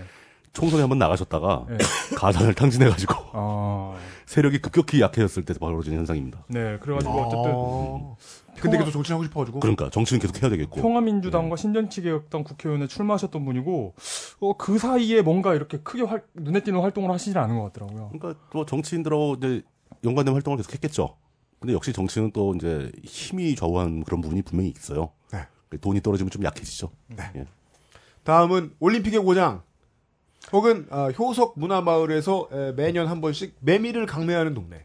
총선에 0.52 0.82
한번 0.82 0.98
나가셨다가 0.98 1.66
네. 1.68 1.78
가산을 2.16 2.54
탕진해가지고 2.54 3.14
아, 3.32 3.96
세력이 4.26 4.58
급격히 4.60 5.00
약해졌을 5.00 5.44
때 5.44 5.54
벌어진 5.54 5.94
현상입니다. 5.94 6.44
네. 6.48 6.78
그래가지고 6.80 7.12
어쨌든 7.22 7.50
어. 7.54 8.16
근데 8.60 8.78
계속 8.78 8.90
정치를 8.92 9.14
하고 9.14 9.24
싶어가지고. 9.24 9.60
그러니까 9.60 9.90
정치는 9.90 10.20
계속 10.20 10.40
해야 10.42 10.50
되겠고. 10.50 10.80
평화민주당과 10.80 11.56
신정치개혁당 11.56 12.44
국회의원에 12.44 12.86
출마하셨던 12.86 13.44
분이고 13.44 13.94
어, 14.40 14.56
그 14.56 14.78
사이에 14.78 15.22
뭔가 15.22 15.54
이렇게 15.54 15.78
크게 15.78 16.02
활- 16.02 16.24
눈에 16.34 16.60
띄는 16.60 16.80
활동을 16.80 17.10
하시진 17.10 17.36
않은 17.36 17.56
것 17.58 17.64
같더라고요. 17.72 18.10
그러니까 18.12 18.40
또 18.50 18.64
정치인들하고 18.64 19.34
이제 19.38 19.62
연관된 20.04 20.32
활동을 20.34 20.56
계속 20.58 20.72
했겠죠. 20.74 21.16
근데 21.60 21.72
역시 21.74 21.92
정치는 21.92 22.32
또 22.32 22.54
이제 22.54 22.90
힘이 23.04 23.54
좌우하는 23.56 24.04
그런 24.04 24.20
부분이 24.20 24.42
분명히 24.42 24.70
있어요. 24.70 25.12
네. 25.32 25.46
돈이 25.80 26.00
떨어지면 26.02 26.30
좀 26.30 26.44
약해지죠. 26.44 26.90
예. 27.36 27.46
다음은 28.22 28.74
올림픽의 28.80 29.20
고장. 29.20 29.62
혹은 30.52 30.86
어, 30.90 31.08
효석 31.10 31.58
문화마을에서 31.58 32.48
에, 32.52 32.72
매년 32.72 33.06
한 33.08 33.20
번씩 33.22 33.56
매미를 33.60 34.04
강매하는 34.06 34.52
동네. 34.54 34.84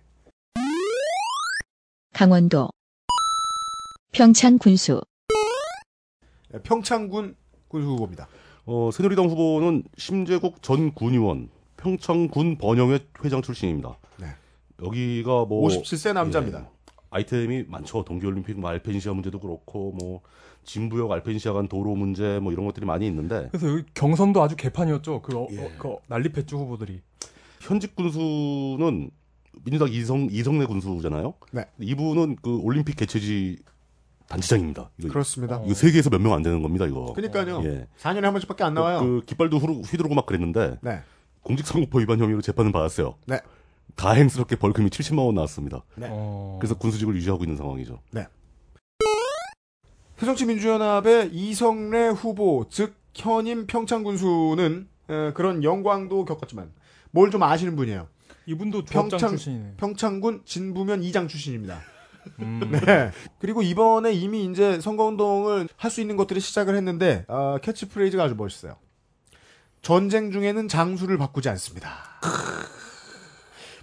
강원도 2.14 2.70
평창 4.12 4.58
군수 4.58 5.02
에, 6.54 6.60
평창군 6.64 7.36
군수 7.68 7.88
후보입니다. 7.90 8.28
어, 8.66 8.90
새누리당 8.92 9.26
후보는 9.28 9.84
심재국 9.98 10.62
전 10.62 10.94
군의원, 10.94 11.50
평창군 11.78 12.58
번영회 12.58 13.00
회장 13.24 13.42
출신입니다. 13.42 13.98
네. 14.18 14.28
여기가 14.84 15.46
뭐 15.46 15.68
57세 15.70 16.14
남자입니다. 16.14 16.60
예, 16.60 16.66
아이템이 17.12 17.64
많죠. 17.68 18.04
동계올림픽 18.04 18.60
뭐 18.60 18.70
알펜시아 18.70 19.14
문제도 19.14 19.40
그렇고 19.40 19.92
뭐 19.92 20.22
진부역 20.64 21.12
알펜시아 21.12 21.54
간 21.54 21.68
도로 21.68 21.96
문제 21.96 22.40
뭐 22.40 22.52
이런 22.52 22.66
것들이 22.66 22.86
많이 22.86 23.08
있는데 23.08 23.48
그래서 23.52 23.70
여기 23.70 23.84
경선도 23.94 24.42
아주 24.42 24.56
개판이었죠. 24.56 25.22
그, 25.22 25.38
어, 25.38 25.48
예. 25.52 25.66
어, 25.66 25.70
그 25.78 25.96
난립했죠 26.08 26.58
후보들이. 26.58 27.02
현직 27.62 27.96
군수는 27.96 29.12
민주당 29.64 29.90
이성 29.90 30.28
이성내 30.32 30.66
군수잖아요. 30.66 31.34
네. 31.52 31.66
이분은 31.80 32.38
그 32.42 32.58
올림픽 32.60 32.96
개최지 32.98 33.58
단지장입니다. 34.30 34.92
이거, 35.00 35.10
그렇습니다. 35.10 35.58
어. 35.58 35.64
이거 35.66 35.74
세계에서 35.74 36.10
몇 36.10 36.22
명 36.22 36.34
안 36.34 36.42
되는 36.44 36.62
겁니다. 36.62 36.86
이거. 36.86 37.14
그러니까요. 37.14 37.62
예. 37.66 37.88
4년에 38.00 38.22
한 38.22 38.34
번씩밖에 38.34 38.64
안 38.64 38.74
나와요. 38.76 39.00
그 39.00 39.24
깃발도 39.26 39.60
후루- 39.60 39.86
휘두르고 39.92 40.14
막 40.16 40.26
그랬는데 40.26 40.78
네. 40.82 41.02
공직선거법 41.42 42.02
위반 42.02 42.20
혐의로 42.20 42.42
재판을 42.42 42.72
받았어요. 42.72 43.16
네. 43.26 43.40
다행스럽게 43.96 44.56
벌금이 44.58 44.90
70만 44.90 45.26
원 45.26 45.36
나왔습니다. 45.36 45.84
네. 45.96 46.08
어... 46.12 46.58
그래서 46.62 46.78
군수직을 46.78 47.16
유지하고 47.16 47.44
있는 47.44 47.58
상황이죠. 47.58 48.00
새정치 50.18 50.46
민주연합의 50.46 51.30
이성래 51.34 52.10
후보, 52.10 52.66
즉 52.70 52.94
현임 53.16 53.68
평창 53.68 54.04
군수는 54.04 54.88
에, 55.10 55.32
그런 55.34 55.64
영광도 55.64 56.26
겪었지만 56.26 56.72
뭘 57.12 57.32
좀 57.32 57.42
아시는 57.42 57.76
분이에요. 57.76 58.08
이분도 58.46 58.84
평창- 58.86 59.18
출신이네. 59.30 59.74
평창군 59.78 60.42
진부면 60.46 61.04
이장 61.04 61.28
출신입니다. 61.28 61.80
음. 62.40 62.60
네. 62.86 63.12
그리고 63.40 63.62
이번에 63.62 64.12
이미 64.14 64.46
이제 64.46 64.80
선거운동을 64.82 65.68
할 65.76 65.90
수 65.92 66.02
있는 66.02 66.18
것들이 66.18 66.40
시작을 66.40 66.76
했는데 66.76 67.26
아, 67.28 67.58
캐치프레이즈가 67.62 68.24
아주 68.24 68.36
멋있어요. 68.36 68.76
전쟁 69.82 70.32
중에는 70.32 70.68
장수를 70.68 71.18
바꾸지 71.18 71.50
않습니다. 71.50 71.90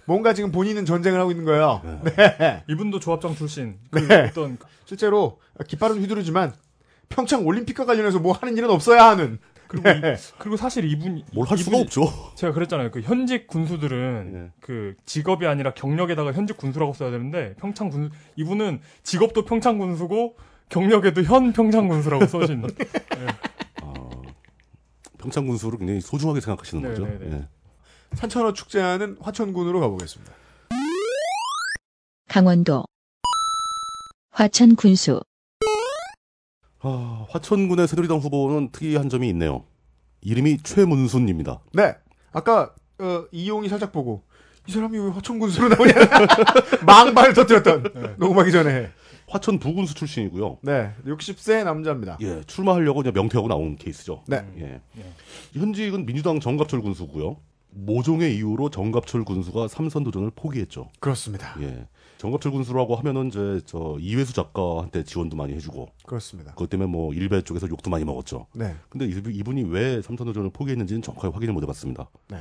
뭔가 0.05 0.33
지금 0.33 0.51
본인은 0.51 0.85
전쟁을 0.85 1.19
하고 1.19 1.31
있는 1.31 1.43
거예요. 1.45 1.81
네. 2.03 2.63
이분도 2.69 2.99
조합장 2.99 3.35
출신. 3.35 3.77
그 3.91 3.99
네. 4.07 4.27
어떤 4.29 4.57
실제로 4.85 5.39
깃발은 5.67 5.99
휘두르지만 6.01 6.53
평창 7.09 7.45
올림픽과 7.45 7.85
관련해서 7.85 8.19
뭐 8.19 8.33
하는 8.33 8.55
일은 8.57 8.69
없어야 8.69 9.05
하는. 9.09 9.39
그리고 9.67 9.89
이- 9.89 10.01
네. 10.01 10.15
그리고 10.39 10.55
사실 10.57 10.85
이분 10.89 11.23
뭘 11.33 11.47
할 11.47 11.57
수가 11.57 11.77
없죠. 11.77 12.03
제가 12.35 12.53
그랬잖아요. 12.53 12.91
그 12.91 13.01
현직 13.01 13.47
군수들은 13.47 14.31
예. 14.35 14.51
그 14.61 14.95
직업이 15.05 15.45
아니라 15.47 15.73
경력에다가 15.73 16.31
현직 16.33 16.57
군수라고 16.57 16.93
써야 16.93 17.11
되는데 17.11 17.53
평창 17.59 17.89
군수 17.89 18.09
이분은 18.35 18.79
직업도 19.03 19.45
평창 19.45 19.77
군수고 19.77 20.37
경력에도 20.69 21.23
현 21.23 21.53
평창 21.53 21.87
군수라고 21.87 22.25
써진. 22.27 22.63
아, 23.81 23.93
평창 25.17 25.45
군수를 25.47 25.79
굉장히 25.79 26.01
소중하게 26.01 26.41
생각하시는 26.41 26.83
네, 26.83 26.89
거죠. 26.89 27.05
네, 27.05 27.17
네. 27.19 27.37
예. 27.37 27.47
산천어 28.13 28.53
축제하는 28.53 29.17
화천군으로 29.21 29.79
가보겠습니다. 29.81 30.33
강원도 32.29 32.83
화천 34.31 34.75
군수 34.75 35.21
아, 36.79 37.25
화천군의 37.29 37.87
새누리당 37.87 38.17
후보는 38.19 38.69
특이한 38.71 39.09
점이 39.09 39.27
있네요. 39.29 39.65
이름이 40.21 40.59
최문순입니다. 40.63 41.59
네. 41.73 41.95
아까 42.31 42.73
어, 42.99 43.25
이용이 43.31 43.69
살짝 43.69 43.91
보고 43.91 44.23
이 44.67 44.71
사람이 44.71 44.97
왜 44.97 45.09
화천 45.09 45.39
군수로 45.39 45.69
나오냐 45.69 45.93
망발을 46.85 47.33
터뜨렸던 47.33 47.83
네. 47.83 48.15
녹음하기 48.17 48.51
전에 48.51 48.89
화천 49.27 49.59
부군수 49.59 49.93
출신이고요. 49.95 50.59
네 50.61 50.93
60세 51.05 51.63
남자입니다. 51.63 52.17
예, 52.21 52.41
출마하려고 52.43 53.01
그냥 53.01 53.13
명퇴하고 53.13 53.47
나온 53.47 53.75
케이스죠. 53.75 54.23
네. 54.27 54.45
예. 54.57 54.81
예. 54.97 55.13
현직은 55.59 56.05
민주당 56.05 56.39
정갑철 56.39 56.81
군수고요. 56.81 57.37
모종의 57.71 58.35
이유로 58.35 58.69
정갑철 58.69 59.23
군수가 59.23 59.67
삼선 59.67 60.03
도전을 60.03 60.31
포기했죠. 60.35 60.89
그렇습니다. 60.99 61.55
예. 61.61 61.87
정갑철 62.17 62.51
군수라고 62.51 62.95
하면은 62.95 63.27
이제 63.27 63.61
저 63.65 63.97
이회수 63.99 64.33
작가한테 64.33 65.03
지원도 65.03 65.37
많이 65.37 65.53
해주고 65.53 65.89
그렇습니다. 66.05 66.51
그것 66.53 66.69
때문에 66.69 66.89
뭐 66.89 67.13
일베 67.13 67.43
쪽에서 67.43 67.69
욕도 67.69 67.89
많이 67.91 68.05
먹었죠. 68.05 68.47
네. 68.53 68.75
근데 68.89 69.05
이- 69.05 69.11
이분이 69.37 69.63
왜 69.63 70.01
삼선 70.01 70.25
도전을 70.25 70.49
포기했는지는 70.49 71.01
정확하게 71.03 71.33
확인을 71.33 71.53
못 71.53 71.61
해봤습니다. 71.63 72.09
네. 72.29 72.37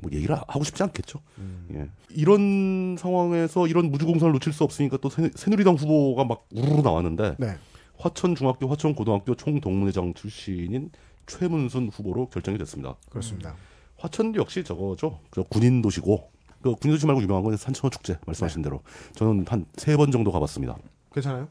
뭐 0.00 0.10
얘기를 0.12 0.36
하고 0.36 0.62
싶지 0.62 0.82
않겠죠. 0.82 1.20
음. 1.38 1.66
예. 1.74 1.88
이런 2.14 2.96
상황에서 2.98 3.66
이런 3.66 3.90
무주공사를 3.90 4.30
놓칠 4.34 4.52
수 4.52 4.62
없으니까 4.62 4.98
또 4.98 5.08
새, 5.08 5.30
새누리당 5.34 5.74
후보가 5.76 6.24
막 6.24 6.46
우르르 6.54 6.82
나왔는데 6.82 7.36
네. 7.38 7.56
화천중학교, 7.98 8.68
화천고등학교 8.68 9.34
총동문회장 9.34 10.12
출신인 10.14 10.90
최문순 11.26 11.88
후보로 11.88 12.28
결정이 12.28 12.58
됐습니다. 12.58 12.94
그렇습니다. 13.08 13.54
화천도 13.96 14.38
역시 14.38 14.62
저거죠. 14.62 15.18
저 15.32 15.42
군인 15.44 15.80
도시고 15.80 16.30
그 16.62 16.74
군인 16.76 16.94
도시 16.96 17.06
말고 17.06 17.22
유명한 17.22 17.44
건 17.44 17.56
산천어 17.56 17.90
축제 17.90 18.18
말씀하신 18.26 18.62
대로 18.62 18.82
저는 19.14 19.44
한 19.48 19.66
세 19.76 19.96
번 19.96 20.10
정도 20.10 20.32
가봤습니다. 20.32 20.76
괜찮아요? 21.12 21.48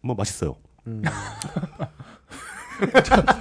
뭐 0.00 0.14
맛있어요. 0.14 0.56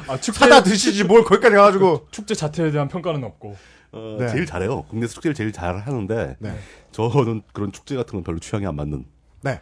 아 0.08 0.18
축제 0.20 0.40
사다 0.40 0.64
드시지 0.64 1.04
뭘 1.04 1.24
거기까지 1.24 1.56
가가지고 1.56 2.08
축제 2.12 2.34
자체에 2.36 2.72
대한 2.72 2.88
평가는 2.88 3.24
없고. 3.24 3.56
어, 3.94 4.18
네. 4.20 4.28
제일 4.30 4.46
잘해요. 4.46 4.84
국내에서 4.84 5.14
축제를 5.14 5.34
제일 5.34 5.52
잘 5.54 5.80
하는데 5.80 6.36
네. 6.40 6.58
저는 6.92 7.42
그런 7.54 7.72
축제 7.72 7.96
같은 7.96 8.14
건 8.14 8.24
별로 8.24 8.40
취향이 8.40 8.66
안 8.66 8.76
맞는 8.76 9.06
네. 9.44 9.62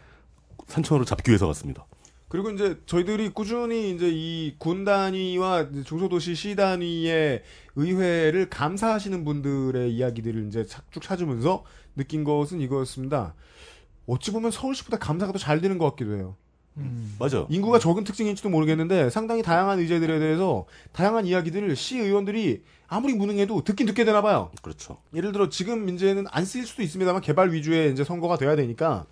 산천어를 0.68 1.06
잡기 1.06 1.30
위해서 1.30 1.46
갔습니다. 1.48 1.86
그리고 2.28 2.50
이제 2.52 2.78
저희들이 2.86 3.30
꾸준히 3.30 3.92
이제 3.92 4.10
이 4.12 4.56
군 4.58 4.84
단위와 4.84 5.70
중소도시 5.86 6.36
시 6.36 6.56
단위의 6.56 7.44
의회를 7.76 8.50
감사하시는 8.50 9.24
분들의 9.24 9.94
이야기들을 9.94 10.48
이제 10.48 10.66
차- 10.66 10.82
쭉 10.92 11.02
찾으면서 11.02 11.64
느낀 11.96 12.24
것은 12.24 12.62
이거였습니다. 12.62 13.34
어찌 14.08 14.32
보면 14.32 14.52
서울시보다 14.52 14.98
감사가 14.98 15.32
더 15.34 15.40
잘 15.40 15.62
되는 15.62 15.78
것 15.78 15.90
같기도 15.92 16.16
해요. 16.16 16.36
음. 16.78 17.16
맞아요. 17.20 17.48
인구가 17.50 17.80
적은 17.80 18.04
특징인지도 18.04 18.50
모르겠는데 18.50 19.10
상당히 19.10 19.42
다양한 19.42 19.80
의제들에 19.80 20.20
대해서 20.20 20.66
다양한 20.92 21.26
이야기들을 21.26 21.74
시 21.76 22.00
의원들이 22.00 22.64
아무리 22.88 23.14
무능해도 23.14 23.64
듣긴 23.64 23.88
듣게 23.88 24.04
되나 24.04 24.22
봐요. 24.22 24.52
그렇죠. 24.62 24.98
예를 25.14 25.32
들어 25.32 25.48
지금 25.50 25.88
이제는 25.90 26.26
안 26.32 26.44
쓰일 26.44 26.66
수도 26.68 26.82
있습니다만 26.84 27.22
개발 27.22 27.54
위주의 27.54 27.92
이제 27.94 28.04
선거가 28.04 28.38
돼야 28.38 28.56
되니까 28.58 29.06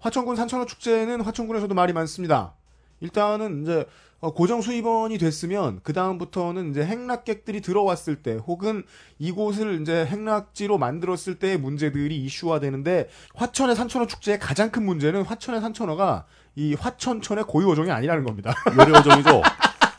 화천군 0.00 0.36
산천어 0.36 0.66
축제는 0.66 1.20
화천군에서도 1.20 1.74
말이 1.74 1.92
많습니다. 1.92 2.54
일단은 3.00 3.62
이제 3.62 3.86
어, 4.20 4.34
고정 4.34 4.60
수입원이 4.60 5.16
됐으면 5.16 5.80
그 5.82 5.94
다음부터는 5.94 6.70
이제 6.70 6.84
행락객들이 6.84 7.62
들어왔을 7.62 8.16
때 8.16 8.34
혹은 8.34 8.82
이곳을 9.18 9.80
이제 9.80 10.04
행락지로 10.04 10.76
만들었을 10.76 11.38
때의 11.38 11.56
문제들이 11.56 12.18
이슈화되는데 12.24 13.08
화천의 13.34 13.76
산천어 13.76 14.06
축제의 14.06 14.38
가장 14.38 14.70
큰 14.70 14.84
문제는 14.84 15.22
화천의 15.22 15.62
산천어가 15.62 16.26
이 16.54 16.74
화천천의 16.74 17.44
고유 17.44 17.70
어종이 17.70 17.90
아니라는 17.90 18.24
겁니다. 18.24 18.54
외래 18.76 18.92
어종이죠. 18.98 19.40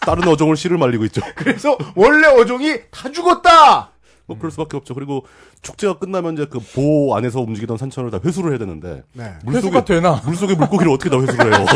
다른 0.01 0.27
어종을 0.27 0.55
씨를 0.55 0.77
말리고 0.77 1.05
있죠. 1.05 1.21
그래서 1.35 1.75
원래 1.95 2.27
어종이 2.27 2.79
다 2.91 3.11
죽었다. 3.11 3.91
뭐 4.31 4.37
그럴 4.37 4.51
수밖에 4.51 4.77
없죠. 4.77 4.93
그리고 4.93 5.25
축제가 5.61 5.99
끝나면 5.99 6.33
이제 6.33 6.45
그보 6.45 7.15
안에서 7.15 7.41
움직이던 7.41 7.77
산천을 7.77 8.11
다 8.11 8.19
회수를 8.23 8.51
해야 8.51 8.59
되는데 8.59 9.03
네. 9.13 9.33
회수가 9.47 9.85
되나? 9.85 10.21
물속에 10.25 10.55
물고기를 10.55 10.91
어떻게 10.91 11.09
다 11.09 11.19
회수를 11.19 11.53
해요? 11.53 11.65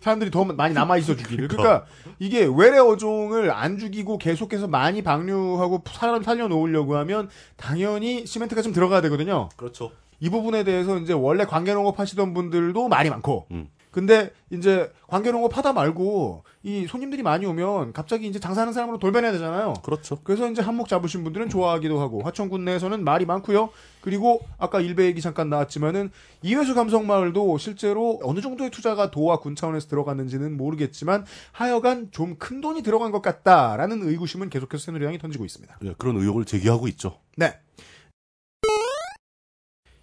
사람들이 0.00 0.30
더 0.30 0.44
많이 0.44 0.74
남아 0.74 0.96
있어 0.98 1.16
주기를. 1.16 1.48
그러니까 1.48 1.84
이게 2.18 2.44
외래 2.44 2.78
어종을 2.78 3.50
안 3.50 3.78
죽이고 3.78 4.18
계속해서 4.18 4.66
많이 4.66 5.02
방류하고 5.02 5.82
사람 5.86 6.22
살려 6.22 6.48
놓으려고 6.48 6.96
하면 6.96 7.28
당연히 7.56 8.26
시멘트가 8.26 8.62
좀 8.62 8.72
들어가야 8.72 9.00
되거든요. 9.02 9.48
그렇죠. 9.56 9.90
이 10.20 10.30
부분에 10.30 10.64
대해서 10.64 10.98
이제 10.98 11.12
원래 11.12 11.44
관계 11.44 11.72
농업 11.74 11.98
하시던 11.98 12.34
분들도 12.34 12.88
말이 12.88 13.10
많고 13.10 13.46
음. 13.52 13.68
근데 13.90 14.30
이제 14.50 14.90
관계농업 15.08 15.56
하다 15.56 15.74
말고 15.74 16.44
이 16.62 16.86
손님들이 16.86 17.22
많이 17.22 17.44
오면 17.46 17.92
갑자기 17.92 18.26
이제 18.26 18.38
장사하는 18.38 18.72
사람으로 18.72 18.98
돌변해야 18.98 19.32
되잖아요. 19.32 19.74
그렇죠. 19.84 20.18
그래서 20.24 20.50
이제 20.50 20.62
한몫 20.62 20.88
잡으신 20.88 21.24
분들은 21.24 21.48
좋아하기도 21.50 22.00
하고 22.00 22.22
화천군 22.22 22.64
내에서는 22.64 23.04
말이 23.04 23.26
많고요. 23.26 23.70
그리고 24.00 24.40
아까 24.58 24.80
일베 24.80 25.04
얘기 25.04 25.20
잠깐 25.20 25.50
나왔지만은 25.50 26.10
이회수 26.42 26.74
감성마을도 26.74 27.58
실제로 27.58 28.20
어느 28.22 28.40
정도의 28.40 28.70
투자가 28.70 29.10
도와 29.10 29.38
군 29.40 29.54
차원에서 29.54 29.88
들어갔는지는 29.88 30.56
모르겠지만 30.56 31.26
하여간 31.52 32.08
좀 32.10 32.38
큰 32.38 32.60
돈이 32.60 32.82
들어간 32.82 33.10
것 33.10 33.20
같다라는 33.20 34.02
의구심은 34.08 34.48
계속해서 34.48 34.84
새누리당이 34.84 35.18
던지고 35.18 35.44
있습니다. 35.44 35.78
예, 35.84 35.94
그런 35.98 36.16
의혹을 36.16 36.44
제기하고 36.44 36.88
있죠. 36.88 37.18
네. 37.36 37.58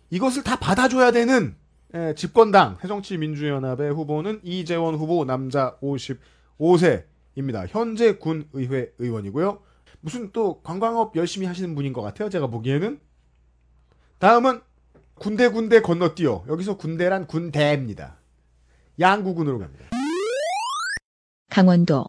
이것을 0.09 0.43
다 0.43 0.57
받아줘야 0.57 1.11
되는 1.11 1.55
에, 1.57 1.64
집권당 2.15 2.77
새정치민주연합의 2.81 3.93
후보는 3.93 4.41
이재원 4.43 4.95
후보 4.95 5.23
남자 5.25 5.77
55세입니다. 5.79 7.67
현재 7.69 8.15
군의회 8.17 8.91
의원이고요. 8.97 9.61
무슨 10.01 10.31
또 10.31 10.61
관광업 10.61 11.15
열심히 11.15 11.47
하시는 11.47 11.73
분인 11.73 11.93
것 11.93 12.01
같아요. 12.01 12.29
제가 12.29 12.47
보기에는. 12.47 12.99
다음은 14.19 14.61
군데군데 15.15 15.81
건너뛰어. 15.81 16.43
여기서 16.47 16.77
군대란 16.77 17.27
군대입니다. 17.27 18.17
양구군으로 18.99 19.59
갑니다. 19.59 19.85
강원도 21.49 22.05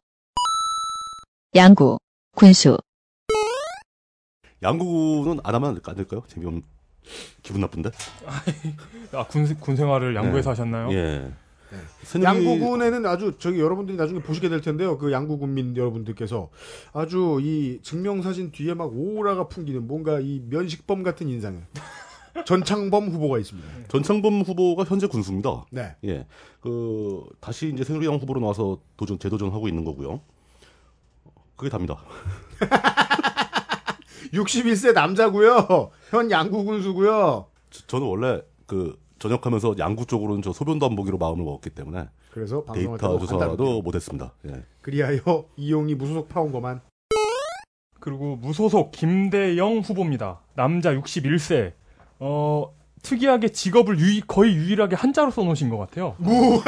양구 1.54 1.98
군수 2.34 2.78
양구는 4.62 5.40
안 5.44 5.54
하면 5.54 5.68
안 5.68 5.74
될까- 5.74 5.92
안 5.92 5.96
될까요? 5.96 6.22
재미없는 6.26 6.62
기분 7.42 7.60
나쁜데. 7.60 7.90
아, 9.12 9.26
군, 9.26 9.54
군 9.60 9.76
생활을 9.76 10.14
양구에서 10.16 10.50
하셨나요? 10.50 10.90
예. 10.92 11.30
네. 11.70 11.78
새누리- 12.04 12.24
양구군에는 12.24 13.06
아주 13.06 13.34
저기 13.38 13.58
여러분들이 13.60 13.96
나중에 13.96 14.20
보시게 14.20 14.48
될 14.48 14.60
텐데요. 14.60 14.98
그 14.98 15.10
양구군민 15.12 15.76
여러분들께서 15.76 16.50
아주 16.92 17.40
이 17.42 17.80
증명사진 17.82 18.52
뒤에 18.52 18.74
막 18.74 18.90
오라가 18.94 19.48
풍기는 19.48 19.86
뭔가 19.86 20.20
이 20.20 20.42
면식범 20.48 21.02
같은 21.02 21.28
인상의 21.28 21.62
전창범 22.44 23.08
후보가 23.08 23.38
있습니다. 23.38 23.68
전창범 23.88 24.42
후보가 24.42 24.84
현재 24.84 25.06
군수입니다. 25.08 25.64
네. 25.72 25.96
예. 26.04 26.26
그 26.60 27.24
다시 27.40 27.70
이제 27.72 27.82
새누리당 27.82 28.16
후보로 28.16 28.40
나와서 28.40 28.78
도전 28.96 29.18
재도전하고 29.18 29.66
있는 29.68 29.84
거고요. 29.84 30.20
그게 31.56 31.68
답니다. 31.70 31.96
61세 34.32 34.92
남자고요. 34.92 35.90
현 36.10 36.30
양구 36.30 36.64
군수고요. 36.64 37.46
저- 37.70 37.86
저는 37.86 38.06
원래 38.06 38.40
그 38.66 38.98
전역하면서 39.18 39.76
양구 39.78 40.06
쪽으로는 40.06 40.42
저 40.42 40.52
소변도 40.52 40.86
안 40.86 40.96
보기로 40.96 41.18
마음을 41.18 41.44
먹었기 41.44 41.70
때문에 41.70 42.08
그래서 42.30 42.64
데이터 42.72 43.18
조사도 43.18 43.82
못했습니다. 43.82 44.32
예. 44.48 44.62
그리하여 44.82 45.20
이용이 45.56 45.94
무소속 45.94 46.28
파온 46.28 46.52
거만. 46.52 46.80
그리고 47.98 48.36
무소속 48.36 48.92
김대영 48.92 49.78
후보입니다. 49.78 50.40
남자 50.54 50.92
61세. 50.94 51.72
어, 52.20 52.72
특이하게 53.02 53.48
직업을 53.48 53.98
유일, 53.98 54.20
거의 54.26 54.54
유일하게 54.54 54.96
한자로 54.96 55.30
써놓으신 55.30 55.70
것 55.70 55.78
같아요. 55.78 56.14
무. 56.18 56.60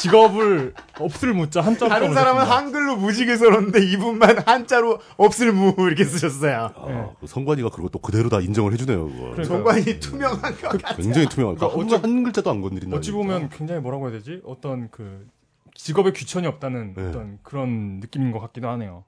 직업을 0.00 0.74
없을 0.98 1.34
무자 1.34 1.60
한자로 1.60 1.88
다른 1.88 2.14
사람은 2.14 2.44
써놓으셨습니다. 2.46 2.56
한글로 2.56 2.96
무지개 2.96 3.36
써놓는데 3.36 3.84
이분만 3.92 4.38
한자로 4.46 4.98
없을 5.16 5.52
무 5.52 5.74
이렇게 5.86 6.04
쓰셨어요. 6.04 6.70
아, 6.74 6.86
네. 6.88 7.06
그 7.20 7.26
성관이가 7.26 7.68
그걸 7.70 7.90
또 7.90 7.98
그대로 7.98 8.28
다 8.28 8.40
인정을 8.40 8.72
해주네요. 8.72 9.06
그걸. 9.06 9.30
그러니까 9.32 9.42
정관이 9.44 10.00
투명한 10.00 10.40
것 10.56 10.68
같아. 10.68 10.94
굉장히 10.96 11.28
투명한. 11.28 11.56
그러니까 11.56 11.78
한, 11.78 11.86
어찌- 11.86 11.94
한 11.96 12.22
글자도 12.22 12.50
안 12.50 12.60
건드린다. 12.62 12.96
어찌 12.96 13.12
보면 13.12 13.48
굉장히 13.50 13.80
뭐라고 13.80 14.06
해야 14.08 14.12
되지? 14.18 14.40
어떤 14.44 14.90
그 14.90 15.26
직업에 15.74 16.12
귀천이 16.12 16.46
없다는 16.46 16.94
네. 16.94 17.08
어떤 17.08 17.38
그런 17.42 18.00
느낌인 18.00 18.32
것 18.32 18.40
같기도 18.40 18.68
하네요. 18.70 19.04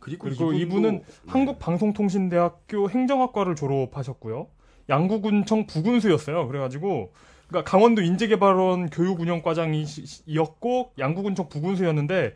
그리고, 0.00 0.24
그리고 0.24 0.52
이분도- 0.52 0.60
이분은 0.60 1.02
한국방송통신대학교 1.26 2.88
행정학과를 2.90 3.54
졸업하셨고요. 3.54 4.46
양구군청 4.88 5.66
부군수였어요. 5.66 6.48
그래가지고 6.48 7.12
그러니까 7.50 7.68
강원도 7.68 8.00
인재개발원 8.00 8.90
교육운영과장이었고 8.90 10.92
양구군청 10.98 11.48
부군수였는데 11.48 12.34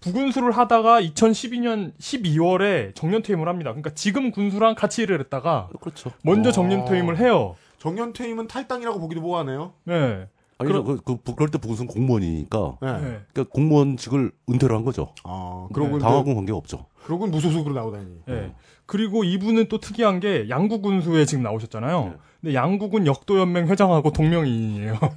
부군수를 0.00 0.50
하다가 0.50 1.00
2012년 1.00 1.92
12월에 1.98 2.94
정년퇴임을 2.94 3.48
합니다. 3.48 3.70
그러니까 3.70 3.90
지금 3.94 4.32
군수랑 4.32 4.74
같이 4.74 5.02
일을 5.02 5.20
했다가 5.20 5.70
그렇죠. 5.80 6.10
먼저 6.24 6.48
어. 6.48 6.52
정년퇴임을 6.52 7.18
해요. 7.18 7.54
정년퇴임은 7.78 8.48
탈당이라고 8.48 8.98
보기도 8.98 9.20
뭐하네요. 9.20 9.72
네. 9.84 10.26
아니죠. 10.58 10.84
그, 10.84 11.00
그, 11.02 11.16
그, 11.22 11.34
럴때 11.38 11.58
부군수는 11.58 11.88
공무원이니까. 11.88 12.78
네. 12.82 12.92
네. 12.92 13.20
그러니까 13.32 13.54
공무원직을 13.54 14.32
은퇴를 14.50 14.74
한 14.74 14.84
거죠. 14.84 15.14
아, 15.24 15.66
네. 15.68 15.74
그러고 15.74 15.98
당하고는 15.98 16.34
관계가 16.34 16.58
없죠. 16.58 16.86
그러고는 17.04 17.32
무소속으로 17.32 17.74
나오다니. 17.74 18.22
네. 18.26 18.54
그리고 18.84 19.24
이분은 19.24 19.68
또 19.68 19.78
특이한 19.78 20.20
게 20.20 20.48
양구군수에 20.48 21.24
지금 21.24 21.44
나오셨잖아요. 21.44 22.14
네. 22.42 22.52
근데 22.52 22.54
양구군 22.54 23.06
역도연맹 23.06 23.68
회장하고 23.68 24.12
동명이인이에요. 24.12 24.98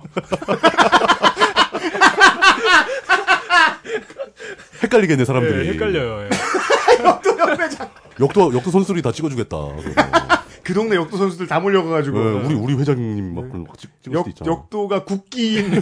헷갈리겠네, 4.84 5.26
사람들이. 5.26 5.66
네, 5.68 5.74
헷갈려요. 5.74 6.26
예. 6.26 6.30
또 7.24 7.40
연회장. 7.40 7.90
역도, 8.20 8.54
역도 8.54 8.70
선수들이 8.72 9.02
다 9.02 9.12
찍어주겠다. 9.12 9.58
그 10.64 10.74
동네 10.74 10.96
역도 10.96 11.18
선수들 11.18 11.48
다 11.48 11.60
몰려가가지고. 11.60 12.20
네, 12.20 12.46
우리, 12.46 12.54
우리 12.56 12.74
회장님 12.76 13.36
막 13.36 13.50
그런 13.50 13.66
거 13.66 13.76
찍, 13.76 13.90
찍을 14.02 14.18
수도 14.18 14.20
역, 14.20 14.28
있잖아. 14.28 14.52
역도가 14.52 15.04
국기인 15.06 15.82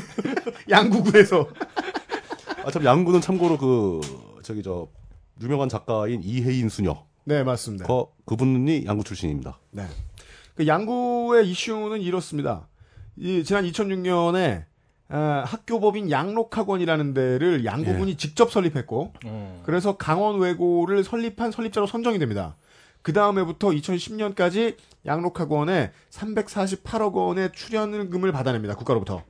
양구구에서. 0.69 1.47
아, 2.63 2.72
참, 2.72 2.85
양구는 2.85 3.22
참고로 3.22 3.57
그, 3.57 4.01
저기 4.43 4.61
저, 4.63 4.88
유명한 5.41 5.69
작가인 5.69 6.22
이혜인 6.23 6.69
수녀. 6.69 7.03
네, 7.26 7.43
맞습니다. 7.43 7.85
그, 7.85 8.05
그분이 8.26 8.85
양구 8.85 9.03
출신입니다. 9.03 9.59
네. 9.72 9.85
그 10.56 10.68
양구의 10.68 11.49
이슈는 11.49 12.02
이렇습니다. 12.02 12.68
이, 13.18 13.44
지난 13.44 13.65
2006년에 13.65 14.65
아, 15.10 15.44
학교법인 15.45 16.10
양록학원이라는 16.10 17.14
데를 17.14 17.65
양구군이 17.65 18.15
직접 18.15 18.49
설립했고, 18.49 19.14
어. 19.26 19.64
그래서 19.65 19.98
강원외고를 19.98 21.03
설립한 21.03 21.52
설립자로 21.52 21.86
선정이 21.86 22.18
됩니다. 22.18 22.56
그 23.02 23.11
다음에부터 23.11 23.69
2010년까지 23.69 24.78
양록학원에 25.06 25.91
348억 26.11 27.14
원의 27.14 27.52
출연금을 27.52 28.32
받아냅니다. 28.32 28.76
국가로부터. 28.76 29.23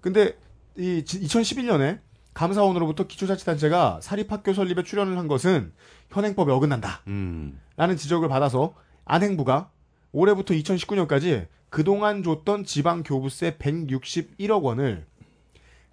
근데 0.00 0.36
이 0.76 1.02
2011년에 1.04 1.98
감사원으로부터 2.34 3.06
기초자치단체가 3.06 4.00
사립학교 4.02 4.52
설립에 4.52 4.84
출연을 4.84 5.16
한 5.18 5.26
것은 5.26 5.72
현행법에 6.10 6.52
어긋난다. 6.52 7.00
음. 7.08 7.58
라는 7.76 7.96
지적을 7.96 8.28
받아서 8.28 8.74
안행부가 9.06 9.70
올해부터 10.16 10.54
2019년까지 10.54 11.46
그동안 11.68 12.22
줬던 12.22 12.64
지방 12.64 13.02
교부세 13.02 13.58
161억 13.58 14.62
원을 14.62 15.04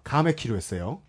감액키로 0.02 0.56
했어요. 0.56 1.02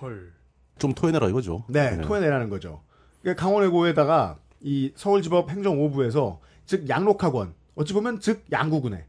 헐. 0.00 0.32
좀 0.76 0.92
토해내라 0.92 1.28
이거죠. 1.28 1.64
네, 1.68 2.00
토해내라는 2.00 2.50
거죠. 2.50 2.82
그러니까 3.22 3.40
강원외고에다가 3.40 4.38
이 4.60 4.90
서울지법 4.96 5.48
행정 5.50 5.76
5부에서 5.78 6.38
즉 6.64 6.88
양록학원 6.88 7.54
어찌 7.76 7.92
보면 7.92 8.18
즉 8.18 8.44
양구군에 8.50 9.04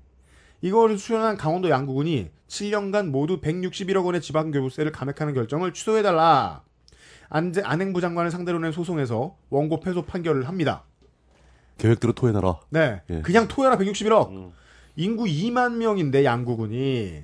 이거를 0.61 0.99
수련한 0.99 1.35
강원도 1.37 1.71
양구군이 1.71 2.29
7년간 2.47 3.09
모두 3.09 3.41
161억 3.41 4.05
원의 4.05 4.21
지방교부세를 4.21 4.91
감액하는 4.91 5.33
결정을 5.33 5.73
취소해달라. 5.73 6.61
안행부 7.29 8.01
장관을 8.01 8.29
상대로 8.29 8.59
낸 8.59 8.71
소송에서 8.71 9.35
원고 9.49 9.79
패소 9.79 10.03
판결을 10.03 10.47
합니다. 10.47 10.83
계획대로 11.77 12.13
토해내라. 12.13 12.59
네, 12.69 13.01
예. 13.09 13.21
그냥 13.21 13.47
토해라 13.47 13.77
161억. 13.77 14.29
음. 14.29 14.51
인구 14.95 15.25
2만 15.25 15.75
명인데 15.75 16.25
양구군이 16.25 17.23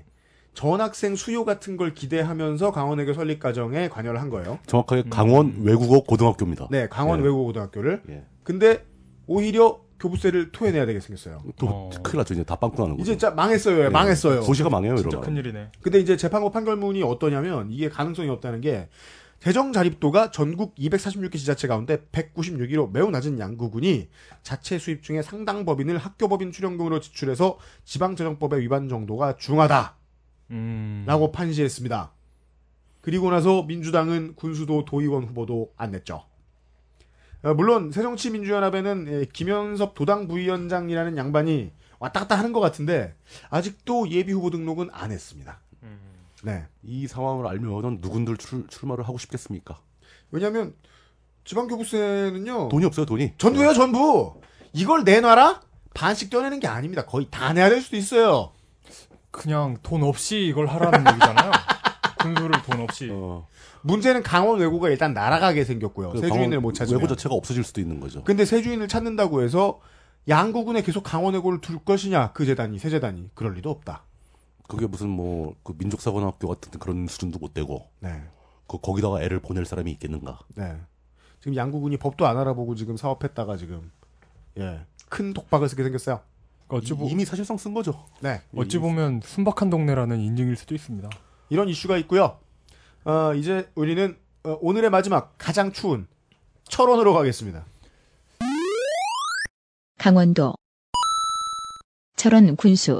전학생 0.53 1.15
수요 1.15 1.43
같은 1.45 1.77
걸 1.77 1.93
기대하면서 1.95 2.71
강원외교 2.71 3.13
설립 3.13 3.39
과정에 3.39 3.89
관여를 3.89 4.21
한 4.21 4.29
거예요. 4.29 4.59
정확하게 4.67 5.05
강원 5.09 5.55
외국어 5.63 6.01
고등학교입니다. 6.03 6.67
네, 6.69 6.87
강원 6.87 7.19
예. 7.19 7.23
외국어 7.23 7.45
고등학교를. 7.45 8.03
예. 8.09 8.23
근데 8.43 8.85
오히려 9.25 9.81
교부세를 9.99 10.51
토해내야 10.51 10.85
되게 10.85 10.99
생겼어요. 10.99 11.41
또 11.57 11.67
어. 11.67 11.89
큰일 12.03 12.17
났죠. 12.17 12.33
이제 12.33 12.43
다 12.43 12.57
빵꾸 12.57 12.81
나는 12.81 12.97
거죠. 12.97 13.11
이제 13.11 13.17
짜 13.17 13.31
망했어요. 13.31 13.85
예. 13.85 13.89
망했어요. 13.89 14.41
도시가 14.43 14.69
망해요, 14.69 14.95
진짜 14.97 15.09
이러면. 15.17 15.27
큰일이네. 15.29 15.71
근데 15.81 15.99
이제 15.99 16.17
재판부 16.17 16.51
판결문이 16.51 17.01
어떠냐면 17.03 17.71
이게 17.71 17.89
가능성이 17.89 18.29
없다는 18.29 18.61
게 18.61 18.89
재정 19.43 19.73
자립도가 19.73 20.31
전국 20.31 20.73
246개 20.75 21.33
지자체 21.33 21.67
가운데 21.67 21.97
196위로 22.13 22.91
매우 22.93 23.11
낮은 23.11 23.39
양구군이 23.39 24.07
자체 24.41 24.79
수입 24.79 25.03
중에 25.03 25.21
상당 25.21 25.65
법인을 25.65 25.97
학교 25.97 26.29
법인 26.29 26.53
출연금으로 26.53 27.01
지출해서 27.01 27.57
지방재정법의 27.83 28.61
위반 28.61 28.87
정도가 28.87 29.35
중하다라고 29.35 29.95
음. 30.51 31.05
판시했습니다. 31.33 32.13
그리고 33.01 33.31
나서 33.31 33.63
민주당은 33.63 34.35
군수도 34.35 34.85
도의원 34.85 35.25
후보도 35.25 35.73
안 35.75 35.91
냈죠. 35.91 36.23
어, 37.41 37.53
물론 37.53 37.91
새정치민주연합에는 37.91 39.07
예, 39.09 39.25
김현섭 39.25 39.93
도당 39.93 40.29
부위원장이라는 40.29 41.17
양반이 41.17 41.73
왔다 41.99 42.21
갔다 42.21 42.37
하는 42.37 42.53
것 42.53 42.61
같은데 42.61 43.13
아직도 43.49 44.09
예비 44.09 44.31
후보 44.31 44.49
등록은 44.51 44.87
안 44.93 45.11
했습니다. 45.11 45.62
음. 46.43 46.45
네. 46.45 46.65
이 46.83 47.07
상황을 47.07 47.47
알면은 47.47 47.99
누군들 48.01 48.37
출, 48.37 48.67
출마를 48.67 49.07
하고 49.07 49.17
싶겠습니까? 49.17 49.79
왜냐하면 50.31 50.73
지방교부세는요. 51.45 52.69
돈이 52.69 52.85
없어요, 52.85 53.05
돈이. 53.05 53.33
전부예요, 53.37 53.73
전부. 53.73 54.41
이걸 54.73 55.03
내놔라? 55.03 55.61
반씩 55.93 56.29
떼내는 56.29 56.59
게 56.59 56.67
아닙니다. 56.67 57.05
거의 57.05 57.27
다 57.29 57.53
내야 57.53 57.69
될 57.69 57.81
수도 57.81 57.97
있어요. 57.97 58.51
그냥 59.31 59.77
돈 59.83 60.03
없이 60.03 60.45
이걸 60.45 60.67
하라는 60.67 60.99
얘기잖아요. 61.11 61.51
군수를 62.19 62.61
돈 62.63 62.81
없이. 62.81 63.09
어, 63.11 63.45
문제는 63.81 64.23
강원 64.23 64.59
외고가 64.59 64.89
일단 64.89 65.13
날아가게 65.13 65.65
생겼고요. 65.65 66.11
그 66.11 66.19
세주인을 66.19 66.61
못 66.61 66.73
찾으면. 66.73 67.01
외고 67.01 67.13
자체가 67.13 67.35
없어질 67.35 67.63
수도 67.63 67.81
있는 67.81 67.99
거죠. 67.99 68.23
근데 68.23 68.45
세주인을 68.45 68.87
찾는다고 68.87 69.43
해서 69.43 69.79
양구군에 70.29 70.81
계속 70.83 71.03
강원 71.03 71.33
외고를 71.33 71.59
둘 71.59 71.79
것이냐 71.83 72.31
그 72.31 72.45
재단이 72.45 72.79
새 72.79 72.89
재단이 72.89 73.29
그럴 73.33 73.53
리도 73.55 73.69
없다. 73.69 74.05
그게 74.67 74.87
무슨 74.87 75.09
뭐 75.09 75.55
그 75.63 75.73
민족사관학교 75.77 76.47
같은 76.47 76.79
그런 76.79 77.07
수준도 77.07 77.39
못 77.39 77.53
되고 77.53 77.89
네, 77.99 78.23
그 78.67 78.77
거기다가 78.79 79.21
애를 79.21 79.39
보낼 79.39 79.65
사람이 79.65 79.91
있겠는가? 79.91 80.39
네. 80.55 80.77
지금 81.39 81.55
양구군이 81.55 81.97
법도 81.97 82.25
안 82.25 82.37
알아보고 82.37 82.75
지금 82.75 82.95
사업했다가 82.97 83.57
지금 83.57 83.91
예 84.57 84.85
큰 85.09 85.31
독박을 85.33 85.69
쓰게 85.69 85.83
생겼어요. 85.83 86.21
어찌, 86.69 86.93
보, 86.95 87.07
이미 87.07 87.23
사실상 87.23 87.55
쓴 87.57 87.75
거죠. 87.75 88.03
네, 88.21 88.41
어찌 88.55 88.79
보면 88.79 89.21
순박한 89.23 89.69
동네라는 89.69 90.19
인증일 90.19 90.55
수도 90.55 90.73
있습니다. 90.73 91.07
이런 91.49 91.69
이슈가 91.69 91.97
있고요. 91.97 92.39
어, 93.05 93.33
이제 93.35 93.69
우리는 93.75 94.17
어, 94.43 94.57
오늘의 94.59 94.89
마지막 94.89 95.35
가장 95.37 95.71
추운 95.71 96.07
철원으로 96.63 97.13
가겠습니다. 97.13 97.63
강원도 99.99 100.55
철원 102.15 102.55
군수 102.55 102.99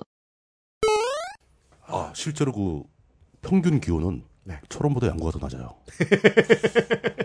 아 1.87 2.11
실제로 2.15 2.51
그 2.51 2.83
평균 3.41 3.79
기온은 3.79 4.23
네. 4.45 4.59
철원보다 4.69 5.07
양구가 5.07 5.31
더 5.31 5.39
낮아요. 5.39 5.73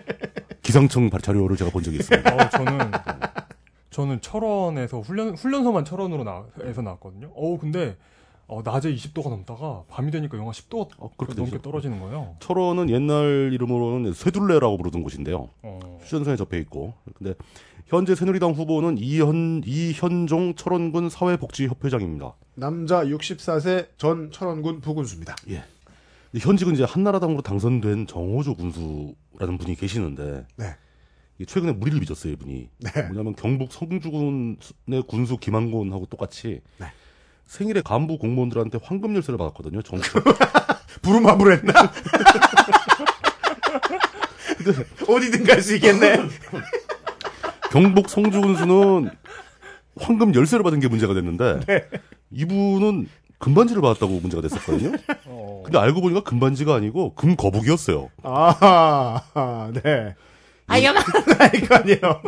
기상청 0.62 1.10
발- 1.10 1.20
자료를 1.20 1.56
제가 1.56 1.70
본 1.70 1.82
적이 1.82 1.98
있습니다. 1.98 2.34
어, 2.34 2.48
저는 2.50 2.90
저는 3.90 4.20
철원에서 4.20 5.00
훈련 5.00 5.34
훈련소만 5.34 5.84
철원으로 5.84 6.24
나에서 6.24 6.82
나왔거든요. 6.82 7.30
어 7.34 7.58
근데 7.58 7.96
어, 8.46 8.62
낮에 8.64 8.94
20도가 8.94 9.28
넘다가 9.30 9.82
밤이 9.88 10.10
되니까 10.10 10.38
영하 10.38 10.52
10도가 10.52 10.90
어, 10.98 11.10
그렇게 11.16 11.34
넘게 11.34 11.52
되죠. 11.52 11.62
떨어지는 11.62 12.00
거예요. 12.00 12.36
철원은 12.40 12.90
옛날 12.90 13.50
이름으로는 13.52 14.12
쇠둘레라고 14.12 14.76
부르던 14.78 15.02
곳인데요. 15.02 15.48
어, 15.62 15.98
휴전선에 16.02 16.36
접해 16.36 16.58
있고. 16.60 16.94
근데 17.14 17.34
현재 17.86 18.14
새누리당 18.14 18.52
후보는 18.52 18.96
이현 18.98 19.62
이현종 19.66 20.54
철원군 20.54 21.08
사회복지협회장입니다. 21.10 22.34
남자 22.62 23.04
64세 23.04 23.88
전 23.98 24.30
철원군 24.32 24.80
부군수입니다. 24.80 25.36
근데 25.44 25.62
현직은 26.44 26.74
이제 26.74 26.84
한나라당으로 26.84 27.42
당선된 27.42 28.06
정호조 28.06 28.54
군수라는 28.56 29.58
분이 29.58 29.76
계시는데 29.76 30.46
네. 30.56 30.76
최근에 31.46 31.72
무리를 31.72 32.00
빚었어요, 32.00 32.32
이분이. 32.32 32.68
네. 32.78 33.02
뭐냐면 33.02 33.36
경북 33.36 33.72
성주군의 33.72 34.56
군수 35.06 35.36
김한곤하고 35.38 36.06
똑같이 36.06 36.60
네. 36.78 36.86
생일에 37.46 37.80
간부 37.80 38.18
공무원들한테 38.18 38.80
황금 38.82 39.14
열쇠를 39.14 39.38
받았거든요. 39.38 39.82
정 39.82 40.00
부루마블 41.02 41.52
했나? 41.52 41.72
어디든 45.08 45.44
갈 45.44 45.62
수 45.62 45.76
있겠네. 45.76 46.18
경북 47.70 48.08
성주군수는 48.10 49.10
황금 50.00 50.34
열쇠를 50.34 50.62
받은 50.62 50.80
게 50.80 50.88
문제가 50.88 51.14
됐는데 51.14 51.60
네. 51.66 51.88
이분은 52.30 53.08
금반지를 53.38 53.80
받았다고 53.82 54.18
문제가 54.20 54.42
됐었거든요. 54.42 54.92
어, 55.26 55.62
근데 55.64 55.78
알고 55.78 56.00
보니까 56.00 56.22
금반지가 56.22 56.74
아니고 56.74 57.14
금 57.14 57.36
거북이었어요. 57.36 58.08
아, 58.24 59.70
네. 59.82 60.14
아, 60.66 60.78
이거 60.78 60.88
아니거 61.38 61.74
아니에요. 61.76 62.22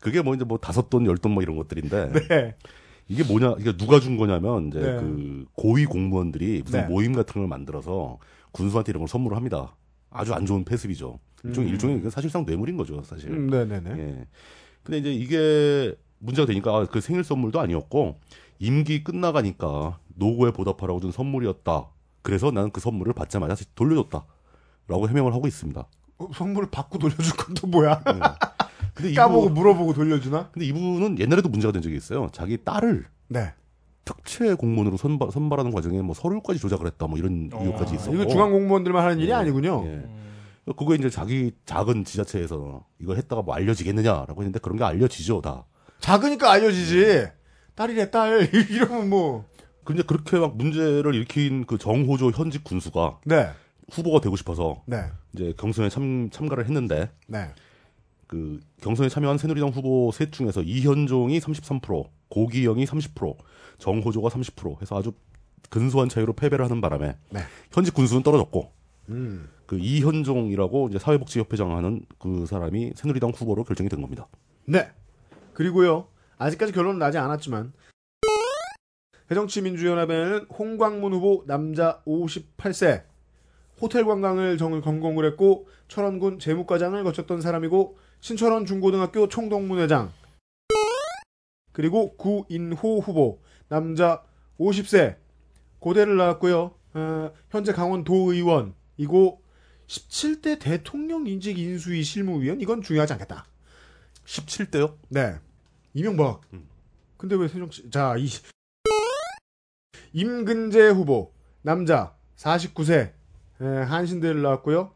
그게 0.00 0.22
뭐 0.22 0.34
이제 0.34 0.44
뭐 0.44 0.58
다섯 0.58 0.88
돈, 0.88 1.04
열 1.06 1.16
돈 1.18 1.32
뭐 1.32 1.42
이런 1.42 1.56
것들인데 1.56 2.12
네. 2.28 2.54
이게 3.08 3.22
뭐냐, 3.24 3.56
이게 3.58 3.76
누가 3.76 4.00
준 4.00 4.16
거냐면 4.16 4.68
이제 4.68 4.80
네. 4.80 4.86
그 4.96 5.44
고위 5.54 5.84
공무원들이 5.84 6.62
무슨 6.64 6.80
네. 6.82 6.86
모임 6.86 7.12
같은 7.12 7.34
걸 7.40 7.46
만들어서 7.48 8.18
군수한테 8.52 8.92
이런 8.92 9.00
걸 9.00 9.08
선물을 9.08 9.36
합니다. 9.36 9.76
아주 10.10 10.32
안 10.32 10.46
좋은 10.46 10.64
패습이죠. 10.64 11.18
일종 11.44 11.66
일종의 11.68 11.98
이건 11.98 12.10
사실상 12.10 12.44
뇌물인 12.46 12.76
거죠, 12.76 13.02
사실. 13.02 13.30
음, 13.30 13.48
네네네. 13.48 13.90
예. 13.98 14.26
근데 14.82 14.98
이제 14.98 15.12
이게 15.12 15.94
문제가 16.20 16.46
되니까 16.46 16.74
아, 16.76 16.86
그 16.86 17.00
생일 17.00 17.24
선물도 17.24 17.58
아니었고 17.60 18.20
임기 18.58 19.02
끝나가니까 19.04 19.98
노고에 20.14 20.52
보답하라고 20.52 21.00
준 21.00 21.10
선물이었다. 21.12 21.88
그래서 22.22 22.50
나는 22.50 22.70
그 22.70 22.80
선물을 22.80 23.12
받자마자 23.14 23.56
돌려줬다. 23.74 24.24
라고 24.86 25.08
해명을 25.08 25.32
하고 25.34 25.46
있습니다. 25.46 25.86
어, 26.18 26.28
선물을 26.34 26.70
받고 26.70 26.98
돌려줄 26.98 27.36
건 27.36 27.54
또 27.54 27.66
뭐야? 27.66 28.02
예. 28.08 28.12
근데 28.92 29.14
까보고 29.14 29.44
이분, 29.46 29.54
물어보고 29.54 29.94
돌려주나? 29.94 30.50
근데 30.52 30.66
이분은 30.66 31.18
옛날에도 31.18 31.48
문제가 31.48 31.72
된 31.72 31.80
적이 31.80 31.96
있어요. 31.96 32.28
자기 32.32 32.62
딸을 32.62 33.06
네. 33.28 33.52
특채 34.04 34.54
공무원으로 34.54 34.96
선발, 34.96 35.30
선발하는 35.30 35.70
과정에 35.72 36.02
뭐 36.02 36.14
서류까지 36.14 36.58
조작을 36.58 36.86
했다. 36.86 37.06
뭐 37.06 37.16
이런 37.18 37.48
어. 37.52 37.62
의혹까지 37.62 37.92
아, 37.92 37.96
있었고. 37.96 38.14
이거 38.14 38.26
중앙 38.26 38.50
공무원들만 38.50 39.02
하는 39.04 39.18
일이 39.20 39.30
예. 39.30 39.34
아니군요. 39.34 39.84
예. 39.86 40.04
그거 40.76 40.94
이제 40.94 41.08
자기 41.08 41.52
작은 41.64 42.04
지자체에서 42.04 42.84
이걸 43.00 43.16
했다가 43.16 43.42
뭐 43.42 43.54
알려지겠느냐라고 43.54 44.42
했는데 44.42 44.58
그런 44.58 44.76
게 44.76 44.84
알려지죠, 44.84 45.40
다. 45.40 45.64
작으니까 46.00 46.50
알려지지. 46.50 47.28
딸이래 47.74 48.10
딸 48.10 48.48
이러면 48.70 49.08
뭐. 49.08 49.48
근데 49.84 50.02
그렇게 50.02 50.38
막 50.38 50.56
문제를 50.56 51.14
일으킨 51.14 51.64
그 51.66 51.78
정호조 51.78 52.30
현직 52.30 52.64
군수가 52.64 53.20
네. 53.24 53.50
후보가 53.90 54.20
되고 54.20 54.36
싶어서 54.36 54.82
네. 54.86 55.04
이제 55.34 55.54
경선에 55.56 55.88
참, 55.88 56.28
참가를 56.30 56.64
했는데 56.64 57.10
네. 57.26 57.48
그 58.26 58.60
경선에 58.82 59.08
참여한 59.08 59.38
새누리당 59.38 59.70
후보 59.70 60.10
셋 60.12 60.32
중에서 60.32 60.62
이현종이 60.62 61.40
33%, 61.40 62.08
고기영이 62.28 62.84
30%, 62.84 63.36
정호조가 63.78 64.28
30% 64.28 64.80
해서 64.80 64.98
아주 64.98 65.12
근소한 65.70 66.08
차이로 66.08 66.34
패배를 66.34 66.64
하는 66.64 66.80
바람에 66.80 67.16
네. 67.30 67.40
현직 67.72 67.94
군수는 67.94 68.22
떨어졌고 68.22 68.70
음. 69.08 69.48
그 69.66 69.78
이현종이라고 69.78 70.88
이제 70.88 70.98
사회복지협회장 70.98 71.76
하는 71.76 72.02
그 72.18 72.46
사람이 72.46 72.92
새누리당 72.94 73.30
후보로 73.30 73.64
결정이 73.64 73.88
된 73.88 74.00
겁니다. 74.00 74.28
네. 74.66 74.88
그리고요. 75.60 76.08
아직까지 76.38 76.72
결론은 76.72 76.98
나지 76.98 77.18
않았지만 77.18 77.74
새정치민주연합에는 79.28 80.46
홍광문 80.46 81.12
후보 81.12 81.44
남자 81.46 82.00
58세 82.06 83.04
호텔 83.78 84.06
관광을 84.06 84.56
정, 84.56 84.80
전공을 84.80 85.26
했고 85.26 85.68
철원군 85.86 86.38
재무과장을 86.38 87.04
거쳤던 87.04 87.42
사람이고 87.42 87.98
신철원 88.20 88.64
중고등학교 88.64 89.28
총동문회장 89.28 90.10
그리고 91.72 92.16
구인호 92.16 93.00
후보 93.00 93.42
남자 93.68 94.22
50세 94.58 95.16
고대를 95.78 96.16
나왔고요. 96.16 96.74
어, 96.94 97.32
현재 97.50 97.74
강원 97.74 98.04
도의원이고 98.04 99.42
17대 99.88 100.58
대통령 100.58 101.26
인직 101.26 101.58
인수위 101.58 102.02
실무위원 102.02 102.62
이건 102.62 102.80
중요하지 102.80 103.12
않겠다. 103.12 103.44
17대요? 104.24 104.96
네. 105.10 105.38
이명박. 105.94 106.42
음. 106.52 106.68
근데 107.16 107.34
왜 107.36 107.48
새정치, 107.48 107.90
자, 107.90 108.14
이, 108.16 108.28
임근재 110.12 110.88
후보, 110.88 111.32
남자, 111.62 112.14
49세, 112.36 113.12
에, 113.60 113.64
한신대를 113.64 114.40
나왔고요 114.40 114.92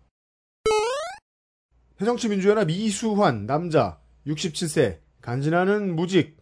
새정치민주연합 1.98 2.70
이수환, 2.70 3.46
남자, 3.46 3.98
67세, 4.26 5.00
간지나는 5.20 5.94
무직, 5.94 6.36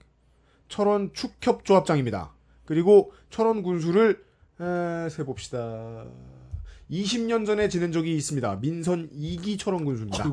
철원 0.68 1.12
축협조합장입니다. 1.12 2.32
그리고 2.64 3.12
철원 3.28 3.62
군수를, 3.62 4.24
에, 4.60 5.08
세봅시다. 5.10 6.06
20년 6.90 7.46
전에 7.46 7.68
지낸 7.68 7.90
적이 7.90 8.14
있습니다. 8.16 8.56
민선 8.60 9.10
2기 9.10 9.58
철원 9.58 9.84
군수입니다. 9.84 10.24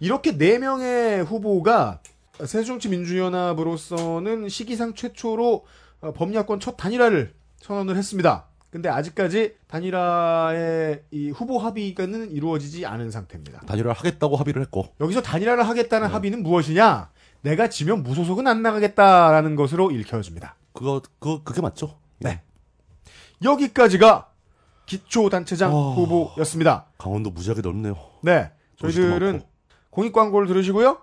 이렇게 0.00 0.32
4명의 0.36 1.24
후보가 1.24 2.02
새정치 2.46 2.88
민주연합으로서는 2.88 4.48
시기상 4.48 4.94
최초로 4.94 5.64
어, 6.00 6.12
범야권 6.12 6.60
첫 6.60 6.76
단일화를 6.76 7.34
선언을 7.58 7.96
했습니다. 7.96 8.46
근데 8.70 8.88
아직까지 8.88 9.56
단일화의 9.66 11.02
이 11.10 11.30
후보 11.30 11.58
합의가는 11.58 12.30
이루어지지 12.30 12.86
않은 12.86 13.10
상태입니다. 13.10 13.60
단일화를 13.66 13.92
하겠다고 13.92 14.36
합의를 14.36 14.62
했고 14.62 14.86
여기서 15.00 15.22
단일화를 15.22 15.68
하겠다는 15.68 16.08
합의는 16.08 16.42
무엇이냐? 16.42 17.10
내가 17.42 17.68
지면 17.68 18.02
무소속은 18.02 18.46
안 18.46 18.62
나가겠다라는 18.62 19.56
것으로 19.56 19.90
읽혀집니다. 19.90 20.54
그거 20.72 21.02
그거 21.18 21.42
그게 21.42 21.60
맞죠? 21.60 21.98
네. 22.18 22.42
여기까지가 23.42 24.28
기초단체장 24.86 25.74
어. 25.74 25.94
후보였습니다. 25.94 26.86
강원도 26.98 27.30
무지하게 27.30 27.62
넓네요. 27.62 27.96
네. 28.22 28.50
저희들은. 28.76 29.42
공익 29.90 30.12
광고를 30.12 30.46
들으시고요. 30.46 30.98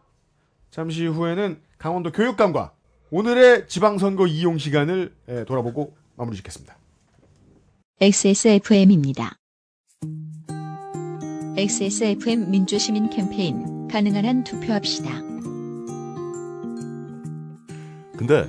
잠시 0.71 1.05
후에는 1.07 1.59
강원도 1.77 2.11
교육감과 2.11 2.73
오늘의 3.11 3.67
지방선거 3.67 4.27
이용 4.27 4.57
시간을 4.57 5.15
예, 5.29 5.45
돌아보고 5.45 5.95
마무리 6.15 6.35
짓겠습니다. 6.37 6.77
XSFM입니다. 8.01 9.37
XSFM 11.57 12.51
민주시민 12.51 13.09
캠페인 13.09 13.87
가능한 13.87 14.25
한 14.25 14.43
투표합시다. 14.43 15.09
근데 18.17 18.45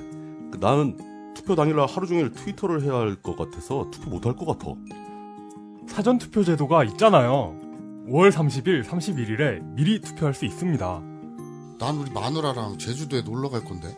그 0.51 0.59
나는 0.61 0.97
투표 1.35 1.55
당일날 1.55 1.86
하루 1.86 2.07
종일 2.07 2.32
트위터를 2.32 2.82
해야 2.82 2.95
할 2.95 3.16
것 3.23 3.36
같아서 3.36 3.90
투표 3.90 4.11
못 4.11 4.27
할 4.27 4.35
것 4.35 4.45
같아. 4.45 4.74
사전 5.86 6.19
투표 6.19 6.43
제도가 6.45 6.85
있잖아요. 6.85 7.57
5월 8.09 8.31
30일, 8.31 8.85
31일에 8.85 9.62
미리 9.74 10.01
투표할 10.01 10.35
수 10.35 10.45
있습니다. 10.45 11.03
난 11.78 11.96
우리 11.96 12.10
마누라랑 12.10 12.78
제주도에 12.78 13.22
놀러 13.22 13.48
갈 13.48 13.64
건데 13.64 13.96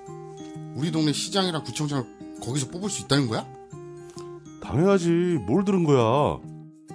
우리 0.75 0.93
동네 0.93 1.13
시장이랑 1.13 1.65
구청장을 1.65 2.05
거기서 2.43 2.69
뽑을 2.69 2.91
수 2.91 3.03
있다는 3.05 3.29
거야? 3.29 3.47
당연하지. 4.63 5.39
뭘 5.47 5.65
들은 5.65 5.85
거야. 5.85 6.39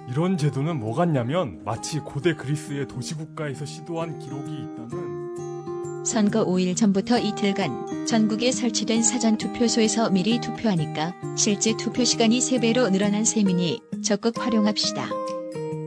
이런 0.08 0.38
제도는 0.38 0.78
뭐 0.78 0.94
같냐면 0.94 1.62
마치 1.64 1.98
고대 1.98 2.34
그리스의 2.34 2.86
도시국가에서 2.86 3.64
시도한 3.66 4.18
기록이 4.20 4.52
있다는 4.52 6.04
선거 6.04 6.44
5일 6.46 6.76
전부터 6.76 7.18
이틀간 7.18 8.06
전국에 8.06 8.52
설치된 8.52 9.02
사전 9.02 9.36
투표소에서 9.36 10.10
미리 10.10 10.40
투표하니까 10.40 11.14
실제 11.36 11.76
투표 11.76 12.04
시간이 12.04 12.38
3배로 12.38 12.92
늘어난 12.92 13.24
셈이니 13.24 13.80
적극 14.04 14.38
활용합시다. 14.38 15.08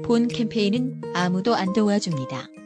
본 0.03 0.27
캠페인은 0.27 1.01
아무도 1.15 1.55
안 1.55 1.71
도와줍니다. 1.71 2.58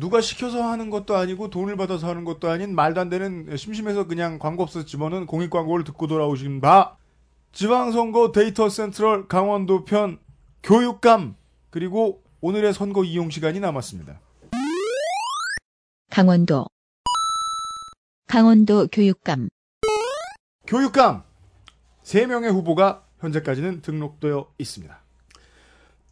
누가 0.00 0.22
시켜서 0.22 0.62
하는 0.62 0.88
것도 0.88 1.14
아니고 1.14 1.50
돈을 1.50 1.76
받아서 1.76 2.08
하는 2.08 2.24
것도 2.24 2.48
아닌 2.48 2.74
말도 2.74 3.02
안 3.02 3.10
되는 3.10 3.54
심심해서 3.54 4.06
그냥 4.06 4.38
광고 4.38 4.62
없어서 4.62 4.86
집어넣은 4.86 5.26
공익 5.26 5.50
광고를 5.50 5.84
듣고 5.84 6.06
돌아오신 6.06 6.62
바 6.62 6.96
지방선거 7.52 8.32
데이터 8.32 8.70
센트럴 8.70 9.28
강원도 9.28 9.84
편 9.84 10.18
교육감 10.62 11.36
그리고 11.68 12.22
오늘의 12.40 12.72
선거 12.72 13.04
이용 13.04 13.28
시간이 13.28 13.60
남았습니다. 13.60 14.18
강원도 16.08 16.64
강원도 18.26 18.86
교육감 18.86 19.50
교육감 20.66 21.24
3명의 22.04 22.50
후보가 22.52 23.04
현재까지는 23.18 23.82
등록되어 23.82 24.50
있습니다. 24.56 24.98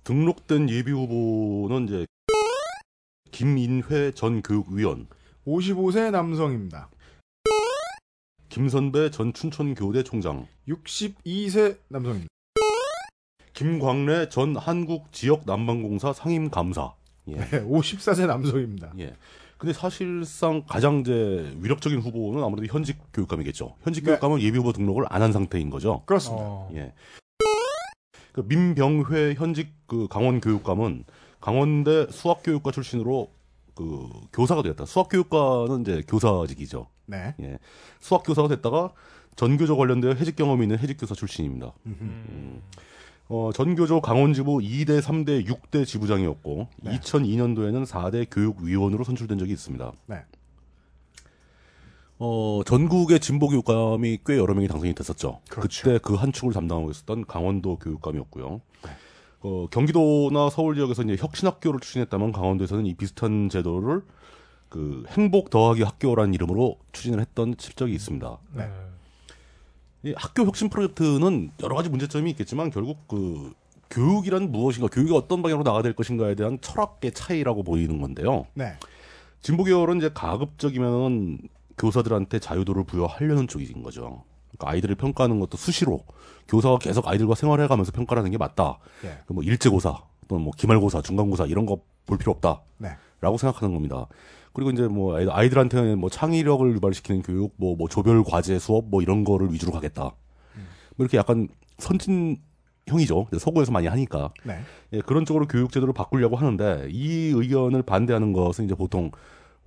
등록된 0.05 0.69
예비 0.69 0.93
후보는 0.93 1.89
이제 1.89 2.07
김인회 3.31 4.13
전 4.13 4.43
교육위원, 4.43 5.07
55세 5.47 6.11
남성입니다. 6.11 6.89
김선배 8.49 9.11
전 9.11 9.33
춘천교대 9.33 10.03
총장, 10.05 10.47
62세 10.69 11.79
남성입니다. 11.89 12.29
김광래 13.53 14.29
전 14.29 14.57
한국지역난방공사 14.57 16.13
상임감사. 16.13 16.93
예. 17.29 17.37
네, 17.37 17.65
54세 17.65 18.27
남성입니다. 18.27 18.93
예. 19.01 19.15
근데 19.59 19.73
사실상 19.73 20.63
가장 20.69 21.01
이제 21.01 21.53
위력적인 21.61 21.99
후보는 21.99 22.45
아무래도 22.45 22.73
현직 22.73 22.97
교육감이겠죠. 23.13 23.75
현직 23.83 24.05
네. 24.05 24.11
교육감은 24.13 24.41
예비 24.41 24.57
후보 24.59 24.73
등록을 24.73 25.05
안 25.09 25.23
한 25.23 25.33
상태인 25.33 25.69
거죠. 25.69 26.03
그렇습니다. 26.07 26.45
어, 26.45 26.71
예. 26.75 26.93
그 28.33 28.43
민병회 28.47 29.35
현직 29.35 29.73
그 29.87 30.07
강원 30.09 30.41
교육감은 30.41 31.05
강원대 31.49 32.09
수학교육과 32.11 32.73
출신으로 32.73 33.31
그 33.75 34.07
교사가 34.35 34.63
되었다. 34.63 34.85
수학교육과는 34.85 35.81
이제 35.81 36.03
교사직이죠. 36.07 36.89
네. 37.07 37.35
예. 37.41 37.59
수학교사가 38.01 38.49
됐다가 38.49 38.93
전교조 39.35 39.79
관련되어 39.79 40.13
해직 40.13 40.37
경험이 40.37 40.65
있는 40.65 40.79
해직교사 40.79 41.15
출신입니다. 41.15 41.73
음, 41.87 42.61
어, 43.31 43.51
전교조 43.55 44.03
강원지부 44.03 44.59
2대, 44.59 45.01
3대, 45.01 45.47
6대 45.47 45.87
지부장이었고 45.87 46.69
네. 46.83 46.99
2002년도에는 47.01 47.87
4대 47.87 48.27
교육위원으로 48.31 49.05
선출된 49.05 49.39
적이 49.39 49.53
있습니다. 49.53 49.91
네. 50.07 50.17
어, 52.19 52.61
전국의 52.67 53.21
진보 53.21 53.49
교육감이 53.49 54.19
꽤 54.27 54.37
여러 54.37 54.53
명이 54.53 54.69
당선이 54.69 54.93
됐었죠. 54.95 55.41
그렇죠. 55.49 55.83
그때 55.85 55.99
그 55.99 56.15
한 56.17 56.31
축을 56.31 56.53
담당하고 56.53 56.91
있었던 56.91 57.25
강원도 57.27 57.79
교육감이었고요. 57.79 58.61
네. 58.85 58.91
어, 59.49 59.67
경기도나 59.71 60.51
서울 60.51 60.75
지역에서 60.75 61.03
이제 61.03 61.17
혁신학교를 61.19 61.81
추진했다면 61.81 62.33
강원도에서는 62.33 62.85
이 62.85 62.95
비슷한 62.95 63.49
제도를 63.49 64.03
그 64.69 65.05
행복 65.09 65.49
더하기 65.49 65.83
학교라는 65.83 66.35
이름으로 66.35 66.79
추진을 66.93 67.21
했던 67.21 67.55
실적이 67.59 67.95
있습니다. 67.95 68.39
네. 68.53 68.67
네. 68.67 70.11
이 70.11 70.15
학교 70.17 70.45
혁신 70.45 70.69
프로젝트는 70.69 71.51
여러 71.63 71.75
가지 71.75 71.89
문제점이 71.89 72.31
있겠지만 72.33 72.71
결국 72.71 73.09
그 73.09 73.55
교육이란 73.91 74.53
무엇인가, 74.53 74.89
교육이 74.89 75.13
어떤 75.15 75.41
방향으로 75.41 75.65
나가야 75.65 75.83
될 75.83 75.95
것인가에 75.95 76.35
대한 76.35 76.59
철학의 76.61 77.13
차이라고 77.13 77.63
보이는 77.63 78.01
건데요. 78.01 78.47
네. 78.53 78.75
진보 79.41 79.65
계열은 79.65 79.97
이제 79.97 80.11
가급적이면 80.13 81.39
교사들한테 81.79 82.39
자유도를 82.39 82.85
부여하려는 82.85 83.49
쪽인 83.49 83.83
거죠. 83.83 84.25
그러니까 84.51 84.71
아이들을 84.71 84.95
평가하는 84.97 85.41
것도 85.41 85.57
수시로 85.57 86.01
교사가 86.49 86.79
계속 86.79 87.07
아이들과 87.07 87.35
생활해가면서 87.35 87.93
평가를 87.93 88.21
하는 88.21 88.31
게 88.31 88.39
맞다. 88.39 88.79
예. 89.05 89.19
그뭐 89.27 89.43
일제고사 89.43 90.03
또는 90.29 90.45
뭐 90.45 90.53
기말고사, 90.57 91.03
중간고사 91.03 91.47
이런 91.47 91.67
거 91.67 91.79
볼 92.09 92.17
필요 92.17 92.33
없다. 92.33 92.63
네. 92.79 92.89
라고 93.21 93.37
생각하는 93.37 93.75
겁니다. 93.75 94.07
그리고 94.55 94.71
이제 94.71 94.89
뭐 94.89 95.15
아이- 95.19 95.29
아이들한테는 95.29 95.99
뭐 95.99 96.09
창의력을 96.09 96.73
유발시키는 96.77 97.21
교육, 97.21 97.53
뭐, 97.57 97.77
뭐 97.77 97.87
조별 97.87 98.25
과제 98.25 98.59
수업 98.59 98.87
뭐 98.89 99.03
이런 99.03 99.25
거를 99.25 99.53
위주로 99.53 99.73
가겠다. 99.73 100.05
뭐 100.05 100.15
이렇게 101.01 101.19
약간 101.19 101.49
선진 101.77 102.39
형이죠. 102.87 103.27
이제 103.31 103.39
서구에서 103.39 103.73
많이 103.73 103.87
하니까. 103.89 104.33
네. 104.43 104.59
예, 104.95 105.01
그런 105.03 105.27
쪽으로 105.27 105.47
교육 105.47 105.71
제도를 105.71 105.93
바꾸려고 105.93 106.37
하는데 106.37 106.89
이 106.91 107.31
의견을 107.35 107.83
반대하는 107.83 108.33
것은 108.33 108.65
이제 108.65 108.75
보통 108.75 109.11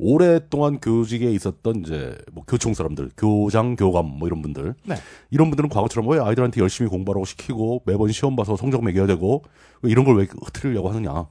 오랫동안 0.06 0.80
교직에 0.80 1.30
있었던 1.32 1.82
이제 1.82 2.18
뭐 2.32 2.44
교총 2.46 2.74
사람들, 2.74 3.12
교장, 3.16 3.76
교감 3.76 4.06
뭐 4.08 4.28
이런 4.28 4.42
분들. 4.42 4.74
네. 4.86 4.96
이런 5.30 5.52
분들은 5.52 5.70
과거처럼 5.70 6.10
왜 6.10 6.20
아이들한테 6.20 6.60
열심히 6.60 6.90
공부하라고 6.90 7.24
시키고 7.26 7.84
매번 7.86 8.12
시험 8.12 8.36
봐서 8.36 8.58
성적 8.58 8.84
매겨야 8.84 9.06
되고 9.06 9.44
왜 9.84 9.92
이런 9.92 10.04
걸 10.04 10.18
왜 10.18 10.24
흐트리려고 10.44 10.90
하느냐. 10.90 11.28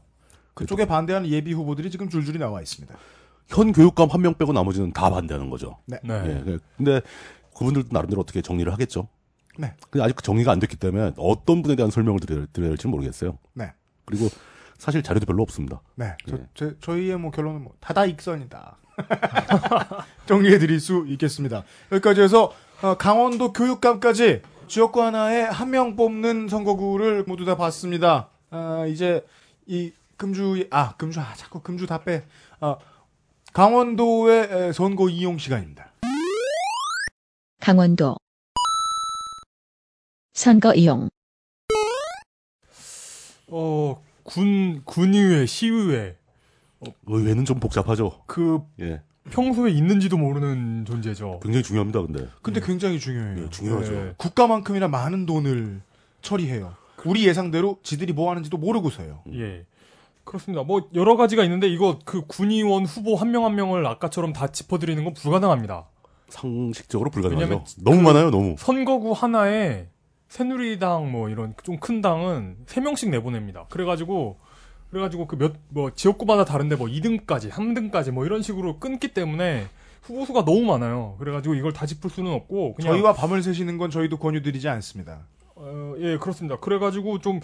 그쪽에 0.54 0.84
반대하는 0.86 1.28
예비 1.30 1.52
후보들이 1.52 1.90
지금 1.90 2.08
줄줄이 2.08 2.38
나와 2.38 2.60
있습니다. 2.62 2.94
현 3.48 3.72
교육감 3.72 4.08
한 4.10 4.22
명 4.22 4.34
빼고 4.34 4.52
나머지는 4.52 4.92
다 4.92 5.10
반대하는 5.10 5.50
거죠. 5.50 5.76
네. 5.86 5.98
예, 6.04 6.42
그- 6.44 6.58
근데 6.76 7.00
그분들도 7.56 7.88
나름대로 7.90 8.20
어떻게 8.20 8.40
정리를 8.40 8.72
하겠죠. 8.72 9.08
네. 9.58 9.74
근데 9.90 10.04
아직 10.04 10.14
그 10.14 10.22
정리가 10.22 10.52
안 10.52 10.60
됐기 10.60 10.76
때문에 10.76 11.12
어떤 11.16 11.62
분에 11.62 11.74
대한 11.74 11.90
설명을 11.90 12.20
드려야, 12.20 12.46
드려야 12.52 12.70
할지 12.70 12.86
모르겠어요. 12.86 13.36
네. 13.54 13.72
그리고 14.04 14.28
사실 14.80 15.02
자료도 15.02 15.26
별로 15.26 15.42
없습니다. 15.42 15.82
네. 15.94 16.16
저, 16.26 16.36
예. 16.36 16.46
제- 16.54 16.74
저희의 16.80 17.18
뭐 17.18 17.30
결론은 17.30 17.62
뭐 17.62 17.74
다다익선이다. 17.80 18.78
정리해 20.26 20.58
드릴 20.58 20.80
수 20.80 21.04
있겠습니다. 21.06 21.64
여기까지 21.92 22.22
해서 22.22 22.52
어, 22.82 22.96
강원도 22.96 23.52
교육감까지 23.52 24.40
지역구 24.68 25.02
하나에 25.02 25.42
한 25.42 25.70
명 25.70 25.96
뽑는 25.96 26.48
선거구를 26.48 27.24
모두 27.26 27.44
다 27.44 27.56
봤습니다. 27.56 28.30
아, 28.50 28.86
이제 28.88 29.24
이 29.66 29.92
금주 30.16 30.66
아 30.70 30.94
금주 30.96 31.20
아 31.20 31.34
자꾸 31.34 31.60
금주 31.60 31.86
다 31.86 32.02
빼. 32.02 32.24
아, 32.60 32.76
강원도의 33.52 34.48
에, 34.68 34.72
선거 34.72 35.08
이용 35.10 35.36
시간입니다. 35.38 35.92
강원도 37.60 38.16
선거 40.32 40.72
이용 40.74 41.10
어, 43.48 44.02
군, 44.24 44.82
군의회, 44.84 45.46
시의회. 45.46 46.16
의회는 47.06 47.44
좀 47.44 47.60
복잡하죠. 47.60 48.22
그, 48.26 48.60
예. 48.80 49.02
평소에 49.30 49.70
있는지도 49.70 50.16
모르는 50.16 50.84
존재죠. 50.86 51.40
굉장히 51.42 51.62
중요합니다, 51.62 52.00
근데. 52.02 52.26
근데 52.42 52.60
굉장히 52.60 52.98
중요해요. 52.98 53.44
예, 53.44 53.50
중요하죠. 53.50 53.92
네. 53.92 54.14
국가만큼이나 54.16 54.88
많은 54.88 55.26
돈을 55.26 55.82
처리해요. 56.22 56.74
우리 57.04 57.26
예상대로 57.26 57.78
지들이 57.82 58.12
뭐 58.12 58.30
하는지도 58.30 58.56
모르고서요. 58.56 59.20
예. 59.34 59.64
그렇습니다. 60.24 60.62
뭐, 60.64 60.88
여러 60.94 61.16
가지가 61.16 61.44
있는데, 61.44 61.68
이거 61.68 61.98
그 62.04 62.22
군의원 62.26 62.84
후보 62.86 63.16
한 63.16 63.30
명한 63.30 63.54
명을 63.56 63.86
아까처럼 63.86 64.32
다 64.32 64.46
짚어드리는 64.48 65.02
건 65.04 65.12
불가능합니다. 65.14 65.86
상식적으로 66.28 67.10
불가능하죠. 67.10 67.64
너무 67.82 67.98
그- 67.98 68.02
많아요, 68.02 68.30
너무. 68.30 68.54
선거구 68.58 69.12
하나에 69.12 69.88
새누리당 70.30 71.10
뭐 71.10 71.28
이런 71.28 71.54
좀 71.64 71.78
큰 71.80 72.00
당은 72.00 72.56
세 72.66 72.80
명씩 72.80 73.10
내보냅니다. 73.10 73.66
그래가지고, 73.68 74.38
그래가지고 74.90 75.26
그 75.26 75.36
몇, 75.36 75.54
뭐 75.68 75.90
지역구마다 75.94 76.44
다른데 76.44 76.76
뭐 76.76 76.86
2등까지, 76.86 77.50
3등까지 77.50 78.12
뭐 78.12 78.24
이런 78.24 78.40
식으로 78.40 78.78
끊기 78.78 79.08
때문에 79.08 79.66
후보 80.02 80.24
수가 80.24 80.44
너무 80.44 80.62
많아요. 80.62 81.16
그래가지고 81.18 81.54
이걸 81.56 81.72
다 81.72 81.84
짚을 81.84 82.10
수는 82.10 82.32
없고, 82.32 82.74
그냥. 82.74 82.92
저희와 82.92 83.12
밤을 83.12 83.42
새시는 83.42 83.76
건 83.76 83.90
저희도 83.90 84.18
권유드리지 84.18 84.68
않습니다. 84.68 85.26
어, 85.56 85.94
예, 85.98 86.16
그렇습니다. 86.16 86.58
그래가지고 86.58 87.18
좀 87.18 87.40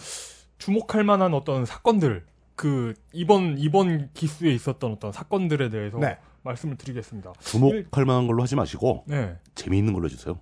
주목할 0.58 1.02
만한 1.04 1.34
어떤 1.34 1.66
사건들, 1.66 2.24
그, 2.54 2.94
이번, 3.12 3.58
이번 3.58 4.10
기수에 4.14 4.52
있었던 4.54 4.92
어떤 4.92 5.12
사건들에 5.12 5.70
대해서 5.70 5.98
네. 5.98 6.18
말씀을 6.42 6.76
드리겠습니다. 6.76 7.32
주목할 7.40 8.04
만한 8.06 8.26
걸로 8.28 8.42
하지 8.42 8.54
마시고 8.54 9.04
네. 9.06 9.36
재미있는 9.56 9.92
걸로 9.92 10.06
해주세요. 10.06 10.38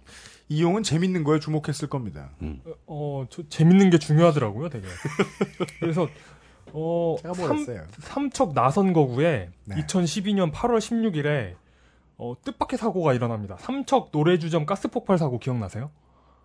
이용은 0.49 0.83
재밌는 0.83 1.25
거에 1.25 1.41
주목했을 1.41 1.89
겁니다. 1.89 2.31
어, 2.87 3.27
저 3.31 3.43
재밌는 3.49 3.91
게 3.91 3.99
중요하더라고요, 3.99 4.69
되게. 4.69 4.87
그래서 5.81 6.09
어, 6.73 7.17
삼, 7.23 7.57
했어요? 7.59 7.85
삼척 8.01 8.53
나선 8.55 8.93
거구에 8.93 9.51
네. 9.65 9.77
2012년 9.77 10.53
8월 10.53 10.79
16일에 10.79 11.55
어, 12.17 12.35
뜻밖의 12.45 12.79
사고가 12.79 13.15
일어납니다. 13.15 13.57
삼척 13.59 14.11
노래주점 14.13 14.67
가스폭발 14.67 15.19
사고 15.19 15.39
기억나세요? 15.39 15.91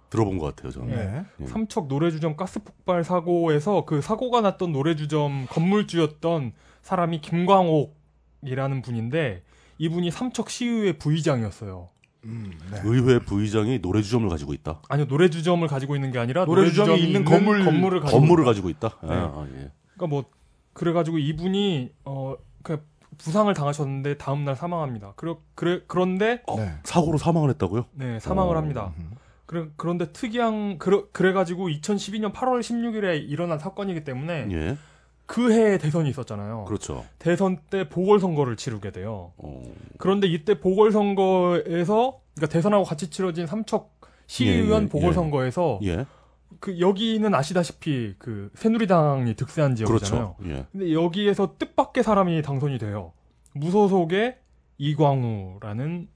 들어본 0.09 0.39
것 0.39 0.55
같아요, 0.55 0.71
저는. 0.71 0.95
네. 0.95 1.23
예. 1.41 1.45
삼척 1.45 1.87
노래주점 1.87 2.35
가스폭발 2.35 3.03
사고에서 3.03 3.85
그 3.85 4.01
사고가 4.01 4.41
났던 4.41 4.71
노래주점 4.71 5.47
건물주였던 5.49 6.53
사람이 6.81 7.21
김광옥이라는 7.21 8.81
분인데 8.81 9.43
이분이 9.77 10.11
삼척 10.11 10.49
시의회 10.49 10.93
부의장이었어요. 10.97 11.89
음, 12.25 12.51
네. 12.71 12.81
의회 12.83 13.19
부의장이 13.19 13.81
노래 13.81 14.01
주점을 14.01 14.27
가지고 14.29 14.53
있다. 14.53 14.81
아니요 14.89 15.07
노래 15.07 15.29
주점을 15.29 15.65
가지고 15.67 15.95
있는 15.95 16.11
게 16.11 16.19
아니라 16.19 16.45
노래 16.45 16.65
주점이 16.69 16.87
노래주점이 16.89 17.07
있는 17.07 17.25
건물- 17.25 17.63
건물을 17.63 17.99
가지고 18.01 18.19
건물을 18.19 18.43
있다. 18.43 18.49
가지고 18.49 18.69
있다. 18.69 18.87
네. 19.03 19.09
아, 19.13 19.45
예. 19.49 19.71
그러니까 19.95 20.07
뭐 20.07 20.25
그래가지고 20.73 21.17
이분이 21.19 21.91
어 22.05 22.35
그 22.61 22.85
부상을 23.17 23.51
당하셨는데 23.53 24.17
다음 24.17 24.43
날 24.43 24.55
사망합니다. 24.55 25.13
그러, 25.15 25.39
그래 25.55 25.79
그런데 25.87 26.41
네. 26.57 26.73
사고로 26.83 27.17
사망을 27.17 27.49
했다고요? 27.51 27.85
네 27.93 28.19
사망을 28.19 28.55
어. 28.55 28.59
합니다. 28.59 28.93
음. 28.99 29.11
그래, 29.45 29.65
그런데 29.77 30.11
특이한 30.11 30.77
그러, 30.77 31.07
그래가지고 31.11 31.69
2012년 31.69 32.33
8월 32.33 32.59
16일에 32.59 33.27
일어난 33.29 33.57
사건이기 33.57 34.03
때문에 34.03 34.47
예. 34.51 34.77
그 35.29 35.53
해에 35.53 35.77
대선이 35.77 36.09
있었잖아요. 36.09 36.65
그렇죠. 36.65 37.05
대선 37.19 37.59
때 37.69 37.87
보궐선거를 37.87 38.55
치르게 38.55 38.89
돼요. 38.89 39.31
어, 39.37 39.61
그런데 39.99 40.25
이때 40.27 40.59
보궐선거에서 40.59 42.19
그러니까 42.33 42.51
대선하고 42.51 42.83
같이 42.83 43.11
치러진 43.11 43.45
삼척 43.45 43.91
시의원 44.25 44.81
예, 44.81 44.85
예, 44.85 44.89
보궐선거에서 44.89 45.81
예. 45.83 46.07
그 46.59 46.79
여기는 46.79 47.35
아시다시피 47.35 48.15
그 48.17 48.49
새누리당이 48.55 49.35
득세한 49.35 49.75
지역이잖아요. 49.75 50.35
그렇죠. 50.39 50.51
예. 50.51 50.65
근데 50.71 50.93
여기에서 50.93 51.57
뜻밖의 51.59 52.01
사람이 52.01 52.41
당선이 52.41 52.79
돼요. 52.79 53.13
무소속의 53.53 54.35
이광우라는 54.79 56.07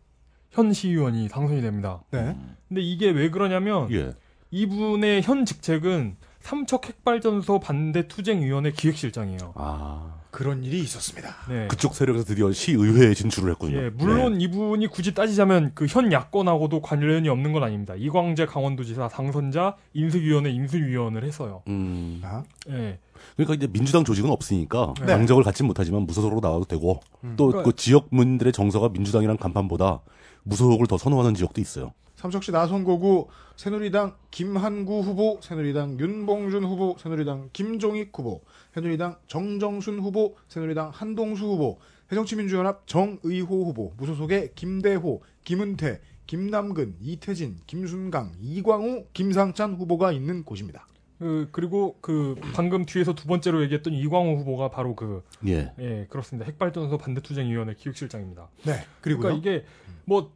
현 0.49 0.73
시의원이 0.73 1.27
당선이 1.27 1.61
됩니다. 1.61 2.02
네. 2.10 2.35
근데 2.68 2.81
이게 2.81 3.11
왜 3.11 3.30
그러냐면 3.30 3.91
예. 3.91 4.14
이분의 4.49 5.22
현 5.22 5.45
직책은 5.45 6.18
삼척 6.48 6.88
핵발전소 6.88 7.60
반대 7.60 8.07
투쟁위원회 8.07 8.72
기획실장이에요. 8.72 9.53
아. 9.56 10.14
그런 10.30 10.64
일이 10.64 10.80
있었습니다. 10.82 11.30
네. 11.48 11.68
그쪽 11.68 11.94
세력에서 11.94 12.26
드디어 12.26 12.52
시의회에 12.52 13.14
진출을 13.14 13.52
했군요. 13.52 13.78
예, 13.78 13.90
물론 13.91 14.41
이분이 14.41 14.88
굳이 14.88 15.14
따지자면 15.14 15.74
그 15.76 15.86
현 15.88 16.11
야권하고도 16.11 16.82
관련이 16.82 17.30
없는 17.30 17.53
건 17.53 17.64
아닙니다. 17.64 17.94
이광재 17.95 18.48
강원도지사 18.48 19.10
당선자 19.10 19.76
인수위원회 19.94 20.49
인수위원을 20.49 21.24
했어요. 21.24 21.61
네. 21.68 21.72
음. 21.74 22.22
아, 22.24 22.44
예. 22.70 22.98
그러니까 23.36 23.53
이제 23.53 23.68
민주당 23.72 24.03
조직은 24.03 24.32
없으니까 24.32 24.95
네. 25.02 25.06
당적을 25.06 25.44
갖지 25.44 25.61
못하지만 25.61 26.02
무소속으로 26.07 26.40
나와도 26.41 26.65
되고 26.65 26.99
또그 27.38 27.52
그러니까- 27.52 27.72
지역민들의 27.78 28.52
정서가 28.53 28.90
민주당이랑 28.90 29.38
간판보다 29.38 30.02
무소속을 30.45 30.88
더 30.88 30.98
선호하는 30.98 31.36
지역도 31.36 31.61
있어요. 31.61 31.94
삼척시 32.24 32.54
나선거구 32.54 33.28
새누리당 33.58 34.16
김한구 34.32 35.02
후보, 35.02 35.40
새누리당 35.41 36.00
윤봉준 36.00 36.64
후보, 36.64 36.95
새누리당 36.98 37.50
김종익 37.52 38.18
후보, 38.18 38.40
새누리당 38.74 39.18
정정순 39.28 40.00
후보, 40.00 40.38
새누리당 40.48 40.91
한동수 40.94 41.44
후보, 41.44 41.80
새정치민주연합 42.08 42.88
정의호 42.88 43.66
후보, 43.66 43.91
무소속의 43.98 44.52
김대호, 44.56 45.22
김은태, 45.44 46.00
김남근, 46.26 46.95
이태진, 47.02 47.58
김순강, 47.68 48.36
이광우, 48.40 49.08
김상찬 49.12 49.74
후보가 49.74 50.14
있는 50.14 50.45
곳입니다. 50.45 50.88
그 51.20 51.50
그리고 51.52 51.98
그 52.00 52.36
방금 52.54 52.86
뒤에서 52.86 53.14
두 53.16 53.28
번째로 53.28 53.62
얘기했던 53.64 53.94
이광우 53.94 54.38
후보가 54.38 54.70
바로 54.70 54.95
그 54.95 55.24
예. 55.45 55.74
예, 55.78 56.08
그렇습니다. 56.10 56.45
핵발전소 56.50 56.98
반대투쟁위원회 56.98 57.76
기획실장입니다. 57.76 58.48
네. 58.64 58.86
그리고요. 59.02 59.24
그러니까 59.24 59.38
이게 59.38 59.66
뭐 60.06 60.32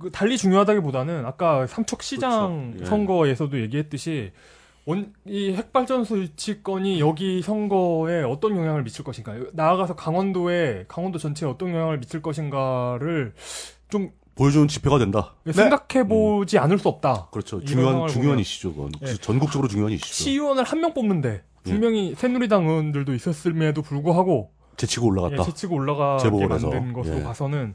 그 0.00 0.10
달리 0.10 0.38
중요하다기보다는 0.38 1.26
아까 1.26 1.66
삼척시장 1.66 2.70
그렇죠. 2.70 2.84
예. 2.84 2.88
선거에서도 2.88 3.60
얘기했듯이 3.60 4.32
원, 4.86 5.12
이 5.26 5.52
핵발전소 5.52 6.18
유치건이 6.18 7.00
여기 7.00 7.42
선거에 7.42 8.22
어떤 8.22 8.56
영향을 8.56 8.84
미칠 8.84 9.04
것인가, 9.04 9.34
나아가서 9.52 9.96
강원도에 9.96 10.86
강원도 10.88 11.18
전체에 11.18 11.48
어떤 11.48 11.70
영향을 11.74 12.00
미칠 12.00 12.22
것인가를 12.22 13.34
좀 13.90 14.10
보여주는 14.34 14.66
지표가 14.68 14.98
된다. 14.98 15.34
생각해 15.52 16.06
보지 16.08 16.58
않을 16.58 16.78
수 16.78 16.88
없다. 16.88 17.28
그렇죠. 17.32 17.62
중요한 17.64 18.08
중요한 18.08 18.38
이슈죠. 18.38 18.72
그건 18.72 18.92
예. 19.02 19.06
전국적으로 19.14 19.68
중요한 19.68 19.92
이슈죠. 19.92 20.14
시의원을 20.14 20.64
한 20.64 20.80
명 20.80 20.94
뽑는데 20.94 21.42
예. 21.66 21.70
분명히 21.70 22.14
새누리당 22.14 22.66
의원들도 22.66 23.12
있었음에도 23.14 23.82
불구하고 23.82 24.52
제치고 24.76 25.08
올라갔다. 25.08 25.42
예, 25.42 25.44
제치고 25.44 25.74
올라가게. 25.74 26.30
만든 26.30 26.92
것으로 26.92 27.18
예. 27.18 27.22
봐서는 27.24 27.74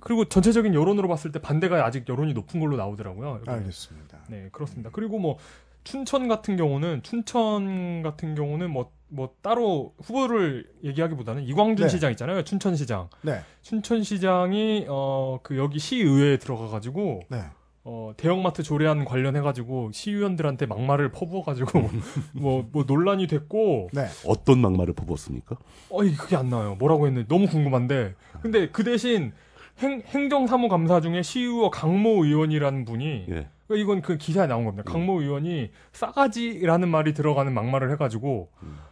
그리고 0.00 0.24
전체적인 0.24 0.74
여론으로 0.74 1.08
봤을 1.08 1.32
때 1.32 1.40
반대가 1.40 1.84
아직 1.84 2.08
여론이 2.08 2.32
높은 2.32 2.60
걸로 2.60 2.76
나오더라고요. 2.76 3.34
여기는. 3.40 3.52
알겠습니다. 3.54 4.18
네, 4.28 4.48
그렇습니다. 4.52 4.90
그리고 4.92 5.18
뭐 5.18 5.36
춘천 5.84 6.28
같은 6.28 6.56
경우는 6.56 7.02
춘천 7.02 8.02
같은 8.02 8.34
경우는 8.34 8.70
뭐뭐 8.70 9.34
따로 9.42 9.94
후보를 10.02 10.66
얘기하기보다는 10.84 11.42
이광준 11.44 11.86
네. 11.86 11.90
시장 11.90 12.10
있잖아요. 12.12 12.42
춘천시장. 12.44 13.08
네. 13.22 13.40
춘천시장이 13.62 14.86
어 14.88 15.40
그 15.42 15.56
여기 15.58 15.78
시의회에 15.78 16.36
들어가 16.38 16.68
가지고 16.68 17.20
네. 17.28 17.42
어 17.84 18.12
대형마트 18.16 18.62
조례안 18.62 19.04
관련해 19.04 19.40
가지고 19.40 19.90
시의원들한테 19.92 20.66
막말을 20.66 21.10
퍼부어 21.10 21.42
가지고 21.42 21.80
뭐 22.32 22.64
뭐 22.70 22.84
논란이 22.86 23.26
됐고 23.26 23.90
네. 23.92 24.06
어떤 24.24 24.60
막말을 24.60 24.94
퍼부었습니까? 24.94 25.56
어이 25.90 26.14
그게 26.14 26.36
안 26.36 26.48
나와요. 26.48 26.76
뭐라고 26.78 27.06
했는지 27.08 27.26
너무 27.28 27.48
궁금한데. 27.48 28.14
근데 28.40 28.68
그 28.70 28.84
대신 28.84 29.32
행, 29.80 30.02
행정사무감사 30.06 31.00
중에 31.00 31.22
시의원 31.22 31.70
강모 31.70 32.24
의원이라는 32.24 32.84
분이 32.84 33.26
예. 33.30 33.48
그러니까 33.66 33.74
이건 33.84 34.02
그 34.02 34.16
기사에 34.18 34.46
나온 34.46 34.64
겁니다. 34.64 34.90
강모 34.90 35.22
의원이 35.22 35.70
싸가지라는 35.92 36.88
말이 36.88 37.14
들어가는 37.14 37.52
막말을 37.52 37.90
해가지고 37.92 38.50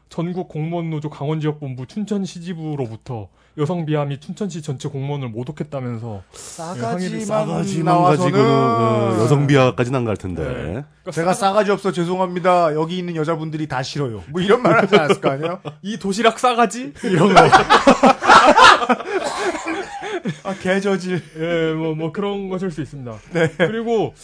전국 0.09 0.49
공무원 0.49 0.91
노조 0.91 1.09
강원지역본부 1.11 1.87
춘천시지부로부터 1.87 3.29
여성 3.59 3.85
비하 3.85 4.05
및 4.05 4.21
춘천시 4.21 4.63
전체 4.63 4.89
공무원을 4.89 5.29
모독했다면서 5.29 6.23
싸가지만, 6.33 7.21
싸가지만 7.21 7.85
나와서는 7.85 8.33
가지고는 8.33 8.51
어, 8.51 9.17
여성 9.21 9.47
비하까지는 9.47 9.99
안 9.99 10.05
갈 10.05 10.17
텐데. 10.17 10.43
네. 10.43 10.53
그러니까 10.63 11.11
제가 11.13 11.35
싸가지 11.35 11.71
없어 11.71 11.93
죄송합니다. 11.93 12.75
여기 12.75 12.97
있는 12.99 13.17
여자분들이 13.17 13.69
다 13.69 13.83
싫어요. 13.83 14.23
뭐 14.31 14.41
이런 14.41 14.63
말 14.63 14.79
하지 14.79 14.97
않았을 14.97 15.21
거 15.21 15.31
아니에요? 15.31 15.61
이 15.83 15.99
도시락 15.99 16.39
싸가지 16.39 16.95
이런 17.05 17.35
거. 17.35 17.41
아, 20.45 20.55
개저질. 20.55 21.23
예, 21.37 21.75
뭐, 21.75 21.95
뭐 21.95 22.13
그런 22.13 22.49
것일 22.49 22.71
수 22.71 22.81
있습니다. 22.83 23.19
네. 23.33 23.49
그리고, 23.59 24.15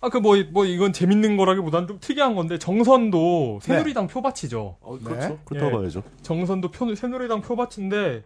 아, 0.00 0.08
그 0.08 0.18
뭐, 0.18 0.36
뭐 0.50 0.64
이건 0.64 0.92
재밌는 0.92 1.36
거라기보다는 1.36 1.88
좀 1.88 1.98
특이한 2.00 2.34
건데, 2.34 2.58
정선도 2.58 3.60
새누리당 3.62 4.08
표밭이죠. 4.08 4.76
어, 4.80 4.98
네. 4.98 5.04
그렇죠. 5.04 5.38
그렇다고 5.44 5.72
예. 5.72 5.80
봐야죠. 5.80 6.02
정선도 6.22 6.70
표, 6.70 6.94
새누리당 6.94 7.42
표밭인데, 7.42 8.24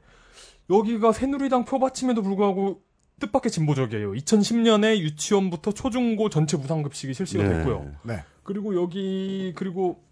여기가 0.71 1.13
새누리당 1.13 1.65
표밭임에도 1.65 2.23
불구하고 2.23 2.83
뜻밖의 3.21 3.51
진보적이에요. 3.51 4.13
2010년에 4.13 4.99
유치원부터 4.99 5.73
초중고 5.73 6.31
전체 6.31 6.57
무상급식이 6.57 7.15
실시가 7.15 7.43
네. 7.43 7.55
됐고요. 7.55 7.91
네. 8.03 8.23
그리고 8.43 8.81
여기, 8.81 9.53
그리고 9.57 10.03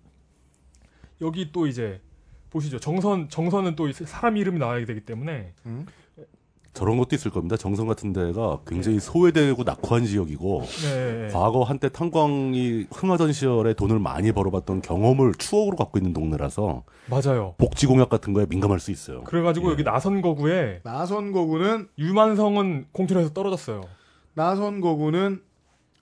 여기 1.21 1.53
또 1.53 1.67
이제, 1.67 2.01
보시죠. 2.57 2.81
정선, 2.81 3.29
정선은 3.29 3.77
또 3.77 3.91
사람 3.93 4.37
이름이 4.37 4.59
나와야 4.59 4.85
되기 4.85 5.01
때문에, 5.01 5.53
저런 6.73 6.99
것도 6.99 7.17
있을 7.17 7.31
겁니다. 7.31 7.57
정선 7.57 7.87
같은 7.87 8.13
데가 8.13 8.59
굉장히 8.67 9.01
소외되고 9.01 9.63
낙후한 9.63 10.05
지역이고 10.05 10.63
네. 10.83 11.29
과거 11.33 11.63
한때 11.63 11.89
탄광이 11.89 12.89
흥하던 12.93 13.33
시절에 13.33 13.73
돈을 13.73 13.99
많이 13.99 14.31
벌어봤던 14.31 14.83
경험을 14.83 15.33
추억으로 15.39 15.75
갖고 15.77 15.99
있는 15.99 16.13
동네라서 16.13 16.85
맞아요. 17.07 17.55
복지 17.57 17.87
공약 17.87 18.11
같은 18.11 18.35
거에 18.35 18.45
민감할 18.47 18.79
수 18.79 18.91
있어요. 18.91 19.25
그래가지고 19.25 19.69
예. 19.69 19.73
여기 19.73 19.85
나선거구에 19.85 20.81
나선거구는 20.83 21.89
유만성은 21.99 22.89
공천에서 22.93 23.33
떨어졌어요. 23.33 23.81
나선거구는 24.35 25.41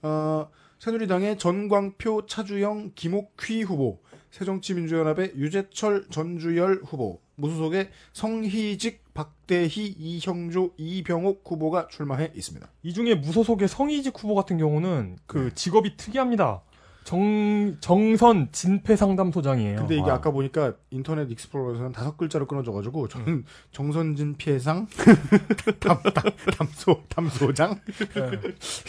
어, 0.03 0.49
새누리당의 0.81 1.39
전광표 1.39 2.27
차주영 2.27 2.91
김옥휘 2.97 3.63
후보, 3.63 4.01
새정치민주연합의 4.35 5.35
유재철 5.37 6.07
전주열 6.11 6.83
후보, 6.85 7.21
무소속의 7.37 7.91
성희직 8.13 9.15
박대희 9.15 9.95
이형조 9.97 10.73
이병옥 10.77 11.45
후보가 11.47 11.87
출마해 11.87 12.33
있습니다. 12.35 12.67
이 12.83 12.93
중에 12.93 13.15
무소속의 13.15 13.69
성희직 13.69 14.13
후보 14.21 14.35
같은 14.35 14.59
경우는 14.59 15.19
그 15.27 15.55
직업이 15.55 15.97
특이합니다. 15.97 16.63
정 17.05 17.77
정선 17.81 18.49
진폐 18.51 18.97
상담소장이에요. 18.97 19.77
근데 19.77 19.97
이게 19.99 20.11
아. 20.11 20.15
아까 20.15 20.33
보니까 20.33 20.75
인터넷 20.91 21.31
익스플로러에서는 21.31 21.93
다섯 21.93 22.17
글자로 22.17 22.47
끊어져가지고 22.47 23.07
저는 23.09 23.45
정선 23.71 24.37
진폐 24.37 24.89
상담, 25.79 26.03
담, 26.03 26.33
담소 26.57 27.03
담소장 27.09 27.79
네. 28.15 28.31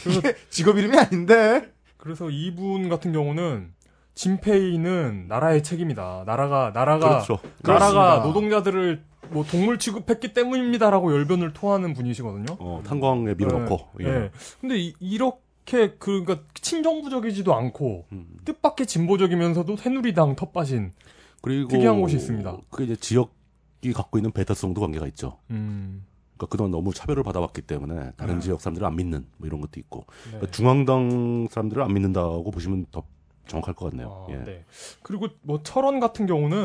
이게 0.10 0.36
직업 0.50 0.78
이름이 0.78 0.98
아닌데 0.98 1.72
그래서 1.98 2.30
이분 2.30 2.88
같은 2.88 3.12
경우는 3.12 3.75
진폐는 4.16 5.26
나라의 5.28 5.62
책임이다. 5.62 6.24
나라가 6.26 6.72
나라가 6.74 7.10
그렇죠. 7.10 7.40
나라가 7.62 7.92
그렇습니다. 7.92 8.26
노동자들을 8.26 9.04
뭐 9.30 9.44
동물 9.44 9.78
취급했기 9.78 10.34
때문입니다라고 10.34 11.14
열변을 11.14 11.54
토하는 11.54 11.94
분이시거든요. 11.94 12.58
어, 12.60 12.82
탄광에 12.86 13.36
밀어넣고. 13.36 13.90
네. 14.00 14.06
예. 14.06 14.12
네. 14.12 14.32
근데 14.62 14.78
이, 14.78 15.18
렇게 15.18 15.96
그러니까 16.00 16.40
친정부적이지도 16.54 17.54
않고 17.54 18.06
음. 18.12 18.26
뜻밖의 18.46 18.88
진보적이면서도 18.88 19.76
새누리당 19.78 20.36
텃밭인 20.36 20.94
그리고 21.42 21.68
특이한 21.68 22.00
곳이 22.02 22.16
있습니다. 22.16 22.58
그게 22.70 22.86
이제 22.86 22.96
지역이 22.96 23.94
갖고 23.94 24.18
있는 24.18 24.32
배타성도 24.32 24.80
관계가 24.82 25.08
있죠. 25.08 25.40
음. 25.52 26.06
그러니까 26.38 26.52
그동안 26.52 26.72
너무 26.72 26.94
차별을 26.94 27.24
받아왔기 27.24 27.64
때문에 27.64 28.12
다른 28.18 28.36
네. 28.36 28.42
지역 28.42 28.62
사람들을 28.62 28.86
안 28.86 28.96
믿는 28.96 29.26
뭐 29.38 29.48
이런 29.48 29.62
것도 29.62 29.80
있고 29.80 30.06
네. 30.26 30.32
그러니까 30.32 30.52
중앙당 30.52 31.48
사람들을 31.50 31.82
안 31.82 31.94
믿는다고 31.94 32.52
보시면 32.52 32.86
더 32.92 33.04
정확할 33.48 33.74
것 33.76 33.90
같네요. 33.92 34.28
아, 34.30 34.34
예. 34.34 34.38
네. 34.44 34.64
그리고 35.04 35.28
뭐 35.42 35.60
철원 35.64 36.00
같은 36.00 36.26
경우는 36.26 36.64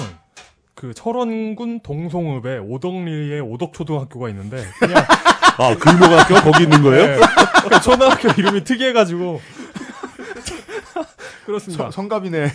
그 0.74 0.94
철원군 0.94 1.80
동송읍에 1.80 2.58
오덕리에 2.58 3.40
오덕초등학교가 3.40 4.28
있는데 4.30 4.64
그냥 4.78 4.96
아, 5.58 5.76
그 5.78 5.90
유명학교가 5.92 6.42
거기 6.42 6.62
있는 6.64 6.82
거예요? 6.82 7.06
네. 7.06 7.16
그러니까 7.16 7.80
초등학교 7.80 8.28
이름이 8.40 8.64
특이해가지고 8.64 9.40
그렇습니다. 11.44 11.84
성- 11.84 11.90
성갑이네. 11.90 12.48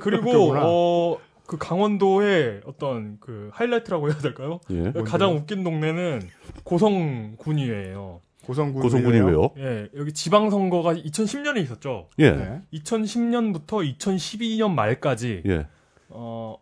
그리고 0.00 0.30
학교구나. 0.30 0.60
어. 0.64 1.18
그 1.46 1.58
강원도의 1.58 2.60
어떤 2.64 3.18
그 3.18 3.50
하이라이트라고 3.52 4.08
해야 4.08 4.16
될까요? 4.18 4.60
예. 4.70 4.92
가장 5.04 5.34
웃긴 5.34 5.64
동네는 5.64 6.22
고성군위예요. 6.62 8.20
고성군 8.44 8.82
고성군이 8.82 9.20
왜요? 9.20 9.50
예, 9.58 9.88
여기 9.96 10.12
지방선거가 10.12 10.94
2010년에 10.94 11.62
있었죠. 11.62 12.08
예. 12.18 12.30
네. 12.30 12.60
2010년부터 12.74 13.96
2012년 13.98 14.70
말까지 14.72 15.42
예. 15.46 15.66
어, 16.08 16.56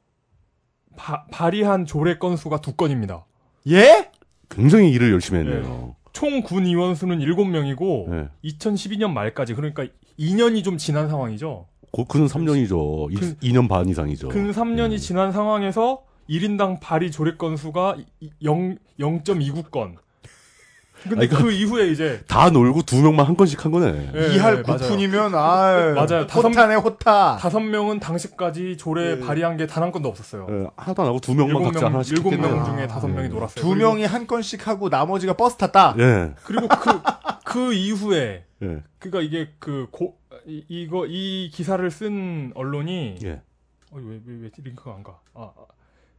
바- 0.96 1.24
발의한 1.30 1.86
조례 1.86 2.18
건수가 2.18 2.60
두 2.60 2.72
건입니다. 2.74 3.24
예? 3.68 4.10
굉장히 4.48 4.90
일을 4.90 5.12
열심히 5.12 5.40
했네요. 5.40 5.94
총군 6.12 6.66
의원 6.66 6.94
수는 6.94 7.20
7명이고 7.20 8.12
예. 8.12 8.28
2012년 8.50 9.12
말까지 9.12 9.54
그러니까 9.54 9.86
2년이 10.18 10.64
좀 10.64 10.78
지난 10.78 11.08
상황이죠. 11.08 11.66
고, 11.92 12.04
그는 12.04 12.26
3년이죠. 12.26 13.14
그- 13.18 13.36
2년 13.38 13.68
반 13.68 13.88
이상이죠. 13.88 14.28
근 14.28 14.50
3년이 14.50 14.92
예. 14.94 14.98
지난 14.98 15.32
상황에서 15.32 16.02
1인당 16.28 16.80
발의 16.80 17.10
조례 17.12 17.36
건수가 17.36 17.96
0, 18.42 18.76
0.29건. 18.98 19.94
근데 21.02 21.16
아니, 21.20 21.28
그 21.28 21.50
이후에 21.52 21.88
이제 21.88 22.22
다 22.26 22.50
놀고 22.50 22.82
두 22.82 23.00
명만 23.00 23.26
한 23.26 23.36
건씩 23.36 23.64
한 23.64 23.70
거네. 23.72 24.10
예, 24.14 24.34
이할 24.34 24.58
예. 24.58 24.62
구푼이면 24.62 25.34
아 25.34 25.92
맞아요. 25.94 26.26
다섯- 26.26 26.48
호타네 26.48 26.74
호타. 26.76 27.36
다섯 27.36 27.60
명은 27.60 28.00
당시까지 28.00 28.76
조례 28.76 29.12
예. 29.12 29.20
발의한 29.20 29.56
게 29.56 29.66
단 29.66 29.82
한 29.84 29.92
건도 29.92 30.08
없었어요. 30.08 30.46
예, 30.50 30.66
하나도 30.76 31.02
안 31.02 31.08
하고 31.08 31.20
두 31.20 31.34
명만 31.34 31.56
일곱 31.62 31.64
각자 31.72 31.80
명, 31.86 31.94
하나씩 31.94 32.16
일곱. 32.16 32.30
명. 32.36 32.64
중에 32.64 32.86
다섯 32.88 33.06
아, 33.06 33.10
명이 33.10 33.24
예. 33.24 33.28
놀았어요. 33.28 33.62
두 33.64 33.74
명이 33.76 34.04
한 34.04 34.26
건씩 34.26 34.66
하고 34.66 34.88
나머지가 34.88 35.34
버스 35.34 35.56
탔다. 35.56 35.94
예. 35.98 36.32
그리고 36.42 36.66
그, 36.68 37.00
그 37.44 37.72
이후에, 37.74 38.44
예. 38.62 38.82
그니까 38.98 39.20
이게 39.20 39.50
그 39.60 39.86
고, 39.92 40.16
이, 40.46 40.64
이거, 40.68 41.06
이 41.06 41.50
기사를 41.52 41.88
쓴 41.90 42.50
언론이, 42.54 43.18
예. 43.24 43.40
어, 43.92 43.96
왜, 43.96 44.20
왜, 44.26 44.34
왜 44.42 44.50
링크가 44.62 44.92
안 44.94 45.02
가? 45.02 45.20
아, 45.34 45.42
아. 45.56 45.62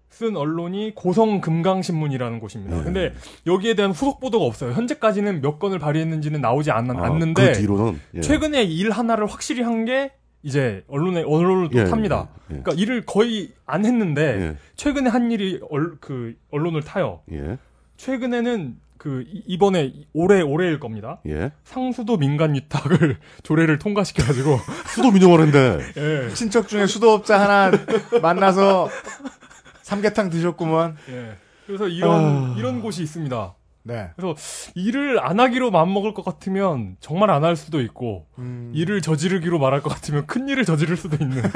쓴 0.10 0.36
언론이 0.36 0.94
고성 0.96 1.40
금강신문이라는 1.40 2.40
곳입니다. 2.40 2.80
예. 2.80 2.84
근데 2.84 3.14
여기에 3.46 3.76
대한 3.76 3.92
후속 3.92 4.20
보도가 4.20 4.44
없어요. 4.46 4.72
현재까지는 4.74 5.42
몇 5.42 5.60
건을 5.60 5.80
발의했는지는 5.80 6.42
나오지 6.42 6.72
않, 6.72 6.90
아, 6.92 7.06
않는데, 7.06 7.52
그 7.54 7.60
뒤로는 7.60 8.00
예. 8.16 8.22
최근에 8.22 8.64
일 8.64 8.90
하나를 8.92 9.28
확실히 9.28 9.62
한 9.64 9.86
게, 9.86 10.12
이제 10.42 10.84
언론에, 10.88 11.22
언론을 11.22 11.70
또 11.70 11.80
예, 11.80 11.84
탑니다. 11.86 12.28
예, 12.52 12.56
예. 12.56 12.60
그러니까 12.62 12.72
일을 12.82 13.06
거의 13.06 13.52
안 13.66 13.86
했는데, 13.86 14.22
예. 14.42 14.56
최근에 14.76 15.10
한 15.10 15.32
일이 15.32 15.60
얼, 15.70 15.98
그 16.00 16.36
언론을 16.52 16.82
타요. 16.82 17.22
예. 17.32 17.58
최근에는 17.98 18.78
그 18.98 19.24
이- 19.32 19.44
이번에 19.48 19.94
올해 20.14 20.42
올해일 20.42 20.80
겁니다. 20.80 21.20
예. 21.28 21.52
상수도 21.64 22.18
민간 22.18 22.54
위탁을 22.56 23.18
조례를 23.44 23.80
통과시켜가지고 23.80 24.58
수도 24.88 25.12
민영화인데 25.12 25.80
예, 26.30 26.34
친척 26.34 26.68
중에 26.68 26.86
수도업자 26.88 27.40
하나 27.40 27.72
만나서 28.22 28.90
삼계탕 29.94 30.30
드셨구먼. 30.30 30.96
예. 31.10 31.36
그래서 31.66 31.88
이런 31.88 32.52
아. 32.52 32.56
이런 32.58 32.80
곳이 32.82 33.02
있습니다. 33.02 33.56
네. 33.84 34.12
그래서 34.16 34.36
일을 34.76 35.20
안 35.26 35.40
하기로 35.40 35.72
마음먹을 35.72 36.14
것 36.14 36.24
같으면 36.24 36.98
정말 37.00 37.32
안 37.32 37.44
할 37.44 37.56
수도 37.56 37.82
있고 37.82 38.28
음, 38.38 38.72
일을 38.76 39.02
저지르기로 39.02 39.58
말할 39.58 39.82
것 39.82 39.90
같으면 39.90 40.28
큰 40.28 40.48
일을 40.48 40.64
저지를 40.66 40.96
수도 40.96 41.18
있는 41.20 41.42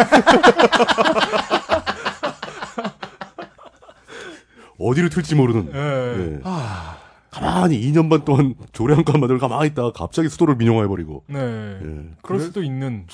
어디를 4.79 5.09
튈지 5.09 5.35
모르는. 5.35 5.71
예. 5.73 5.79
예. 6.37 6.39
가만히 7.29 7.79
2년 7.81 8.09
반 8.09 8.25
동안 8.25 8.55
건만들 9.05 9.37
가만히 9.37 9.69
있다가 9.69 9.91
갑자기 9.91 10.27
수도를 10.29 10.55
민영화해버리고. 10.55 11.23
네. 11.27 11.39
예. 11.39 12.09
그럴 12.23 12.39
수도 12.41 12.63
있는 12.63 13.05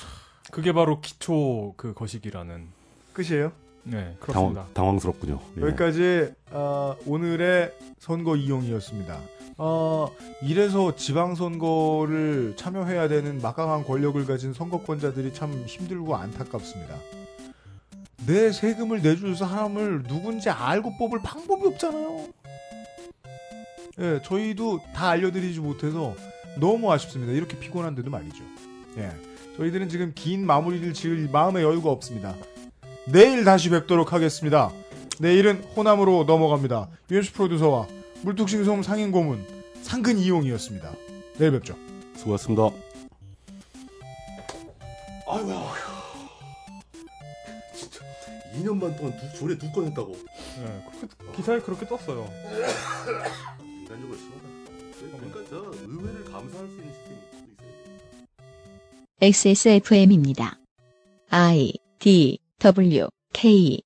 그게 0.50 0.72
바로 0.72 1.00
기초 1.02 1.74
그 1.76 1.92
거시기라는 1.92 2.68
끝이에요. 3.12 3.52
네 3.82 4.16
그렇습니다. 4.20 4.60
당황, 4.60 4.74
당황 4.74 4.98
스럽군요. 4.98 5.40
예. 5.58 5.62
여기까지 5.62 6.32
어, 6.50 6.96
오늘의 7.06 7.72
선거 7.98 8.36
이용이었습니다. 8.36 9.18
어, 9.58 10.10
이래서 10.42 10.96
지방선거를 10.96 12.54
참여해야 12.56 13.08
되는 13.08 13.40
막강한 13.42 13.84
권력을 13.84 14.24
가진 14.26 14.52
선거권자들이 14.54 15.34
참 15.34 15.52
힘들고 15.66 16.16
안타깝습니다. 16.16 16.94
내 18.26 18.52
세금을 18.52 19.02
내줄 19.02 19.36
사람을 19.36 20.04
누군지 20.04 20.50
알고 20.50 20.96
뽑을 20.98 21.20
방법이 21.22 21.66
없잖아요. 21.68 22.28
예, 23.98 24.20
저희도 24.24 24.80
다 24.94 25.10
알려드리지 25.10 25.60
못해서 25.60 26.14
너무 26.58 26.90
아쉽습니다. 26.92 27.32
이렇게 27.32 27.58
피곤한데도 27.58 28.10
말이죠. 28.10 28.42
예, 28.96 29.10
저희들은 29.56 29.88
지금 29.88 30.12
긴 30.14 30.46
마무리를 30.46 30.92
지을 30.94 31.28
마음의 31.30 31.62
여유가 31.62 31.90
없습니다. 31.90 32.34
내일 33.12 33.44
다시 33.44 33.70
뵙도록 33.70 34.12
하겠습니다. 34.12 34.70
내일은 35.18 35.62
호남으로 35.76 36.24
넘어갑니다. 36.24 36.88
유현수 37.10 37.32
프로듀서와 37.32 37.86
물뚝심송 38.22 38.82
상인 38.82 39.10
고문 39.10 39.44
상근 39.82 40.18
이용이었습니다. 40.18 40.92
내일 41.38 41.52
뵙죠. 41.52 41.76
수고하셨습니다. 42.16 42.70
아이고야. 45.26 45.72
진짜 47.74 48.00
2년 48.54 48.80
반 48.80 48.96
동안 48.96 49.16
두, 49.16 49.38
조례 49.38 49.56
두 49.56 49.70
건 49.72 49.86
했다고. 49.86 50.12
네, 50.58 50.84
그렇게- 51.18 51.36
기사에 51.36 51.60
그렇게 51.60 51.86
떴어요. 51.86 52.28
인간적으로 53.60 54.16
심하다. 54.18 55.18
그러니까 55.18 55.40
저 55.48 55.56
의회를 55.86 56.24
감사할 56.24 56.66
수 56.68 56.72
있는 56.74 56.92
시스템이 56.92 57.18
또 57.30 57.36
있어야 57.36 57.56
돼. 59.20 59.26
XSFM입니다. 59.26 60.58
I 61.30 61.72
D 61.98 62.38
W 62.60 63.08
K 63.32 63.80